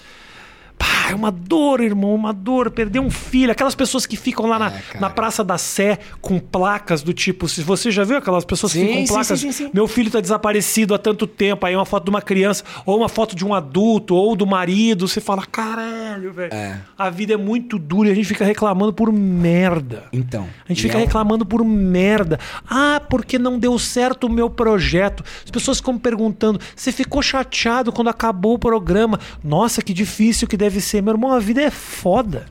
Pá, 0.79 1.11
é 1.11 1.15
uma 1.15 1.31
dor, 1.31 1.81
irmão, 1.81 2.15
uma 2.15 2.33
dor. 2.33 2.71
Perder 2.71 3.01
um 3.01 3.11
filho. 3.11 3.51
Aquelas 3.51 3.75
pessoas 3.75 4.05
que 4.05 4.17
ficam 4.17 4.47
lá 4.47 4.59
na, 4.59 4.71
É, 4.71 5.01
na 5.01 5.09
Praça 5.09 5.43
da 5.43 5.57
Sé 5.57 5.99
com 6.21 6.39
placas 6.39 7.03
do 7.03 7.13
tipo. 7.15 7.49
Se 7.49 7.63
você 7.63 7.91
já 7.91 8.05
viu 8.05 8.17
aquelas 8.19 8.45
pessoas 8.45 8.73
que 8.73 8.81
Sim, 8.81 8.87
ficam 8.87 9.03
com 9.03 9.09
placas. 9.09 9.41
sim, 9.41 9.53
sim, 9.53 9.65
sim. 9.67 9.71
Meu 9.73 9.87
filho 9.89 10.11
tá 10.11 10.21
desaparecido 10.21 10.95
há 10.95 10.99
tanto 10.99 11.27
tempo. 11.27 11.65
Aí 11.65 11.75
é 11.75 11.77
uma 11.77 11.87
foto 11.87 12.05
de 12.05 12.11
uma 12.11 12.21
criança, 12.21 12.65
ou 12.85 12.99
uma 12.99 13.09
foto 13.09 13.35
de 13.35 13.45
um 13.45 13.55
adulto, 13.55 14.15
ou 14.15 14.37
do 14.37 14.47
marido. 14.47 15.07
Você 15.09 15.21
fala, 15.21 15.47
caralho, 15.47 16.33
velho. 16.33 16.53
É. 16.53 16.81
A 16.99 17.09
vida 17.09 17.33
é 17.35 17.37
muito 17.37 17.79
dura 17.79 18.09
e 18.09 18.13
a 18.13 18.15
gente 18.15 18.27
fica 18.27 18.45
reclamando 18.45 18.93
por 18.93 19.13
merda. 19.13 20.05
Então. 20.13 20.47
A 20.69 20.73
gente 20.73 20.83
fica 20.83 20.99
é 20.99 21.01
reclamando 21.01 21.47
por 21.47 21.65
merda. 21.65 22.39
Ah, 22.69 23.01
porque 23.09 23.39
não 23.39 23.59
deu 23.59 23.79
certo 23.79 24.25
o 24.27 24.31
meu 24.31 24.51
projeto. 24.51 25.25
As 25.45 25.51
pessoas 25.51 25.79
ficam 25.79 25.97
perguntando: 25.97 26.61
você 26.75 26.91
ficou 26.93 27.23
chateado 27.23 27.93
quando 27.93 28.09
acabou 28.09 28.55
o 28.55 28.59
programa? 28.59 29.19
Nossa, 29.43 29.81
que 29.81 29.95
difícil 29.95 30.49
que 30.49 30.57
deve 30.57 30.66
ser. 30.81 31.03
Meu 31.03 31.15
irmão, 31.15 31.33
a 31.33 31.39
vida 31.39 31.63
é 31.63 31.71
foda. 31.71 32.47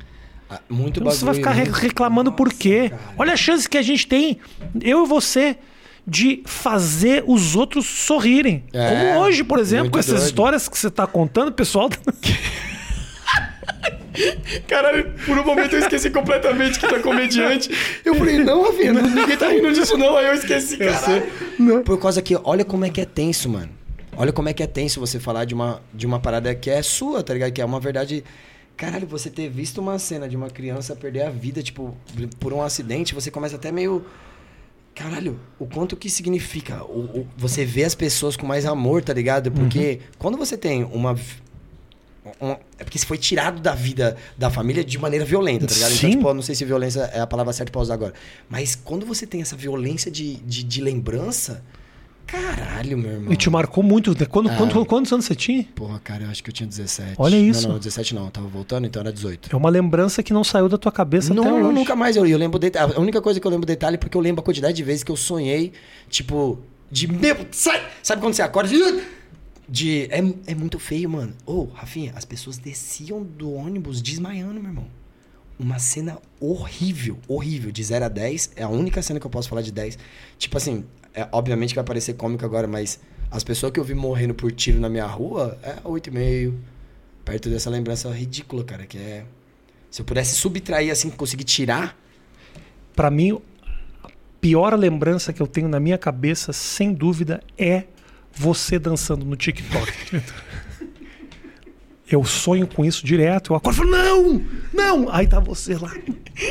Ah, 0.49 0.59
Muito 0.69 0.99
Então 0.99 1.11
você 1.11 1.25
vai 1.25 1.33
ficar 1.33 1.55
muito- 1.55 1.71
reclamando 1.71 2.31
por 2.31 2.47
Nossa, 2.47 2.57
quê? 2.59 2.89
cara. 2.89 3.01
Olha 3.17 3.33
a 3.33 3.37
chance 3.37 3.67
que 3.67 3.77
a 3.77 3.81
gente 3.81 4.07
tem, 4.07 4.37
eu 4.81 5.03
e 5.03 5.07
você, 5.07 5.57
de 6.07 6.43
fazer 6.45 7.23
os 7.25 7.55
outros 7.55 7.85
sorrirem. 7.87 8.63
É, 8.71 8.89
Como 8.89 9.19
hoje, 9.25 9.43
por 9.43 9.57
exemplo, 9.59 9.89
com 9.89 9.97
essas 9.97 10.13
doido. 10.13 10.25
histórias 10.25 10.67
que 10.69 10.77
você 10.77 10.89
tá 10.91 11.07
contando, 11.07 11.51
pessoal. 11.51 11.89
Caralho, 14.67 15.11
por 15.25 15.37
um 15.37 15.43
momento 15.43 15.73
eu 15.73 15.79
esqueci 15.79 16.09
completamente 16.09 16.79
que 16.79 16.85
é 16.85 16.99
comediante. 16.99 17.69
Eu 18.05 18.15
falei, 18.15 18.37
não, 18.37 18.63
não- 18.71 19.09
ninguém 19.09 19.35
tá 19.35 19.49
rindo 19.49 19.73
disso 19.73 19.97
não. 19.97 20.15
Aí 20.15 20.27
eu 20.27 20.33
esqueci, 20.35 20.77
caralho. 20.77 21.23
Por 21.83 21.99
causa 21.99 22.21
que, 22.21 22.37
olha 22.43 22.63
como 22.63 22.85
é 22.85 22.89
que 22.89 23.01
é 23.01 23.05
tenso, 23.05 23.49
mano. 23.49 23.69
Olha 24.17 24.31
como 24.33 24.49
é 24.49 24.53
que 24.53 24.63
é 24.63 24.67
tenso 24.67 24.99
você 24.99 25.19
falar 25.19 25.45
de 25.45 25.53
uma, 25.53 25.81
de 25.93 26.05
uma 26.05 26.19
parada 26.19 26.53
que 26.55 26.69
é 26.69 26.81
sua, 26.81 27.21
tá 27.23 27.33
ligado? 27.33 27.51
Que 27.51 27.61
é 27.61 27.65
uma 27.65 27.79
verdade... 27.79 28.23
Caralho, 28.77 29.07
você 29.07 29.29
ter 29.29 29.49
visto 29.49 29.79
uma 29.79 29.97
cena 29.97 30.27
de 30.27 30.35
uma 30.35 30.49
criança 30.49 30.95
perder 30.95 31.21
a 31.23 31.29
vida, 31.29 31.63
tipo, 31.63 31.95
por 32.39 32.51
um 32.51 32.61
acidente, 32.61 33.13
você 33.15 33.31
começa 33.31 33.55
até 33.55 33.71
meio... 33.71 34.05
Caralho, 34.93 35.37
o 35.59 35.65
quanto 35.65 35.95
que 35.97 36.09
significa? 36.09 36.83
O, 36.85 37.19
o- 37.21 37.27
você 37.37 37.65
vê 37.65 37.83
as 37.83 37.93
pessoas 37.95 38.37
com 38.37 38.45
mais 38.45 38.65
amor, 38.65 39.03
tá 39.03 39.13
ligado? 39.13 39.51
Porque 39.51 39.99
quando 40.17 40.37
você 40.37 40.57
tem 40.57 40.85
uma, 40.85 41.13
um- 42.41 42.51
é 42.79 42.83
porque 42.83 42.97
você 42.97 43.05
foi 43.05 43.17
tirado 43.17 43.61
da 43.61 43.75
vida 43.75 44.15
da 44.37 44.49
família 44.49 44.83
de 44.85 44.97
maneira 44.97 45.25
violenta, 45.25 45.67
tá 45.67 45.73
ligado? 45.73 45.91
Sim. 45.91 46.07
Então, 46.07 46.09
tipo, 46.19 46.33
não 46.33 46.41
sei 46.41 46.55
se 46.55 46.63
violência 46.63 47.01
é 47.13 47.19
a 47.19 47.27
palavra 47.27 47.51
certa 47.51 47.71
pra 47.73 47.81
usar 47.81 47.93
agora. 47.95 48.13
Mas 48.49 48.73
quando 48.73 49.05
você 49.05 49.27
tem 49.27 49.41
essa 49.41 49.55
violência 49.57 50.09
de, 50.09 50.35
de, 50.37 50.63
de 50.63 50.81
lembrança, 50.81 51.61
caralho, 52.25 52.97
meu 52.97 53.11
irmão. 53.11 53.33
E 53.33 53.35
te 53.37 53.49
marcou 53.49 53.83
muito. 53.83 54.11
né? 54.19 54.25
Quando, 54.25 54.49
Ah. 54.49 54.55
quando- 54.57 54.85
quantos 54.85 55.11
anos 55.13 55.25
você 55.25 55.35
tinha? 55.35 55.63
Porra, 55.75 55.99
cara, 55.99 56.23
eu 56.25 56.29
acho 56.29 56.43
que 56.43 56.49
eu 56.49 56.53
tinha 56.53 56.67
17. 56.67 57.15
Olha 57.17 57.35
isso. 57.37 57.63
Não, 57.67 57.73
não, 57.73 57.79
17 57.79 58.13
não. 58.15 58.25
Eu 58.25 58.31
tava 58.31 58.47
voltando, 58.47 58.85
então 58.87 58.99
era 59.01 59.11
18. 59.11 59.49
É 59.51 59.55
uma 59.55 59.69
lembrança 59.69 60.21
que 60.23 60.33
não 60.33 60.43
saiu 60.43 60.67
da 60.69 60.77
tua 60.77 60.91
cabeça 60.91 61.33
até 61.33 61.41
Não, 61.41 61.63
hoje. 61.65 61.73
nunca 61.73 61.95
mais. 61.95 62.15
Eu, 62.15 62.25
eu 62.25 62.37
lembro 62.37 62.57
detalhe. 62.59 62.93
A 62.95 62.99
única 62.99 63.21
coisa 63.21 63.39
que 63.39 63.45
eu 63.47 63.51
lembro 63.51 63.65
detalhe 63.65 63.95
é 63.95 63.97
porque 63.97 64.17
eu 64.17 64.21
lembro 64.21 64.41
a 64.41 64.43
quantidade 64.43 64.75
de 64.75 64.83
vezes 64.83 65.03
que 65.03 65.11
eu 65.11 65.17
sonhei, 65.17 65.71
tipo, 66.09 66.59
de. 66.91 67.07
Meu, 67.07 67.45
sai! 67.51 67.81
Sabe 68.03 68.21
quando 68.21 68.33
você 68.33 68.41
acorda? 68.41 68.69
De. 69.67 70.03
é, 70.11 70.23
é 70.47 70.55
muito 70.55 70.77
feio, 70.77 71.09
mano. 71.09 71.33
Ô, 71.45 71.65
Rafinha, 71.73 72.13
as 72.15 72.23
pessoas 72.23 72.57
desciam 72.57 73.23
do 73.23 73.51
ônibus 73.53 74.01
desmaiando, 74.01 74.55
meu 74.59 74.69
irmão. 74.69 74.85
Uma 75.57 75.79
cena 75.79 76.17
horrível, 76.39 77.17
horrível. 77.27 77.71
De 77.71 77.81
0 77.83 78.05
a 78.05 78.09
10. 78.09 78.51
É 78.55 78.63
a 78.63 78.69
única 78.69 79.01
cena 79.01 79.19
que 79.19 79.25
eu 79.25 79.31
posso 79.31 79.47
falar 79.49 79.61
de 79.61 79.71
10. 79.71 79.97
Tipo 80.37 80.57
assim, 80.57 80.83
é, 81.15 81.27
obviamente 81.31 81.69
que 81.69 81.75
vai 81.75 81.85
parecer 81.85 82.13
cômico 82.13 82.43
agora, 82.45 82.67
mas 82.67 82.99
as 83.31 83.43
pessoas 83.43 83.71
que 83.71 83.79
eu 83.79 83.83
vi 83.83 83.93
morrendo 83.93 84.33
por 84.33 84.51
tiro 84.51 84.79
na 84.79 84.89
minha 84.89 85.05
rua 85.05 85.57
é 85.63 85.75
8,5. 85.83 86.53
Perto 87.23 87.49
dessa 87.49 87.69
lembrança 87.69 88.09
ridícula, 88.11 88.63
cara, 88.63 88.85
que 88.85 88.97
é. 88.97 89.25
Se 89.89 90.01
eu 90.01 90.05
pudesse 90.05 90.35
subtrair 90.35 90.91
assim, 90.91 91.09
conseguir 91.09 91.45
tirar. 91.45 91.97
Pra 92.95 93.09
mim, 93.09 93.41
a 94.03 94.09
pior 94.39 94.77
lembrança 94.77 95.33
que 95.33 95.41
eu 95.41 95.47
tenho 95.47 95.67
na 95.67 95.79
minha 95.79 95.97
cabeça, 95.97 96.53
sem 96.53 96.93
dúvida, 96.93 97.41
é 97.57 97.85
você 98.31 98.77
dançando 98.77 99.25
no 99.25 99.35
TikTok. 99.35 100.21
Eu 102.09 102.23
sonho 102.23 102.67
com 102.67 102.85
isso 102.85 103.05
direto. 103.05 103.53
Eu 103.53 103.57
acordo 103.57 103.75
e 103.75 103.77
falo, 103.77 103.91
não! 103.91 104.41
Não! 104.73 105.09
Aí 105.11 105.27
tá 105.27 105.39
você 105.39 105.75
lá. 105.75 105.91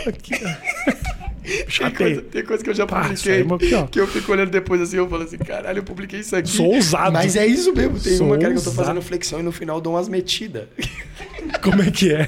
Aqui, 0.07 0.35
ó. 0.45 1.25
Chatei. 1.69 2.23
tem 2.23 2.43
coisa 2.43 2.65
que 2.65 2.71
eu 2.71 2.75
já 2.75 2.87
Pá, 2.87 3.03
aqui, 3.03 3.75
ó. 3.75 3.87
que 3.87 4.01
eu 4.01 4.07
fico 4.07 4.33
olhando 4.33 4.51
depois 4.51 4.81
assim, 4.81 4.97
eu 4.97 5.09
falo 5.09 5.25
assim, 5.25 5.37
caralho, 5.37 5.81
eu 5.81 5.83
publiquei 5.83 6.21
isso 6.21 6.35
aqui. 6.35 6.49
Sou 6.49 6.75
ousado. 6.75 7.13
Mas 7.13 7.37
é 7.37 7.47
isso 7.47 7.73
mesmo, 7.75 8.01
tem 8.01 8.17
Sou 8.17 8.27
uma 8.27 8.39
cara 8.39 8.53
que 8.55 8.59
eu 8.59 8.65
tô 8.65 8.73
fazendo 8.73 9.03
flexão 9.03 9.41
e 9.41 9.43
no 9.43 9.53
final 9.53 9.77
eu 9.77 9.81
dou 9.81 9.93
umas 9.95 10.09
metidas. 10.09 10.65
Como 11.63 11.83
é 11.83 11.91
que 11.91 12.13
é? 12.13 12.27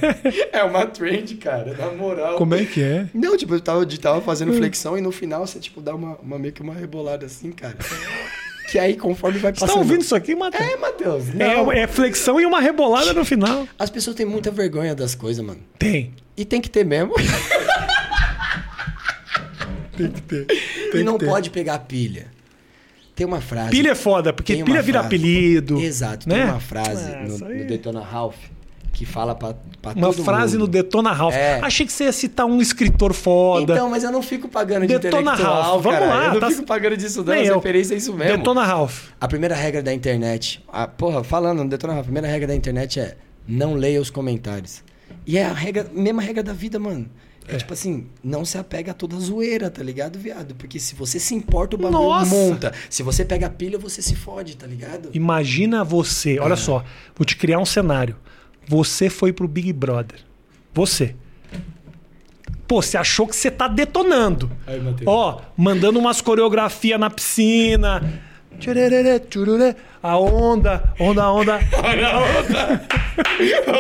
é 0.53 0.63
uma 0.63 0.85
trend, 0.87 1.35
cara, 1.37 1.75
na 1.75 1.91
moral. 1.93 2.37
Como 2.37 2.55
é 2.55 2.65
que 2.65 2.83
é? 2.83 3.07
Não, 3.15 3.37
tipo, 3.37 3.55
eu 3.55 3.61
tava, 3.61 3.81
eu 3.81 3.99
tava 3.99 4.21
fazendo 4.21 4.53
flexão 4.53 4.99
e 4.99 5.01
no 5.01 5.11
final 5.11 5.47
você, 5.47 5.59
tipo, 5.59 5.81
dá 5.81 5.95
uma, 5.95 6.17
uma 6.17 6.39
meio 6.39 6.53
que 6.53 6.61
uma 6.61 6.75
rebolada 6.75 7.25
assim, 7.25 7.51
cara. 7.51 7.77
Que 8.71 8.79
aí, 8.79 8.97
conforme 8.97 9.39
vai 9.39 9.53
Você 9.53 9.61
passando... 9.61 9.75
tá 9.75 9.81
ouvindo 9.81 10.01
isso 10.03 10.15
aqui, 10.15 10.35
Matheus? 10.35 10.69
É, 10.69 10.77
Matheus. 10.77 11.25
É, 11.39 11.79
é 11.81 11.87
flexão 11.87 12.41
e 12.41 12.47
uma 12.47 12.61
rebolada 12.61 13.13
no 13.13 13.25
final. 13.25 13.67
As 13.79 13.91
pessoas 13.91 14.17
têm 14.17 14.27
muita 14.27 14.51
vergonha 14.51 14.95
das 14.95 15.15
coisas, 15.15 15.45
mano. 15.45 15.61
Tem. 15.79 16.13
E 16.37 16.45
tem 16.45 16.61
que 16.61 16.69
ter 16.69 16.85
mesmo. 16.85 17.15
Tem 19.97 20.11
que 20.11 20.21
ter. 20.21 20.47
e 20.95 21.03
não 21.03 21.17
pode 21.17 21.49
pegar 21.49 21.79
pilha. 21.81 22.27
Tem 23.15 23.27
uma 23.27 23.41
frase... 23.41 23.71
Pilha 23.71 23.93
é 23.93 23.95
foda, 23.95 24.31
porque 24.31 24.55
Tem 24.57 24.63
pilha 24.65 24.83
vira 24.83 24.99
frase. 25.01 25.07
apelido. 25.17 25.81
Exato. 25.81 26.29
né? 26.29 26.35
Tem 26.35 26.45
uma 26.45 26.61
frase 26.61 27.13
Ah, 27.13 27.25
no, 27.27 27.39
no 27.39 27.65
Detona 27.67 28.01
Ralph 28.03 28.37
que 28.97 29.05
fala 29.05 29.35
pra, 29.35 29.55
pra 29.83 29.93
Uma 29.93 30.11
frase 30.11 30.55
mundo. 30.57 30.63
no 30.63 30.69
Detona 30.73 31.13
Ralph. 31.13 31.35
É. 31.35 31.61
Achei 31.63 31.85
que 31.85 31.93
você 31.93 32.05
ia 32.05 32.13
citar 32.13 32.47
um 32.47 32.63
escritor 32.63 33.13
foda. 33.13 33.75
Então, 33.75 33.91
mas 33.91 34.03
eu 34.03 34.11
não 34.11 34.23
fico 34.23 34.49
pagando 34.49 34.87
de 34.87 34.99
Detona 34.99 35.35
Ralph. 35.35 35.83
Vamos 35.83 35.99
cara. 36.01 36.07
lá, 36.15 36.25
Eu 36.29 36.33
não 36.33 36.41
tá- 36.41 36.49
fico 36.51 36.63
pagando 36.65 36.97
disso 36.97 37.23
não, 37.23 37.35
as 37.35 37.47
referências 37.47 37.93
é 37.93 37.97
isso 37.97 38.15
mesmo. 38.15 38.39
Detona 38.39 38.65
Ralph. 38.65 39.09
A 39.21 39.29
primeira 39.29 39.55
regra 39.55 39.83
da 39.83 39.93
internet... 39.93 40.65
A, 40.73 40.89
porra, 40.89 41.23
falando 41.23 41.63
no 41.63 41.69
Detona 41.69 41.93
Ralph, 41.93 42.05
a 42.05 42.07
primeira 42.07 42.27
regra 42.27 42.47
da 42.49 42.55
internet 42.57 42.99
é 42.99 43.19
não 43.47 43.75
leia 43.75 44.01
os 44.01 44.09
comentários. 44.09 44.83
E 45.27 45.37
é 45.37 45.45
a 45.45 45.53
regra, 45.53 45.87
mesma 45.93 46.23
regra 46.23 46.43
da 46.43 46.55
vida, 46.55 46.79
mano. 46.79 47.07
É, 47.47 47.55
É. 47.55 47.59
tipo 47.59 47.75
assim, 47.75 48.07
não 48.25 48.47
se 48.47 48.57
apega 48.57 48.93
a 48.93 48.95
toda 48.95 49.15
zoeira, 49.21 49.69
tá 49.71 49.83
ligado, 49.83 50.19
viado? 50.19 50.55
Porque 50.55 50.81
se 50.81 50.95
você 50.95 51.21
se 51.21 51.35
importa, 51.35 51.77
o 51.77 51.79
bagulho 51.79 52.01
Nossa! 52.03 52.35
monta. 52.35 52.73
Se 52.89 53.03
você 53.03 53.27
pega 53.27 53.47
a 53.47 53.51
pilha, 53.51 53.79
você 53.79 54.01
se 54.01 54.17
fode, 54.17 54.57
tá 54.57 54.67
ligado? 54.67 55.11
Imagina 55.13 55.85
você, 55.85 56.39
olha 56.41 56.57
só, 56.57 56.83
vou 57.15 57.27
te 57.27 57.37
criar 57.37 57.59
um 57.59 57.67
cenário. 57.67 58.17
Você 58.67 59.09
foi 59.09 59.33
pro 59.33 59.47
Big 59.47 59.73
Brother. 59.73 60.21
Você. 60.75 61.15
Pô, 62.67 62.83
você 62.83 62.97
achou 62.99 63.27
que 63.27 63.37
você 63.37 63.51
tá 63.51 63.69
detonando. 63.69 64.51
Aí. 64.67 64.81
Ó, 65.07 65.41
mandando 65.57 65.99
umas 65.99 66.21
coreografias 66.21 66.99
na 66.99 67.09
piscina. 67.09 68.03
Tchururê, 68.59 69.77
A 70.03 70.19
onda, 70.19 70.93
onda, 70.99 71.31
onda. 71.31 71.61
Olha 71.85 72.09
a 72.09 72.19
onda. 72.19 72.83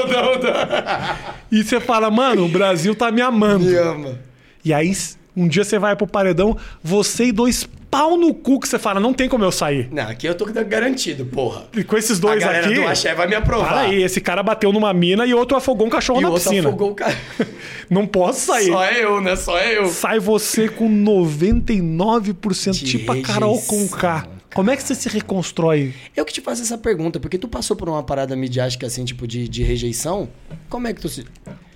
onda, 0.04 0.30
onda. 0.30 1.16
E 1.50 1.64
você 1.64 1.80
fala, 1.80 2.10
mano, 2.10 2.44
o 2.44 2.48
Brasil 2.48 2.94
tá 2.94 3.10
me 3.10 3.20
amando. 3.20 3.64
Me 3.64 3.76
ama. 3.76 4.18
E 4.64 4.72
aí, 4.72 4.92
um 5.36 5.48
dia 5.48 5.64
você 5.64 5.78
vai 5.78 5.96
pro 5.96 6.06
paredão, 6.06 6.56
você 6.82 7.26
e 7.26 7.32
dois 7.32 7.68
pau 7.96 8.16
no 8.16 8.34
cu 8.34 8.60
que 8.60 8.68
você 8.68 8.78
fala, 8.78 9.00
não 9.00 9.14
tem 9.14 9.28
como 9.28 9.42
eu 9.42 9.50
sair. 9.50 9.88
Não, 9.90 10.02
aqui 10.08 10.26
eu 10.26 10.34
tô 10.34 10.44
garantido, 10.44 11.24
porra. 11.24 11.64
E 11.74 11.82
com 11.82 11.96
esses 11.96 12.18
dois 12.18 12.42
a 12.42 12.50
aqui. 12.50 12.74
do 12.74 12.86
Axé 12.86 13.14
vai 13.14 13.26
me 13.26 13.34
aprovar. 13.34 13.68
Para 13.68 13.80
aí, 13.80 14.02
esse 14.02 14.20
cara 14.20 14.42
bateu 14.42 14.70
numa 14.72 14.92
mina 14.92 15.24
e 15.24 15.32
outro 15.32 15.56
afogou 15.56 15.86
um 15.86 15.90
cachorro 15.90 16.20
E 16.20 16.22
na 16.22 16.28
outro 16.28 16.42
piscina. 16.50 16.68
afogou 16.68 16.90
o 16.90 16.94
cara. 16.94 17.16
Não 17.88 18.06
posso 18.06 18.40
sair. 18.46 18.66
Só 18.66 18.84
eu, 18.86 19.20
né? 19.20 19.34
Só 19.36 19.58
eu. 19.58 19.86
Sai 19.88 20.18
você 20.18 20.68
com 20.68 20.88
99% 20.90 22.72
De 22.72 22.84
tipo 22.84 23.12
a 23.12 23.22
Carol 23.22 23.60
com 23.62 23.88
K. 23.88 24.28
Como 24.54 24.70
é 24.70 24.76
que 24.76 24.82
você 24.82 24.94
se 24.94 25.08
reconstrói? 25.08 25.92
Eu 26.16 26.24
que 26.24 26.32
te 26.32 26.40
faço 26.40 26.62
essa 26.62 26.78
pergunta, 26.78 27.20
porque 27.20 27.36
tu 27.38 27.46
passou 27.48 27.76
por 27.76 27.88
uma 27.88 28.02
parada 28.02 28.34
midiática 28.34 28.86
assim, 28.86 29.04
tipo, 29.04 29.26
de, 29.26 29.48
de 29.48 29.62
rejeição. 29.62 30.28
Como 30.68 30.86
é 30.86 30.94
que 30.94 31.00
tu 31.00 31.08
se. 31.08 31.24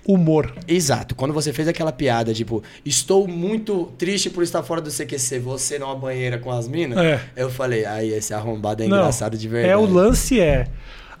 Humor. 0.07 0.51
Exato, 0.67 1.13
quando 1.13 1.31
você 1.33 1.53
fez 1.53 1.67
aquela 1.67 1.91
piada, 1.91 2.33
tipo, 2.33 2.63
estou 2.83 3.27
muito 3.27 3.91
triste 3.97 4.29
por 4.31 4.41
estar 4.43 4.63
fora 4.63 4.81
do 4.81 4.89
CQC, 4.89 5.37
você 5.39 5.77
numa 5.77 5.95
banheira 5.95 6.39
com 6.39 6.51
as 6.51 6.67
minas, 6.67 6.97
É. 6.97 7.21
eu 7.35 7.49
falei, 7.51 7.85
aí 7.85 8.09
esse 8.11 8.33
arrombado 8.33 8.81
é 8.83 8.87
Não, 8.87 8.97
engraçado 8.97 9.37
de 9.37 9.47
verdade. 9.47 9.71
É, 9.73 9.77
o 9.77 9.85
lance 9.85 10.39
é. 10.39 10.67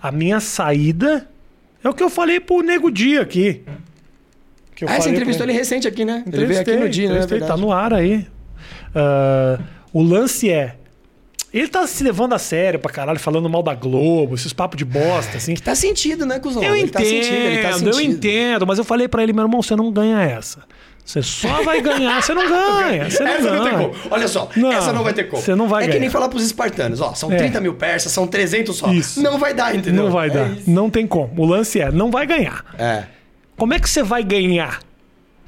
A 0.01 0.11
minha 0.11 0.39
saída 0.39 1.29
é 1.83 1.87
o 1.89 1.93
que 1.93 2.01
eu 2.01 2.09
falei 2.09 2.39
pro 2.39 2.61
Nego 2.61 2.89
Dia 2.91 3.21
aqui. 3.21 3.61
Que 4.75 4.83
eu 4.85 4.89
Ah, 4.89 4.99
você 4.99 5.09
entrevistou 5.11 5.45
pro- 5.45 5.51
ele 5.51 5.59
recente 5.59 5.87
aqui, 5.87 6.03
né? 6.03 6.23
Ele 6.25 6.45
veio 6.45 6.59
aqui 6.59 6.71
Entrevistei, 6.71 6.79
no 6.79 6.89
dia, 6.89 7.09
né? 7.09 7.27
Verdade. 7.27 7.51
Tá 7.51 7.55
no 7.57 7.71
ar 7.71 7.93
aí. 7.93 8.25
Ah, 8.95 9.59
o 9.93 10.01
lance 10.01 10.49
é. 10.49 10.75
Ele 11.53 11.67
tá 11.67 11.85
se 11.85 12.01
levando 12.03 12.33
a 12.33 12.39
sério 12.39 12.79
pra 12.79 12.91
caralho, 12.91 13.19
falando 13.19 13.49
mal 13.49 13.61
da 13.61 13.73
Globo, 13.75 14.35
esses 14.35 14.53
papos 14.53 14.77
de 14.77 14.85
bosta, 14.85 15.35
assim. 15.37 15.53
Tá 15.55 15.75
sentido, 15.75 16.25
né, 16.25 16.39
cuzão? 16.39 16.63
Eu 16.63 16.73
ele 16.75 16.83
entendo, 16.85 16.93
tá 16.93 17.01
ele 17.03 17.61
tá 17.61 17.73
sentindo. 17.73 17.89
eu 17.91 18.01
entendo, 18.01 18.65
mas 18.67 18.77
eu 18.77 18.85
falei 18.85 19.07
pra 19.09 19.21
ele, 19.21 19.33
meu 19.33 19.43
irmão, 19.43 19.61
você 19.61 19.75
não 19.75 19.91
ganha 19.91 20.21
essa. 20.21 20.59
Você 21.03 21.21
só 21.21 21.61
vai 21.63 21.81
ganhar, 21.81 22.21
você 22.21 22.33
não 22.33 22.47
ganha. 22.47 23.09
Você 23.09 23.23
não 23.23 23.31
essa 23.31 23.51
não 23.51 23.63
tem 23.65 23.73
ganha. 23.73 23.89
como. 23.89 23.99
Olha 24.11 24.27
só, 24.29 24.49
Não, 24.55 24.71
essa 24.71 24.93
não 24.93 25.03
vai 25.03 25.13
ter 25.13 25.25
como. 25.25 25.41
você 25.41 25.55
não 25.55 25.67
vai 25.67 25.81
É 25.83 25.85
que 25.87 25.91
ganhar. 25.93 26.01
nem 26.01 26.09
falar 26.09 26.29
pros 26.29 26.43
espartanos, 26.45 27.01
ó, 27.01 27.13
são 27.15 27.29
É. 27.31 27.35
30 27.37 27.59
mil 27.59 27.73
persas, 27.73 28.11
são 28.13 28.25
300 28.27 28.75
só. 28.77 28.89
Isso. 28.93 29.21
Não 29.21 29.37
vai 29.37 29.53
dar, 29.53 29.75
entendeu? 29.75 30.05
Não 30.05 30.11
vai 30.11 30.27
É 30.27 30.31
dar. 30.31 30.51
isso. 30.51 30.69
Não 30.69 30.89
tem 30.89 31.05
como. 31.05 31.33
O 31.41 31.45
lance 31.45 31.81
é, 31.81 31.91
não 31.91 32.09
vai 32.11 32.25
ganhar. 32.25 32.63
É. 32.77 33.03
Como 33.57 33.73
é 33.73 33.79
que 33.79 33.89
você 33.89 34.03
vai 34.03 34.23
ganhar? 34.23 34.79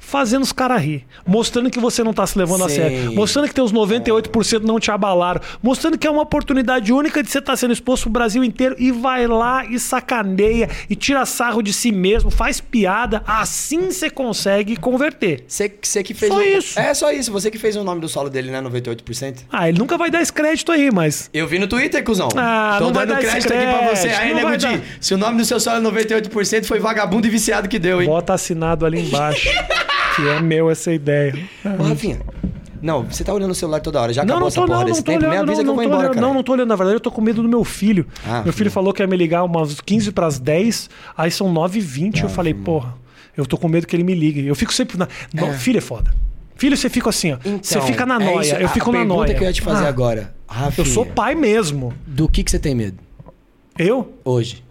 Fazendo 0.06 0.42
os 0.42 0.52
caras 0.52 0.82
rir. 0.82 1.04
Mostrando 1.26 1.70
que 1.70 1.80
você 1.80 2.04
não 2.04 2.12
tá 2.12 2.26
se 2.26 2.38
levando 2.38 2.64
a 2.64 2.68
sério. 2.68 3.14
Mostrando 3.14 3.48
que 3.48 3.54
teus 3.54 3.72
98% 3.72 4.62
não 4.62 4.78
te 4.78 4.90
abalaram. 4.90 5.40
Mostrando 5.62 5.98
que 5.98 6.06
é 6.06 6.10
uma 6.10 6.22
oportunidade 6.22 6.92
única 6.92 7.22
de 7.22 7.30
você 7.30 7.38
estar 7.38 7.56
sendo 7.56 7.72
exposto 7.72 8.04
pro 8.04 8.12
Brasil 8.12 8.44
inteiro. 8.44 8.76
E 8.78 8.92
vai 8.92 9.26
lá 9.26 9.64
e 9.64 9.78
sacaneia 9.78 10.68
e 10.88 10.94
tira 10.94 11.24
sarro 11.24 11.62
de 11.62 11.72
si 11.72 11.90
mesmo, 11.90 12.30
faz 12.30 12.60
piada. 12.60 13.22
Assim 13.26 13.90
você 13.90 14.10
consegue 14.10 14.76
converter. 14.76 15.44
Você, 15.48 15.68
que 15.68 16.14
fez 16.14 16.32
Só 16.32 16.38
o... 16.38 16.42
isso. 16.42 16.78
É 16.78 16.94
só 16.94 17.10
isso, 17.10 17.32
você 17.32 17.50
que 17.50 17.58
fez 17.58 17.76
o 17.76 17.82
nome 17.82 18.00
do 18.00 18.08
solo 18.08 18.28
dele, 18.28 18.50
né, 18.50 18.60
98%. 18.60 19.44
Ah, 19.50 19.68
ele 19.68 19.78
nunca 19.78 19.96
vai 19.96 20.10
dar 20.10 20.20
esse 20.20 20.32
crédito 20.32 20.70
aí, 20.70 20.90
mas. 20.92 21.30
Eu 21.32 21.46
vi 21.46 21.58
no 21.58 21.66
Twitter, 21.66 22.04
cuzão. 22.04 22.28
Ah, 22.36 22.76
Tô 22.78 22.90
dando 22.90 23.12
esse 23.14 23.20
crédito 23.22 23.52
aqui 23.52 23.62
pra 23.64 23.94
você. 23.94 24.08
crédito, 24.08 24.22
Aí, 24.22 24.34
Nego 24.34 24.56
dar. 24.56 24.80
se 25.00 25.14
o 25.14 25.18
nome 25.18 25.38
do 25.38 25.44
seu 25.44 25.58
solo 25.58 25.78
é 25.78 25.90
98%, 25.90 26.64
foi 26.66 26.78
vagabundo 26.78 27.26
e 27.26 27.30
viciado 27.30 27.68
que 27.68 27.78
deu, 27.78 28.02
hein? 28.02 28.08
Bota 28.08 28.34
assinado 28.34 28.84
ali 28.84 29.00
embaixo. 29.00 29.48
que 30.16 30.28
é 30.28 30.40
meu 30.40 30.70
essa 30.70 30.92
ideia. 30.92 31.34
Ô, 31.78 31.82
Rafinha. 31.82 32.20
Não, 32.82 33.02
você 33.04 33.24
tá 33.24 33.32
olhando 33.32 33.52
o 33.52 33.54
celular 33.54 33.80
toda 33.80 33.98
hora. 34.00 34.12
Já 34.12 34.22
Não, 34.22 34.34
acabou 34.36 34.40
não 34.40 34.48
essa 34.48 34.60
tô, 34.60 34.66
porra 34.66 34.78
não, 34.80 34.84
desse 34.86 34.98
não 35.00 35.04
tempo. 35.04 35.18
olhando, 35.26 35.32
Me 35.32 35.38
avisa 35.38 35.62
não, 35.62 35.64
que 35.64 35.70
eu 35.70 35.74
vou 35.74 35.82
embora, 35.84 35.98
olhando, 36.00 36.14
cara. 36.14 36.26
Não, 36.26 36.34
não 36.34 36.42
tô 36.42 36.52
olhando. 36.52 36.68
Na 36.68 36.76
verdade, 36.76 36.96
eu 36.96 37.00
tô 37.00 37.10
com 37.10 37.22
medo 37.22 37.42
do 37.42 37.48
meu 37.48 37.64
filho. 37.64 38.06
Ah, 38.26 38.42
meu 38.42 38.52
filho 38.52 38.66
não. 38.66 38.72
falou 38.72 38.92
que 38.92 39.02
ia 39.02 39.06
me 39.06 39.16
ligar 39.16 39.42
umas 39.42 39.80
15 39.80 40.12
pras 40.12 40.38
10, 40.38 40.90
aí 41.16 41.30
são 41.30 41.52
9h20. 41.52 42.22
eu 42.22 42.28
falei, 42.28 42.52
porra, 42.52 42.94
eu 43.36 43.46
tô 43.46 43.56
com 43.56 43.68
medo 43.68 43.86
que 43.86 43.96
ele 43.96 44.04
me 44.04 44.14
ligue. 44.14 44.46
Eu 44.46 44.54
fico 44.54 44.72
sempre 44.72 44.98
na. 44.98 45.08
No, 45.32 45.52
Filho 45.54 45.78
é 45.78 45.80
foda. 45.80 46.10
Filho, 46.56 46.76
você 46.76 46.88
fica 46.90 47.08
assim, 47.08 47.32
ó. 47.32 47.36
você 47.38 47.76
Então, 47.78 47.86
fica 47.86 48.04
na 48.06 48.16
é 48.16 48.18
noia. 48.18 48.40
isso. 48.46 48.54
eu 48.56 48.68
fico 48.68 48.90
a 48.90 48.92
na 48.92 48.98
pergunta 48.98 49.16
noia. 49.22 49.34
que 49.34 49.42
eu 49.42 49.46
ia 49.48 49.52
te 49.52 49.62
fazer 49.62 49.86
Ah, 49.86 49.88
agora. 49.88 50.34
Rafinha, 50.46 50.86
Eu 50.86 50.92
sou 50.92 51.06
pai 51.06 51.34
mesmo. 51.34 51.92
do 52.06 52.28
que, 52.28 52.44
que 52.44 52.50
você 52.50 52.58
tem 52.58 52.74
medo? 52.74 52.98
Eu? 53.78 54.12
Hoje. 54.24 54.62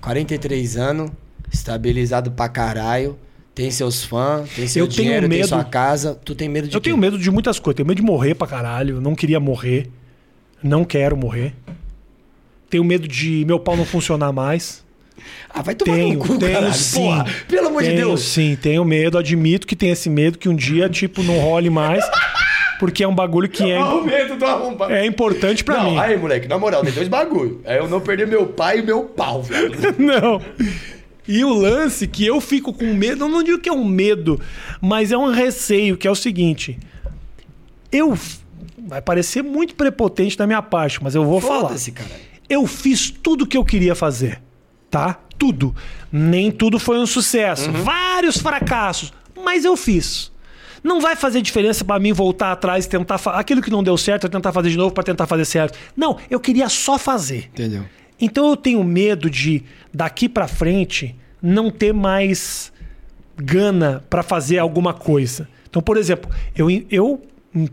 43 0.00 0.76
anos, 0.76 1.10
estabilizado 1.52 2.30
pra 2.30 2.48
caralho, 2.48 3.18
tem 3.58 3.72
seus 3.72 4.04
fãs, 4.04 4.48
tem 4.54 4.68
seu 4.68 4.84
Eu 4.84 4.88
tenho 4.88 5.02
dinheiro, 5.02 5.28
tem 5.28 5.38
medo. 5.40 5.48
sua 5.48 5.64
casa. 5.64 6.14
Tu 6.24 6.32
tem 6.32 6.48
medo 6.48 6.68
de 6.68 6.76
Eu 6.76 6.80
quê? 6.80 6.84
tenho 6.90 6.96
medo 6.96 7.18
de 7.18 7.28
muitas 7.28 7.58
coisas. 7.58 7.76
Tenho 7.76 7.88
medo 7.88 7.96
de 7.96 8.02
morrer 8.06 8.36
pra 8.36 8.46
caralho. 8.46 9.00
Não 9.00 9.16
queria 9.16 9.40
morrer. 9.40 9.88
Não 10.62 10.84
quero 10.84 11.16
morrer. 11.16 11.54
Tenho 12.70 12.84
medo 12.84 13.08
de 13.08 13.44
meu 13.44 13.58
pau 13.58 13.76
não 13.76 13.84
funcionar 13.84 14.30
mais. 14.32 14.84
Ah, 15.50 15.60
vai 15.60 15.74
tomar 15.74 15.92
Tenho, 15.96 16.14
no 16.14 16.20
cu, 16.20 16.38
tenho 16.38 16.52
caralho. 16.52 16.72
sim. 16.72 17.00
Porra, 17.02 17.26
pelo 17.48 17.66
amor 17.66 17.82
de 17.82 17.88
Tenho 17.88 18.06
Deus. 18.06 18.20
sim, 18.22 18.56
tenho 18.62 18.84
medo. 18.84 19.18
Admito 19.18 19.66
que 19.66 19.74
tenho 19.74 19.92
esse 19.92 20.08
medo 20.08 20.38
que 20.38 20.48
um 20.48 20.54
dia, 20.54 20.88
tipo, 20.88 21.24
não 21.24 21.40
role 21.40 21.68
mais. 21.68 22.04
Porque 22.78 23.02
é 23.02 23.08
um 23.08 23.14
bagulho 23.14 23.48
que 23.48 23.68
é, 23.68 23.82
o 23.82 24.04
medo 24.04 24.36
do 24.36 24.44
arrombado. 24.46 24.92
é 24.92 25.04
importante 25.04 25.64
pra 25.64 25.78
não, 25.82 25.90
mim. 25.90 25.98
aí, 25.98 26.16
moleque, 26.16 26.46
na 26.46 26.56
moral, 26.56 26.84
tem 26.84 26.92
dois 26.92 27.08
bagulho. 27.08 27.60
É 27.64 27.80
eu 27.80 27.88
não 27.88 28.00
perder 28.00 28.28
meu 28.28 28.46
pai 28.46 28.78
e 28.78 28.82
meu 28.82 29.02
pau, 29.02 29.42
velho. 29.42 29.72
Não. 29.98 30.40
E 31.28 31.44
o 31.44 31.52
lance 31.52 32.06
que 32.08 32.24
eu 32.26 32.40
fico 32.40 32.72
com 32.72 32.94
medo, 32.94 33.24
eu 33.26 33.28
não 33.28 33.42
digo 33.42 33.58
que 33.58 33.68
é 33.68 33.72
um 33.72 33.84
medo, 33.84 34.40
mas 34.80 35.12
é 35.12 35.16
um 35.18 35.30
receio, 35.30 35.96
que 35.96 36.08
é 36.08 36.10
o 36.10 36.14
seguinte. 36.14 36.78
Eu. 37.92 38.18
Vai 38.86 39.02
parecer 39.02 39.42
muito 39.42 39.74
prepotente 39.74 40.36
da 40.36 40.46
minha 40.46 40.62
parte, 40.62 41.02
mas 41.02 41.14
eu 41.14 41.24
vou 41.24 41.40
falar. 41.40 41.68
Cara. 41.94 42.10
Eu 42.48 42.66
fiz 42.66 43.10
tudo 43.10 43.46
que 43.46 43.56
eu 43.56 43.64
queria 43.64 43.94
fazer, 43.94 44.40
tá? 44.90 45.20
Tudo. 45.36 45.74
Nem 46.10 46.50
tudo 46.50 46.78
foi 46.78 46.98
um 46.98 47.06
sucesso. 47.06 47.70
Vários 47.70 48.38
fracassos, 48.38 49.12
mas 49.44 49.64
eu 49.66 49.76
fiz. 49.76 50.32
Não 50.82 51.00
vai 51.00 51.16
fazer 51.16 51.42
diferença 51.42 51.84
pra 51.84 51.98
mim 51.98 52.12
voltar 52.12 52.52
atrás 52.52 52.86
e 52.86 52.88
tentar 52.88 53.18
fa- 53.18 53.32
aquilo 53.32 53.60
que 53.60 53.70
não 53.70 53.82
deu 53.82 53.98
certo, 53.98 54.24
eu 54.24 54.30
tentar 54.30 54.52
fazer 54.52 54.70
de 54.70 54.76
novo 54.78 54.94
pra 54.94 55.02
tentar 55.04 55.26
fazer 55.26 55.44
certo. 55.44 55.76
Não, 55.96 56.16
eu 56.30 56.40
queria 56.40 56.68
só 56.68 56.96
fazer. 56.96 57.50
Entendeu? 57.52 57.84
Então 58.20 58.48
eu 58.48 58.56
tenho 58.56 58.82
medo 58.82 59.30
de 59.30 59.62
daqui 59.92 60.28
pra 60.28 60.48
frente 60.48 61.14
não 61.40 61.70
ter 61.70 61.92
mais 61.92 62.72
gana 63.36 64.04
pra 64.10 64.22
fazer 64.22 64.58
alguma 64.58 64.92
coisa. 64.92 65.48
Então, 65.68 65.80
por 65.80 65.96
exemplo, 65.96 66.30
eu, 66.56 66.68
eu 66.90 67.22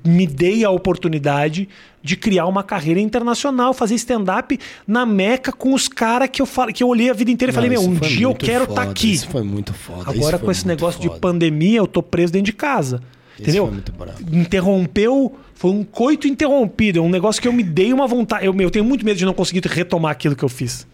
me 0.04 0.26
dei 0.28 0.64
a 0.64 0.70
oportunidade 0.70 1.68
de 2.02 2.16
criar 2.16 2.46
uma 2.46 2.64
carreira 2.64 3.00
internacional, 3.00 3.74
fazer 3.74 3.96
stand-up 3.96 4.60
na 4.88 5.06
Meca 5.06 5.52
com 5.52 5.74
os 5.74 5.88
caras 5.88 6.30
que 6.32 6.41
eu 6.41 6.48
que 6.74 6.84
eu 6.84 6.88
olhei 6.88 7.10
a 7.10 7.14
vida 7.14 7.32
inteira 7.32 7.52
e 7.52 7.54
falei, 7.54 7.70
meu, 7.70 7.82
um 7.82 7.96
dia 7.96 8.26
eu 8.26 8.36
quero 8.36 8.66
estar 8.66 8.82
foda, 8.82 8.91
aqui. 8.91 9.14
Isso 9.14 9.30
foi 9.30 9.43
muito 9.43 9.74
foda. 9.74 10.10
Agora 10.10 10.38
com 10.38 10.52
esse 10.52 10.68
negócio 10.68 11.02
de 11.02 11.08
foda. 11.08 11.20
pandemia, 11.20 11.80
eu 11.80 11.88
tô 11.88 12.04
preso 12.04 12.32
dentro 12.32 12.46
de 12.46 12.54
casa. 12.54 13.02
Isso 13.34 13.43
Entendeu? 13.43 13.66
foi 13.66 13.74
muito 13.74 13.91
bravo. 13.91 14.20
Interrompeu, 14.32 15.36
foi 15.56 15.72
um 15.72 15.84
coito 15.84 16.28
interrompido, 16.28 16.99
é 16.99 17.01
um 17.01 17.10
negócio 17.10 17.41
que 17.41 17.47
eu 17.47 17.53
me 17.53 17.64
dei 17.64 17.91
uma 17.93 18.06
vontade. 18.08 18.45
Eu, 18.45 18.53
eu 18.60 18.70
tenho 18.70 18.86
muito 18.86 19.03
medo 19.06 19.18
de 19.18 19.26
não 19.26 19.34
conseguir 19.34 19.66
retomar 19.68 20.12
aquilo 20.12 20.36
que 20.36 20.43
eu 20.43 20.49
fiz. 20.49 20.86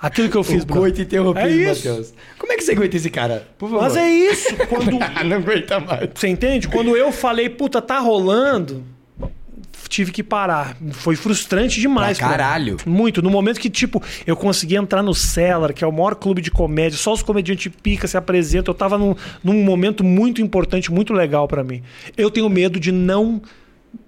Aquilo 0.00 0.28
que 0.28 0.36
eu 0.36 0.42
fiz, 0.44 0.62
O 0.62 0.66
bro. 0.66 0.76
coito 0.80 1.00
interrompido, 1.00 1.48
É. 1.48 1.68
Matheus. 1.68 2.12
Como 2.38 2.52
é 2.52 2.56
que 2.56 2.62
você 2.64 2.72
aguenta 2.72 2.96
esse 2.96 3.08
cara? 3.08 3.48
Por 3.56 3.70
favor. 3.70 3.82
Mas 3.84 3.96
é 3.96 4.08
isso. 4.10 4.54
Quando, 4.68 4.98
Ah, 5.00 5.24
não 5.24 5.36
aguenta 5.38 5.80
mais. 5.80 6.10
você 6.14 6.28
entende? 6.28 6.68
Quando 6.68 6.94
eu 6.96 7.10
falei, 7.12 7.48
puta, 7.48 7.80
tá 7.80 7.98
rolando, 7.98 8.84
tive 9.88 10.12
que 10.12 10.22
parar. 10.22 10.76
Foi 10.92 11.16
frustrante 11.16 11.80
demais. 11.80 12.18
Pra 12.18 12.28
caralho. 12.28 12.76
Muito. 12.84 13.22
No 13.22 13.30
momento 13.30 13.58
que, 13.60 13.70
tipo, 13.70 14.02
eu 14.26 14.36
consegui 14.36 14.76
entrar 14.76 15.02
no 15.02 15.14
Cellar, 15.14 15.72
que 15.72 15.82
é 15.82 15.86
o 15.86 15.92
maior 15.92 16.14
clube 16.14 16.42
de 16.42 16.50
comédia, 16.50 16.98
só 16.98 17.12
os 17.14 17.22
comediantes 17.22 17.72
pica 17.82 18.06
se 18.06 18.16
apresentam. 18.18 18.72
Eu 18.72 18.76
tava 18.76 18.98
num, 18.98 19.14
num 19.42 19.62
momento 19.64 20.04
muito 20.04 20.42
importante, 20.42 20.92
muito 20.92 21.14
legal 21.14 21.48
pra 21.48 21.64
mim. 21.64 21.82
Eu 22.16 22.30
tenho 22.30 22.48
medo 22.50 22.78
de 22.78 22.92
não 22.92 23.40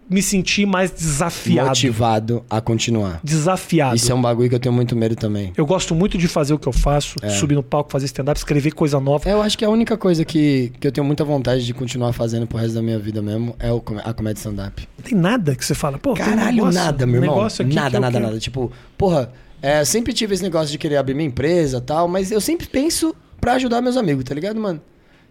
me 0.09 0.23
sentir 0.23 0.65
mais 0.67 0.91
desafiado. 0.91 1.69
Motivado 1.69 2.45
a 2.49 2.61
continuar. 2.61 3.21
Desafiado. 3.23 3.95
Isso 3.97 4.11
é 4.11 4.15
um 4.15 4.23
bagulho 4.23 4.49
que 4.49 4.55
eu 4.55 4.59
tenho 4.61 4.75
muito 4.75 4.97
medo 4.97 5.15
também. 5.15 5.53
Eu 5.57 5.67
gosto 5.67 5.95
muito 5.95 6.17
de 6.17 6.27
fazer 6.27 6.55
o 6.55 6.59
que 6.59 6.67
eu 6.67 6.73
faço, 6.73 7.17
É. 7.23 7.29
subir 7.29 7.55
no 7.55 7.63
palco, 7.63 7.91
fazer 7.93 8.07
stand-up, 8.07 8.39
escrever 8.39 8.73
coisa 8.73 8.99
nova. 8.99 9.29
Eu 9.29 9.43
acho 9.43 9.59
que 9.59 9.65
a 9.65 9.69
única 9.71 9.97
coisa 9.99 10.25
que, 10.25 10.73
que 10.81 10.87
eu 10.87 10.93
tenho 10.93 11.05
muita 11.07 11.25
vontade 11.25 11.67
de 11.67 11.75
continuar 11.75 12.13
fazendo 12.13 12.47
pro 12.47 12.57
resto 12.59 12.75
da 12.75 12.83
minha 12.83 12.99
vida 12.99 13.21
mesmo 13.21 13.55
é 13.59 13.71
o, 13.73 13.83
a 14.05 14.13
comédia 14.15 14.39
stand-up. 14.41 14.89
Não 14.99 15.05
tem 15.05 15.19
nada 15.19 15.55
que 15.55 15.65
você 15.65 15.75
fala, 15.75 15.99
pô, 15.99 16.13
um 16.13 16.15
Caralho, 16.15 16.57
negócio- 16.57 16.81
nada, 16.81 17.07
meu 17.07 17.21
um 17.21 17.25
irmão. 17.25 17.37
negócio 17.37 17.65
aqui 17.65 17.75
Nada, 17.75 18.01
nada, 18.01 18.19
nada. 18.19 18.39
Tipo, 18.39 18.73
porra, 18.97 19.31
é, 19.61 19.81
eu 19.81 19.87
sempre 19.87 20.13
tive 20.13 20.33
esse 20.35 20.43
negócio 20.43 20.71
de 20.71 20.79
querer 20.79 20.97
abrir 20.97 21.15
minha 21.15 21.29
empresa 21.29 21.79
e 21.79 21.81
tal, 21.83 22.09
mas 22.09 22.31
eu 22.31 22.41
sempre 22.41 22.67
penso 22.67 23.15
pra 23.41 23.53
ajudar 23.55 23.81
meus 23.83 23.97
amigos, 23.97 24.25
tá 24.25 24.35
ligado, 24.35 24.59
mano? 24.59 24.81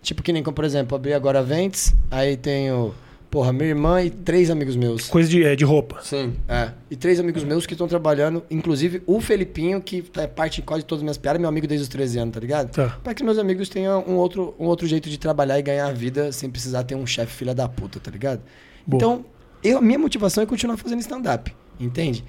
Tipo, 0.03 0.21
que 0.21 0.32
nem 0.32 0.43
como, 0.43 0.53
por 0.55 0.63
exemplo, 0.63 0.95
abri 0.95 1.13
agora 1.13 1.39
a 1.39 1.41
Ventes, 1.41 1.93
aí 2.11 2.38
tenho 2.38 2.93
Porra, 3.30 3.51
minha 3.51 3.65
irmã 3.65 4.01
e 4.01 4.09
três 4.09 4.49
amigos 4.49 4.75
meus. 4.78 5.09
Coisa 5.09 5.30
de, 5.30 5.43
é, 5.43 5.53
de 5.55 5.65
roupa. 5.65 5.99
Sim, 6.01 6.34
é. 6.47 6.71
E 6.89 6.95
três 6.95 7.19
amigos 7.19 7.43
meus 7.43 7.65
que 7.65 7.73
estão 7.73 7.88
trabalhando, 7.88 8.41
inclusive 8.49 9.01
o 9.05 9.19
Felipinho, 9.19 9.82
que 9.82 10.03
é 10.17 10.25
parte 10.25 10.55
de 10.57 10.61
quase 10.61 10.86
todas 10.86 11.01
as 11.01 11.03
minhas 11.03 11.17
piadas, 11.17 11.39
meu 11.39 11.49
amigo 11.49 11.67
desde 11.67 11.84
os 11.84 11.89
13 11.89 12.19
anos, 12.19 12.34
tá 12.34 12.39
ligado? 12.39 12.71
Tá. 12.71 12.97
Pra 13.03 13.13
que 13.13 13.23
meus 13.23 13.38
amigos 13.38 13.67
tenham 13.67 14.03
um 14.07 14.15
outro, 14.15 14.55
um 14.57 14.65
outro 14.65 14.88
jeito 14.88 15.09
de 15.09 15.17
trabalhar 15.17 15.59
e 15.59 15.61
ganhar 15.61 15.88
a 15.88 15.91
vida 15.91 16.32
sem 16.32 16.49
precisar 16.49 16.84
ter 16.84 16.95
um 16.95 17.05
chefe 17.05 17.34
filha 17.34 17.53
da 17.53 17.67
puta, 17.67 17.99
tá 17.99 18.09
ligado? 18.09 18.41
Boa. 18.86 18.97
Então, 18.97 19.25
eu, 19.61 19.80
a 19.80 19.82
minha 19.82 19.99
motivação 19.99 20.41
é 20.41 20.45
continuar 20.45 20.78
fazendo 20.78 20.99
stand-up, 21.01 21.53
entende? 21.78 22.23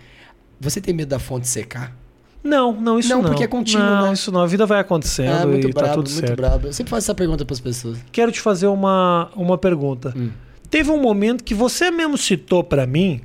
Você 0.60 0.80
tem 0.80 0.92
medo 0.92 1.08
da 1.10 1.20
fonte 1.20 1.46
secar? 1.46 1.96
Não, 2.42 2.72
não, 2.72 2.98
isso 2.98 3.08
não. 3.10 3.22
Não, 3.22 3.30
porque 3.30 3.44
é 3.44 3.46
contínuo, 3.46 3.84
Não, 3.84 4.06
né? 4.06 4.12
isso 4.12 4.32
não. 4.32 4.40
A 4.40 4.46
vida 4.46 4.64
vai 4.64 4.80
acontecendo 4.80 5.42
É, 5.42 5.46
muito 5.46 5.68
e 5.68 5.72
tá 5.72 5.80
brabo, 5.82 5.94
tudo 6.02 6.10
muito 6.10 6.26
certo. 6.26 6.36
brabo. 6.36 6.66
Eu 6.68 6.72
sempre 6.72 6.90
faço 6.90 7.04
essa 7.06 7.14
pergunta 7.14 7.44
pras 7.44 7.60
pessoas. 7.60 7.98
Quero 8.10 8.32
te 8.32 8.40
fazer 8.40 8.66
uma, 8.68 9.30
uma 9.36 9.58
pergunta. 9.58 10.12
Hum. 10.16 10.30
Teve 10.70 10.90
um 10.90 11.00
momento 11.00 11.42
que 11.44 11.54
você 11.54 11.90
mesmo 11.90 12.16
citou 12.18 12.62
pra 12.62 12.86
mim, 12.86 13.20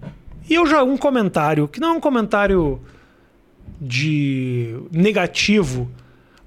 e 0.50 0.54
eu 0.56 0.66
já 0.66 0.84
um 0.84 0.98
comentário, 0.98 1.68
que 1.68 1.80
não 1.80 1.90
é 1.90 1.92
um 1.98 2.00
comentário 2.00 2.80
de 3.80 4.76
negativo, 4.92 5.90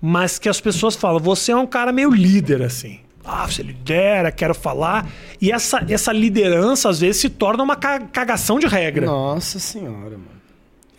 mas 0.00 0.38
que 0.38 0.48
as 0.48 0.60
pessoas 0.60 0.96
falam, 0.96 1.20
você 1.20 1.52
é 1.52 1.56
um 1.56 1.66
cara 1.66 1.92
meio 1.92 2.10
líder 2.10 2.62
assim. 2.62 3.00
Ah, 3.24 3.44
você 3.46 3.62
lidera, 3.62 4.30
quero 4.30 4.54
falar. 4.54 5.08
E 5.40 5.50
essa, 5.50 5.84
essa 5.88 6.12
liderança, 6.12 6.88
às 6.88 7.00
vezes, 7.00 7.20
se 7.20 7.28
torna 7.28 7.62
uma 7.62 7.74
ca- 7.74 8.00
cagação 8.00 8.58
de 8.58 8.66
regra. 8.68 9.04
Nossa 9.06 9.58
senhora, 9.58 10.10
mano. 10.10 10.36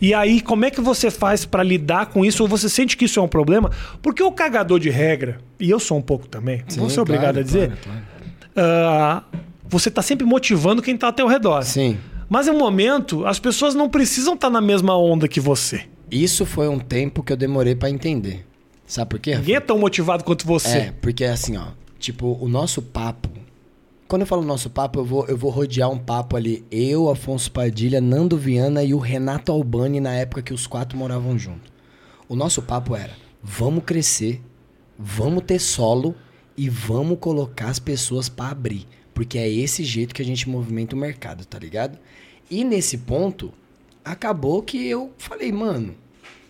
E 0.00 0.12
aí, 0.14 0.40
como 0.40 0.64
é 0.64 0.70
que 0.70 0.80
você 0.80 1.10
faz 1.10 1.44
pra 1.46 1.62
lidar 1.62 2.06
com 2.06 2.24
isso? 2.24 2.42
Ou 2.42 2.48
você 2.48 2.68
sente 2.68 2.96
que 2.96 3.06
isso 3.06 3.18
é 3.18 3.22
um 3.22 3.26
problema? 3.28 3.70
Porque 4.02 4.22
o 4.22 4.30
cagador 4.30 4.78
de 4.78 4.90
regra, 4.90 5.40
e 5.58 5.70
eu 5.70 5.80
sou 5.80 5.96
um 5.96 6.02
pouco 6.02 6.28
também, 6.28 6.62
vou 6.76 6.88
Sim, 6.88 6.94
ser 6.96 7.00
obrigado 7.00 7.34
claro, 7.34 7.40
a 7.40 7.42
dizer, 7.42 7.68
claro, 7.68 7.78
claro. 7.82 8.04
ah, 8.56 9.22
você 9.68 9.90
tá 9.90 10.02
sempre 10.02 10.26
motivando 10.26 10.82
quem 10.82 10.96
tá 10.96 11.08
ao 11.08 11.12
teu 11.12 11.26
redor. 11.26 11.62
Sim. 11.62 11.98
Mas 12.28 12.46
em 12.46 12.50
um 12.50 12.58
momento, 12.58 13.26
as 13.26 13.38
pessoas 13.38 13.74
não 13.74 13.88
precisam 13.88 14.34
estar 14.34 14.50
na 14.50 14.60
mesma 14.60 14.96
onda 14.96 15.28
que 15.28 15.40
você. 15.40 15.84
Isso 16.10 16.44
foi 16.46 16.68
um 16.68 16.78
tempo 16.78 17.22
que 17.22 17.32
eu 17.32 17.36
demorei 17.36 17.74
pra 17.74 17.90
entender. 17.90 18.46
Sabe 18.86 19.10
por 19.10 19.18
quê? 19.18 19.36
Ninguém 19.36 19.56
é 19.56 19.60
tão 19.60 19.78
motivado 19.78 20.24
quanto 20.24 20.46
você. 20.46 20.78
É, 20.78 20.92
porque 21.00 21.24
assim, 21.24 21.56
ó, 21.56 21.66
tipo, 21.98 22.38
o 22.40 22.48
nosso 22.48 22.80
papo. 22.80 23.28
Quando 24.06 24.22
eu 24.22 24.26
falo 24.26 24.42
nosso 24.42 24.70
papo, 24.70 25.00
eu 25.00 25.04
vou, 25.04 25.26
eu 25.26 25.36
vou 25.36 25.50
rodear 25.50 25.90
um 25.90 25.98
papo 25.98 26.36
ali. 26.36 26.64
Eu, 26.70 27.10
Afonso 27.10 27.52
Padilha, 27.52 28.00
Nando 28.00 28.38
Viana 28.38 28.82
e 28.82 28.94
o 28.94 28.98
Renato 28.98 29.52
Albani 29.52 30.00
na 30.00 30.14
época 30.14 30.40
que 30.40 30.54
os 30.54 30.66
quatro 30.66 30.96
moravam 30.96 31.38
junto. 31.38 31.70
O 32.26 32.34
nosso 32.34 32.62
papo 32.62 32.96
era: 32.96 33.12
vamos 33.42 33.84
crescer, 33.84 34.40
vamos 34.98 35.44
ter 35.44 35.58
solo 35.58 36.14
e 36.56 36.70
vamos 36.70 37.18
colocar 37.20 37.68
as 37.68 37.78
pessoas 37.78 38.30
pra 38.30 38.48
abrir. 38.48 38.86
Porque 39.18 39.36
é 39.36 39.50
esse 39.50 39.82
jeito 39.82 40.14
que 40.14 40.22
a 40.22 40.24
gente 40.24 40.48
movimenta 40.48 40.94
o 40.94 40.98
mercado, 40.98 41.44
tá 41.44 41.58
ligado? 41.58 41.98
E 42.48 42.62
nesse 42.62 42.98
ponto, 42.98 43.52
acabou 44.04 44.62
que 44.62 44.86
eu 44.86 45.12
falei, 45.18 45.50
mano, 45.50 45.92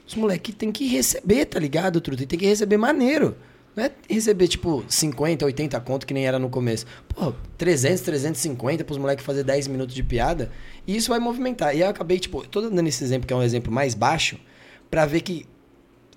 os 0.07 0.15
moleques 0.15 0.55
tem 0.55 0.71
que 0.71 0.87
receber, 0.87 1.47
tá 1.47 1.59
ligado, 1.59 1.99
Truta? 1.99 2.27
Tem 2.27 2.39
que 2.39 2.45
receber 2.45 2.77
maneiro. 2.77 3.35
Não 3.75 3.85
é 3.85 3.93
receber, 4.07 4.49
tipo, 4.49 4.85
50, 4.87 5.47
80 5.47 5.81
conto 5.81 6.07
que 6.07 6.13
nem 6.13 6.27
era 6.27 6.39
no 6.39 6.51
começo. 6.51 6.85
Pô, 7.09 7.33
300, 7.57 8.03
350 8.03 8.85
pros 8.85 8.99
moleques 8.99 9.25
fazer 9.25 9.45
10 9.45 9.67
minutos 9.69 9.95
de 9.95 10.03
piada. 10.03 10.53
E 10.87 10.95
isso 10.95 11.09
vai 11.09 11.19
movimentar. 11.19 11.75
E 11.75 11.81
eu 11.81 11.89
acabei, 11.89 12.19
tipo, 12.19 12.47
tô 12.47 12.61
dando 12.61 12.87
esse 12.87 13.03
exemplo, 13.03 13.27
que 13.27 13.33
é 13.33 13.37
um 13.37 13.43
exemplo 13.43 13.73
mais 13.73 13.95
baixo, 13.95 14.39
pra 14.91 15.07
ver 15.07 15.23
que 15.23 15.47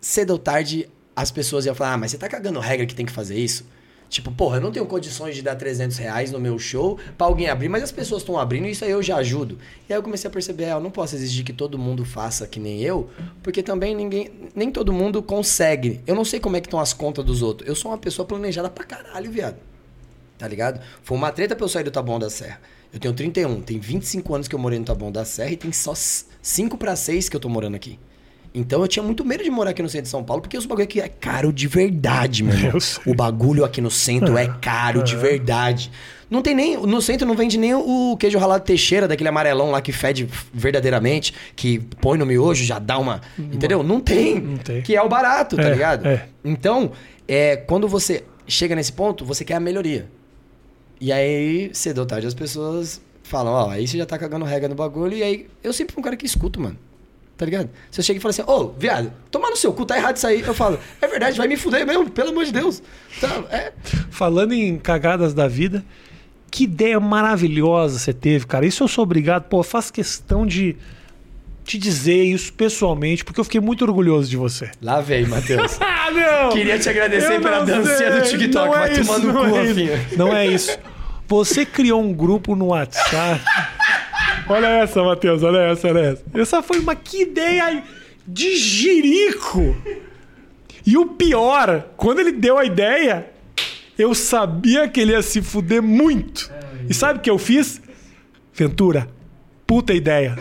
cedo 0.02 0.32
ou 0.32 0.38
tarde 0.38 0.90
as 1.16 1.32
pessoas 1.32 1.66
iam 1.66 1.74
falar, 1.74 1.94
ah, 1.94 1.98
mas 1.98 2.12
você 2.12 2.18
tá 2.18 2.28
cagando 2.28 2.60
regra 2.60 2.86
que 2.86 2.94
tem 2.94 3.06
que 3.06 3.12
fazer 3.14 3.40
isso? 3.40 3.66
Tipo, 4.12 4.30
porra, 4.30 4.58
eu 4.58 4.62
não 4.62 4.74
tenho 4.74 4.86
condições 4.86 5.36
de 5.36 5.42
dar 5.42 5.56
300 5.56 5.96
reais 5.96 6.34
no 6.34 6.40
meu 6.40 6.60
show 6.60 7.00
pra 7.18 7.26
alguém 7.26 7.48
abrir, 7.48 7.70
mas 7.70 7.82
as 7.82 7.94
pessoas 7.94 8.22
estão 8.22 8.38
abrindo 8.38 8.68
e 8.68 8.72
isso 8.72 8.84
aí 8.84 8.92
eu 8.92 9.02
já 9.02 9.16
ajudo. 9.16 9.58
E 9.88 9.94
aí 9.94 9.98
eu 9.98 10.04
comecei 10.04 10.28
a 10.28 10.32
perceber, 10.32 10.66
ah, 10.66 10.72
eu 10.72 10.80
não 10.82 10.92
posso 10.92 11.16
exigir 11.16 11.46
que 11.46 11.54
todo 11.54 11.80
mundo 11.80 12.04
faça 12.04 12.46
que 12.46 12.60
nem 12.60 12.82
eu, 12.82 13.10
porque 13.42 13.64
também 13.64 13.96
ninguém, 13.96 14.30
nem 14.54 14.70
todo 14.70 14.92
mundo 14.92 15.24
consegue. 15.24 16.02
Eu 16.06 16.14
não 16.14 16.26
sei 16.26 16.42
como 16.42 16.58
é 16.58 16.60
que 16.60 16.68
estão 16.68 16.82
as 16.82 16.92
contas 16.92 17.24
dos 17.24 17.42
outros. 17.42 17.70
Eu 17.70 17.74
sou 17.74 17.90
uma 17.90 17.98
pessoa 17.98 18.26
planejada 18.26 18.70
pra 18.70 18.84
caralho, 18.84 19.32
viado. 19.32 19.56
Tá 20.38 20.46
ligado? 20.46 20.82
Foi 21.04 21.18
uma 21.18 21.32
treta 21.32 21.56
pra 21.56 21.64
eu 21.64 21.70
sair 21.70 21.86
do 21.86 21.92
Taboão 21.92 22.20
da 22.20 22.30
Serra. 22.30 22.60
Eu 22.92 23.00
tenho 23.00 23.14
31, 23.14 23.62
tem 23.62 23.80
25 23.80 24.36
anos 24.36 24.48
que 24.50 24.54
eu 24.54 24.60
morei 24.60 24.78
no 24.78 24.84
Taboão 24.84 25.10
da 25.10 25.24
Serra 25.24 25.52
e 25.52 25.56
tem 25.56 25.72
só 25.72 25.94
5 25.96 26.78
pra 26.78 26.98
6 26.98 27.30
que 27.30 27.36
eu 27.38 27.40
tô 27.40 27.48
morando 27.48 27.76
aqui. 27.76 27.98
Então 28.54 28.82
eu 28.82 28.88
tinha 28.88 29.02
muito 29.02 29.24
medo 29.24 29.44
de 29.44 29.50
morar 29.50 29.70
aqui 29.72 29.82
no 29.82 29.88
centro 29.88 30.04
de 30.04 30.10
São 30.10 30.24
Paulo, 30.24 30.42
porque 30.42 30.58
os 30.58 30.66
bagulho 30.66 30.84
aqui 30.84 31.00
é 31.00 31.08
caro 31.08 31.54
de 31.54 31.68
verdade, 31.68 32.44
sei. 32.82 33.04
O 33.06 33.16
bagulho 33.16 33.64
aqui 33.64 33.80
no 33.80 33.90
centro 33.90 34.38
é 34.38 34.48
caro 34.62 35.04
de 35.04 35.16
verdade. 35.16 35.90
Não 36.30 36.42
tem 36.42 36.54
nem. 36.56 36.78
No 36.78 37.02
centro 37.02 37.28
não 37.28 37.36
vende 37.36 37.58
nem 37.58 37.74
o 37.74 38.16
queijo 38.18 38.38
ralado 38.38 38.64
Teixeira, 38.64 39.08
daquele 39.08 39.30
amarelão 39.30 39.72
lá 39.72 39.82
que 39.82 39.92
fede 39.92 40.28
verdadeiramente, 40.54 41.34
que 41.56 41.80
põe 41.80 42.18
no 42.18 42.26
miojo, 42.26 42.64
já 42.64 42.80
dá 42.80 42.98
uma. 42.98 43.22
Entendeu? 43.38 43.84
Não 43.84 44.00
tem. 44.00 44.40
Não 44.40 44.58
tem. 44.58 44.82
Que 44.82 44.96
é 44.96 45.02
o 45.02 45.10
barato, 45.10 45.56
tá 45.56 45.64
É, 45.64 45.70
ligado? 45.72 46.06
é. 46.08 46.28
Então, 46.44 46.92
é, 47.28 47.56
quando 47.58 47.88
você 47.88 48.24
chega 48.48 48.76
nesse 48.76 48.92
ponto, 48.94 49.26
você 49.26 49.44
quer 49.46 49.56
a 49.56 49.60
melhoria. 49.60 50.10
E 51.00 51.12
aí, 51.12 51.70
cedo 51.74 52.00
ou 52.00 52.06
tarde, 52.06 52.28
as 52.28 52.34
pessoas 52.34 53.02
falam, 53.24 53.52
ó, 53.54 53.70
aí 53.70 53.88
você 53.88 53.98
já 53.98 54.06
tá 54.06 54.18
cagando 54.18 54.46
regra 54.46 54.70
no 54.70 54.76
bagulho, 54.76 55.14
e 55.18 55.24
aí 55.24 55.48
eu 55.64 55.74
sempre 55.74 55.94
fui 55.94 56.02
um 56.02 56.04
cara 56.04 56.16
que 56.16 56.26
escuto, 56.26 56.60
mano. 56.62 56.78
Tá 57.42 57.46
ligado? 57.46 57.72
Eu 57.98 58.04
chego 58.04 58.20
e 58.20 58.22
falo 58.22 58.30
assim, 58.30 58.44
ô, 58.46 58.68
viado, 58.78 59.12
toma 59.32 59.50
no 59.50 59.56
seu 59.56 59.74
cu, 59.74 59.84
tá 59.84 59.98
errado 59.98 60.16
isso 60.16 60.28
aí. 60.28 60.42
Eu 60.42 60.54
falo, 60.54 60.78
é 61.02 61.08
verdade, 61.08 61.36
vai 61.40 61.48
me 61.48 61.58
fuder 61.58 61.88
mesmo, 61.88 62.08
pelo 62.08 62.30
amor 62.30 62.46
de 62.46 62.52
Deus. 62.52 62.84
Tá, 63.20 63.44
é. 63.50 63.74
Falando 64.12 64.54
em 64.54 64.78
cagadas 64.78 65.34
da 65.34 65.48
vida, 65.48 65.84
que 66.52 66.66
ideia 66.66 67.00
maravilhosa 67.00 67.98
você 67.98 68.14
teve, 68.14 68.46
cara. 68.46 68.64
Isso 68.64 68.84
eu 68.84 68.88
sou 68.88 69.02
obrigado, 69.02 69.46
pô, 69.46 69.64
faço 69.64 69.92
questão 69.92 70.46
de 70.46 70.78
te 71.64 71.80
dizer 71.80 72.26
isso 72.26 72.54
pessoalmente, 72.54 73.26
porque 73.26 73.40
eu 73.40 73.44
fiquei 73.44 73.60
muito 73.60 73.84
orgulhoso 73.86 74.30
de 74.30 74.38
você. 74.38 74.70
Lá 74.80 75.02
vem, 75.02 75.26
Matheus. 75.26 75.80
Ah, 75.82 76.12
não! 76.12 76.52
Queria 76.52 76.78
te 76.78 76.90
agradecer 76.90 77.38
Eu 77.38 77.42
pela 77.42 77.66
dancinha 77.66 78.12
do. 78.12 78.22
TikTok. 78.22 78.66
Não 78.68 78.72
Vai 78.72 78.90
é 78.90 79.00
isso, 79.00 79.20
no 79.20 79.34
não 79.34 79.50
cu, 79.50 79.56
é 79.56 79.68
Rafinha. 79.68 80.08
Não 80.16 80.36
é 80.36 80.48
isso. 80.48 80.78
Você 81.28 81.66
criou 81.66 82.02
um 82.02 82.14
grupo 82.14 82.56
no 82.56 82.68
WhatsApp. 82.68 83.42
Olha 84.48 84.68
essa, 84.68 85.04
Matheus, 85.04 85.44
olha 85.44 85.60
essa, 85.60 85.88
olha 85.88 86.00
essa. 86.00 86.24
Essa 86.34 86.62
foi 86.62 86.80
uma 86.80 86.96
que 86.96 87.24
ideia 87.24 87.84
de 88.28 88.56
jirico. 88.56 89.76
E 90.86 90.98
o 90.98 91.06
pior, 91.06 91.86
quando 91.96 92.20
ele 92.20 92.32
deu 92.32 92.58
a 92.58 92.66
ideia, 92.66 93.28
eu 93.98 94.14
sabia 94.16 94.88
que 94.88 95.00
ele 95.00 95.12
ia 95.12 95.22
se 95.22 95.42
fuder 95.42 95.82
muito. 95.82 96.52
E 96.90 96.94
sabe 96.94 97.20
o 97.20 97.22
que 97.22 97.30
eu 97.30 97.38
fiz? 97.38 97.82
Ventura, 98.54 99.08
puta 99.66 99.94
ideia. 99.94 100.38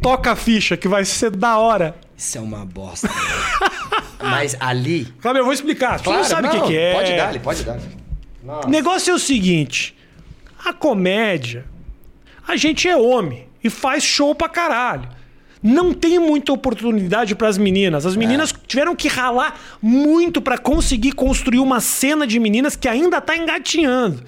Toca 0.00 0.32
a 0.32 0.36
ficha 0.36 0.76
que 0.76 0.86
vai 0.86 1.04
ser 1.04 1.30
da 1.30 1.58
hora. 1.58 1.96
Isso 2.16 2.36
é 2.36 2.40
uma 2.40 2.64
bosta. 2.66 3.08
velho. 3.08 4.00
Mas 4.22 4.54
ali. 4.60 5.06
Calma, 5.20 5.38
eu 5.38 5.44
vou 5.44 5.54
explicar. 5.54 6.00
Tu 6.00 6.12
não 6.12 6.22
sabe 6.22 6.48
o 6.48 6.50
que, 6.50 6.60
que 6.62 6.76
é. 6.76 6.92
Pode 6.92 7.16
dar, 7.16 7.40
pode 7.40 7.64
dar. 7.64 7.80
O 8.66 8.68
negócio 8.68 9.10
é 9.10 9.14
o 9.14 9.18
seguinte: 9.18 9.96
a 10.62 10.72
comédia, 10.72 11.64
a 12.50 12.56
gente 12.56 12.88
é 12.88 12.96
homem 12.96 13.46
e 13.62 13.70
faz 13.70 14.02
show 14.02 14.34
pra 14.34 14.48
caralho. 14.48 15.08
Não 15.62 15.92
tem 15.92 16.18
muita 16.18 16.52
oportunidade 16.52 17.34
pras 17.34 17.58
meninas. 17.58 18.06
As 18.06 18.16
meninas 18.16 18.52
tiveram 18.66 18.96
que 18.96 19.08
ralar 19.08 19.60
muito 19.80 20.40
pra 20.40 20.56
conseguir 20.56 21.12
construir 21.12 21.58
uma 21.58 21.80
cena 21.80 22.26
de 22.26 22.40
meninas 22.40 22.74
que 22.74 22.88
ainda 22.88 23.20
tá 23.20 23.36
engatinhando. 23.36 24.22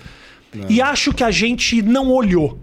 E 0.69 0.81
acho 0.83 1.13
que 1.13 1.25
a 1.25 1.31
gente 1.31 1.81
não 1.81 2.11
olhou. 2.11 2.61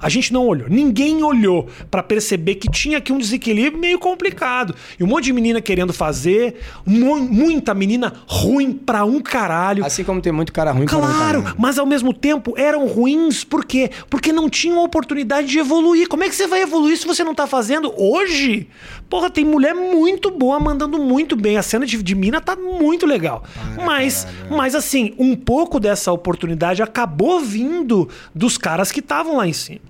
A 0.00 0.08
gente 0.08 0.32
não 0.32 0.46
olhou. 0.46 0.68
Ninguém 0.68 1.22
olhou 1.22 1.68
pra 1.90 2.02
perceber 2.02 2.56
que 2.56 2.70
tinha 2.70 2.98
aqui 2.98 3.12
um 3.12 3.18
desequilíbrio 3.18 3.80
meio 3.80 3.98
complicado. 3.98 4.74
E 4.98 5.04
um 5.04 5.06
monte 5.06 5.24
de 5.24 5.32
menina 5.32 5.60
querendo 5.60 5.92
fazer, 5.92 6.56
mu- 6.86 7.20
muita 7.20 7.74
menina 7.74 8.12
ruim 8.26 8.72
pra 8.72 9.04
um 9.04 9.20
caralho. 9.20 9.84
Assim 9.84 10.04
como 10.04 10.20
tem 10.20 10.32
muito 10.32 10.52
cara 10.52 10.70
ruim 10.72 10.86
pra 10.86 10.98
não 10.98 11.04
Claro, 11.08 11.54
mas 11.58 11.78
ao 11.78 11.86
mesmo 11.86 12.12
tempo 12.12 12.54
eram 12.56 12.86
ruins, 12.86 13.44
por 13.44 13.64
quê? 13.64 13.90
Porque 14.08 14.32
não 14.32 14.48
tinham 14.48 14.82
oportunidade 14.82 15.48
de 15.48 15.58
evoluir. 15.58 16.08
Como 16.08 16.24
é 16.24 16.28
que 16.28 16.34
você 16.34 16.46
vai 16.46 16.62
evoluir 16.62 16.96
se 16.96 17.06
você 17.06 17.24
não 17.24 17.34
tá 17.34 17.46
fazendo 17.46 17.92
hoje? 17.96 18.68
Porra, 19.10 19.30
tem 19.30 19.44
mulher 19.44 19.74
muito 19.74 20.30
boa 20.30 20.60
mandando 20.60 20.98
muito 20.98 21.34
bem. 21.36 21.56
A 21.56 21.62
cena 21.62 21.84
de, 21.86 22.02
de 22.02 22.14
mina 22.14 22.40
tá 22.40 22.54
muito 22.56 23.06
legal. 23.06 23.42
mas, 23.84 24.24
caralho, 24.24 24.54
é. 24.54 24.56
mas 24.56 24.74
assim, 24.74 25.14
um 25.18 25.34
pouco 25.34 25.80
dessa 25.80 26.12
oportunidade 26.12 26.82
acabou 26.82 27.40
vindo 27.40 28.08
dos 28.34 28.56
caras 28.58 28.92
que 28.92 29.00
estavam 29.00 29.36
lá 29.36 29.46
em 29.46 29.52
cima. 29.52 29.80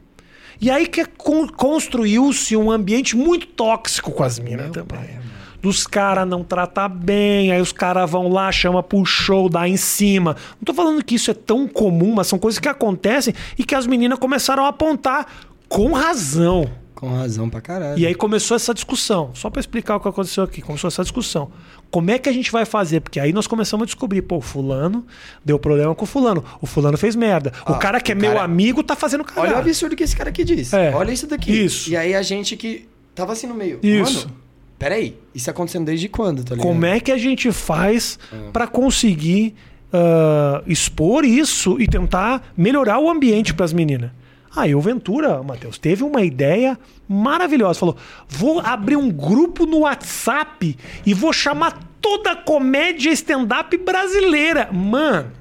E 0.61 0.71
aí 0.71 0.87
que 0.87 1.05
con- 1.05 1.47
construiu-se 1.49 2.57
um 2.57 2.71
ambiente 2.71 3.17
muito 3.17 3.47
tóxico 3.47 4.11
com 4.11 4.23
as 4.25 4.39
minas 4.39 4.71
também. 4.71 5.19
Dos 5.61 5.87
caras 5.87 6.27
não 6.29 6.45
tratar 6.45 6.89
bem, 6.89 7.51
aí 7.51 7.61
os 7.61 7.73
caras 7.73 8.09
vão 8.09 8.29
lá, 8.29 8.51
chama 8.53 8.81
pro 8.83 9.05
show, 9.05 9.49
dá 9.49 9.69
em 9.69 9.77
cima. 9.77 10.37
Não 10.61 10.65
tô 10.65 10.73
falando 10.73 11.03
que 11.05 11.17
isso 11.17 11.31
é 11.31 11.35
tão 11.35 11.67
comum, 11.67 12.15
mas 12.15 12.29
são 12.29 12.39
coisas 12.39 12.59
que 12.61 12.69
acontecem 12.69 13.35
e 13.59 13.65
que 13.65 13.75
as 13.75 13.87
meninas 13.87 14.19
começaram 14.19 14.65
a 14.65 14.69
apontar 14.69 15.27
com 15.69 15.93
razão. 15.93 16.71
Com 16.99 17.09
razão 17.15 17.49
pra 17.49 17.61
caralho. 17.61 17.99
E 17.99 18.05
aí 18.07 18.15
começou 18.15 18.57
essa 18.57 18.75
discussão. 18.75 19.31
Só 19.35 19.49
pra 19.49 19.61
explicar 19.61 19.97
o 19.97 20.01
que 20.01 20.09
aconteceu 20.09 20.43
aqui. 20.43 20.61
Começou 20.61 20.89
essa 20.89 21.03
discussão. 21.03 21.51
Como 21.91 22.11
é 22.11 22.19
que 22.19 22.29
a 22.29 22.33
gente 22.33 22.51
vai 22.51 22.65
fazer? 22.65 23.01
Porque 23.01 23.21
aí 23.21 23.33
nós 23.33 23.47
começamos 23.47 23.85
a 23.85 23.87
descobrir, 23.87 24.21
pô, 24.23 24.39
o 24.39 24.41
fulano 24.41 25.07
deu 25.45 25.59
problema 25.59 25.95
com 25.95 26.05
o 26.05 26.07
fulano. 26.09 26.45
O 26.61 26.67
fulano 26.67 26.99
fez 26.99 27.15
merda. 27.15 27.53
o 27.67 27.73
Ó, 27.73 27.75
cara 27.79 28.01
que 28.01 28.11
é 28.13 28.15
o 28.15 28.19
meu 28.19 28.33
cara- 28.33 28.45
amigo 28.45 28.83
tá 28.83 28.97
fazendo 28.97 29.21
Olha 29.21 29.33
cagada. 29.33 29.55
o 29.57 29.59
absurdo 29.61 29.95
que 29.95 30.03
esse 30.03 30.17
cara 30.17 30.31
aqui 30.31 30.43
disse. 30.45 30.75
É. 30.77 30.93
Olha 30.95 31.13
isso 31.13 31.27
daqui. 31.27 31.53
Isso. 31.53 31.89
E 31.91 31.97
aí 31.97 32.15
a 32.15 32.23
gente 32.23 32.57
que 32.57 32.89
tava 33.15 33.33
assim 33.33 33.47
no 33.47 33.55
meio. 33.55 33.79
Isso. 33.83 34.27
Mano, 34.27 34.37
peraí. 34.79 35.17
Isso 35.35 35.49
acontecendo 35.51 35.85
desde 35.87 36.09
quando, 36.09 36.43
tá 36.45 36.55
ligado? 36.57 36.67
Como 36.67 36.85
é 36.85 36.99
que 37.01 37.13
a 37.13 37.17
gente 37.19 37.51
faz 37.53 38.19
Ah. 38.33 38.51
pra 38.53 38.67
conseguir 38.67 39.55
ah, 39.93 40.63
expor 40.67 41.25
isso 41.25 41.81
e 41.81 41.87
tentar 41.87 42.53
melhorar 42.57 42.99
o 42.99 43.09
ambiente 43.09 43.55
pras 43.55 43.73
meninas? 43.73 44.11
Aí 44.55 44.75
o 44.75 44.81
Ventura, 44.81 45.43
Matheus, 45.43 45.79
teve 45.79 46.03
uma 46.05 46.23
ideia 46.23 46.79
maravilhosa. 47.09 47.79
Falou: 47.79 47.97
vou 48.29 48.61
abrir 48.61 48.97
um 48.97 49.11
grupo 49.11 49.67
no 49.67 49.81
WhatsApp 49.81 50.77
e 51.05 51.15
vou 51.15 51.33
chamar 51.33 51.79
toda 52.01 52.33
a 52.33 52.37
comédia 52.37 53.11
stand-up 53.13 53.77
brasileira. 53.79 54.71
Mano, 54.73 55.33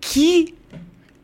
que 0.00 0.54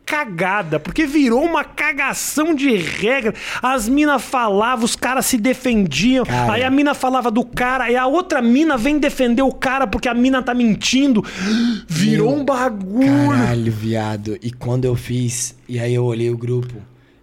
cagada, 0.08 0.80
porque 0.80 1.04
virou 1.04 1.44
uma 1.44 1.62
cagação 1.62 2.54
de 2.54 2.74
regra. 2.74 3.34
As 3.60 3.86
minas 3.86 4.22
falavam, 4.22 4.86
os 4.86 4.96
caras 4.96 5.26
se 5.26 5.36
defendiam. 5.36 6.24
Cara. 6.24 6.54
Aí 6.54 6.64
a 6.64 6.70
mina 6.70 6.94
falava 6.94 7.30
do 7.30 7.44
cara, 7.44 7.90
e 7.90 7.96
a 7.96 8.06
outra 8.06 8.40
mina 8.40 8.78
vem 8.78 8.98
defender 8.98 9.42
o 9.42 9.52
cara 9.52 9.86
porque 9.86 10.08
a 10.08 10.14
mina 10.14 10.42
tá 10.42 10.54
mentindo. 10.54 11.22
Virou 11.86 12.30
Meu 12.30 12.40
um 12.40 12.44
bagulho. 12.44 13.28
Caralho, 13.28 13.70
viado. 13.70 14.38
E 14.42 14.50
quando 14.50 14.86
eu 14.86 14.96
fiz, 14.96 15.54
e 15.68 15.78
aí 15.78 15.92
eu 15.92 16.04
olhei 16.04 16.30
o 16.30 16.38
grupo, 16.38 16.74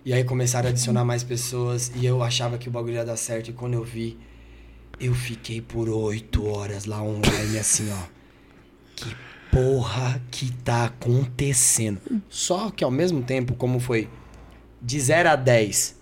e 0.05 0.13
aí 0.13 0.23
começaram 0.23 0.67
a 0.67 0.69
adicionar 0.69 1.03
mais 1.03 1.23
pessoas, 1.23 1.91
e 1.95 2.05
eu 2.05 2.21
achava 2.21 2.59
que 2.59 2.69
o 2.69 2.71
bagulho 2.71 2.93
ia 2.93 3.05
dar 3.05 3.17
certo, 3.17 3.49
e 3.49 3.53
quando 3.53 3.73
eu 3.73 3.83
vi, 3.83 4.15
eu 4.99 5.15
fiquei 5.15 5.59
por 5.59 5.89
oito 5.89 6.45
horas 6.45 6.85
lá 6.85 7.01
online, 7.01 7.57
assim, 7.57 7.89
ó. 7.91 8.15
Que 8.95 9.15
porra 9.55 10.21
que 10.29 10.51
tá 10.51 10.85
acontecendo? 10.85 11.99
Só 12.29 12.69
que 12.69 12.83
ao 12.83 12.91
mesmo 12.91 13.21
tempo, 13.21 13.53
como 13.55 13.79
foi 13.79 14.09
de 14.81 14.99
0 14.99 15.29
a 15.29 15.35
10 15.37 15.95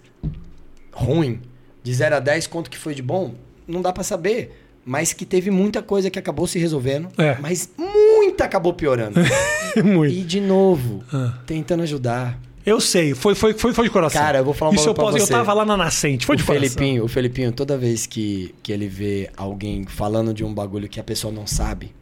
ruim, 0.91 1.39
de 1.83 1.93
0 1.93 2.15
a 2.15 2.19
10 2.19 2.47
quanto 2.47 2.69
que 2.69 2.77
foi 2.77 2.95
de 2.95 3.01
bom, 3.03 3.35
não 3.67 3.81
dá 3.81 3.93
pra 3.93 4.03
saber. 4.03 4.59
Mas 4.85 5.13
que 5.13 5.25
teve 5.25 5.49
muita 5.49 5.81
coisa 5.81 6.09
que 6.09 6.19
acabou 6.19 6.45
se 6.47 6.59
resolvendo, 6.59 7.09
É. 7.17 7.37
mas 7.39 7.69
muita 7.77 8.43
acabou 8.43 8.73
piorando. 8.73 9.19
Muito. 9.83 10.13
E 10.13 10.21
de 10.23 10.41
novo, 10.41 11.03
Ah. 11.13 11.37
tentando 11.45 11.83
ajudar. 11.83 12.37
Eu 12.65 12.79
sei, 12.81 13.13
foi, 13.13 13.33
foi, 13.35 13.53
foi, 13.53 13.73
foi 13.73 13.85
de 13.85 13.89
coração. 13.91 14.21
Cara, 14.21 14.39
eu 14.39 14.45
vou 14.45 14.53
falar 14.53 14.71
um 14.71 14.75
Isso 14.75 14.89
eu, 14.89 14.93
posso, 14.93 15.17
eu 15.17 15.25
você. 15.25 15.31
tava 15.31 15.53
lá 15.53 15.65
na 15.65 15.75
nascente, 15.77 16.25
foi 16.25 16.35
o 16.35 16.37
de 16.37 16.43
coração. 16.43 16.69
Felipinho, 16.69 17.03
o 17.03 17.07
Felipinho, 17.07 17.51
toda 17.51 17.77
vez 17.77 18.05
que, 18.05 18.53
que 18.63 18.71
ele 18.71 18.87
vê 18.87 19.29
alguém 19.37 19.85
falando 19.85 20.33
de 20.33 20.43
um 20.43 20.53
bagulho 20.53 20.87
que 20.89 20.99
a 20.99 21.03
pessoa 21.03 21.31
não 21.33 21.45
sabe, 21.47 21.93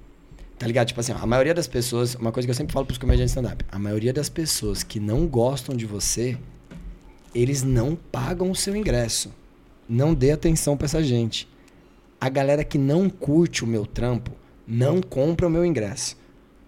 tá 0.62 0.68
ligado? 0.68 0.88
Tipo 0.90 1.00
assim, 1.00 1.12
a 1.12 1.26
maioria 1.26 1.56
das 1.56 1.66
pessoas, 1.68 2.14
uma 2.14 2.32
coisa 2.32 2.46
que 2.46 2.52
eu 2.52 2.56
sempre 2.56 2.72
falo 2.72 2.86
pros 2.86 3.00
comediantes 3.00 3.34
de 3.34 3.40
stand-up, 3.40 3.66
a 3.72 3.80
maioria 3.80 4.14
das 4.14 4.30
pessoas 4.30 4.84
que 4.84 5.00
não 5.00 5.26
gostam 5.26 5.76
de 5.76 5.88
você, 5.88 6.38
eles 7.34 7.64
não 7.64 7.96
pagam 7.96 8.52
o 8.52 8.56
seu 8.56 8.76
ingresso. 8.76 9.34
Não 9.90 10.14
dê 10.14 10.30
atenção 10.32 10.78
pra 10.78 10.86
essa 10.86 11.02
gente. 11.04 11.48
A 12.20 12.30
galera 12.30 12.64
que 12.64 12.78
não 12.78 13.10
curte 13.10 13.64
o 13.64 13.68
meu 13.68 13.88
trampo, 13.88 14.32
não 14.68 15.02
compra 15.02 15.48
o 15.48 15.50
meu 15.50 15.66
ingresso. 15.66 16.16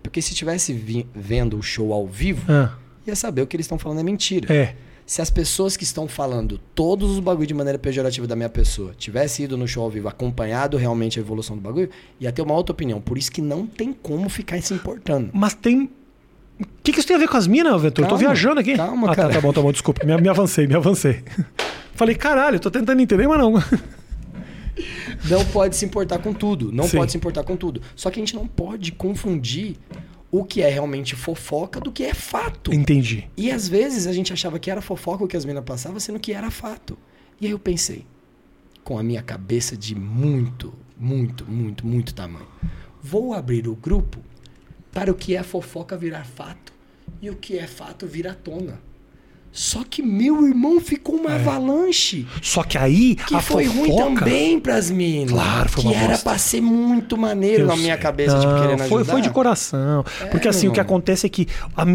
Porque 0.01 0.23
se 0.23 0.33
tivesse 0.33 0.73
vendo 1.13 1.57
o 1.59 1.61
show 1.61 1.93
ao 1.93 2.07
vivo, 2.07 2.51
Ah, 2.51 2.75
ia 3.05 3.15
saber 3.15 3.43
o 3.43 3.47
que 3.47 3.55
eles 3.55 3.65
estão 3.65 3.77
falando 3.77 3.99
é 3.99 4.03
mentira. 4.03 4.51
é. 4.51 4.75
Se 5.05 5.21
as 5.21 5.29
pessoas 5.29 5.75
que 5.75 5.83
estão 5.83 6.07
falando 6.07 6.59
todos 6.73 7.11
os 7.11 7.19
bagulho 7.19 7.45
de 7.45 7.53
maneira 7.53 7.77
pejorativa 7.77 8.25
da 8.25 8.35
minha 8.35 8.49
pessoa 8.49 8.93
tivesse 8.97 9.43
ido 9.43 9.57
no 9.57 9.67
show 9.67 9.83
ao 9.83 9.89
vivo, 9.89 10.07
acompanhado 10.07 10.77
realmente 10.77 11.19
a 11.19 11.21
evolução 11.21 11.55
do 11.55 11.61
bagulho, 11.61 11.89
ia 12.19 12.31
ter 12.31 12.41
uma 12.41 12.53
outra 12.53 12.73
opinião. 12.73 13.01
Por 13.01 13.17
isso 13.17 13.31
que 13.31 13.41
não 13.41 13.67
tem 13.67 13.91
como 13.91 14.29
ficar 14.29 14.61
se 14.61 14.73
importando. 14.73 15.29
Mas 15.33 15.53
tem. 15.53 15.89
O 16.59 16.65
que, 16.83 16.93
que 16.93 16.99
isso 16.99 17.07
tem 17.07 17.17
a 17.17 17.19
ver 17.19 17.27
com 17.27 17.35
as 17.35 17.47
minas, 17.47 17.81
Ventura? 17.81 18.07
Eu 18.07 18.09
tô 18.09 18.17
viajando 18.17 18.59
aqui. 18.59 18.75
calma, 18.75 19.07
ah, 19.07 19.15
tá, 19.15 19.23
cara. 19.23 19.33
tá 19.33 19.41
bom, 19.41 19.51
tá 19.51 19.61
bom, 19.61 19.71
desculpa. 19.71 20.05
Me, 20.05 20.15
me 20.17 20.29
avancei, 20.29 20.67
me 20.67 20.75
avancei. 20.75 21.23
Falei, 21.93 22.15
caralho, 22.15 22.59
tô 22.59 22.71
tentando 22.71 23.01
entender, 23.01 23.27
mas 23.27 23.39
não. 23.39 23.53
Não 25.29 25.45
pode 25.45 25.75
se 25.75 25.85
importar 25.85 26.19
com 26.19 26.33
tudo. 26.33 26.71
Não 26.71 26.85
Sim. 26.85 26.97
pode 26.97 27.11
se 27.11 27.17
importar 27.17 27.43
com 27.43 27.55
tudo. 27.55 27.81
Só 27.95 28.09
que 28.09 28.19
a 28.19 28.21
gente 28.21 28.35
não 28.35 28.47
pode 28.47 28.91
confundir 28.91 29.77
o 30.33 30.43
que 30.43 30.63
é 30.63 30.67
realmente 30.67 31.15
fofoca 31.15 31.79
do 31.79 31.91
que 31.91 32.03
é 32.03 32.11
fato. 32.11 32.73
Entendi. 32.73 33.29
E 33.37 33.51
às 33.51 33.69
vezes 33.69 34.07
a 34.07 34.11
gente 34.11 34.33
achava 34.33 34.57
que 34.57 34.71
era 34.71 34.81
fofoca 34.81 35.23
o 35.23 35.27
que 35.27 35.37
as 35.37 35.45
meninas 35.45 35.63
passavam, 35.63 35.99
sendo 35.99 36.19
que 36.19 36.33
era 36.33 36.49
fato. 36.49 36.97
E 37.39 37.45
aí 37.45 37.51
eu 37.51 37.59
pensei, 37.59 38.03
com 38.83 38.97
a 38.97 39.03
minha 39.03 39.21
cabeça 39.21 39.77
de 39.77 39.93
muito, 39.93 40.73
muito, 40.97 41.45
muito, 41.45 41.85
muito 41.85 42.15
tamanho, 42.15 42.47
vou 42.99 43.35
abrir 43.35 43.67
o 43.67 43.75
grupo 43.75 44.21
para 44.91 45.11
o 45.11 45.13
que 45.13 45.35
é 45.35 45.43
fofoca 45.43 45.95
virar 45.95 46.25
fato 46.25 46.73
e 47.21 47.29
o 47.29 47.35
que 47.35 47.59
é 47.59 47.67
fato 47.67 48.07
vir 48.07 48.27
à 48.27 48.33
tona. 48.33 48.81
Só 49.55 49.83
que 49.87 50.01
meu 50.01 50.47
irmão 50.47 50.81
ficou 50.81 51.15
uma 51.15 51.35
avalanche. 51.35 52.25
Só 52.41 52.63
que 52.63 52.75
aí 52.75 53.15
Que 53.15 53.35
É. 53.35 53.37
a 53.37 53.41
foi 53.41 53.65
ruim 53.65 53.91
fofoca... 53.91 54.19
também 54.25 54.59
pras 54.59 54.89
minas. 54.89 55.29
Claro, 55.31 55.69
foi 55.69 55.81
Que 55.83 55.87
uma 55.89 55.95
era 55.95 56.07
bosta. 56.13 56.29
pra 56.29 56.37
ser 56.39 56.59
muito 56.61 57.15
maneiro 57.15 57.63
Eu 57.63 57.67
na 57.67 57.75
minha 57.75 57.93
sei. 57.93 58.01
cabeça, 58.01 58.39
tipo, 58.39 58.51
Não, 58.51 58.55
querendo 58.61 58.81
ajudar. 58.81 58.89
foi, 58.89 59.03
foi 59.05 59.21
de 59.21 59.29
coração. 59.29 60.03
Porque 60.31 60.47
assim, 60.47 60.67
o 60.67 60.71
que 60.71 60.79
acontece 60.79 61.27
é 61.27 61.29
que. 61.29 61.47
a- 61.77 61.85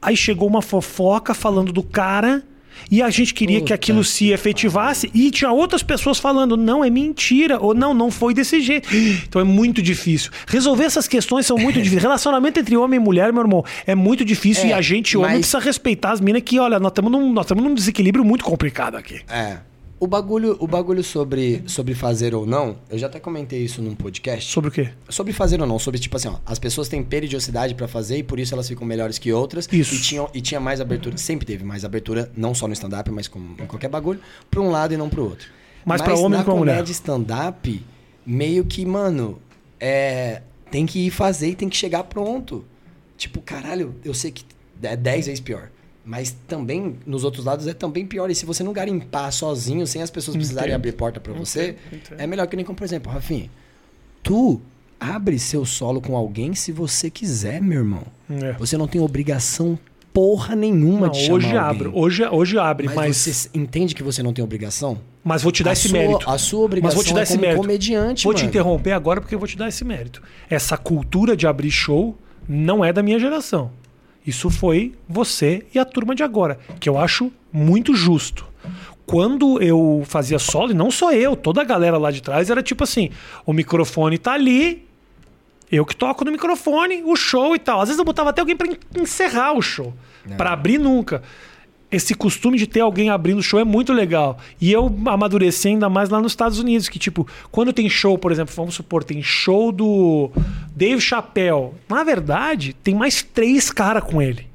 aí 0.00 0.16
chegou 0.16 0.48
uma 0.48 0.62
fofoca 0.62 1.34
falando 1.34 1.70
do 1.70 1.82
cara. 1.82 2.42
E 2.90 3.02
a 3.02 3.10
gente 3.10 3.34
queria 3.34 3.56
que 3.58 3.62
Puta 3.66 3.74
aquilo 3.74 4.04
se 4.04 4.30
efetivasse 4.30 5.10
e 5.14 5.30
tinha 5.30 5.50
outras 5.50 5.82
pessoas 5.82 6.18
falando, 6.18 6.56
não, 6.56 6.84
é 6.84 6.90
mentira, 6.90 7.58
ou 7.60 7.74
não, 7.74 7.92
não 7.92 8.10
foi 8.10 8.32
desse 8.34 8.60
jeito. 8.60 8.88
Então 9.28 9.40
é 9.40 9.44
muito 9.44 9.82
difícil. 9.82 10.30
Resolver 10.46 10.84
essas 10.84 11.08
questões 11.08 11.46
são 11.46 11.56
muito 11.58 11.76
difíceis. 11.82 12.02
Relacionamento 12.02 12.60
entre 12.60 12.76
homem 12.76 12.98
e 12.98 13.02
mulher, 13.02 13.32
meu 13.32 13.42
irmão, 13.42 13.64
é 13.86 13.94
muito 13.94 14.24
difícil 14.24 14.64
É, 14.64 14.68
e 14.68 14.72
a 14.72 14.80
gente, 14.80 15.16
homem, 15.16 15.30
mas- 15.30 15.38
precisa 15.40 15.58
respeitar 15.58 16.12
as 16.12 16.20
minas 16.20 16.42
que, 16.42 16.58
olha, 16.58 16.78
nós 16.78 16.90
estamos 16.92 17.10
num, 17.10 17.32
nós 17.32 17.44
estamos 17.44 17.62
num 17.64 17.74
desequilíbrio 17.74 18.24
muito 18.24 18.44
complicado 18.44 18.96
aqui. 18.96 19.20
É. 19.28 19.58
O 19.98 20.06
bagulho, 20.06 20.56
o 20.60 20.66
bagulho 20.66 21.02
sobre, 21.02 21.62
sobre 21.66 21.94
fazer 21.94 22.34
ou 22.34 22.44
não, 22.44 22.76
eu 22.90 22.98
já 22.98 23.06
até 23.06 23.18
comentei 23.18 23.62
isso 23.64 23.80
num 23.80 23.94
podcast. 23.94 24.52
Sobre 24.52 24.68
o 24.68 24.70
quê? 24.70 24.90
Sobre 25.08 25.32
fazer 25.32 25.58
ou 25.58 25.66
não, 25.66 25.78
sobre 25.78 25.98
tipo 25.98 26.16
assim, 26.16 26.28
ó, 26.28 26.36
as 26.44 26.58
pessoas 26.58 26.86
têm 26.86 27.02
peridiosidade 27.02 27.74
pra 27.74 27.88
fazer 27.88 28.18
e 28.18 28.22
por 28.22 28.38
isso 28.38 28.52
elas 28.52 28.68
ficam 28.68 28.86
melhores 28.86 29.18
que 29.18 29.32
outras. 29.32 29.66
Isso. 29.72 29.94
E, 29.94 30.00
tinham, 30.00 30.28
e 30.34 30.40
tinha 30.42 30.60
mais 30.60 30.82
abertura, 30.82 31.16
sempre 31.16 31.46
teve 31.46 31.64
mais 31.64 31.82
abertura, 31.82 32.30
não 32.36 32.54
só 32.54 32.68
no 32.68 32.74
stand-up, 32.74 33.10
mas 33.10 33.26
como 33.26 33.54
em 33.58 33.66
qualquer 33.66 33.88
bagulho, 33.88 34.20
pra 34.50 34.60
um 34.60 34.70
lado 34.70 34.92
e 34.92 34.98
não 34.98 35.08
pro 35.08 35.24
outro. 35.24 35.48
Mais 35.82 36.02
pra 36.02 36.14
homem 36.14 36.40
que 36.40 36.44
pra 36.44 36.54
mulher. 36.54 36.72
comédia 36.72 36.92
stand-up, 36.92 37.82
meio 38.26 38.66
que, 38.66 38.84
mano, 38.84 39.40
é, 39.80 40.42
tem 40.70 40.84
que 40.84 41.06
ir 41.06 41.10
fazer 41.10 41.50
e 41.50 41.54
tem 41.54 41.70
que 41.70 41.76
chegar 41.76 42.04
pronto. 42.04 42.66
Tipo, 43.16 43.40
caralho, 43.40 43.94
eu 44.04 44.12
sei 44.12 44.30
que 44.30 44.44
é 44.82 44.94
10 44.94 45.26
vezes 45.26 45.40
pior. 45.40 45.70
Mas 46.08 46.36
também, 46.46 46.96
nos 47.04 47.24
outros 47.24 47.44
lados, 47.44 47.66
é 47.66 47.74
também 47.74 48.06
pior. 48.06 48.30
E 48.30 48.34
se 48.34 48.46
você 48.46 48.62
não 48.62 48.72
garimpar 48.72 49.32
sozinho, 49.32 49.84
sem 49.88 50.00
as 50.02 50.10
pessoas 50.10 50.36
precisarem 50.36 50.68
Entendo. 50.68 50.76
abrir 50.76 50.92
porta 50.92 51.18
pra 51.18 51.32
você, 51.32 51.70
Entendo, 51.70 51.96
entendo. 51.96 52.20
é 52.20 52.26
melhor 52.28 52.46
que 52.46 52.54
nem 52.54 52.64
como, 52.64 52.78
por 52.78 52.84
exemplo, 52.84 53.10
Rafinha. 53.12 53.50
Tu 54.22 54.60
abre 55.00 55.38
seu 55.38 55.64
solo 55.64 56.00
com 56.00 56.16
alguém 56.16 56.54
se 56.54 56.70
você 56.72 57.10
quiser, 57.10 57.60
meu 57.60 57.78
irmão. 57.80 58.04
É. 58.30 58.52
Você 58.52 58.76
não 58.78 58.86
tem 58.86 59.00
obrigação 59.00 59.76
porra 60.12 60.56
nenhuma 60.56 61.06
Não, 61.06 61.10
de 61.12 61.18
chamar 61.24 61.34
hoje 61.36 61.46
alguém. 61.48 61.60
abre, 61.60 61.88
hoje, 61.92 62.24
hoje 62.26 62.58
abre, 62.58 62.86
Mas, 62.86 62.94
mas, 62.96 63.16
você 63.18 63.50
entende 63.52 63.94
que 63.94 64.02
você 64.02 64.22
não 64.22 64.32
tem 64.32 64.42
obrigação? 64.42 64.98
mas 65.22 65.42
vou 65.42 65.50
te 65.52 65.62
dar 65.64 65.70
a 65.70 65.72
esse 65.72 65.88
sua, 65.88 65.98
mérito. 65.98 66.30
A 66.30 66.38
sua 66.38 66.60
obrigação 66.64 66.88
Mas 66.88 66.94
vou 66.94 67.04
te 67.04 67.12
dar 67.14 67.20
é 67.20 67.22
esse 67.24 67.36
mérito. 67.36 67.60
comediante, 67.60 68.24
Vou 68.24 68.32
te 68.32 68.38
mano. 68.38 68.48
interromper 68.48 68.92
agora 68.92 69.20
porque 69.20 69.34
eu 69.34 69.38
vou 69.40 69.48
te 69.48 69.58
dar 69.58 69.68
esse 69.68 69.84
mérito. 69.84 70.22
Essa 70.48 70.76
cultura 70.78 71.36
de 71.36 71.46
abrir 71.48 71.70
show 71.72 72.16
não 72.48 72.82
é 72.84 72.92
da 72.92 73.02
minha 73.02 73.18
geração. 73.18 73.72
Isso 74.26 74.50
foi 74.50 74.94
você 75.08 75.64
e 75.74 75.78
a 75.78 75.84
turma 75.84 76.14
de 76.14 76.22
agora, 76.22 76.58
que 76.80 76.88
eu 76.88 76.98
acho 76.98 77.30
muito 77.52 77.94
justo. 77.94 78.44
Quando 79.06 79.62
eu 79.62 80.02
fazia 80.04 80.38
solo, 80.38 80.72
e 80.72 80.74
não 80.74 80.90
só 80.90 81.12
eu, 81.12 81.36
toda 81.36 81.60
a 81.60 81.64
galera 81.64 81.96
lá 81.96 82.10
de 82.10 82.20
trás 82.20 82.50
era 82.50 82.62
tipo 82.62 82.82
assim: 82.82 83.10
o 83.44 83.52
microfone 83.52 84.18
tá 84.18 84.32
ali, 84.32 84.84
eu 85.70 85.86
que 85.86 85.94
toco 85.94 86.24
no 86.24 86.32
microfone, 86.32 87.02
o 87.04 87.14
show 87.14 87.54
e 87.54 87.58
tal. 87.60 87.80
Às 87.80 87.88
vezes 87.88 87.98
eu 88.00 88.04
botava 88.04 88.30
até 88.30 88.40
alguém 88.40 88.56
en- 88.96 89.00
encerrar 89.02 89.52
o 89.52 89.62
show. 89.62 89.94
Pra 90.36 90.52
abrir 90.52 90.78
nunca. 90.78 91.22
Esse 91.90 92.14
costume 92.14 92.58
de 92.58 92.66
ter 92.66 92.80
alguém 92.80 93.10
abrindo 93.10 93.38
o 93.38 93.42
show 93.42 93.60
é 93.60 93.64
muito 93.64 93.92
legal. 93.92 94.38
E 94.60 94.72
eu 94.72 94.92
amadureci 95.06 95.68
ainda 95.68 95.88
mais 95.88 96.08
lá 96.08 96.20
nos 96.20 96.32
Estados 96.32 96.58
Unidos, 96.58 96.88
que 96.88 96.98
tipo, 96.98 97.26
quando 97.50 97.72
tem 97.72 97.88
show, 97.88 98.18
por 98.18 98.32
exemplo, 98.32 98.52
vamos 98.56 98.74
supor, 98.74 99.04
tem 99.04 99.22
show 99.22 99.70
do 99.70 100.30
Dave 100.74 101.00
Chappelle. 101.00 101.70
Na 101.88 102.02
verdade, 102.02 102.74
tem 102.82 102.94
mais 102.94 103.22
três 103.22 103.70
caras 103.70 104.02
com 104.02 104.20
ele. 104.20 104.46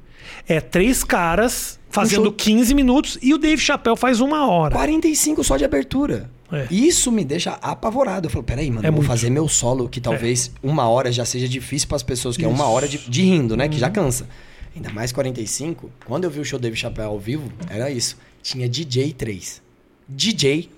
É 0.46 0.60
três 0.60 1.02
caras 1.02 1.80
fazendo 1.88 2.24
show- 2.24 2.32
15 2.32 2.74
minutos 2.74 3.18
e 3.22 3.32
o 3.32 3.38
Dave 3.38 3.60
Chappelle 3.62 3.96
faz 3.96 4.20
uma 4.20 4.46
hora. 4.46 4.74
45 4.74 5.42
só 5.42 5.56
de 5.56 5.64
abertura. 5.64 6.30
É. 6.52 6.66
Isso 6.70 7.10
me 7.10 7.24
deixa 7.24 7.52
apavorado. 7.62 8.26
Eu 8.26 8.30
falo, 8.30 8.44
peraí, 8.44 8.68
mano, 8.70 8.86
É 8.86 8.90
vou 8.90 8.96
muito. 8.98 9.06
fazer 9.08 9.30
meu 9.30 9.48
solo, 9.48 9.88
que 9.88 10.02
talvez 10.02 10.52
uma 10.62 10.86
hora 10.86 11.10
já 11.10 11.24
seja 11.24 11.48
difícil 11.48 11.88
pras 11.88 12.02
pessoas, 12.02 12.36
que 12.36 12.44
é 12.44 12.48
uma 12.48 12.66
hora 12.68 12.86
de, 12.86 12.98
de 12.98 13.22
rindo, 13.22 13.56
né? 13.56 13.68
Que 13.70 13.78
já 13.78 13.86
Uhum. 13.86 13.92
cansa. 13.94 14.28
Ainda 14.74 14.90
mais 14.90 15.12
45. 15.12 15.90
Quando 16.04 16.24
eu 16.24 16.30
vi 16.30 16.40
o 16.40 16.44
show 16.44 16.58
do 16.58 16.62
Dave 16.62 16.76
Chappelle 16.76 17.08
ao 17.08 17.18
vivo, 17.18 17.50
era 17.68 17.90
isso. 17.90 18.16
tinha 18.42 18.68
DJ 18.68 19.12
3. 19.12 19.62
DJ. 20.08 20.68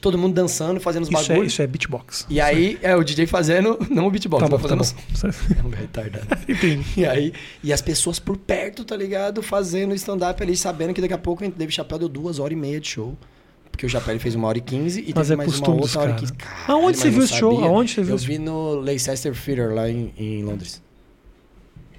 Todo 0.00 0.18
mundo 0.18 0.34
dançando, 0.34 0.78
fazendo 0.78 1.04
os 1.04 1.08
Isso 1.08 1.18
é, 1.18 1.28
bagulhos. 1.28 1.52
isso 1.54 1.62
é 1.62 1.66
beatbox. 1.66 2.26
E 2.28 2.38
aí, 2.38 2.78
é 2.82 2.94
o 2.94 3.02
DJ 3.02 3.26
fazendo, 3.26 3.78
não 3.88 4.06
o 4.06 4.10
beatbox, 4.10 4.42
Tá 4.42 4.48
bom, 4.48 4.58
mas 4.60 4.92
tá 4.92 5.32
fazendo. 5.32 5.34
bom. 5.48 5.60
É 5.60 5.66
um 5.66 5.70
retardado. 5.70 6.26
Entendi. 6.46 6.84
E 6.98 7.06
aí, 7.06 7.32
e 7.62 7.72
as 7.72 7.80
pessoas 7.80 8.18
por 8.18 8.36
perto, 8.36 8.84
tá 8.84 8.94
ligado? 8.94 9.42
Fazendo 9.42 9.94
stand-up 9.94 10.42
ali, 10.42 10.54
sabendo 10.56 10.92
que 10.92 11.00
daqui 11.00 11.14
a 11.14 11.18
pouco 11.18 11.42
o 11.42 11.50
Dave 11.50 11.72
Chappelle 11.72 12.00
deu 12.00 12.08
duas 12.10 12.38
horas 12.38 12.52
e 12.52 12.56
meia 12.60 12.78
de 12.78 12.88
show. 12.88 13.16
Porque 13.70 13.86
o 13.86 13.88
Chappelle 13.88 14.20
fez 14.20 14.34
uma 14.34 14.46
hora 14.46 14.58
e 14.58 14.60
quinze 14.60 15.00
e 15.00 15.12
Mas 15.14 15.26
teve 15.28 15.32
é 15.32 15.36
mais 15.36 15.58
uma 15.58 15.70
outra 15.70 16.00
hora 16.00 16.10
e 16.12 16.14
quinze. 16.14 16.32
Aonde 16.68 16.98
você 16.98 17.10
viu 17.10 17.24
esse 17.24 17.34
show? 17.34 17.64
Aonde 17.64 17.90
você 17.92 18.02
viu 18.02 18.14
Eu 18.14 18.18
vi 18.18 18.38
no 18.38 18.74
Leicester 18.74 19.34
Theatre, 19.34 19.74
lá 19.74 19.88
em, 19.90 20.12
em 20.16 20.44
Londres. 20.44 20.80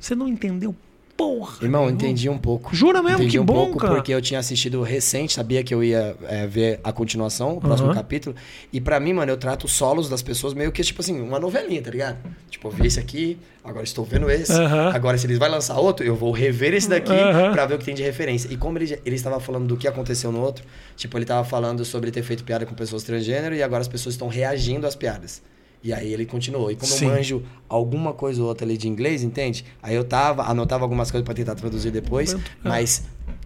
Você 0.06 0.14
não 0.14 0.28
entendeu 0.28 0.76
porra. 1.18 1.58
Irmão, 1.64 1.90
entendi 1.90 2.30
um 2.30 2.38
pouco. 2.38 2.76
Jura 2.76 3.02
mesmo? 3.02 3.18
Entendi 3.20 3.32
Que 3.32 3.40
um 3.40 3.46
bom, 3.46 3.54
pouco 3.54 3.80
cara. 3.80 3.96
porque 3.96 4.14
eu 4.14 4.22
tinha 4.22 4.40
assistido 4.40 4.84
recente, 4.84 5.34
sabia 5.34 5.64
que 5.64 5.74
eu 5.74 5.84
ia 5.84 6.16
é, 6.28 6.46
ver 6.46 6.80
a 6.84 6.92
continuação, 6.94 7.58
o 7.58 7.60
próximo 7.60 7.88
Aham. 7.90 7.96
capítulo. 7.98 8.36
E 8.72 8.80
pra 8.80 9.00
mim, 9.00 9.14
mano, 9.14 9.32
eu 9.32 9.38
trato 9.38 9.64
os 9.64 9.72
solos 9.72 10.08
das 10.08 10.22
pessoas 10.22 10.54
meio 10.54 10.72
que, 10.72 10.84
tipo 10.84 11.02
assim, 11.02 11.20
uma 11.20 11.40
novelinha, 11.40 11.82
tá 11.82 11.90
ligado? 11.90 12.18
Tipo, 12.52 12.68
eu 12.68 12.72
vi 12.72 12.86
esse 12.86 13.00
aqui, 13.00 13.40
agora 13.64 13.84
estou 13.84 14.06
vendo 14.06 14.30
esse. 14.30 14.52
Aham. 14.52 14.92
Agora, 14.94 15.18
se 15.18 15.26
eles 15.26 15.40
vão 15.40 15.50
lançar 15.50 15.76
outro, 15.80 16.06
eu 16.06 16.16
vou 16.16 16.32
rever 16.32 16.76
esse 16.76 16.88
daqui 16.88 17.12
Aham. 17.12 17.52
pra 17.54 17.66
ver 17.66 17.74
o 17.74 17.78
que 17.80 17.86
tem 17.86 17.96
de 17.96 18.04
referência. 18.04 18.48
E 18.54 18.58
como 18.58 18.78
ele, 18.78 19.00
ele 19.04 19.16
estava 19.16 19.40
falando 19.40 19.66
do 19.66 19.76
que 19.76 19.88
aconteceu 19.88 20.32
no 20.32 20.40
outro, 20.40 20.64
tipo, 20.96 21.18
ele 21.18 21.24
estava 21.24 21.44
falando 21.44 21.84
sobre 21.84 22.12
ter 22.12 22.22
feito 22.22 22.44
piada 22.44 22.64
com 22.64 22.76
pessoas 22.76 23.02
transgênero 23.04 23.56
e 23.56 23.64
agora 23.64 23.82
as 23.82 23.88
pessoas 23.88 24.14
estão 24.14 24.28
reagindo 24.28 24.86
às 24.86 24.96
piadas. 24.96 25.42
E 25.86 25.94
aí 25.94 26.12
ele 26.12 26.26
continuou. 26.26 26.72
E 26.72 26.76
como 26.76 26.92
Sim. 26.92 27.06
eu 27.06 27.12
manjo 27.12 27.44
alguma 27.70 28.12
coisa 28.12 28.42
ou 28.42 28.48
outra 28.48 28.66
ali 28.66 28.76
de 28.76 28.88
inglês, 28.90 29.22
entende? 29.22 29.64
Aí 29.84 29.94
eu 29.96 30.04
tava, 30.04 30.42
anotava 30.50 30.84
algumas 30.84 31.12
coisas 31.12 31.24
pra 31.24 31.36
tentar 31.36 31.54
traduzir 31.54 31.92
depois, 31.92 32.34
Ventura. 32.34 32.50
mas 32.64 33.04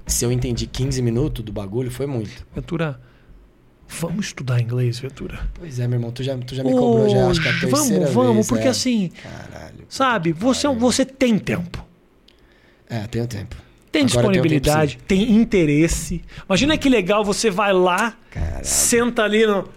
se 0.07 0.23
eu 0.23 0.31
entendi 0.31 0.65
15 0.65 1.01
minutos 1.01 1.43
do 1.43 1.51
bagulho, 1.51 1.91
foi 1.91 2.05
muito. 2.07 2.47
Ventura, 2.55 2.97
vamos 3.89 4.27
estudar 4.27 4.61
inglês, 4.61 4.99
Ventura. 4.99 5.37
Pois 5.53 5.81
é, 5.81 5.87
meu 5.89 5.97
irmão, 5.97 6.11
tu 6.11 6.23
já, 6.23 6.37
tu 6.37 6.55
já 6.55 6.63
me 6.63 6.71
cobrou, 6.71 7.09
já 7.09 7.27
acho 7.29 7.41
que 7.41 7.47
é 7.49 7.51
a 7.51 7.59
terceira 7.59 8.05
Vamos, 8.05 8.13
vamos, 8.13 8.33
vez, 8.35 8.47
porque 8.47 8.67
é. 8.67 8.69
assim, 8.71 9.11
Caralho. 9.21 9.85
sabe, 9.89 10.31
você, 10.31 10.65
é 10.65 10.69
um- 10.69 10.79
você 10.79 11.03
tem 11.05 11.37
tempo. 11.37 11.85
É, 12.89 13.05
tenho 13.07 13.27
tempo. 13.27 13.55
Tem 13.91 14.03
Agora 14.03 14.27
disponibilidade, 14.29 14.97
tem 15.07 15.31
interesse. 15.35 16.21
Imagina 16.47 16.77
que 16.77 16.87
legal 16.87 17.25
você 17.25 17.49
vai 17.49 17.73
lá, 17.73 18.15
Caralho. 18.31 18.63
senta 18.65 19.23
ali 19.23 19.45
no, 19.45 19.67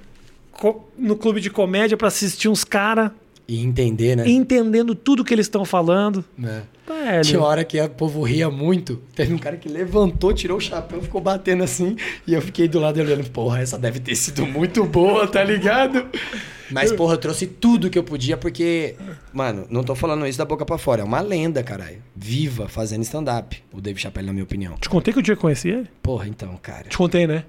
no 0.99 1.17
clube 1.17 1.41
de 1.41 1.51
comédia 1.51 1.97
pra 1.97 2.09
assistir 2.09 2.49
uns 2.49 2.65
caras 2.65 3.11
E 3.49 3.61
entender, 3.63 4.17
né? 4.17 4.29
entendendo 4.29 4.95
tudo 4.95 5.25
que 5.25 5.35
eles 5.35 5.47
estão 5.47 5.65
falando. 5.65 6.25
É. 6.43 6.63
Velho. 6.87 7.23
Tinha 7.23 7.41
hora 7.41 7.65
que 7.65 7.81
o 7.81 7.89
povo 7.89 8.23
ria 8.23 8.51
muito. 8.51 9.01
Teve 9.15 9.33
um 9.33 9.39
cara 9.39 9.57
que 9.57 9.69
levantou, 9.69 10.33
tirou 10.33 10.59
o 10.59 10.61
chapéu, 10.61 11.01
ficou 11.01 11.21
batendo 11.21 11.63
assim. 11.65 11.97
E 12.27 12.35
eu 12.35 12.43
fiquei 12.43 12.67
do 12.69 12.79
lado 12.81 13.01
olhando. 13.01 13.29
Porra, 13.31 13.61
essa 13.61 13.79
deve 13.79 13.99
ter 14.01 14.15
sido 14.17 14.45
muito 14.47 14.85
boa, 14.85 15.27
tá 15.27 15.43
ligado? 15.43 16.07
Mas, 16.71 16.91
porra, 16.93 17.15
eu 17.15 17.19
trouxe 17.19 17.47
tudo 17.47 17.89
que 17.91 17.99
eu 17.99 18.03
podia, 18.03 18.37
porque, 18.37 18.97
mano, 19.33 19.67
não 19.71 19.85
tô 19.85 19.95
falando 19.95 20.27
isso 20.27 20.39
da 20.39 20.45
boca 20.45 20.65
pra 20.65 20.77
fora. 20.79 21.03
É 21.03 21.05
uma 21.05 21.21
lenda, 21.21 21.63
caralho. 21.63 22.03
Viva 22.17 22.69
fazendo 22.69 23.03
stand-up. 23.03 23.63
O 23.73 23.81
Dave 23.81 24.01
Chappelle, 24.01 24.27
na 24.27 24.33
minha 24.33 24.45
opinião. 24.45 24.75
Te 24.81 24.89
contei 24.89 25.13
que 25.13 25.19
eu 25.19 25.23
dia 25.23 25.35
que 25.37 25.41
conheci 25.41 25.69
ele? 25.69 25.89
Porra, 26.03 26.27
então, 26.29 26.59
cara. 26.63 26.89
Te 26.89 26.97
contei, 26.97 27.27
né? 27.27 27.45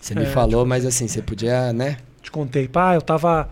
Você 0.00 0.14
me 0.14 0.22
É, 0.22 0.26
falou, 0.26 0.64
mas 0.64 0.86
assim, 0.86 1.06
você 1.08 1.20
podia, 1.20 1.72
né? 1.72 1.96
Te 2.28 2.30
contei. 2.30 2.68
Pá, 2.68 2.94
eu 2.94 3.00
tava. 3.00 3.48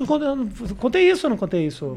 Eu 0.00 0.06
contei, 0.06 0.26
eu 0.26 0.34
não- 0.36 0.48
contei 0.78 1.10
isso 1.10 1.26
ou 1.26 1.30
não 1.30 1.36
contei 1.36 1.66
isso? 1.66 1.96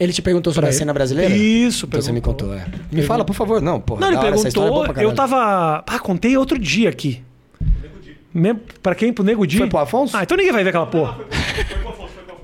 Ele 0.00 0.12
te 0.14 0.22
perguntou 0.22 0.50
sobre 0.50 0.70
a 0.70 0.72
cena 0.72 0.94
brasileira? 0.94 1.34
Isso, 1.34 1.84
Então 1.86 2.00
você 2.00 2.10
me 2.10 2.22
contou, 2.22 2.54
é. 2.54 2.64
Me 2.90 3.02
fala, 3.02 3.22
por 3.22 3.34
favor. 3.34 3.60
Não, 3.60 3.78
porra. 3.80 4.00
Não, 4.00 4.08
ele 4.08 4.16
é 4.16 4.20
perguntou. 4.20 4.84
pra 4.84 5.02
Eu 5.02 5.12
tava. 5.14 5.84
Ah, 5.86 5.98
contei 5.98 6.36
outro 6.38 6.58
dia 6.58 6.88
aqui. 6.88 7.22
Mesmo, 8.32 8.60
pra 8.82 8.94
quem? 8.94 9.12
Pro 9.12 9.22
Nego 9.24 9.46
Di? 9.46 9.58
Foi 9.58 9.66
pro 9.68 9.78
Afonso? 9.78 10.16
Ah, 10.16 10.22
então 10.22 10.36
ninguém 10.36 10.52
vai 10.52 10.62
ver 10.62 10.70
aquela 10.70 10.86
porra. 10.86 11.18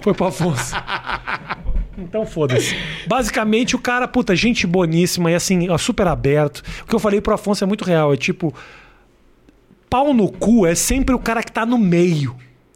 Foi 0.01 0.13
pro 0.13 0.27
Afonso. 0.27 0.75
Então 1.97 2.27
foda-se. 2.27 2.77
Basicamente, 3.07 3.75
o 3.77 3.79
cara, 3.79 4.07
puta, 4.07 4.35
gente 4.37 4.67
boníssima 4.67 5.31
e 5.31 5.35
assim, 5.35 5.71
ó, 5.71 5.79
super 5.79 6.07
aberto. 6.09 6.63
O 6.83 6.87
que 6.89 6.95
eu 6.95 6.99
falei 6.99 7.21
pro 7.23 7.33
Afonso 7.35 7.65
é 7.65 7.67
muito 7.67 7.85
real. 7.85 8.13
É 8.13 8.17
tipo. 8.17 8.53
Pau 9.95 10.13
no 10.13 10.29
cu 10.29 10.67
é 10.67 10.75
sempre 10.75 11.15
o 11.15 11.21
cara 11.21 11.41
que 11.41 11.53
tá 11.53 11.65
no 11.65 11.79
meio. 11.79 12.35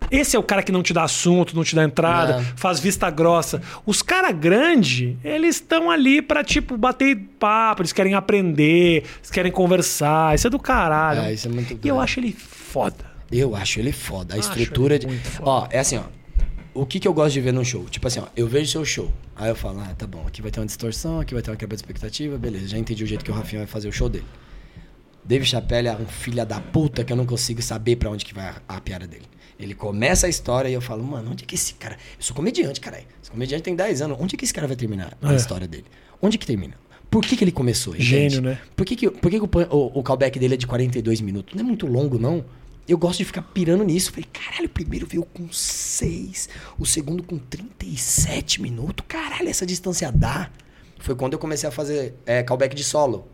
Esse 0.09 0.37
é 0.37 0.39
o 0.39 0.43
cara 0.43 0.63
que 0.63 0.71
não 0.71 0.85
te 0.85 0.93
dá 0.93 1.03
assunto, 1.03 1.57
não 1.57 1.65
te 1.65 1.75
dá 1.75 1.83
entrada, 1.83 2.35
É. 2.35 2.45
faz 2.55 2.79
vista 2.79 3.11
grossa. 3.11 3.61
Os 3.85 4.03
cara 4.03 4.31
grande, 4.31 5.19
eles 5.25 5.57
estão 5.57 5.91
ali 5.91 6.23
pra, 6.23 6.45
tipo, 6.45 6.77
bater 6.77 7.17
papo, 7.41 7.83
eles 7.83 7.93
querem 7.93 8.15
aprender, 8.15 9.03
eles 9.17 9.31
querem 9.33 9.51
conversar. 9.51 10.33
Isso 10.37 10.47
é 10.47 10.51
do 10.51 10.61
caralho. 10.61 11.23
É, 11.23 11.33
isso 11.33 11.49
é 11.49 11.51
muito 11.51 11.77
E 11.83 11.89
eu 11.89 11.99
acho 11.99 12.21
ele 12.21 12.31
foda. 12.31 13.05
Eu 13.33 13.57
acho 13.57 13.81
ele 13.81 13.91
foda. 13.91 14.37
A 14.37 14.39
estrutura 14.39 14.97
de. 14.97 15.09
Ó, 15.41 15.67
é 15.73 15.81
assim, 15.81 15.97
ó. 15.99 16.05
O 16.73 16.87
que, 16.87 17.01
que 17.01 17.09
eu 17.09 17.13
gosto 17.13 17.33
de 17.33 17.41
ver 17.41 17.53
num 17.53 17.65
show? 17.65 17.85
Tipo 17.91 18.07
assim, 18.07 18.21
ó, 18.21 18.27
eu 18.37 18.47
vejo 18.47 18.71
seu 18.71 18.85
show. 18.85 19.13
Aí 19.35 19.49
eu 19.49 19.57
falo, 19.57 19.81
ah, 19.81 19.93
tá 19.99 20.07
bom, 20.07 20.23
aqui 20.25 20.41
vai 20.41 20.53
ter 20.53 20.61
uma 20.61 20.67
distorção, 20.67 21.19
aqui 21.19 21.35
vai 21.35 21.43
ter 21.43 21.51
uma 21.51 21.57
quebra 21.57 21.75
de 21.75 21.83
expectativa, 21.83 22.39
beleza, 22.39 22.69
já 22.69 22.79
entendi 22.79 23.03
o 23.03 23.07
jeito 23.09 23.25
que 23.25 23.31
o 23.33 23.35
Rafinha 23.35 23.63
vai 23.63 23.67
fazer 23.67 23.89
o 23.89 23.93
show 23.93 24.09
dele. 24.09 24.25
Dave 25.29 25.45
Chappelle 25.45 25.89
é 25.89 25.93
um 25.95 26.07
filho 26.07 26.45
da 26.47 26.59
puta 26.59 27.05
que 27.05 27.13
eu 27.13 27.17
não 27.17 27.27
consigo 27.27 27.61
saber 27.61 27.97
pra 27.97 28.11
onde 28.11 28.25
que 28.25 28.33
vai 28.33 28.47
a, 28.47 28.63
a 28.67 28.81
piada 28.81 29.07
dele. 29.07 29.27
Ele 29.61 29.75
começa 29.75 30.27
a 30.27 30.31
história 30.31 30.69
e 30.71 30.73
eu 30.73 30.81
falo, 30.81 31.05
mano, 31.05 31.33
onde 31.33 31.45
é 31.45 31.47
que 31.47 31.55
esse 31.55 31.75
cara. 31.75 31.97
Eu 32.17 32.23
sou 32.23 32.35
comediante, 32.35 32.81
caralho. 32.81 33.05
Esse 33.23 33.31
comediante 33.31 33.63
tem 33.65 33.77
10 33.77 34.01
anos. 34.03 34.17
Onde 34.19 34.35
é 34.37 34.39
que 34.39 34.45
esse 34.47 34.55
cara 34.55 34.67
vai 34.67 34.75
terminar 34.77 35.19
a 35.21 35.33
É. 35.35 35.37
história 35.37 35.69
dele? 35.69 35.85
Onde 36.23 36.39
que 36.39 36.47
termina? 36.47 36.75
Por 37.11 37.23
que, 37.25 37.37
que 37.37 37.45
ele 37.45 37.53
começou? 37.53 37.95
Gênio, 37.99 38.41
né? 38.41 38.59
Por 38.75 38.87
que, 38.87 38.97
que, 38.97 39.11
por 39.11 39.31
que, 39.31 39.39
que 39.39 39.45
o, 39.45 39.51
o, 39.77 39.99
o 39.99 40.03
callback 40.03 40.39
dele 40.39 40.55
é 40.55 40.57
de 40.57 40.67
42 40.67 41.21
minutos? 41.21 41.55
Não 41.55 41.61
é 41.61 41.67
muito 41.67 41.87
longo, 41.87 42.19
não. 42.19 42.43
Eu 42.87 42.97
gosto 42.97 43.19
de 43.19 43.27
ficar 43.27 43.43
pirando 43.43 43.85
nisso. 43.85 44.11
Falei, 44.11 44.27
caralho, 44.33 44.65
o 44.67 44.71
primeiro 44.71 45.07
veio 45.07 45.25
com 45.25 45.47
6, 45.53 46.49
o 46.79 46.87
segundo 46.87 47.23
com 47.23 47.37
37 47.39 48.63
minutos. 48.63 49.05
Caralho, 49.07 49.49
essa 49.49 49.67
distância 49.67 50.11
dá. 50.11 50.51
Foi 50.99 51.15
quando 51.15 51.35
eu 51.35 51.39
comecei 51.39 51.69
a 51.69 51.73
fazer 51.73 52.15
é, 52.25 52.43
callback 52.43 52.75
de 52.75 52.83
solo. 52.85 53.29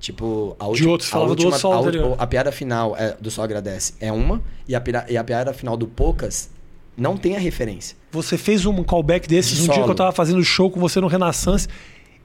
Tipo, 0.00 0.56
a 0.58 0.66
última, 0.66 0.90
outros, 0.90 1.08
a 1.10 1.12
falava 1.12 1.28
do 1.36 1.44
última, 1.44 1.46
outro 1.50 1.60
a, 1.60 2.16
tá 2.16 2.22
a 2.24 2.26
piada 2.26 2.50
final 2.50 2.96
é, 2.96 3.16
do 3.20 3.30
Só 3.30 3.42
Agradece 3.42 3.92
é 4.00 4.10
uma, 4.10 4.40
e 4.66 4.74
a, 4.74 4.80
pira- 4.80 5.04
e 5.08 5.16
a 5.16 5.22
piada 5.22 5.52
final 5.52 5.76
do 5.76 5.86
Poucas 5.86 6.48
não 6.96 7.16
tem 7.18 7.36
a 7.36 7.38
referência. 7.38 7.96
Você 8.10 8.36
fez 8.38 8.64
um 8.66 8.82
callback 8.82 9.28
desses 9.28 9.58
De 9.58 9.70
um 9.70 9.74
dia 9.74 9.84
que 9.84 9.90
eu 9.90 9.94
tava 9.94 10.12
fazendo 10.12 10.42
show 10.42 10.70
com 10.70 10.80
você 10.80 11.00
no 11.00 11.06
Renaissance 11.06 11.68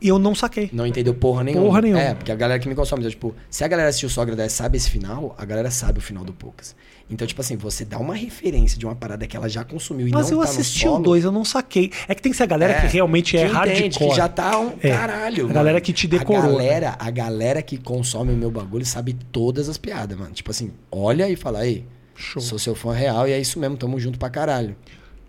e 0.05 0.09
eu 0.09 0.19
não 0.19 0.35
saquei. 0.35 0.69
Não 0.71 0.85
entendeu 0.85 1.13
porra 1.13 1.43
nenhuma. 1.43 1.65
Porra 1.65 1.81
nenhuma. 1.81 2.01
É, 2.01 2.13
porque 2.13 2.31
a 2.31 2.35
galera 2.35 2.59
que 2.59 2.67
me 2.69 2.75
consome, 2.75 3.01
então, 3.01 3.09
tipo, 3.09 3.35
se 3.49 3.63
a 3.63 3.67
galera 3.67 3.89
assistiu 3.89 4.07
Só 4.09 4.21
Agradece 4.21 4.55
sabe 4.55 4.77
esse 4.77 4.89
final, 4.89 5.33
a 5.37 5.43
galera 5.45 5.71
sabe 5.71 5.97
o 5.99 6.01
final 6.01 6.23
do 6.23 6.31
Poucas. 6.31 6.75
Então, 7.09 7.27
tipo 7.27 7.39
assim, 7.41 7.55
você 7.55 7.85
dá 7.85 7.97
uma 7.99 8.15
referência 8.15 8.77
de 8.79 8.85
uma 8.85 8.95
parada 8.95 9.27
que 9.27 9.35
ela 9.37 9.47
já 9.47 9.63
consumiu 9.63 10.07
e 10.07 10.11
Mas 10.11 10.31
não 10.31 10.39
eu 10.39 10.43
tá 10.43 10.49
assisti 10.51 10.87
o 10.87 10.97
dois, 10.99 11.23
eu 11.23 11.31
não 11.31 11.45
saquei. 11.45 11.91
É 12.07 12.15
que 12.15 12.21
tem 12.21 12.31
que 12.31 12.37
ser 12.37 12.43
a 12.43 12.47
galera 12.47 12.73
É, 12.73 12.81
que 12.81 12.87
realmente 12.87 13.37
é 13.37 13.45
hardcore. 13.45 13.77
entende, 13.79 13.97
que 13.99 14.15
já 14.15 14.27
tá 14.27 14.59
um 14.59 14.73
É, 14.81 14.89
caralho. 14.89 15.39
a 15.41 15.43
mano. 15.43 15.53
galera 15.53 15.81
que 15.81 15.93
te 15.93 16.07
decorou, 16.07 16.43
A 16.43 16.47
galera, 16.47 16.95
a 16.99 17.09
galera 17.11 17.61
que 17.61 17.77
consome 17.77 18.33
o 18.33 18.35
meu 18.35 18.49
bagulho 18.49 18.85
sabe 18.85 19.13
todas 19.31 19.69
as 19.69 19.77
piadas, 19.77 20.17
mano. 20.17 20.31
Tipo 20.31 20.49
assim, 20.51 20.71
olha 20.91 21.29
e 21.29 21.35
fala, 21.35 21.59
aí, 21.59 21.85
Show. 22.15 22.41
sou 22.41 22.57
seu 22.57 22.73
fã 22.73 22.91
real 22.93 23.27
e 23.27 23.31
é 23.31 23.39
isso 23.39 23.59
mesmo, 23.59 23.77
tamo 23.77 23.99
junto 23.99 24.17
pra 24.17 24.29
caralho. 24.29 24.75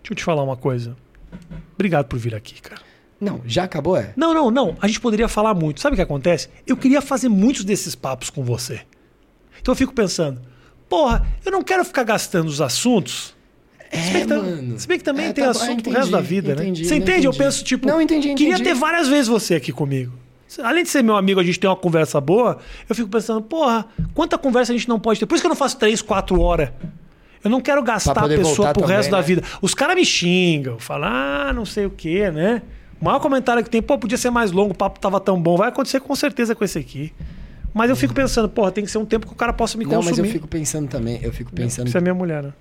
Deixa 0.01 0.13
eu 0.13 0.15
te 0.15 0.23
falar 0.23 0.41
uma 0.43 0.55
coisa. 0.57 0.95
Obrigado 1.75 2.05
por 2.07 2.17
vir 2.17 2.33
aqui, 2.33 2.59
cara. 2.61 2.81
Não, 3.19 3.41
já 3.45 3.63
acabou, 3.63 3.97
é? 3.97 4.13
Não, 4.15 4.33
não, 4.33 4.51
não. 4.51 4.77
A 4.81 4.87
gente 4.87 4.99
poderia 4.99 5.27
falar 5.27 5.53
muito. 5.53 5.79
Sabe 5.81 5.93
o 5.93 5.97
que 5.97 6.01
acontece? 6.01 6.49
Eu 6.67 6.77
queria 6.77 7.01
fazer 7.01 7.29
muitos 7.29 7.63
desses 7.63 7.95
papos 7.95 8.29
com 8.29 8.43
você. 8.43 8.81
Então 9.59 9.71
eu 9.71 9.75
fico 9.75 9.93
pensando, 9.93 10.39
porra, 10.87 11.25
eu 11.43 11.51
não 11.51 11.63
quero 11.63 11.83
ficar 11.83 12.03
gastando 12.03 12.47
os 12.47 12.61
assuntos. 12.61 13.35
se, 13.91 14.11
bem 14.13 14.25
mano. 14.27 14.79
se 14.79 14.87
bem 14.87 14.97
que 14.99 15.03
também 15.03 15.25
É, 15.27 15.33
tem 15.33 15.43
tá- 15.43 15.49
assunto 15.51 15.79
ah, 15.79 15.83
pro 15.83 15.91
resto 15.91 16.07
entendi, 16.09 16.11
da 16.11 16.21
vida, 16.21 16.51
entendi, 16.53 16.81
né? 16.83 16.87
Você 16.87 16.95
entende? 16.95 17.25
Eu 17.25 17.31
entendi. 17.31 17.37
penso, 17.43 17.63
tipo, 17.63 17.87
Não, 17.87 18.01
entendi, 18.01 18.33
queria 18.35 18.53
entendi. 18.53 18.63
ter 18.69 18.75
várias 18.75 19.07
vezes 19.07 19.27
você 19.27 19.55
aqui 19.55 19.71
comigo. 19.71 20.13
Além 20.63 20.83
de 20.83 20.89
ser 20.89 21.03
meu 21.03 21.17
amigo, 21.17 21.39
a 21.39 21.43
gente 21.43 21.59
tem 21.59 21.69
uma 21.69 21.75
conversa 21.75 22.21
boa, 22.21 22.59
eu 22.87 22.95
fico 22.95 23.09
pensando, 23.09 23.41
porra, 23.41 23.85
quanta 24.13 24.37
conversa 24.37 24.71
a 24.71 24.77
gente 24.77 24.87
não 24.87 24.99
pode 24.99 25.19
ter? 25.19 25.25
Por 25.25 25.35
isso 25.35 25.41
que 25.41 25.47
eu 25.47 25.49
não 25.49 25.55
faço 25.57 25.77
três, 25.77 26.01
quatro 26.01 26.39
horas. 26.39 26.69
Eu 27.43 27.49
não 27.49 27.59
quero 27.61 27.81
gastar 27.83 28.11
a 28.25 28.27
pessoa 28.27 28.71
pro 28.73 28.81
também, 28.83 28.95
resto 28.95 29.11
da 29.11 29.17
né? 29.17 29.23
vida. 29.23 29.43
Os 29.61 29.73
caras 29.73 29.95
me 29.95 30.05
xingam, 30.05 30.79
falam, 30.79 31.09
ah, 31.11 31.51
não 31.53 31.65
sei 31.65 31.85
o 31.85 31.89
quê, 31.89 32.31
né? 32.31 32.61
O 32.99 33.05
maior 33.05 33.19
comentário 33.19 33.63
que 33.63 33.69
tem, 33.69 33.81
pô, 33.81 33.97
podia 33.97 34.17
ser 34.17 34.29
mais 34.29 34.51
longo, 34.51 34.71
o 34.73 34.77
papo 34.77 34.99
tava 34.99 35.19
tão 35.19 35.39
bom. 35.41 35.55
Vai 35.57 35.69
acontecer 35.69 35.99
com 35.99 36.15
certeza 36.15 36.55
com 36.55 36.63
esse 36.63 36.77
aqui. 36.79 37.13
Mas 37.73 37.89
eu 37.91 37.95
fico 37.95 38.13
pensando, 38.13 38.49
porra, 38.49 38.71
tem 38.71 38.83
que 38.83 38.89
ser 38.89 38.97
um 38.97 39.05
tempo 39.05 39.27
que 39.27 39.33
o 39.33 39.35
cara 39.35 39.53
possa 39.53 39.77
me 39.77 39.83
Não, 39.85 39.91
consumir. 39.91 40.09
mas 40.17 40.25
eu 40.27 40.33
fico 40.33 40.47
pensando 40.47 40.87
também, 40.89 41.19
eu 41.21 41.31
fico 41.31 41.51
pensando... 41.53 41.87
Isso 41.87 41.97
é 41.97 42.01
minha 42.01 42.13
mulher, 42.15 42.41
né? 42.41 42.53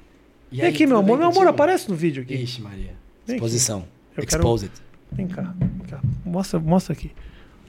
E 0.52 0.56
Vem 0.56 0.66
aí, 0.66 0.72
aqui, 0.74 0.86
meu 0.86 0.98
amor. 0.98 1.18
Meu 1.18 1.28
amor, 1.28 1.46
aparece 1.46 1.88
no 1.88 1.96
vídeo 1.96 2.22
aqui. 2.22 2.34
Ixi, 2.34 2.60
Maria. 2.60 2.92
Vem 3.26 3.36
aqui. 3.36 3.44
Exposição. 3.46 3.84
Eu 4.16 4.26
quero- 4.26 4.42
Exposed. 4.42 4.70
Vem 5.12 5.26
cá, 5.26 5.54
vem 5.58 5.70
cá. 5.88 6.00
Mostra, 6.24 6.60
mostra 6.60 6.92
aqui. 6.92 7.12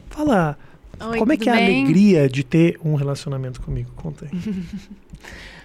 Fala, 0.09 0.57
Oi, 1.11 1.17
como 1.19 1.31
é 1.31 1.37
que 1.37 1.47
é 1.49 1.53
a 1.53 1.55
bem? 1.55 1.83
alegria 1.83 2.27
de 2.27 2.43
ter 2.43 2.77
um 2.83 2.95
relacionamento 2.95 3.61
comigo? 3.61 3.91
Conta 3.95 4.25
aí. 4.25 4.31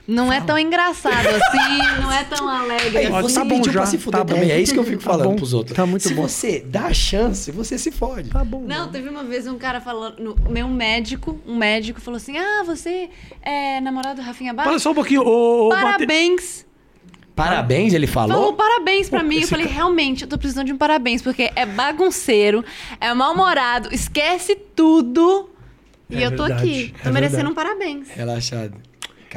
não 0.06 0.32
é 0.32 0.40
tão 0.40 0.58
engraçado 0.58 1.26
assim, 1.28 1.78
não 2.02 2.10
é 2.12 2.24
tão 2.24 2.48
alegre. 2.48 3.08
Você 3.08 3.34
tá 3.38 3.44
bom 3.44 3.56
pediu 3.56 3.72
já, 3.72 3.80
pra 3.80 3.86
se 3.90 3.98
fuder 3.98 4.18
tá 4.20 4.24
bom. 4.24 4.34
também. 4.34 4.50
É 4.50 4.60
isso 4.60 4.72
que 4.72 4.78
eu 4.78 4.84
fico 4.84 5.02
Tá 5.02 5.10
falando 5.10 5.28
bom, 5.30 5.36
pros 5.36 5.52
outros. 5.54 5.76
tá 5.76 5.86
muito 5.86 6.02
se 6.06 6.14
bom. 6.14 6.22
você 6.28 6.60
dá 6.60 6.86
a 6.86 6.94
chance, 6.94 7.50
você 7.52 7.78
se 7.78 7.90
fode. 7.90 8.28
Tá 8.30 8.44
bom. 8.44 8.62
Não, 8.66 8.88
teve 8.90 9.08
uma 9.08 9.22
vez 9.24 9.46
um 9.46 9.56
cara 9.58 9.80
falando, 9.80 10.18
no- 10.18 10.36
meu 10.50 10.68
médico, 10.68 11.40
um 11.46 11.56
médico 11.56 12.00
falou 12.00 12.16
assim: 12.16 12.36
"Ah, 12.36 12.62
você 12.64 13.08
é 13.42 13.80
namorado 13.80 14.20
do 14.20 14.22
Rafinha 14.26 14.52
Olha 14.52 14.64
Bastos? 14.64 14.82
só 14.82 14.90
um 14.90 14.94
pouquinho. 14.94 15.22
Ô, 15.22 15.66
ô, 15.66 15.68
Mate- 15.70 15.82
Parabéns." 15.82 16.66
Parabéns, 17.34 17.94
ele 17.94 18.06
Falou 18.06 18.28
falou. 18.36 18.52
parabéns 18.52 19.08
pra 19.08 19.20
Pô, 19.20 19.26
mim. 19.26 19.40
Eu 19.40 19.48
falei, 19.48 19.64
realmente, 19.66 20.22
eu 20.24 20.28
tô 20.28 20.36
precisando 20.36 20.66
de 20.66 20.72
um 20.74 20.76
parabéns, 20.76 21.22
porque 21.22 21.50
é 21.56 21.64
bagunceiro, 21.64 22.62
é 23.00 23.14
mal-humorado, 23.14 23.88
esquece 23.90 24.54
tudo. 24.54 25.48
E 26.10 26.16
É 26.22 26.26
eu 26.26 26.36
tô 26.36 26.44
verdade, 26.44 26.68
aqui. 26.68 26.94
é 27.00 27.02
Tô 27.04 27.10
merecendo 27.10 27.36
verdade. 27.44 27.52
um 27.52 27.54
parabéns. 27.54 28.08
Relaxado. 28.10 28.74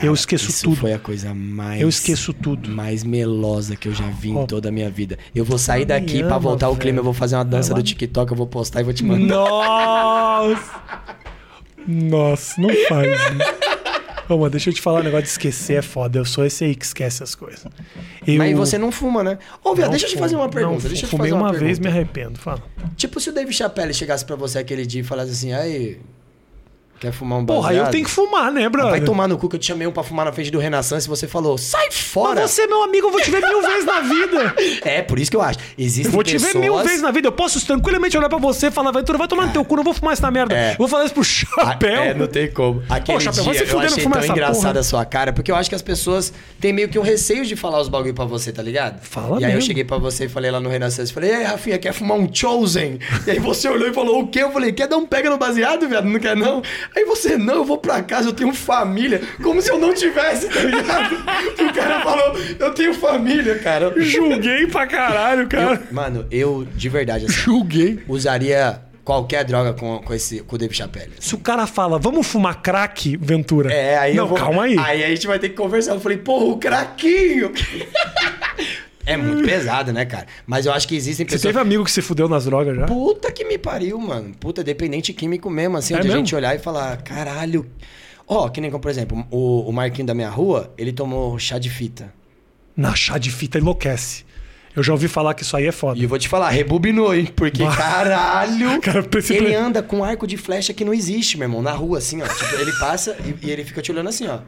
Eu 0.04 0.14
esqueço 0.14 0.50
isso 0.50 0.64
tudo. 0.64 0.76
foi 0.78 0.94
a 0.94 1.00
coisa 1.00 1.34
mais. 1.34 1.82
Eu 1.82 1.88
esqueço 1.90 2.34
tudo. 2.34 2.70
Mais 2.70 3.04
melosa 3.04 3.76
que 3.76 3.88
eu 3.88 3.94
já 3.94 4.08
vi 4.10 4.34
Ó. 4.34 4.44
em 4.44 4.46
toda 4.46 4.70
a 4.70 4.72
minha 4.72 4.90
vida. 4.90 5.18
Eu 5.34 5.46
vou 5.46 5.58
sair 5.58 5.86
daqui 5.86 6.20
pra 6.20 6.28
ama, 6.36 6.40
voltar 6.40 6.70
o 6.70 6.76
clima. 6.76 7.00
Eu 7.00 7.04
vou 7.04 7.14
fazer 7.14 7.36
uma 7.36 7.46
dança 7.46 7.72
Ela- 7.72 7.82
do 7.82 7.84
TikTok. 7.84 8.32
Eu 8.32 8.38
vou 8.38 8.48
postar 8.48 8.82
e 8.82 8.84
vou 8.84 8.94
te 8.94 9.04
mandar. 9.04 9.26
Nossa! 9.36 10.82
Nossa, 11.88 12.60
não 12.62 12.70
faz 12.88 13.12
isso. 13.12 13.66
Ô, 14.28 14.38
mano, 14.38 14.50
deixa 14.50 14.72
eu 14.72 14.74
te 14.74 14.82
falar 14.82 15.02
um 15.02 15.04
negócio 15.04 15.26
de 15.26 15.30
esquecer, 15.30 15.74
é 15.78 15.82
foda. 15.84 16.18
Eu 16.18 16.26
sou 16.26 16.44
esse 16.44 16.64
aí 16.64 16.74
que 16.76 16.84
esquece 16.84 17.22
as 17.22 17.36
coisas. 17.36 17.64
Eu 18.26 18.38
Mas 18.40 18.58
você 18.58 18.76
não 18.76 18.92
fuma, 18.92 19.24
né? 19.24 19.38
Ô, 19.64 19.76
viado, 19.76 19.86
não 19.86 19.92
deixa 19.92 20.08
eu 20.08 20.10
te 20.10 20.18
fazer 20.18 20.36
uma 20.36 20.46
não 20.46 20.50
pergunta. 20.50 20.78
fumo. 20.80 20.90
deixa 20.90 21.06
eu 21.06 21.10
te 21.10 21.12
Fumei 21.12 21.30
fazer 21.30 21.40
uma, 21.40 21.52
uma 21.52 21.54
vez, 21.60 21.78
me 21.78 21.84
pergunta. 21.84 21.90
arrependo. 21.90 22.40
Fala. 22.40 22.64
Tipo, 22.98 23.20
se 23.20 23.30
o 23.30 23.34
Dave 23.34 23.54
Chappelle 23.54 23.94
chegasse 23.94 24.26
pra 24.26 24.36
você 24.36 24.58
aquele 24.58 24.84
dia 24.84 25.02
e 25.02 25.04
falasse 25.04 25.30
assim, 25.32 25.54
aí, 25.54 26.00
quer 27.06 27.12
fumar 27.14 27.40
um 27.40 27.46
Porra, 27.46 27.68
baseado? 27.70 27.86
eu 27.88 27.92
tenho 27.92 28.04
que 28.06 28.10
fumar, 28.12 28.52
né, 28.52 28.68
brother? 28.70 28.92
Vai 28.92 29.02
tomar 29.02 29.28
no 29.28 29.38
cu 29.38 29.48
que 29.50 29.56
eu 29.56 29.60
te 29.60 29.66
chamei 29.68 29.88
um 29.88 29.92
pra 29.92 30.04
fumar 30.04 30.26
na 30.26 30.32
frente 30.32 30.52
do 30.52 30.60
Renaissance 30.60 31.08
e 31.08 31.10
você 31.10 31.28
falou, 31.28 31.58
sai 31.58 31.92
fora! 31.92 32.42
Mas 32.42 32.52
você 32.52 32.64
é 32.64 32.68
meu 32.68 32.84
amigo, 32.84 33.08
eu 33.08 33.12
vou 33.12 33.22
te 33.22 33.30
ver 33.32 33.42
mil 33.42 33.62
vezes 33.62 33.86
na 33.86 34.00
vida. 34.02 34.56
É, 34.86 35.02
por 35.02 35.18
isso 35.20 35.32
que 35.32 35.38
eu 35.38 35.42
acho. 35.42 35.58
Existem 35.78 36.06
Eu 36.06 36.12
vou 36.12 36.24
te 36.24 36.34
pessoas... 36.34 36.54
ver 36.54 36.60
mil 36.60 36.78
vezes 36.84 37.02
na 37.02 37.10
vida. 37.12 37.28
Eu 37.28 37.32
posso 37.32 37.64
tranquilamente 37.66 38.18
olhar 38.18 38.30
pra 38.30 38.38
você 38.38 38.68
e 38.68 38.72
falar, 38.72 38.92
Ventura, 38.92 39.18
vai 39.18 39.28
tomar 39.28 39.48
no 39.48 39.54
teu 39.54 39.64
cu, 39.66 39.76
não 39.78 39.84
vou 39.84 39.94
fumar 39.94 40.14
essa 40.14 40.30
merda. 40.30 40.56
É. 40.56 40.76
Vou 40.76 40.88
falar 40.88 41.06
isso 41.06 41.14
pro 41.14 41.24
Ah, 41.24 41.66
chapéu. 41.72 42.02
É, 42.02 42.14
não 42.14 42.28
tem 42.28 42.52
como. 42.52 42.84
Aquele 42.90 43.20
Chapéu, 43.20 43.44
vai 43.44 43.54
dia 43.56 43.66
se 43.66 43.74
eu 43.74 43.80
achei 43.80 44.04
fumar 44.04 44.20
tão 44.22 44.32
engraçada 44.32 44.68
porra. 44.68 44.80
a 44.80 44.84
sua 44.84 45.06
cara, 45.06 45.34
porque 45.34 45.52
eu 45.52 45.56
acho 45.56 45.70
que 45.70 45.76
as 45.76 45.82
pessoas 45.82 46.32
têm 46.60 46.72
meio 46.74 46.88
que 46.90 47.00
um 47.00 47.02
receio 47.02 47.46
de 47.46 47.56
falar 47.56 47.80
os 47.82 47.88
bagulho 47.90 48.14
pra 48.14 48.26
você, 48.26 48.52
tá 48.52 48.62
ligado? 48.62 49.02
Fala 49.02 49.40
E 49.42 49.46
aí 49.46 49.52
eu 49.52 49.56
mesmo. 49.56 49.68
cheguei 49.68 49.84
pra 49.84 49.98
você 49.98 50.26
e 50.26 50.30
falei 50.30 50.52
lá 50.52 50.60
no 50.60 50.70
Renaissance, 50.70 51.12
falei, 51.14 51.32
ei, 51.32 51.44
Rafinha, 51.44 51.78
quer 51.78 51.94
fumar 51.94 52.18
um 52.18 52.30
Chosen? 52.32 53.00
E 53.26 53.32
aí 53.32 53.40
você 53.40 53.68
olhou 53.68 53.88
e 53.90 53.94
falou, 53.94 54.22
o 54.22 54.28
quê? 54.28 54.44
Eu 54.44 54.52
falei, 54.52 54.72
quer 54.72 54.88
dar 54.88 54.98
um 54.98 55.06
pega 55.06 55.30
no 55.30 55.38
baseado, 55.38 55.88
viado? 55.88 56.06
Não 56.06 56.20
quer 56.20 56.36
não? 56.36 56.62
Aí 56.96 57.04
você, 57.06 57.38
não, 57.38 57.56
eu 57.56 57.66
vou 57.66 57.78
pra 57.78 58.02
casa, 58.02 58.30
eu 58.30 58.34
tenho 58.34 58.54
família. 58.54 59.22
Como 59.44 59.62
se 59.62 59.70
eu 59.70 59.78
não 59.78 59.94
tivesse, 59.94 60.48
tá 60.48 60.60
ligado? 60.62 61.16
o 61.70 61.74
cara 61.74 62.02
falou, 62.02 62.36
eu 62.58 62.74
tenho 62.74 62.94
família, 62.94 63.60
cara. 63.60 63.94
Julguei 63.98 64.68
pra 64.68 64.88
caralho, 64.88 65.48
cara. 65.48 65.82
Eu- 65.90 65.94
mano, 65.94 66.26
eu, 66.32 66.66
de 66.76 66.88
verdade, 66.90 67.26
assim, 67.26 67.34
Julguei. 67.34 68.00
usaria 68.08 68.82
qualquer 69.04 69.44
droga 69.44 69.74
com, 69.74 70.00
com, 70.00 70.14
esse, 70.14 70.40
com 70.42 70.56
o 70.56 70.58
Dave 70.58 70.74
Chappelle. 70.74 71.12
Se 71.20 71.36
o 71.36 71.38
cara 71.38 71.68
fala, 71.68 72.00
vamos 72.00 72.26
fumar 72.26 72.62
crack, 72.62 73.16
Ventura. 73.18 73.72
É, 73.72 73.98
aí 73.98 74.16
Não, 74.16 74.24
eu 74.24 74.28
vou... 74.30 74.38
calma 74.38 74.64
aí. 74.64 74.76
Aí 74.80 75.04
a 75.04 75.08
gente 75.10 75.28
vai 75.28 75.38
ter 75.38 75.50
que 75.50 75.56
conversar. 75.56 75.94
Eu 75.94 76.00
falei, 76.00 76.18
porra, 76.18 76.46
o 76.46 76.58
craquinho. 76.58 77.52
é 79.06 79.18
muito 79.18 79.44
pesado, 79.44 79.94
né, 79.94 80.06
cara? 80.06 80.26
Mas 80.46 80.66
eu 80.66 80.74
acho 80.74 80.88
que 80.88 80.96
existem 80.96 81.26
Você 81.26 81.36
pessoas... 81.36 81.54
teve 81.54 81.60
amigo 81.60 81.84
que 81.84 81.92
se 81.92 82.02
fudeu 82.02 82.28
nas 82.28 82.46
drogas 82.46 82.76
já? 82.76 82.86
Puta 82.86 83.32
que 83.32 83.46
me 83.46 83.58
pariu, 83.58 84.00
mano. 84.00 84.34
Puta, 84.40 84.64
dependente 84.64 85.14
químico 85.14 85.50
mesmo, 85.50 85.78
assim, 85.78 85.94
É 85.94 85.98
onde 85.98 86.08
a 86.08 86.12
mesmo? 86.12 86.26
gente 86.26 86.36
olhar 86.36 86.56
e 86.56 86.60
falar, 86.60 86.98
caralho... 87.02 87.66
Ó, 88.28 88.50
que 88.50 88.60
nem 88.60 88.72
como, 88.72 88.82
por 88.82 88.90
exemplo, 88.90 89.24
o, 89.30 89.70
o 89.70 89.72
Marquinho 89.72 90.08
da 90.08 90.16
minha 90.16 90.30
rua, 90.30 90.74
ele 90.80 90.92
tomou 90.92 91.38
chá 91.38 91.60
de 91.60 91.70
fita. 91.70 92.12
Na 92.76 92.96
chá 92.96 93.20
de 93.20 93.30
fita 93.30 93.60
enlouquece. 93.60 94.26
Eu 94.76 94.84
já 94.84 94.92
ouvi 94.92 95.08
falar 95.08 95.34
que 95.36 95.44
isso 95.44 95.56
aí 95.56 95.68
é 95.68 95.72
foda. 95.72 95.98
E 96.00 96.04
eu 96.04 96.10
vou 96.10 96.18
te 96.20 96.28
falar, 96.28 96.50
rebobinou, 96.50 97.16
hein? 97.16 97.26
Porque, 97.34 97.64
Bah. 97.64 97.76
caralho... 97.78 98.82
Cara, 98.82 99.08
esse 99.18 99.34
Ele 99.34 99.54
anda 99.54 99.82
com 99.84 100.04
arco 100.04 100.26
de 100.28 100.38
flecha 100.38 100.74
que 100.74 100.84
não 100.84 100.94
existe, 100.94 101.38
meu 101.38 101.46
irmão, 101.46 101.62
na 101.62 101.72
rua, 101.72 102.00
assim, 102.00 102.22
ó. 102.22 102.28
Tipo, 102.28 102.56
ele 102.60 102.72
passa 102.80 103.16
e, 103.24 103.46
e 103.48 103.52
ele 103.52 103.64
fica 103.64 103.82
te 103.82 103.92
olhando 103.92 104.10
assim, 104.10 104.28
ó. 104.28 104.40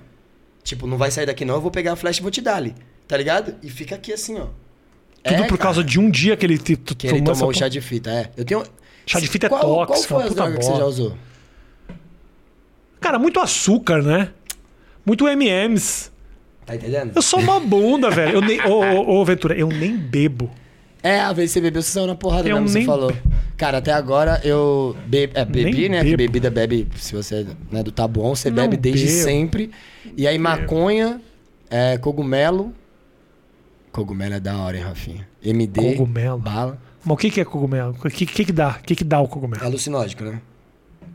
Tipo, 0.63 0.85
não 0.85 0.97
vai 0.97 1.11
sair 1.11 1.25
daqui 1.27 1.45
não, 1.45 1.55
eu 1.55 1.61
vou 1.61 1.71
pegar 1.71 1.93
a 1.93 1.95
flecha 1.95 2.19
e 2.19 2.23
vou 2.23 2.31
te 2.31 2.41
dar 2.41 2.55
ali. 2.55 2.75
Tá 3.07 3.15
ligado? 3.17 3.55
E 3.63 3.69
fica 3.69 3.95
aqui 3.95 4.11
assim, 4.13 4.37
ó. 4.37 4.47
Tudo 5.23 5.43
É, 5.43 5.47
por 5.47 5.57
causa 5.57 5.81
cara, 5.81 5.89
de 5.89 5.99
um 5.99 6.09
dia 6.09 6.35
que 6.37 6.45
ele 6.45 6.57
te, 6.57 6.75
tu, 6.75 6.95
que 6.95 7.07
ele 7.07 7.17
tomou 7.19 7.31
essa 7.31 7.39
tomou 7.41 7.49
o 7.51 7.53
porra. 7.53 7.65
chá 7.65 7.69
de 7.69 7.81
fita, 7.81 8.09
é. 8.11 8.29
Eu 8.37 8.45
tenho... 8.45 8.63
Chá 9.05 9.19
de 9.19 9.27
fita 9.27 9.45
é 9.45 9.49
qual, 9.49 9.61
tóxico, 9.61 9.87
Qual 10.13 10.19
foi 10.19 10.23
a 10.23 10.27
puta 10.29 10.35
droga 10.35 10.57
que 10.57 10.63
você 10.63 10.69
bola. 10.71 10.81
já 10.81 10.85
usou? 10.87 11.17
Cara, 12.99 13.19
muito 13.19 13.39
açúcar, 13.39 14.01
né? 14.01 14.29
Muito 15.05 15.27
M&M's. 15.27 16.11
Tá 16.65 16.75
entendendo? 16.75 17.13
Eu 17.15 17.21
sou 17.21 17.39
uma 17.39 17.59
bunda, 17.59 18.09
velho. 18.09 18.33
Eu 18.35 18.41
nem... 18.41 18.59
Ô, 18.61 18.81
ô, 18.81 19.19
ô, 19.21 19.25
Ventura, 19.25 19.55
eu 19.57 19.67
nem 19.69 19.95
bebo. 19.95 20.51
É, 21.01 21.19
a 21.21 21.31
vez 21.31 21.49
que 21.51 21.53
você 21.53 21.61
bebeu, 21.61 21.81
você 21.81 21.91
saiu 21.91 22.07
na 22.07 22.15
porrada 22.15 22.49
Eu 22.49 22.55
mesmo, 22.55 22.67
você 22.69 22.79
nem- 22.79 22.87
falou. 22.87 23.13
Cara, 23.55 23.77
até 23.77 23.93
agora 23.93 24.41
eu 24.43 24.95
be... 25.07 25.29
é, 25.33 25.45
bebi, 25.45 25.63
Nem 25.81 25.89
né? 25.89 25.97
Que 26.03 26.05
bebo. 26.11 26.17
bebida 26.17 26.49
bebe, 26.51 26.87
se 26.97 27.15
você 27.15 27.45
né, 27.71 27.81
do 27.81 27.91
tá 27.91 28.07
bom, 28.07 28.35
você 28.35 28.49
Não 28.49 28.55
bebe 28.57 28.75
desde 28.77 29.05
bebo. 29.05 29.23
sempre. 29.23 29.71
E 30.17 30.27
aí 30.27 30.37
maconha, 30.37 31.21
é, 31.69 31.97
cogumelo. 31.97 32.73
Cogumelo 33.97 34.35
é 34.35 34.39
da 34.39 34.55
hora, 34.57 34.77
hein, 34.77 34.83
Rafinha? 34.83 35.27
MD, 35.43 35.95
Cogumelo. 35.95 36.37
bala. 36.37 36.79
Mas 37.03 37.13
o 37.15 37.17
que, 37.17 37.31
que 37.31 37.41
é 37.41 37.45
cogumelo? 37.45 37.95
O 38.05 38.09
que, 38.11 38.27
que, 38.27 38.45
que 38.45 38.51
dá? 38.51 38.77
O 38.79 38.83
que, 38.83 38.95
que 38.95 39.03
dá 39.03 39.19
o 39.19 39.25
É 39.25 39.27
cogumelo? 39.27 39.65
alucinógico, 39.65 40.23
né? 40.23 40.39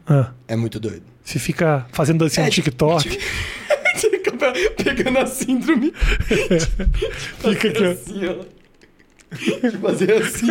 Ah, 0.05 0.33
É 0.49 0.57
muito 0.57 0.81
doido. 0.81 1.05
você 1.23 1.39
fica 1.39 1.87
fazendo 1.93 2.19
dancinha 2.25 2.43
É, 2.43 2.49
no 2.49 2.53
TikTok. 2.53 3.19
Acaba 4.17 4.53
pegando 4.83 5.17
a 5.19 5.27
síndrome. 5.27 5.93
Fica 7.39 7.69
aqui, 7.69 7.85
assim, 7.85 8.21
ó. 8.27 8.45
De 9.71 9.77
fazer 9.79 10.13
assim. 10.15 10.49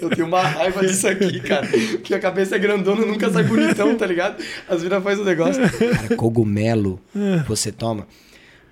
Eu 0.00 0.08
tenho 0.08 0.26
uma 0.26 0.40
raiva 0.40 0.80
disso 0.86 1.06
aqui, 1.06 1.38
cara. 1.40 1.68
Porque 1.68 2.14
a 2.14 2.18
cabeça 2.18 2.56
é 2.56 2.58
grandona, 2.58 3.04
nunca 3.04 3.30
sai 3.30 3.44
bonitão, 3.44 3.94
tá 3.94 4.06
ligado? 4.06 4.42
As 4.66 4.82
vidas 4.82 5.02
faz 5.02 5.18
o 5.20 5.24
negócio. 5.24 5.60
Cara, 5.70 6.16
cogumelo, 6.16 6.98
você 7.46 7.70
toma. 7.70 8.06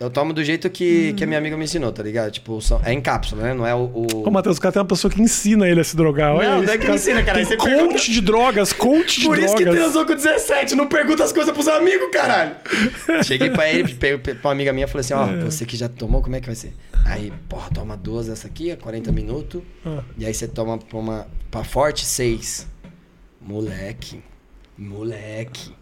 Eu 0.00 0.08
tomo 0.08 0.32
do 0.32 0.42
jeito 0.42 0.70
que, 0.70 1.12
que 1.12 1.24
a 1.24 1.26
minha 1.26 1.38
amiga 1.38 1.58
me 1.58 1.64
ensinou, 1.64 1.92
tá 1.92 2.02
ligado? 2.02 2.30
Tipo, 2.30 2.58
são- 2.62 2.80
é 2.82 2.90
em 2.90 3.02
cápsula, 3.02 3.42
né? 3.42 3.52
Não 3.52 3.66
é 3.66 3.74
o. 3.74 3.80
o- 3.80 4.26
Ô, 4.26 4.30
Matheus, 4.30 4.56
o 4.56 4.60
cara 4.60 4.72
tem 4.72 4.80
uma 4.80 4.88
pessoa 4.88 5.12
que 5.12 5.20
ensina 5.20 5.68
ele 5.68 5.78
a 5.78 5.84
se 5.84 5.94
drogar. 5.94 6.34
Olha 6.34 6.48
Não, 6.52 6.56
isso, 6.56 6.66
não 6.68 6.72
é 6.72 6.78
que 6.78 6.84
cara. 6.86 6.96
ensina, 6.96 7.22
cara. 7.22 7.36
Tem 7.36 7.44
você 7.44 7.56
coach 7.58 7.68
pergunta- 7.70 7.98
de 8.00 8.20
drogas, 8.22 8.72
coach 8.72 9.20
de 9.20 9.26
Por 9.26 9.38
isso 9.38 9.54
que 9.54 9.62
drogas. 9.64 9.82
transou 9.82 10.06
com 10.06 10.14
17, 10.14 10.74
não 10.74 10.86
pergunta 10.86 11.22
as 11.22 11.32
coisas 11.34 11.52
pros 11.52 11.68
amigos, 11.68 12.08
caralho. 12.10 12.56
Cheguei 13.22 13.50
pra 13.50 13.70
ele, 13.70 13.92
pra 13.94 14.18
uma 14.48 14.52
amiga 14.52 14.72
minha, 14.72 14.88
falei 14.88 15.00
assim, 15.02 15.12
ó, 15.12 15.28
É. 15.28 15.44
você 15.44 15.66
que 15.66 15.76
já 15.76 15.86
tomou, 15.86 16.22
como 16.22 16.34
é 16.34 16.40
que 16.40 16.46
vai 16.46 16.56
ser? 16.56 16.72
Aí, 17.04 17.30
porra, 17.46 17.68
toma 17.70 17.94
duas 17.94 18.26
dessa 18.28 18.46
aqui, 18.46 18.70
é 18.70 18.76
40 18.76 19.12
minutos. 19.12 19.60
Ah. 19.84 20.02
E 20.16 20.24
aí 20.24 20.32
você 20.32 20.48
toma 20.48 20.78
pra, 20.78 20.98
uma, 20.98 21.26
pra 21.50 21.62
forte, 21.62 22.06
seis. 22.06 22.66
Moleque, 23.38 24.22
moleque. 24.78 25.74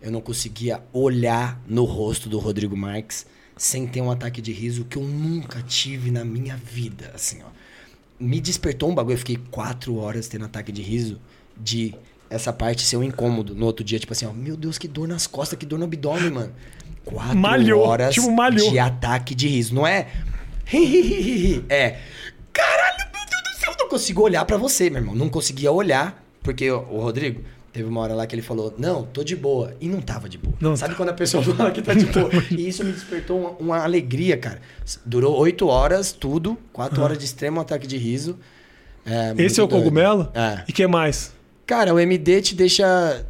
Eu 0.00 0.12
não 0.12 0.20
conseguia 0.20 0.80
olhar 0.92 1.60
no 1.66 1.82
rosto 1.84 2.28
do 2.28 2.38
Rodrigo 2.38 2.76
Marques 2.76 3.26
sem 3.56 3.86
ter 3.86 4.00
um 4.00 4.10
ataque 4.10 4.40
de 4.40 4.52
riso 4.52 4.84
que 4.84 4.96
eu 4.96 5.02
nunca 5.02 5.62
tive 5.62 6.10
na 6.10 6.24
minha 6.24 6.56
vida, 6.56 7.10
assim, 7.14 7.40
ó. 7.42 7.48
Me 8.18 8.40
despertou 8.40 8.90
um 8.90 8.94
bagulho, 8.94 9.14
eu 9.14 9.18
fiquei 9.18 9.38
quatro 9.50 9.96
horas 9.96 10.28
tendo 10.28 10.44
ataque 10.44 10.70
de 10.70 10.82
riso 10.82 11.20
de 11.56 11.94
essa 12.30 12.52
parte 12.52 12.82
ser 12.82 12.96
um 12.96 13.02
incômodo. 13.02 13.54
No 13.54 13.66
outro 13.66 13.84
dia, 13.84 13.98
tipo 13.98 14.12
assim, 14.12 14.26
ó, 14.26 14.32
meu 14.32 14.56
Deus, 14.56 14.78
que 14.78 14.88
dor 14.88 15.06
nas 15.06 15.26
costas, 15.26 15.58
que 15.58 15.66
dor 15.66 15.78
no 15.78 15.84
abdômen, 15.84 16.30
mano. 16.30 16.54
Quatro 17.04 17.36
Malhou, 17.36 17.82
horas 17.82 18.14
tipo, 18.14 18.30
malhou. 18.30 18.70
de 18.70 18.78
ataque 18.78 19.34
de 19.34 19.46
riso. 19.48 19.74
Não 19.74 19.86
é... 19.86 20.08
é... 21.68 21.98
Caralho, 22.52 23.10
meu 23.12 23.26
Deus 23.28 23.42
do 23.42 23.60
céu, 23.60 23.72
eu 23.72 23.76
não 23.78 23.88
consigo 23.88 24.22
olhar 24.22 24.44
pra 24.44 24.56
você, 24.56 24.88
meu 24.88 25.00
irmão. 25.00 25.14
Não 25.14 25.28
conseguia 25.28 25.70
olhar, 25.70 26.24
porque 26.42 26.70
o 26.70 27.00
Rodrigo... 27.00 27.42
Teve 27.74 27.88
uma 27.88 28.00
hora 28.02 28.14
lá 28.14 28.24
que 28.24 28.34
ele 28.36 28.40
falou, 28.40 28.72
não, 28.78 29.02
tô 29.02 29.24
de 29.24 29.34
boa. 29.34 29.74
E 29.80 29.88
não 29.88 30.00
tava 30.00 30.28
de 30.28 30.38
boa. 30.38 30.54
Não 30.60 30.76
Sabe 30.76 30.94
quando 30.94 31.08
a 31.08 31.12
pessoa 31.12 31.42
fala 31.54 31.72
que 31.72 31.82
tá 31.82 31.92
de 31.92 32.06
boa? 32.06 32.30
E 32.52 32.68
isso 32.68 32.84
me 32.84 32.92
despertou 32.92 33.36
uma, 33.38 33.50
uma 33.58 33.82
alegria, 33.82 34.36
cara. 34.36 34.60
Durou 35.04 35.36
oito 35.38 35.66
horas, 35.66 36.12
tudo. 36.12 36.56
Quatro 36.72 37.02
horas 37.02 37.18
de 37.18 37.24
extremo 37.24 37.60
ataque 37.60 37.84
de 37.86 37.96
riso. 37.98 38.38
É, 39.04 39.34
Esse 39.38 39.58
é 39.60 39.62
o 39.62 39.66
doido. 39.66 39.82
cogumelo? 39.82 40.30
É. 40.32 40.62
E 40.68 40.72
que 40.72 40.86
mais? 40.86 41.32
Cara, 41.66 41.92
o 41.92 41.98
MD 41.98 42.40
te 42.42 42.54
deixa. 42.54 43.26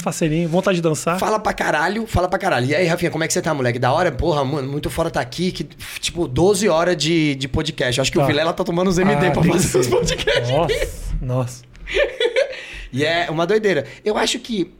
Faceirinho, 0.00 0.48
vontade 0.48 0.76
de 0.76 0.82
dançar. 0.82 1.18
Fala 1.18 1.40
pra 1.40 1.52
caralho, 1.52 2.06
fala 2.06 2.28
pra 2.28 2.38
caralho. 2.38 2.66
E 2.66 2.76
aí, 2.76 2.86
Rafinha, 2.86 3.10
como 3.10 3.24
é 3.24 3.26
que 3.26 3.32
você 3.32 3.42
tá, 3.42 3.52
moleque? 3.52 3.76
Da 3.80 3.92
hora? 3.92 4.12
Porra, 4.12 4.44
mano, 4.44 4.70
muito 4.70 4.88
fora 4.88 5.10
tá 5.10 5.20
aqui. 5.20 5.50
Que, 5.50 5.64
tipo, 5.98 6.28
12 6.28 6.68
horas 6.68 6.96
de, 6.96 7.34
de 7.34 7.48
podcast. 7.48 7.98
Eu 7.98 8.02
acho 8.02 8.12
que 8.12 8.18
Tá. 8.18 8.22
o 8.22 8.26
Vilela 8.28 8.52
tá 8.52 8.62
tomando 8.62 8.86
os 8.86 8.98
MD 8.98 9.26
Ah, 9.26 9.30
pra 9.32 9.42
fazer 9.42 9.78
os 9.78 9.86
podcasts. 9.88 10.48
Nossa, 10.48 10.86
nossa. 11.20 11.64
E 12.94 13.04
é 13.04 13.28
uma 13.28 13.44
doideira. 13.44 13.84
Eu 14.04 14.16
acho 14.16 14.38
que 14.38 14.72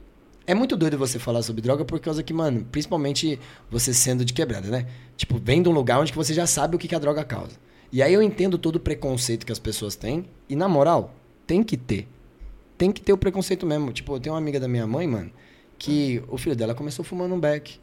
é 0.47 0.55
muito 0.55 0.77
doido 0.77 0.97
você 0.97 1.19
falar 1.19 1.41
sobre 1.41 1.61
droga 1.61 1.83
por 1.83 1.99
causa 1.99 2.23
que, 2.23 2.31
mano, 2.31 2.65
principalmente 2.71 3.37
você 3.69 3.93
sendo 3.93 4.23
de 4.23 4.31
quebrada, 4.31 4.69
né? 4.69 4.87
Tipo, 5.17 5.37
vem 5.37 5.61
de 5.61 5.67
um 5.67 5.73
lugar 5.73 5.99
onde 5.99 6.13
você 6.13 6.33
já 6.33 6.47
sabe 6.47 6.77
o 6.77 6.79
que, 6.79 6.87
que 6.87 6.95
a 6.95 6.99
droga 6.99 7.25
causa. 7.25 7.57
E 7.91 8.01
aí 8.01 8.13
eu 8.13 8.21
entendo 8.21 8.57
todo 8.57 8.77
o 8.77 8.79
preconceito 8.79 9.45
que 9.45 9.51
as 9.51 9.59
pessoas 9.59 9.97
têm. 9.97 10.25
E 10.47 10.55
na 10.55 10.69
moral, 10.69 11.13
tem 11.45 11.61
que 11.61 11.75
ter. 11.75 12.07
Tem 12.77 12.89
que 12.89 13.01
ter 13.01 13.11
o 13.11 13.17
preconceito 13.17 13.65
mesmo. 13.65 13.91
Tipo, 13.91 14.15
eu 14.15 14.19
tenho 14.21 14.33
uma 14.33 14.39
amiga 14.39 14.61
da 14.61 14.67
minha 14.69 14.87
mãe, 14.87 15.05
mano, 15.05 15.29
que 15.77 16.23
o 16.29 16.37
filho 16.37 16.55
dela 16.55 16.73
começou 16.73 17.03
fumando 17.03 17.35
um 17.35 17.39
beck. 17.39 17.81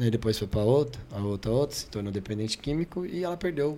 Aí 0.00 0.10
depois 0.10 0.38
foi 0.38 0.48
pra 0.48 0.62
outra, 0.62 1.02
a 1.12 1.20
outra, 1.20 1.50
a 1.50 1.54
outra, 1.54 1.76
se 1.76 1.86
tornou 1.86 2.10
dependente 2.10 2.56
químico 2.56 3.04
e 3.04 3.24
ela 3.24 3.36
perdeu. 3.36 3.76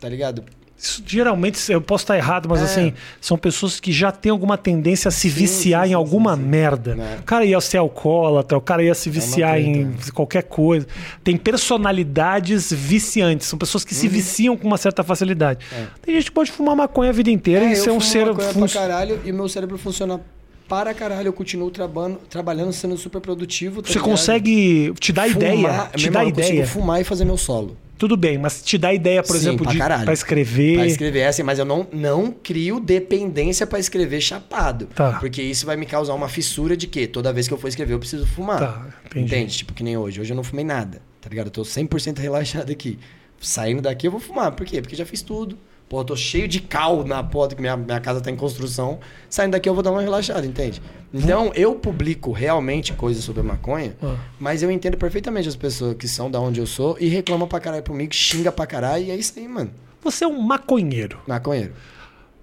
Tá 0.00 0.08
ligado? 0.08 0.42
Isso, 0.78 1.02
geralmente, 1.06 1.72
eu 1.72 1.80
posso 1.80 2.04
estar 2.04 2.16
errado, 2.18 2.48
mas 2.50 2.60
É. 2.60 2.64
assim, 2.64 2.92
são 3.20 3.38
pessoas 3.38 3.80
que 3.80 3.90
já 3.90 4.12
têm 4.12 4.30
alguma 4.30 4.58
tendência 4.58 5.08
a 5.08 5.10
se 5.10 5.30
Sim, 5.30 5.34
viciar 5.36 5.84
sim, 5.86 5.92
em 5.92 5.94
alguma 5.94 6.36
sim, 6.36 6.42
merda. 6.42 6.96
É. 7.00 7.20
O 7.20 7.22
cara 7.22 7.44
ia 7.46 7.58
ser 7.62 7.78
alcoólatra, 7.78 8.58
o 8.58 8.60
cara 8.60 8.82
ia 8.82 8.94
se 8.94 9.08
uma 9.08 9.14
viciar 9.14 9.54
treta, 9.54 9.68
em 9.68 9.84
né? 9.86 9.94
qualquer 10.12 10.42
coisa. 10.42 10.86
Tem 11.24 11.34
personalidades 11.36 12.70
viciantes, 12.72 13.46
são 13.46 13.58
pessoas 13.58 13.84
que 13.84 13.94
se 13.94 14.06
viciam 14.08 14.56
com 14.56 14.66
uma 14.66 14.76
certa 14.78 15.02
facilidade. 15.02 15.64
Uhum. 15.72 15.78
É. 15.78 15.86
Tem 16.02 16.14
gente 16.14 16.24
que 16.26 16.32
pode 16.32 16.52
fumar 16.52 16.76
maconha 16.76 17.10
a 17.10 17.12
vida 17.12 17.30
inteira 17.30 17.64
e 17.64 17.70
eu 17.72 17.76
ser 17.76 17.90
um 17.90 18.00
fumo 18.00 18.12
ser. 18.12 18.26
maconha 18.26 18.52
fun- 18.52 18.60
pra 18.60 18.68
caralho 18.68 19.20
e 19.24 19.32
meu 19.32 19.48
cérebro 19.48 19.78
funciona 19.78 20.20
para 20.68 20.92
caralho. 20.94 21.28
Eu 21.28 21.32
continuo 21.32 21.70
trabalhando, 21.70 22.18
trabalhando 22.28 22.72
sendo 22.72 22.96
super 22.96 23.20
produtivo. 23.20 23.82
tá 23.82 23.88
Você 23.88 23.94
ligado? 23.94 24.10
consegue. 24.10 24.92
Te 24.98 25.12
dá 25.12 25.22
Fumar, 25.24 25.36
ideia. 25.36 25.90
Te 25.94 26.10
dá 26.10 26.20
irmão, 26.20 26.22
eu 26.30 26.34
consigo 26.34 26.52
ideia. 26.54 26.66
fumar 26.66 27.00
e 27.00 27.04
fazer 27.04 27.24
meu 27.24 27.36
solo. 27.36 27.76
Tudo 27.98 28.14
bem, 28.14 28.36
mas 28.36 28.62
te 28.62 28.76
dá 28.76 28.92
ideia, 28.92 29.22
por 29.22 29.32
Sim, 29.32 29.38
exemplo, 29.38 29.64
pra 29.64 29.72
de 29.72 29.78
caralho. 29.78 30.04
pra 30.04 30.12
escrever. 30.12 30.74
Pra 30.76 30.86
escrever 30.86 31.24
assim, 31.24 31.42
mas 31.42 31.58
eu 31.58 31.64
não, 31.64 31.86
não 31.90 32.30
crio 32.30 32.78
dependência 32.78 33.66
pra 33.66 33.78
escrever 33.78 34.20
chapado. 34.20 34.84
Tá. 34.94 35.14
Porque 35.18 35.40
isso 35.40 35.64
vai 35.64 35.76
me 35.76 35.86
causar 35.86 36.12
uma 36.12 36.28
fissura 36.28 36.76
de 36.76 36.86
que 36.86 37.06
toda 37.06 37.32
vez 37.32 37.48
que 37.48 37.54
eu 37.54 37.58
for 37.58 37.68
escrever 37.68 37.94
eu 37.94 37.98
preciso 37.98 38.26
fumar. 38.26 38.58
Tá, 38.58 38.86
entendi. 39.06 39.24
Entende? 39.24 39.56
Tipo, 39.56 39.72
que 39.72 39.82
nem 39.82 39.96
hoje. 39.96 40.20
Hoje 40.20 40.30
eu 40.30 40.36
não 40.36 40.44
fumei 40.44 40.64
nada, 40.64 41.00
tá 41.22 41.30
ligado? 41.30 41.46
Eu 41.46 41.50
tô 41.52 41.62
100% 41.62 42.18
relaxado 42.18 42.70
aqui. 42.70 42.98
Saindo 43.40 43.80
daqui 43.80 44.06
eu 44.06 44.10
vou 44.10 44.20
fumar. 44.20 44.52
Por 44.52 44.66
quê? 44.66 44.82
Porque 44.82 44.94
já 44.96 45.06
fiz 45.06 45.22
tudo. 45.22 45.56
Pô, 45.88 46.00
eu 46.00 46.04
tô 46.04 46.16
cheio 46.16 46.48
de 46.48 46.58
cal 46.60 47.04
na 47.04 47.22
porta, 47.22 47.54
que 47.54 47.60
minha, 47.60 47.76
minha 47.76 48.00
casa 48.00 48.20
tá 48.20 48.28
em 48.30 48.34
construção. 48.36 48.98
Saindo 49.30 49.52
daqui 49.52 49.68
eu 49.68 49.74
vou 49.74 49.84
dar 49.84 49.92
uma 49.92 50.02
relaxada, 50.02 50.44
entende? 50.44 50.82
Então, 51.14 51.52
eu 51.54 51.76
publico 51.76 52.32
realmente 52.32 52.92
coisas 52.92 53.22
sobre 53.22 53.42
maconha, 53.42 53.96
Ah. 54.02 54.16
mas 54.40 54.62
eu 54.64 54.70
entendo 54.70 54.96
perfeitamente 54.96 55.48
as 55.48 55.54
pessoas 55.54 55.94
que 55.96 56.08
são 56.08 56.28
da 56.30 56.40
onde 56.40 56.58
eu 56.60 56.66
sou 56.66 56.96
e 56.98 57.06
reclamam 57.08 57.46
pra 57.46 57.60
caralho 57.60 57.84
comigo, 57.84 58.12
xinga 58.12 58.50
pra 58.50 58.66
caralho, 58.66 59.04
e 59.04 59.10
é 59.12 59.16
isso 59.16 59.32
aí, 59.38 59.46
mano. 59.46 59.70
Você 60.02 60.24
é 60.24 60.28
um 60.28 60.40
maconheiro. 60.40 61.18
Maconheiro. 61.26 61.72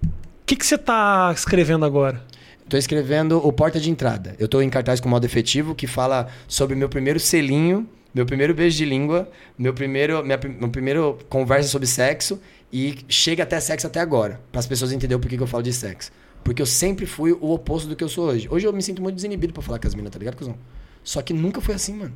O 0.02 0.08
que, 0.46 0.56
que 0.56 0.64
você 0.66 0.76
tá 0.78 1.30
escrevendo 1.34 1.84
agora? 1.84 2.22
Tô 2.68 2.78
escrevendo 2.78 3.46
o 3.46 3.52
Porta 3.52 3.78
de 3.78 3.90
Entrada. 3.90 4.34
Eu 4.38 4.48
tô 4.48 4.62
em 4.62 4.70
cartaz 4.70 5.00
com 5.00 5.08
modo 5.08 5.24
efetivo 5.26 5.74
que 5.74 5.86
fala 5.86 6.28
sobre 6.48 6.74
meu 6.74 6.88
primeiro 6.88 7.20
selinho, 7.20 7.86
meu 8.14 8.24
primeiro 8.24 8.54
beijo 8.54 8.76
de 8.78 8.84
língua, 8.86 9.28
meu 9.58 9.74
primeiro, 9.74 10.22
minha, 10.24 10.38
meu 10.58 10.68
primeiro 10.70 11.18
conversa 11.28 11.68
sobre 11.68 11.86
sexo 11.86 12.40
e 12.74 13.04
chega 13.08 13.44
até 13.44 13.60
sexo 13.60 13.86
até 13.86 14.00
agora, 14.00 14.40
para 14.50 14.58
as 14.58 14.66
pessoas 14.66 14.90
entenderem 14.90 15.20
por 15.20 15.28
que 15.28 15.36
que 15.36 15.42
eu 15.44 15.46
falo 15.46 15.62
de 15.62 15.72
sexo. 15.72 16.10
Porque 16.42 16.60
eu 16.60 16.66
sempre 16.66 17.06
fui 17.06 17.30
o 17.30 17.52
oposto 17.52 17.88
do 17.88 17.94
que 17.94 18.02
eu 18.02 18.08
sou 18.08 18.26
hoje. 18.26 18.48
Hoje 18.50 18.66
eu 18.66 18.72
me 18.72 18.82
sinto 18.82 19.00
muito 19.00 19.14
desinibido 19.14 19.52
pra 19.52 19.62
falar 19.62 19.78
com 19.78 19.86
as 19.86 19.94
minas, 19.94 20.10
tá 20.10 20.18
ligado, 20.18 20.34
cuzão? 20.36 20.58
Só 21.04 21.22
que 21.22 21.32
nunca 21.32 21.60
foi 21.60 21.76
assim, 21.76 21.94
mano. 21.94 22.12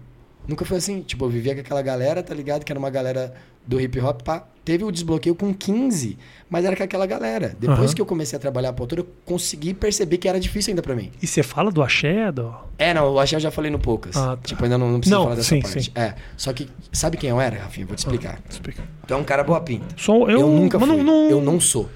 Nunca 0.48 0.64
foi 0.64 0.78
assim. 0.78 1.02
Tipo, 1.02 1.26
eu 1.26 1.30
vivia 1.30 1.54
com 1.54 1.60
aquela 1.60 1.80
galera, 1.80 2.24
tá 2.24 2.34
ligado? 2.34 2.64
Que 2.64 2.72
era 2.72 2.78
uma 2.78 2.90
galera 2.90 3.34
do 3.68 3.80
hip 3.80 4.00
hop, 4.00 4.22
pá. 4.22 4.44
Teve 4.64 4.84
o 4.84 4.90
desbloqueio 4.92 5.34
com 5.34 5.54
15, 5.54 6.18
mas 6.50 6.62
era 6.64 6.76
com 6.76 6.82
aquela 6.82 7.06
galera. 7.06 7.56
Depois 7.58 7.78
Aham. 7.80 7.94
que 7.94 8.02
eu 8.02 8.04
comecei 8.06 8.36
a 8.36 8.40
trabalhar 8.40 8.68
a 8.68 8.72
altura, 8.72 9.00
eu 9.00 9.08
consegui 9.24 9.72
perceber 9.72 10.18
que 10.18 10.28
era 10.28 10.38
difícil 10.38 10.72
ainda 10.72 10.82
pra 10.82 10.94
mim. 10.94 11.10
E 11.22 11.26
você 11.26 11.42
fala 11.42 11.70
do 11.70 11.82
axé? 11.82 12.30
Do... 12.30 12.54
É, 12.76 12.92
não, 12.92 13.14
o 13.14 13.18
axé 13.18 13.36
eu 13.36 13.40
já 13.40 13.50
falei 13.50 13.70
no 13.70 13.78
poucas. 13.78 14.14
Ah, 14.14 14.36
tá. 14.36 14.38
Tipo, 14.42 14.64
ainda 14.64 14.76
não, 14.76 14.90
não 14.92 15.00
preciso 15.00 15.22
falar 15.22 15.36
dessa 15.36 15.48
sim, 15.48 15.62
parte. 15.62 15.84
sim. 15.84 15.90
É. 15.94 16.14
Só 16.36 16.52
que, 16.52 16.68
sabe 16.92 17.16
quem 17.16 17.30
eu 17.30 17.40
era, 17.40 17.56
Rafinha? 17.62 17.86
Vou 17.86 17.96
te 17.96 18.00
explicar. 18.00 18.40
Explica. 18.48 18.82
Tu 19.06 19.14
é 19.14 19.16
um 19.16 19.24
cara 19.24 19.42
boa 19.42 19.60
pinta. 19.62 19.86
Sou, 19.96 20.28
eu, 20.30 20.40
Eu, 20.40 20.48
nunca 20.48 20.78
fui. 20.78 20.86
não, 20.86 21.02
não- 21.02 21.30
Eu 21.30 21.40
não 21.40 21.58
sou. 21.58 21.88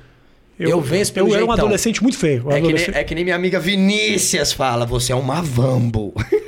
Eu 0.58 0.80
venço 0.80 1.12
pelo 1.12 1.28
Eu 1.28 1.34
era 1.34 1.44
um 1.44 1.48
jeitão. 1.48 1.64
adolescente 1.64 2.02
muito 2.02 2.16
feio. 2.16 2.46
Um 2.46 2.50
É 2.52 2.54
que, 2.54 2.60
nem, 2.60 2.70
adolescente- 2.70 2.94
é 2.96 3.04
que 3.04 3.14
nem 3.14 3.24
minha 3.24 3.36
amiga 3.36 3.58
Vinícius 3.60 4.52
fala, 4.52 4.86
você 4.86 5.12
é 5.12 5.16
um 5.16 5.20
mavambo. 5.22 6.14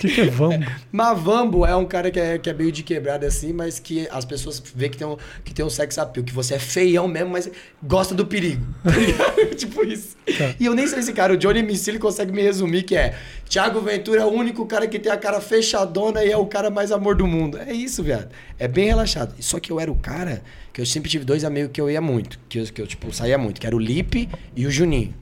O 0.00 0.08
que, 0.08 0.14
que 0.14 0.20
é 0.22 0.26
vamos? 0.30 0.66
Mavambo 0.90 1.64
é 1.66 1.76
um 1.76 1.84
cara 1.84 2.10
que 2.10 2.18
é, 2.18 2.38
que 2.38 2.48
é 2.48 2.54
meio 2.54 2.72
de 2.72 2.82
quebrada 2.82 3.26
assim, 3.26 3.52
mas 3.52 3.78
que 3.78 4.08
as 4.10 4.24
pessoas 4.24 4.62
vê 4.74 4.88
que 4.88 4.96
tem 4.96 5.06
um, 5.06 5.18
que 5.44 5.52
tem 5.52 5.62
um 5.62 5.68
sex 5.68 5.98
appeal, 5.98 6.24
que 6.24 6.32
você 6.32 6.54
é 6.54 6.58
feião 6.58 7.06
mesmo, 7.06 7.28
mas 7.30 7.50
gosta 7.82 8.14
do 8.14 8.26
perigo. 8.26 8.64
Tá 9.20 9.54
tipo 9.56 9.84
isso. 9.84 10.16
Tá. 10.38 10.54
E 10.58 10.66
eu 10.66 10.74
nem 10.74 10.86
sei 10.86 11.00
esse 11.00 11.12
cara, 11.12 11.34
o 11.34 11.36
Johnny 11.36 11.60
MC 11.60 11.90
ele 11.90 11.98
consegue 11.98 12.32
me 12.32 12.42
resumir 12.42 12.82
que 12.82 12.96
é 12.96 13.14
Thiago 13.48 13.80
Ventura 13.80 14.22
é 14.22 14.24
o 14.24 14.30
único 14.30 14.64
cara 14.64 14.86
que 14.86 14.98
tem 14.98 15.10
a 15.10 15.16
cara 15.16 15.40
fechadona 15.40 16.24
e 16.24 16.30
é 16.30 16.36
o 16.36 16.46
cara 16.46 16.70
mais 16.70 16.92
amor 16.92 17.16
do 17.16 17.26
mundo. 17.26 17.58
É 17.58 17.72
isso, 17.72 18.02
viado. 18.02 18.28
É 18.58 18.66
bem 18.66 18.86
relaxado. 18.86 19.34
Só 19.40 19.58
que 19.58 19.70
eu 19.70 19.78
era 19.78 19.90
o 19.90 19.96
cara 19.96 20.42
que 20.72 20.80
eu 20.80 20.86
sempre 20.86 21.10
tive 21.10 21.24
dois 21.24 21.44
amigos 21.44 21.70
que 21.72 21.80
eu 21.80 21.90
ia 21.90 22.00
muito, 22.00 22.38
que 22.48 22.60
eu, 22.60 22.64
que 22.64 22.80
eu 22.80 22.86
tipo, 22.86 23.12
saía 23.12 23.36
muito, 23.36 23.60
que 23.60 23.66
era 23.66 23.76
o 23.76 23.78
Lipe 23.78 24.28
e 24.56 24.66
o 24.66 24.70
Juninho. 24.70 25.14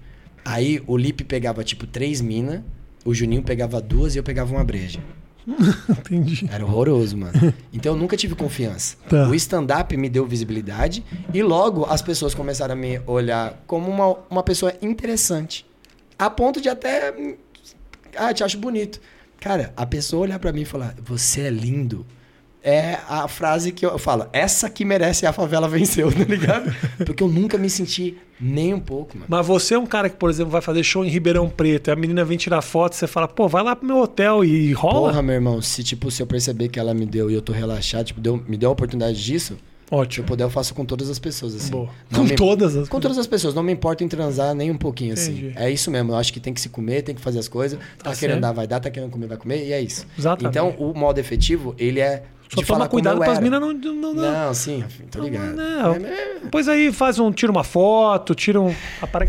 Aí 0.44 0.82
o 0.86 0.96
Lipe 0.96 1.24
pegava 1.24 1.62
tipo 1.64 1.86
três 1.86 2.20
minas, 2.20 2.60
o 3.08 3.14
Juninho 3.14 3.42
pegava 3.42 3.80
duas 3.80 4.14
e 4.14 4.18
eu 4.18 4.22
pegava 4.22 4.52
uma 4.52 4.62
breja. 4.62 5.00
Entendi. 5.88 6.46
Era 6.52 6.62
horroroso, 6.62 7.16
mano. 7.16 7.54
Então 7.72 7.94
eu 7.94 7.98
nunca 7.98 8.18
tive 8.18 8.34
confiança. 8.34 8.96
Tá. 9.08 9.26
O 9.28 9.34
stand-up 9.34 9.96
me 9.96 10.10
deu 10.10 10.26
visibilidade 10.26 11.02
e 11.32 11.42
logo 11.42 11.86
as 11.86 12.02
pessoas 12.02 12.34
começaram 12.34 12.74
a 12.74 12.76
me 12.76 13.00
olhar 13.06 13.62
como 13.66 13.90
uma, 13.90 14.18
uma 14.28 14.42
pessoa 14.42 14.74
interessante. 14.82 15.64
A 16.18 16.28
ponto 16.28 16.60
de 16.60 16.68
até. 16.68 17.14
Ah, 18.14 18.34
te 18.34 18.44
acho 18.44 18.58
bonito. 18.58 19.00
Cara, 19.40 19.72
a 19.74 19.86
pessoa 19.86 20.24
olhar 20.24 20.38
pra 20.38 20.52
mim 20.52 20.62
e 20.62 20.66
falar, 20.66 20.94
você 21.02 21.42
é 21.42 21.50
lindo. 21.50 22.04
É 22.62 22.98
a 23.08 23.26
frase 23.26 23.72
que 23.72 23.86
eu 23.86 23.98
falo, 23.98 24.28
essa 24.32 24.68
que 24.68 24.84
merece 24.84 25.24
a 25.24 25.32
favela 25.32 25.68
venceu, 25.68 26.10
tá 26.12 26.24
ligado? 26.24 26.74
Porque 27.06 27.22
eu 27.22 27.28
nunca 27.28 27.56
me 27.56 27.70
senti 27.70 28.18
nem 28.40 28.72
um 28.74 28.80
pouco, 28.80 29.16
mano. 29.16 29.26
Mas 29.28 29.46
você 29.46 29.74
é 29.74 29.78
um 29.78 29.86
cara 29.86 30.08
que, 30.08 30.16
por 30.16 30.30
exemplo, 30.30 30.50
vai 30.52 30.60
fazer 30.60 30.82
show 30.82 31.04
em 31.04 31.08
Ribeirão 31.08 31.48
Preto, 31.48 31.88
e 31.88 31.90
a 31.92 31.96
menina 31.96 32.24
vem 32.24 32.36
tirar 32.38 32.62
foto, 32.62 32.94
você 32.94 33.06
fala, 33.06 33.26
pô, 33.28 33.48
vai 33.48 33.62
lá 33.62 33.74
pro 33.74 33.86
meu 33.86 33.98
hotel 33.98 34.44
e 34.44 34.72
rola? 34.72 35.08
Porra, 35.08 35.22
meu 35.22 35.34
irmão, 35.34 35.60
se 35.62 35.82
tipo, 35.82 36.10
se 36.10 36.22
eu 36.22 36.26
perceber 36.26 36.68
que 36.68 36.78
ela 36.78 36.94
me 36.94 37.04
deu 37.06 37.30
e 37.30 37.34
eu 37.34 37.42
tô 37.42 37.52
relaxado, 37.52 38.06
tipo, 38.06 38.20
deu, 38.20 38.42
me 38.48 38.56
deu 38.56 38.70
a 38.70 38.72
oportunidade 38.72 39.22
disso, 39.22 39.56
se 39.88 39.94
eu 39.94 39.98
Ótimo. 40.00 40.26
puder, 40.26 40.44
eu 40.44 40.50
faço 40.50 40.74
com 40.74 40.84
todas 40.84 41.08
as 41.08 41.18
pessoas, 41.18 41.54
assim. 41.54 41.70
Boa. 41.70 41.88
Não 42.10 42.20
Com 42.20 42.26
me- 42.26 42.36
todas 42.36 42.76
as 42.76 42.88
Com 42.90 43.00
todas 43.00 43.16
as 43.16 43.26
pessoas, 43.26 43.54
não 43.54 43.62
me 43.62 43.72
importa 43.72 44.04
em 44.04 44.08
transar 44.08 44.54
nem 44.54 44.70
um 44.70 44.76
pouquinho, 44.76 45.14
Entendi. 45.14 45.48
assim. 45.48 45.52
É 45.56 45.70
isso 45.70 45.90
mesmo, 45.90 46.12
eu 46.12 46.16
acho 46.16 46.30
que 46.32 46.38
tem 46.38 46.52
que 46.52 46.60
se 46.60 46.68
comer, 46.68 47.00
tem 47.02 47.14
que 47.14 47.20
fazer 47.22 47.38
as 47.38 47.48
coisas. 47.48 47.78
Tá, 47.96 48.10
Tá 48.10 48.16
querendo 48.16 48.40
dar, 48.40 48.52
vai 48.52 48.66
dar, 48.66 48.80
tá 48.80 48.90
querendo 48.90 49.10
comer, 49.10 49.26
vai 49.28 49.38
comer, 49.38 49.66
e 49.66 49.72
é 49.72 49.80
isso. 49.80 50.06
Exatamente. 50.18 50.50
Então, 50.52 50.74
o 50.78 50.92
modo 50.96 51.18
efetivo, 51.18 51.74
ele 51.78 52.00
é. 52.00 52.22
Só 52.54 52.62
toma 52.62 52.88
cuidado 52.88 53.16
eu 53.16 53.20
para 53.20 53.32
as 53.32 53.40
minas 53.40 53.60
não, 53.60 53.72
não, 53.72 53.94
não, 53.94 54.14
Não, 54.14 54.54
sim, 54.54 54.84
tô 55.10 55.20
ligado. 55.20 55.54
Não. 55.54 55.94
É, 55.94 55.98
é, 55.98 56.38
Depois 56.42 56.68
aí 56.68 56.90
faz 56.92 57.18
um, 57.18 57.30
tira 57.30 57.52
uma 57.52 57.64
foto, 57.64 58.34
tira 58.34 58.60
um. 58.60 58.68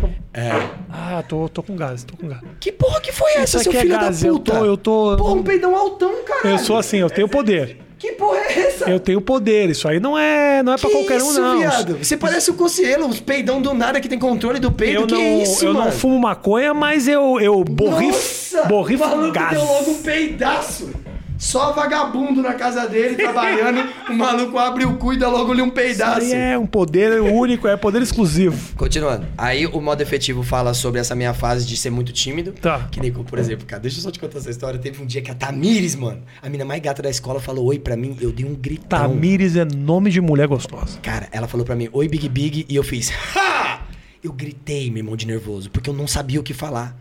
Eu... 0.01 0.09
é. 0.33 0.69
Ah, 0.89 1.23
tô, 1.27 1.49
tô 1.49 1.61
com 1.61 1.75
gás, 1.75 2.03
tô 2.03 2.15
com 2.15 2.27
gás. 2.27 2.41
Que 2.59 2.71
porra 2.71 3.01
que 3.01 3.11
foi 3.11 3.31
essa, 3.31 3.57
Isso 3.57 3.63
seu 3.71 3.73
é 3.73 3.81
filho 3.81 3.99
gás, 3.99 4.21
da 4.21 4.27
eu 4.27 4.33
puta? 4.35 4.51
tô, 4.51 4.65
eu 4.65 4.77
tô. 4.77 5.17
Porra, 5.17 5.33
um 5.33 5.43
peidão 5.43 5.75
altão, 5.75 6.23
cara. 6.23 6.47
Eu 6.47 6.57
sou 6.59 6.77
assim, 6.77 6.97
eu 6.97 7.09
tenho 7.09 7.27
poder. 7.27 7.89
Que 7.99 8.13
porra 8.13 8.37
é 8.37 8.59
essa? 8.59 8.89
Eu 8.89 8.97
tenho 8.97 9.19
poder. 9.19 9.69
Isso 9.69 9.85
aí 9.85 9.99
não 9.99 10.17
é, 10.17 10.63
não 10.63 10.71
é 10.71 10.77
pra 10.77 10.89
que 10.89 10.95
qualquer 10.95 11.21
um, 11.21 11.29
isso, 11.29 11.41
não. 11.41 11.59
viado? 11.59 11.97
Você 11.97 12.15
parece 12.15 12.49
o 12.49 12.53
Cossielo, 12.53 13.05
os 13.07 13.19
peidão 13.19 13.61
do 13.61 13.73
nada 13.73 13.99
que 13.99 14.07
tem 14.07 14.17
controle 14.17 14.57
do 14.57 14.71
peido. 14.71 15.01
Eu 15.01 15.07
que 15.07 15.13
não, 15.13 15.41
isso, 15.41 15.65
eu 15.65 15.73
mano? 15.73 15.85
não 15.87 15.91
fumo 15.91 16.17
maconha, 16.17 16.73
mas 16.73 17.09
eu, 17.09 17.41
eu 17.41 17.61
borrifo, 17.61 18.13
Nossa! 18.13 18.63
borrifo 18.69 19.31
gás. 19.33 19.51
deu 19.51 19.65
logo 19.65 19.91
um 19.91 20.01
peidaço. 20.01 20.89
Só 21.39 21.71
vagabundo 21.71 22.41
na 22.41 22.53
casa 22.53 22.85
dele, 22.85 23.15
trabalhando. 23.15 23.89
o 24.09 24.13
maluco 24.13 24.57
abre 24.57 24.83
o 24.85 24.97
cu 24.97 25.13
e 25.13 25.17
dá 25.17 25.29
logo 25.29 25.53
ali 25.53 25.61
um 25.61 25.67
Isso 25.67 25.73
peidaço. 25.73 26.19
aí 26.19 26.33
é 26.33 26.57
um 26.57 26.67
poder 26.67 27.21
único, 27.21 27.65
é 27.65 27.77
poder 27.77 28.01
exclusivo. 28.01 28.75
Continuando. 28.75 29.25
Aí 29.37 29.65
o 29.65 29.79
modo 29.79 30.01
efetivo 30.01 30.43
fala 30.43 30.73
sobre 30.73 30.99
essa 30.99 31.15
minha 31.15 31.33
fase 31.33 31.65
de 31.65 31.77
ser 31.77 31.91
muito 31.91 32.11
tímido. 32.11 32.51
Tá. 32.51 32.89
Que 32.91 32.99
nem, 32.99 33.09
por 33.11 33.39
exemplo, 33.39 33.65
cara, 33.65 33.81
deixa 33.81 33.99
eu 33.99 34.03
só 34.03 34.11
te 34.11 34.19
contar 34.19 34.39
essa 34.39 34.49
história. 34.49 34.77
Teve 34.77 35.01
um 35.01 35.05
dia 35.05 35.21
que 35.21 35.31
a 35.31 35.33
Tamires, 35.33 35.95
mano, 35.95 36.21
a 36.41 36.49
mina 36.49 36.65
mais 36.65 36.81
gata 36.81 37.01
da 37.01 37.09
escola, 37.09 37.39
falou 37.39 37.67
oi 37.67 37.79
pra 37.79 37.95
mim. 37.95 38.17
Eu 38.19 38.33
dei 38.33 38.45
um 38.45 38.53
gritão. 38.53 38.99
Tamires 38.99 39.55
é 39.55 39.63
nome 39.63 40.11
de 40.11 40.19
mulher 40.19 40.47
gostosa. 40.47 40.99
Cara, 41.01 41.29
ela 41.31 41.47
falou 41.47 41.65
pra 41.65 41.75
mim, 41.75 41.87
oi 41.93 42.09
Big 42.09 42.27
Big, 42.27 42.65
e 42.67 42.75
eu 42.75 42.83
fiz, 42.83 43.13
ha! 43.33 43.79
Eu 44.21 44.33
gritei, 44.33 44.89
meu 44.91 44.97
irmão, 44.97 45.15
de 45.15 45.25
nervoso, 45.25 45.69
porque 45.71 45.89
eu 45.89 45.93
não 45.93 46.05
sabia 46.05 46.37
o 46.39 46.43
que 46.43 46.53
falar. 46.53 46.93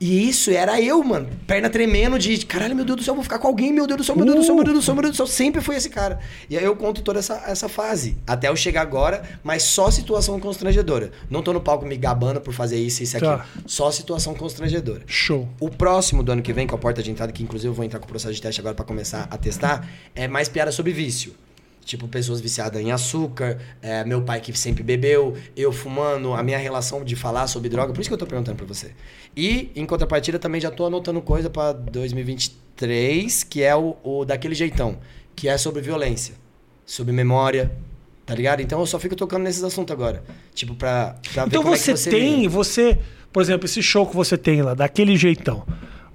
E 0.00 0.26
isso 0.30 0.50
era 0.50 0.80
eu, 0.80 1.04
mano, 1.04 1.28
perna 1.46 1.68
tremendo 1.68 2.18
de 2.18 2.46
caralho, 2.46 2.74
meu 2.74 2.86
Deus 2.86 2.96
do 2.96 3.02
céu, 3.04 3.14
vou 3.14 3.22
ficar 3.22 3.38
com 3.38 3.46
alguém, 3.48 3.70
meu 3.70 3.86
Deus 3.86 3.98
do 3.98 4.04
céu, 4.04 4.16
meu 4.16 4.24
Deus 4.24 4.38
do 4.38 4.44
céu, 4.44 4.54
meu 4.54 4.64
Deus 4.64 4.76
do 4.78 4.82
céu, 4.82 4.94
meu 4.94 5.02
Deus 5.02 5.12
do 5.14 5.16
céu. 5.18 5.26
Sempre 5.26 5.60
foi 5.60 5.76
esse 5.76 5.90
cara. 5.90 6.18
E 6.48 6.56
aí 6.56 6.64
eu 6.64 6.74
conto 6.74 7.02
toda 7.02 7.18
essa, 7.18 7.42
essa 7.46 7.68
fase, 7.68 8.16
até 8.26 8.48
eu 8.48 8.56
chegar 8.56 8.80
agora, 8.80 9.22
mas 9.44 9.62
só 9.62 9.90
situação 9.90 10.40
constrangedora. 10.40 11.10
Não 11.28 11.42
tô 11.42 11.52
no 11.52 11.60
palco 11.60 11.84
me 11.84 11.98
gabando 11.98 12.40
por 12.40 12.54
fazer 12.54 12.78
isso 12.78 13.02
e 13.02 13.04
isso 13.04 13.18
Tá. 13.18 13.34
aquilo. 13.34 13.64
Só 13.66 13.90
situação 13.90 14.34
constrangedora. 14.34 15.02
Show. 15.06 15.46
O 15.60 15.68
próximo 15.68 16.22
do 16.22 16.32
ano 16.32 16.40
que 16.40 16.54
vem, 16.54 16.66
com 16.66 16.74
a 16.74 16.78
porta 16.78 17.02
de 17.02 17.10
entrada, 17.10 17.30
que 17.30 17.42
inclusive 17.42 17.68
eu 17.68 17.74
vou 17.74 17.84
entrar 17.84 17.98
com 17.98 18.06
o 18.06 18.08
processo 18.08 18.32
de 18.32 18.40
teste 18.40 18.58
agora 18.58 18.74
pra 18.74 18.86
começar 18.86 19.28
a 19.30 19.36
testar, 19.36 19.86
é 20.14 20.26
mais 20.26 20.48
piada 20.48 20.72
sobre 20.72 20.92
vício. 20.94 21.34
Tipo, 21.90 22.06
pessoas 22.06 22.40
viciadas 22.40 22.80
em 22.80 22.92
açúcar, 22.92 23.58
é, 23.82 24.04
meu 24.04 24.22
pai 24.22 24.40
que 24.40 24.56
sempre 24.56 24.80
bebeu, 24.80 25.34
eu 25.56 25.72
fumando, 25.72 26.32
a 26.34 26.40
minha 26.40 26.56
relação 26.56 27.02
de 27.02 27.16
falar 27.16 27.48
sobre 27.48 27.68
droga. 27.68 27.92
Por 27.92 28.00
isso 28.00 28.08
que 28.08 28.14
eu 28.14 28.18
tô 28.18 28.28
perguntando 28.28 28.56
pra 28.56 28.64
você. 28.64 28.92
E, 29.36 29.72
em 29.74 29.84
contrapartida, 29.84 30.38
também 30.38 30.60
já 30.60 30.70
tô 30.70 30.86
anotando 30.86 31.20
coisa 31.20 31.50
pra 31.50 31.72
2023, 31.72 33.42
que 33.42 33.64
é 33.64 33.74
o, 33.74 33.96
o 34.04 34.24
daquele 34.24 34.54
jeitão, 34.54 34.98
que 35.34 35.48
é 35.48 35.58
sobre 35.58 35.82
violência, 35.82 36.36
sobre 36.86 37.12
memória, 37.12 37.72
tá 38.24 38.36
ligado? 38.36 38.62
Então 38.62 38.78
eu 38.78 38.86
só 38.86 39.00
fico 39.00 39.16
tocando 39.16 39.42
nesses 39.42 39.64
assuntos 39.64 39.92
agora. 39.92 40.22
Tipo, 40.54 40.76
pra, 40.76 41.16
pra 41.34 41.42
ver 41.42 41.48
Então 41.48 41.64
como 41.64 41.76
você, 41.76 41.90
é 41.90 41.94
que 41.94 41.98
você 41.98 42.10
tem, 42.10 42.36
lida. 42.42 42.48
você, 42.50 42.98
por 43.32 43.42
exemplo, 43.42 43.64
esse 43.64 43.82
show 43.82 44.06
que 44.06 44.14
você 44.14 44.38
tem 44.38 44.62
lá, 44.62 44.74
daquele 44.74 45.16
jeitão. 45.16 45.66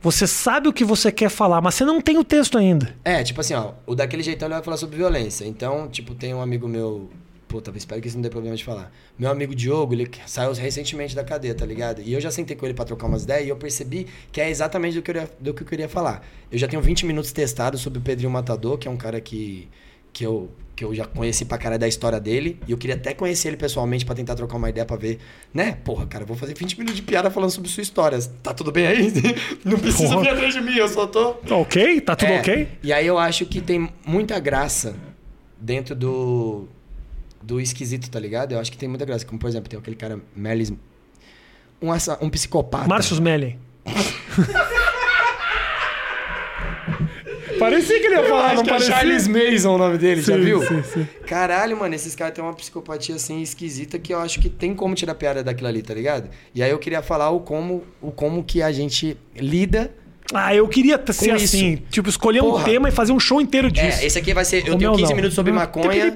Você 0.06 0.28
sabe 0.28 0.68
o 0.70 0.74
que 0.74 0.86
você 0.86 1.12
quer 1.12 1.30
falar, 1.30 1.60
mas 1.62 1.74
você 1.74 1.84
não 1.84 2.00
tem 2.00 2.16
o 2.20 2.24
texto 2.24 2.60
ainda. 2.60 2.96
É, 3.04 3.24
tipo 3.24 3.42
assim, 3.42 3.56
ó, 3.56 3.72
o 3.88 3.96
daquele 3.96 4.22
jeitão 4.22 4.48
ele 4.48 4.54
vai 4.54 4.64
falar 4.64 4.78
sobre 4.78 4.98
violência. 4.98 5.46
Então, 5.46 5.88
tipo, 5.88 6.14
tem 6.14 6.32
um 6.32 6.42
amigo 6.42 6.68
meu. 6.68 7.10
Puta, 7.48 7.72
espero 7.76 8.00
que 8.00 8.08
isso 8.08 8.16
não 8.16 8.22
dê 8.22 8.30
problema 8.30 8.56
de 8.56 8.64
falar. 8.64 8.92
Meu 9.18 9.32
amigo 9.32 9.56
Diogo, 9.56 9.96
ele 9.96 10.08
saiu 10.28 10.54
recentemente 10.54 11.16
da 11.16 11.24
cadeia, 11.24 11.56
tá 11.56 11.66
ligado? 11.66 12.04
E 12.04 12.14
eu 12.14 12.22
já 12.22 12.30
sentei 12.30 12.56
com 12.56 12.66
ele 12.68 12.76
pra 12.76 12.86
trocar 12.86 13.08
umas 13.08 13.24
ideias 13.24 13.48
e 13.48 13.50
eu 13.50 13.56
percebi 13.56 14.06
que 14.32 14.40
é 14.40 14.48
exatamente 14.48 14.94
do 14.96 15.02
que 15.02 15.10
eu, 15.10 15.16
ia- 15.16 15.30
do 15.40 15.54
que 15.56 15.64
eu 15.64 15.68
queria 15.68 15.90
falar. 15.90 16.24
Eu 16.52 16.58
já 16.60 16.68
tenho 16.68 16.84
20 16.84 17.04
minutos 17.06 17.32
testado 17.32 17.76
sobre 17.78 17.98
o 17.98 18.02
Pedrinho 18.04 18.30
Matador, 18.30 18.78
que 18.78 18.88
é 18.88 18.92
um 18.92 18.98
cara 18.98 19.20
que, 19.20 19.68
que, 20.14 20.24
eu, 20.24 20.50
que 20.76 20.84
eu 20.84 20.94
já 20.94 21.06
conheci 21.06 21.46
pra 21.46 21.58
cara 21.58 21.78
da 21.78 21.88
história 21.88 22.20
dele. 22.20 22.60
E 22.68 22.72
eu 22.72 22.78
queria 22.78 22.96
até 22.96 23.14
conhecer 23.14 23.48
ele 23.48 23.58
pessoalmente 23.58 24.06
pra 24.06 24.14
tentar 24.14 24.36
trocar 24.36 24.58
uma 24.58 24.70
ideia 24.70 24.86
pra 24.86 24.98
ver, 24.98 25.20
né? 25.54 25.78
Porra, 25.84 26.06
cara, 26.06 26.24
eu 26.24 26.28
vou 26.28 26.36
fazer 26.36 26.54
20 26.54 26.78
minutos 26.78 26.96
de 26.96 27.02
piada 27.02 27.32
falando 27.32 27.50
sobre 27.50 27.70
sua 27.70 27.82
história. 27.82 28.20
Tá 28.44 28.54
tudo 28.54 28.72
bem 28.72 28.86
aí? 28.86 29.12
Não 29.64 29.80
precisa 29.80 30.10
Porra. 30.10 30.22
vir 30.22 30.30
atrás 30.30 30.54
de 30.54 30.62
mim, 30.62 30.76
eu 30.76 30.88
só 30.88 31.08
tô. 31.08 31.34
Tá 31.34 31.56
ok? 31.56 32.02
Tá 32.02 32.16
tudo 32.16 32.32
É, 32.32 32.40
ok? 32.40 32.68
E 32.84 32.92
aí 32.92 33.08
eu 33.08 33.18
acho 33.18 33.46
que 33.46 33.62
tem 33.62 33.90
muita 34.06 34.40
graça 34.40 34.96
dentro 35.60 35.96
do 35.96 36.68
do 37.42 37.62
esquisito, 37.62 38.10
tá 38.10 38.20
ligado? 38.20 38.54
Eu 38.54 38.60
acho 38.60 38.72
que 38.72 38.78
tem 38.78 38.90
muita 38.90 39.06
graça. 39.06 39.24
Como, 39.24 39.40
por 39.40 39.48
exemplo, 39.48 39.70
tem 39.70 39.78
aquele 39.80 39.96
cara, 39.96 40.20
Merlis... 40.36 40.74
Um, 41.80 41.92
um 42.22 42.30
psicopata. 42.30 42.88
Márcio 42.88 43.14
Smelling. 43.14 43.60
parecia 47.70 48.00
que 48.00 48.06
ele 48.08 48.16
ia 48.16 48.22
Eu 48.22 48.30
falar, 48.30 48.56
não 48.56 48.64
que 48.64 48.70
é 48.70 48.74
parecia? 48.74 48.94
Charles 48.94 49.28
Mason 49.28 49.76
o 49.76 49.78
nome 49.78 49.98
dele, 49.98 50.22
já 50.22 50.36
Sim, 50.36 50.42
viu? 50.42 50.62
sim, 50.62 50.84
sim. 50.84 51.08
Caralho, 51.28 51.78
mano, 51.78 51.94
esses 51.96 52.16
caras 52.16 52.34
têm 52.34 52.44
uma 52.44 52.54
psicopatia 52.54 53.16
assim 53.16 53.42
esquisita 53.42 54.00
que 54.00 54.14
eu 54.14 54.20
acho 54.20 54.40
que 54.40 54.50
tem 54.50 54.74
como 54.74 54.96
tirar 54.96 55.16
piada 55.16 55.44
daquilo 55.44 55.68
ali, 55.68 55.82
tá 55.82 55.94
ligado? 55.94 56.30
E 56.54 56.62
aí 56.64 56.70
eu 56.72 56.80
queria 56.80 57.02
falar 57.02 57.30
o 57.30 57.40
como, 57.42 57.84
o 58.02 58.12
como 58.12 58.44
que 58.44 58.62
a 58.62 58.72
gente 58.72 59.18
lida. 59.36 59.92
Ah, 60.34 60.56
eu 60.56 60.68
queria 60.68 61.00
ser 61.14 61.36
isso. 61.36 61.56
assim. 61.56 61.76
Tipo, 61.92 62.10
escolher 62.10 62.42
um 62.42 62.50
Porra. 62.52 62.64
tema 62.66 62.90
e 62.90 62.92
fazer 62.92 63.12
um 63.12 63.20
show 63.20 63.40
inteiro 63.40 63.70
disso. 63.72 64.02
É, 64.02 64.06
esse 64.06 64.18
aqui 64.18 64.34
vai 64.34 64.44
ser. 64.44 64.68
Eu 64.68 64.74
O 64.76 64.78
tenho 64.78 64.92
meu 64.92 64.92
15 64.94 65.04
não. 65.10 65.16
minutos 65.16 65.36
sobre 65.36 65.52
Hum, 65.52 65.56
maconha. 65.56 66.16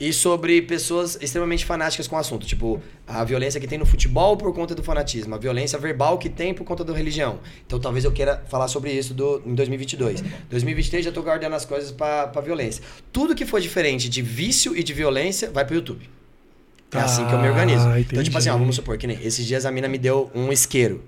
E 0.00 0.12
sobre 0.12 0.60
pessoas 0.62 1.16
extremamente 1.20 1.64
fanáticas 1.64 2.08
com 2.08 2.16
o 2.16 2.18
assunto. 2.18 2.46
Tipo, 2.46 2.82
a 3.06 3.22
violência 3.22 3.60
que 3.60 3.66
tem 3.68 3.78
no 3.78 3.86
futebol 3.86 4.36
por 4.36 4.52
conta 4.52 4.74
do 4.74 4.82
fanatismo. 4.82 5.34
A 5.34 5.38
violência 5.38 5.78
verbal 5.78 6.18
que 6.18 6.28
tem 6.28 6.52
por 6.52 6.64
conta 6.64 6.82
da 6.84 6.92
religião. 6.92 7.38
Então 7.64 7.78
talvez 7.78 8.04
eu 8.04 8.10
queira 8.10 8.42
falar 8.48 8.66
sobre 8.66 8.90
isso 8.92 9.14
do, 9.14 9.40
em 9.46 9.54
2022. 9.54 10.22
2023 10.50 11.04
já 11.04 11.12
tô 11.12 11.22
guardando 11.22 11.54
as 11.54 11.64
coisas 11.64 11.92
pra, 11.92 12.26
pra 12.26 12.42
violência. 12.42 12.82
Tudo 13.12 13.34
que 13.36 13.46
for 13.46 13.60
diferente 13.60 14.08
de 14.08 14.20
vício 14.20 14.76
e 14.76 14.82
de 14.82 14.92
violência 14.92 15.50
vai 15.52 15.64
pro 15.64 15.76
YouTube. 15.76 16.08
É 16.92 16.98
assim 16.98 17.24
que 17.26 17.32
eu 17.32 17.38
me 17.38 17.48
organizo. 17.48 17.86
Ah, 17.88 17.98
então, 18.00 18.22
tipo 18.22 18.36
assim, 18.38 18.50
ó, 18.50 18.56
vamos 18.56 18.76
supor 18.76 18.96
que 18.98 19.06
nem 19.06 19.18
esses 19.22 19.44
dias 19.46 19.64
a 19.66 19.70
mina 19.70 19.88
me 19.88 19.98
deu 19.98 20.30
um 20.34 20.52
isqueiro. 20.52 21.02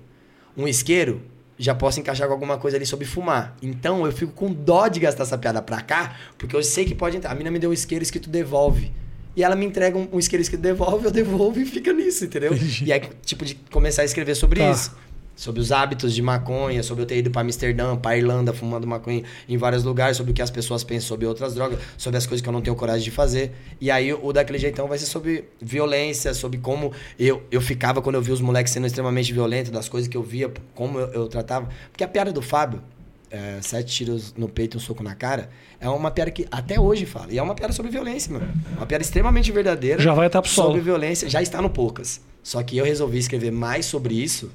Um 0.55 0.67
isqueiro, 0.67 1.21
já 1.57 1.73
posso 1.73 1.99
encaixar 1.99 2.27
com 2.27 2.33
alguma 2.33 2.57
coisa 2.57 2.77
ali 2.77 2.85
sobre 2.85 3.05
fumar. 3.05 3.55
Então 3.61 4.05
eu 4.05 4.11
fico 4.11 4.31
com 4.33 4.51
dó 4.51 4.87
de 4.87 4.99
gastar 4.99 5.23
essa 5.23 5.37
piada 5.37 5.61
pra 5.61 5.81
cá, 5.81 6.15
porque 6.37 6.55
eu 6.55 6.63
sei 6.63 6.85
que 6.85 6.93
pode 6.95 7.17
entrar. 7.17 7.31
A 7.31 7.35
mina 7.35 7.49
me 7.51 7.59
deu 7.59 7.69
um 7.69 7.73
isqueiro 7.73 8.03
escrito 8.03 8.29
devolve. 8.29 8.91
E 9.35 9.43
ela 9.43 9.55
me 9.55 9.65
entrega 9.67 9.95
um, 9.97 10.07
um 10.13 10.17
isqueiro 10.19 10.41
escrito 10.41 10.61
devolve, 10.61 11.05
eu 11.05 11.11
devolvo 11.11 11.59
e 11.59 11.65
fica 11.65 11.93
nisso, 11.93 12.25
entendeu? 12.25 12.51
E 12.83 12.91
aí, 12.91 13.01
tipo, 13.23 13.45
de 13.45 13.53
começar 13.71 14.01
a 14.01 14.05
escrever 14.05 14.33
sobre 14.35 14.59
Tá. 14.59 14.71
isso. 14.71 14.95
Sobre 15.37 15.61
os 15.61 15.71
hábitos 15.71 16.15
de 16.15 16.21
maconha, 16.23 16.81
sobre 16.81 17.03
eu 17.03 17.07
ter 17.07 17.19
ido 17.19 17.29
pra 17.29 17.41
Amsterdã, 17.43 17.95
pra 17.95 18.17
Irlanda, 18.17 18.51
fumando 18.51 18.87
maconha 18.87 19.23
em 19.47 19.55
vários 19.55 19.83
lugares, 19.83 20.17
sobre 20.17 20.31
o 20.31 20.33
que 20.35 20.41
as 20.41 20.49
pessoas 20.49 20.83
pensam 20.83 21.07
sobre 21.07 21.27
outras 21.27 21.53
drogas, 21.53 21.79
sobre 21.95 22.17
as 22.17 22.25
coisas 22.25 22.41
que 22.41 22.49
eu 22.49 22.51
não 22.53 22.59
tenho 22.59 22.75
coragem 22.75 23.03
de 23.03 23.11
fazer. 23.11 23.51
E 23.79 23.91
aí 23.91 24.11
o 24.11 24.33
daquele 24.33 24.57
jeitão 24.57 24.87
vai 24.87 24.97
ser 24.97 25.05
sobre 25.05 25.45
violência, 25.61 26.33
sobre 26.33 26.57
como 26.57 26.91
eu, 27.19 27.43
eu 27.51 27.61
ficava 27.61 28.01
quando 28.01 28.15
eu 28.15 28.21
vi 28.21 28.31
os 28.31 28.41
moleques 28.41 28.73
sendo 28.73 28.87
extremamente 28.87 29.31
violentos, 29.31 29.71
das 29.71 29.87
coisas 29.87 30.07
que 30.07 30.17
eu 30.17 30.23
via, 30.23 30.51
como 30.73 30.99
eu, 30.99 31.07
eu 31.13 31.27
tratava. 31.27 31.69
Porque 31.91 32.03
a 32.03 32.07
piada 32.07 32.31
do 32.31 32.41
Fábio, 32.41 32.81
é, 33.29 33.59
sete 33.61 33.93
tiros 33.93 34.33
no 34.35 34.49
peito 34.49 34.75
e 34.75 34.77
um 34.77 34.79
soco 34.79 35.03
na 35.03 35.13
cara, 35.13 35.51
é 35.79 35.87
uma 35.87 36.09
piada 36.09 36.31
que 36.31 36.47
até 36.49 36.79
hoje 36.79 37.05
fala. 37.05 37.27
E 37.31 37.37
é 37.37 37.43
uma 37.43 37.53
piada 37.53 37.73
sobre 37.73 37.91
violência, 37.91 38.33
mano. 38.33 38.51
Uma 38.75 38.87
piada 38.87 39.03
extremamente 39.03 39.51
verdadeira. 39.51 40.01
Já 40.01 40.15
vai 40.15 40.25
estar 40.25 40.41
pro 40.41 40.49
Sobre 40.49 40.71
solo. 40.71 40.83
violência, 40.83 41.29
já 41.29 41.43
está 41.43 41.61
no 41.61 41.69
Poucas. 41.69 42.21
Só 42.41 42.63
que 42.63 42.75
eu 42.77 42.85
resolvi 42.85 43.19
escrever 43.19 43.51
mais 43.51 43.85
sobre 43.85 44.15
isso, 44.15 44.49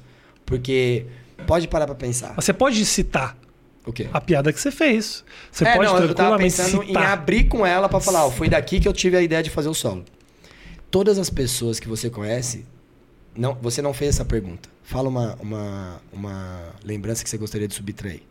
porque 0.45 1.05
pode 1.47 1.67
parar 1.67 1.85
pra 1.85 1.95
pensar. 1.95 2.33
Mas 2.35 2.45
você 2.45 2.53
pode 2.53 2.85
citar 2.85 3.37
O 3.85 3.91
quê? 3.93 4.07
a 4.13 4.21
piada 4.21 4.51
que 4.53 4.59
você 4.59 4.71
fez. 4.71 5.23
Você 5.51 5.65
é, 5.65 5.75
pode 5.75 5.89
não, 5.91 5.97
eu 5.99 6.13
tava 6.15 6.37
pensando 6.37 6.83
em 6.83 6.87
citar. 6.87 7.11
abrir 7.11 7.45
com 7.45 7.65
ela 7.65 7.87
pra 7.89 7.99
falar, 7.99 8.25
ó, 8.25 8.31
foi 8.31 8.47
daqui 8.49 8.79
que 8.79 8.87
eu 8.87 8.93
tive 8.93 9.17
a 9.17 9.21
ideia 9.21 9.43
de 9.43 9.49
fazer 9.49 9.69
o 9.69 9.73
solo. 9.73 10.03
Todas 10.91 11.17
as 11.17 11.29
pessoas 11.29 11.79
que 11.79 11.87
você 11.87 12.09
conhece, 12.09 12.65
não, 13.35 13.55
você 13.61 13.81
não 13.81 13.93
fez 13.93 14.15
essa 14.15 14.25
pergunta. 14.25 14.69
Fala 14.83 15.09
uma, 15.09 15.35
uma, 15.39 16.01
uma 16.11 16.59
lembrança 16.83 17.23
que 17.23 17.29
você 17.29 17.37
gostaria 17.37 17.67
de 17.67 17.73
subtrair. 17.73 18.21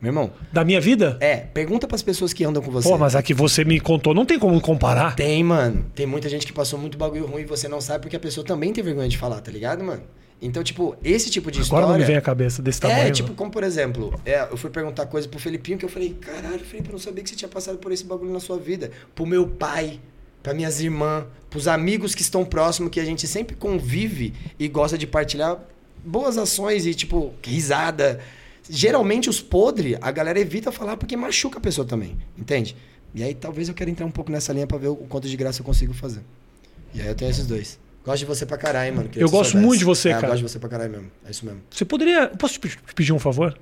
Meu 0.00 0.10
irmão, 0.10 0.30
Da 0.52 0.64
minha 0.64 0.80
vida? 0.80 1.16
é, 1.20 1.36
pergunta 1.38 1.86
pras 1.88 2.02
pessoas 2.02 2.32
que 2.32 2.44
andam 2.44 2.62
com 2.62 2.70
você. 2.70 2.88
Pô, 2.88 2.96
mas 2.96 3.16
a 3.16 3.22
que 3.22 3.34
você 3.34 3.64
me 3.64 3.80
contou 3.80 4.14
não 4.14 4.24
tem 4.24 4.38
como 4.38 4.60
comparar. 4.60 5.16
Tem, 5.16 5.42
mano. 5.42 5.86
Tem 5.94 6.06
muita 6.06 6.28
gente 6.28 6.46
que 6.46 6.52
passou 6.52 6.78
muito 6.78 6.96
bagulho 6.96 7.26
ruim 7.26 7.42
e 7.42 7.44
você 7.44 7.66
não 7.66 7.80
sabe 7.80 8.02
porque 8.02 8.14
a 8.16 8.20
pessoa 8.20 8.46
também 8.46 8.72
tem 8.72 8.82
vergonha 8.82 9.08
de 9.08 9.18
falar, 9.18 9.40
tá 9.40 9.50
ligado, 9.50 9.82
mano? 9.82 10.02
Então, 10.40 10.62
tipo, 10.62 10.96
esse 11.02 11.30
tipo 11.30 11.50
de 11.50 11.58
Agora 11.58 11.64
história... 11.64 11.88
não 11.88 11.98
me 11.98 12.04
vem 12.04 12.16
a 12.16 12.20
cabeça 12.20 12.62
desse 12.62 12.80
tamanho. 12.80 13.08
É, 13.08 13.10
tipo, 13.10 13.34
como 13.34 13.50
por 13.50 13.64
exemplo, 13.64 14.18
é, 14.24 14.42
eu 14.48 14.56
fui 14.56 14.70
perguntar 14.70 15.06
coisa 15.06 15.28
pro 15.28 15.38
Felipinho 15.38 15.76
que 15.76 15.84
eu 15.84 15.88
falei, 15.88 16.14
caralho, 16.20 16.60
Felipe, 16.60 16.88
eu 16.88 16.92
não 16.92 16.98
sabia 16.98 17.24
que 17.24 17.30
você 17.30 17.36
tinha 17.36 17.48
passado 17.48 17.78
por 17.78 17.90
esse 17.90 18.04
bagulho 18.04 18.32
na 18.32 18.38
sua 18.38 18.56
vida. 18.56 18.90
Pro 19.16 19.26
meu 19.26 19.48
pai, 19.48 19.98
pra 20.42 20.54
minhas 20.54 20.80
irmãs, 20.80 21.24
pros 21.50 21.66
amigos 21.66 22.14
que 22.14 22.22
estão 22.22 22.44
próximos, 22.44 22.90
que 22.90 23.00
a 23.00 23.04
gente 23.04 23.26
sempre 23.26 23.56
convive 23.56 24.32
e 24.58 24.68
gosta 24.68 24.96
de 24.96 25.06
partilhar 25.06 25.58
boas 26.04 26.38
ações 26.38 26.86
e, 26.86 26.94
tipo, 26.94 27.34
risada. 27.42 28.20
Geralmente 28.70 29.28
os 29.28 29.40
podres, 29.40 29.98
a 30.00 30.10
galera 30.12 30.38
evita 30.38 30.70
falar 30.70 30.96
porque 30.96 31.16
machuca 31.16 31.58
a 31.58 31.60
pessoa 31.60 31.86
também, 31.86 32.16
entende? 32.36 32.76
E 33.14 33.24
aí 33.24 33.34
talvez 33.34 33.68
eu 33.68 33.74
quero 33.74 33.90
entrar 33.90 34.06
um 34.06 34.10
pouco 34.10 34.30
nessa 34.30 34.52
linha 34.52 34.66
pra 34.66 34.78
ver 34.78 34.88
o 34.88 34.96
quanto 34.96 35.26
de 35.26 35.36
graça 35.36 35.62
eu 35.62 35.64
consigo 35.64 35.94
fazer. 35.94 36.20
E 36.94 37.00
aí 37.00 37.08
eu 37.08 37.14
tenho 37.14 37.30
esses 37.30 37.46
dois. 37.46 37.78
Gosto 38.08 38.18
de 38.20 38.24
você 38.24 38.46
pra 38.46 38.56
caralho, 38.56 38.94
mano. 38.96 39.10
Eu 39.14 39.28
gosto 39.28 39.50
soubesse. 39.52 39.66
muito 39.66 39.78
de 39.80 39.84
você, 39.84 40.08
É, 40.08 40.12
cara. 40.14 40.26
Eu 40.26 40.30
gosto 40.30 40.42
de 40.44 40.48
você 40.52 40.58
pra 40.58 40.68
caralho 40.68 40.90
mesmo. 40.90 41.10
É 41.26 41.30
isso 41.30 41.44
mesmo. 41.44 41.60
Você 41.70 41.84
poderia. 41.84 42.28
Posso 42.28 42.54
te 42.54 42.60
pe- 42.60 42.68
te 42.70 42.94
pedir 42.94 43.12
um 43.12 43.18
favor? 43.18 43.56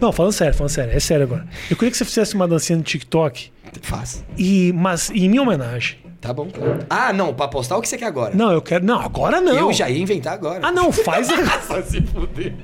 Não, 0.00 0.12
falando 0.12 0.32
sério, 0.32 0.54
falando 0.54 0.70
sério. 0.70 0.92
É 0.94 1.00
sério 1.00 1.24
agora. 1.24 1.46
Eu 1.70 1.76
queria 1.76 1.90
que 1.90 1.96
você 1.96 2.04
fizesse 2.04 2.34
uma 2.34 2.46
dancinha 2.48 2.76
no 2.76 2.82
TikTok, 2.82 3.50
Faz. 3.82 4.24
e, 4.36 4.72
mas 4.74 5.10
em 5.10 5.28
minha 5.28 5.42
homenagem. 5.42 5.98
Tá 6.20 6.32
bom. 6.32 6.48
Ah, 6.88 7.12
não, 7.12 7.34
pra 7.34 7.48
postar 7.48 7.76
o 7.76 7.82
que 7.82 7.88
você 7.88 7.98
quer 7.98 8.06
agora? 8.06 8.34
Não, 8.34 8.50
eu 8.50 8.62
quero. 8.62 8.82
Não, 8.84 8.98
agora 9.00 9.40
não. 9.42 9.54
Eu 9.54 9.72
já 9.74 9.88
ia 9.90 9.98
inventar 10.02 10.32
agora. 10.34 10.60
Ah, 10.66 10.72
não, 10.72 10.90
faz. 10.92 11.28
Só 11.68 11.82
se 11.82 12.00
fuder. 12.00 12.54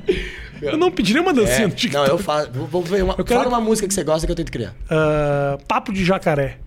eu 0.63 0.79
não 0.79 0.91
pediria 0.91 1.21
uma 1.21 1.33
dancinha 1.35 1.65
É, 1.65 1.67
no 1.67 1.75
TikTok. 1.75 1.95
não, 2.09 2.15
eu 2.15 2.19
faço. 2.19 2.51
Vou, 2.53 2.83
ver 2.83 3.03
uma. 3.05 3.15
Eu 3.19 3.25
quero- 3.25 3.41
Fala 3.41 3.55
uma 3.57 3.61
música 3.61 3.87
que 3.87 3.93
você 3.95 4.03
gosta 4.05 4.27
que 4.27 4.33
eu 4.33 4.37
tento 4.37 4.51
criar. 4.53 4.75
Ah, 4.91 5.59
papo 5.69 5.93
de 5.93 6.03
jacaré. 6.05 6.59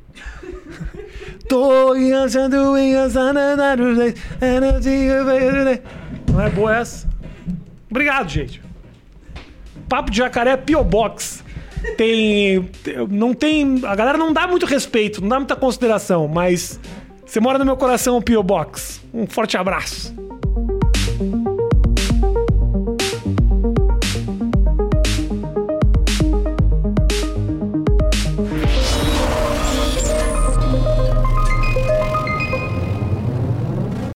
Não 6.31 6.41
é 6.41 6.49
boa 6.49 6.75
essa? 6.75 7.07
Obrigado, 7.89 8.29
gente. 8.29 8.61
Papo 9.87 10.09
de 10.09 10.17
jacaré 10.17 10.57
P.O. 10.57 10.83
Box. 10.83 11.43
Tem. 11.97 12.69
Não 13.09 13.33
tem. 13.33 13.81
A 13.83 13.95
galera 13.95 14.17
não 14.17 14.31
dá 14.33 14.47
muito 14.47 14.65
respeito, 14.65 15.21
não 15.21 15.29
dá 15.29 15.37
muita 15.37 15.55
consideração, 15.55 16.27
mas. 16.27 16.79
Você 17.25 17.39
mora 17.39 17.57
no 17.57 17.65
meu 17.65 17.77
coração, 17.77 18.21
P.O. 18.21 18.43
Box. 18.43 19.01
Um 19.13 19.25
forte 19.25 19.57
abraço. 19.57 20.13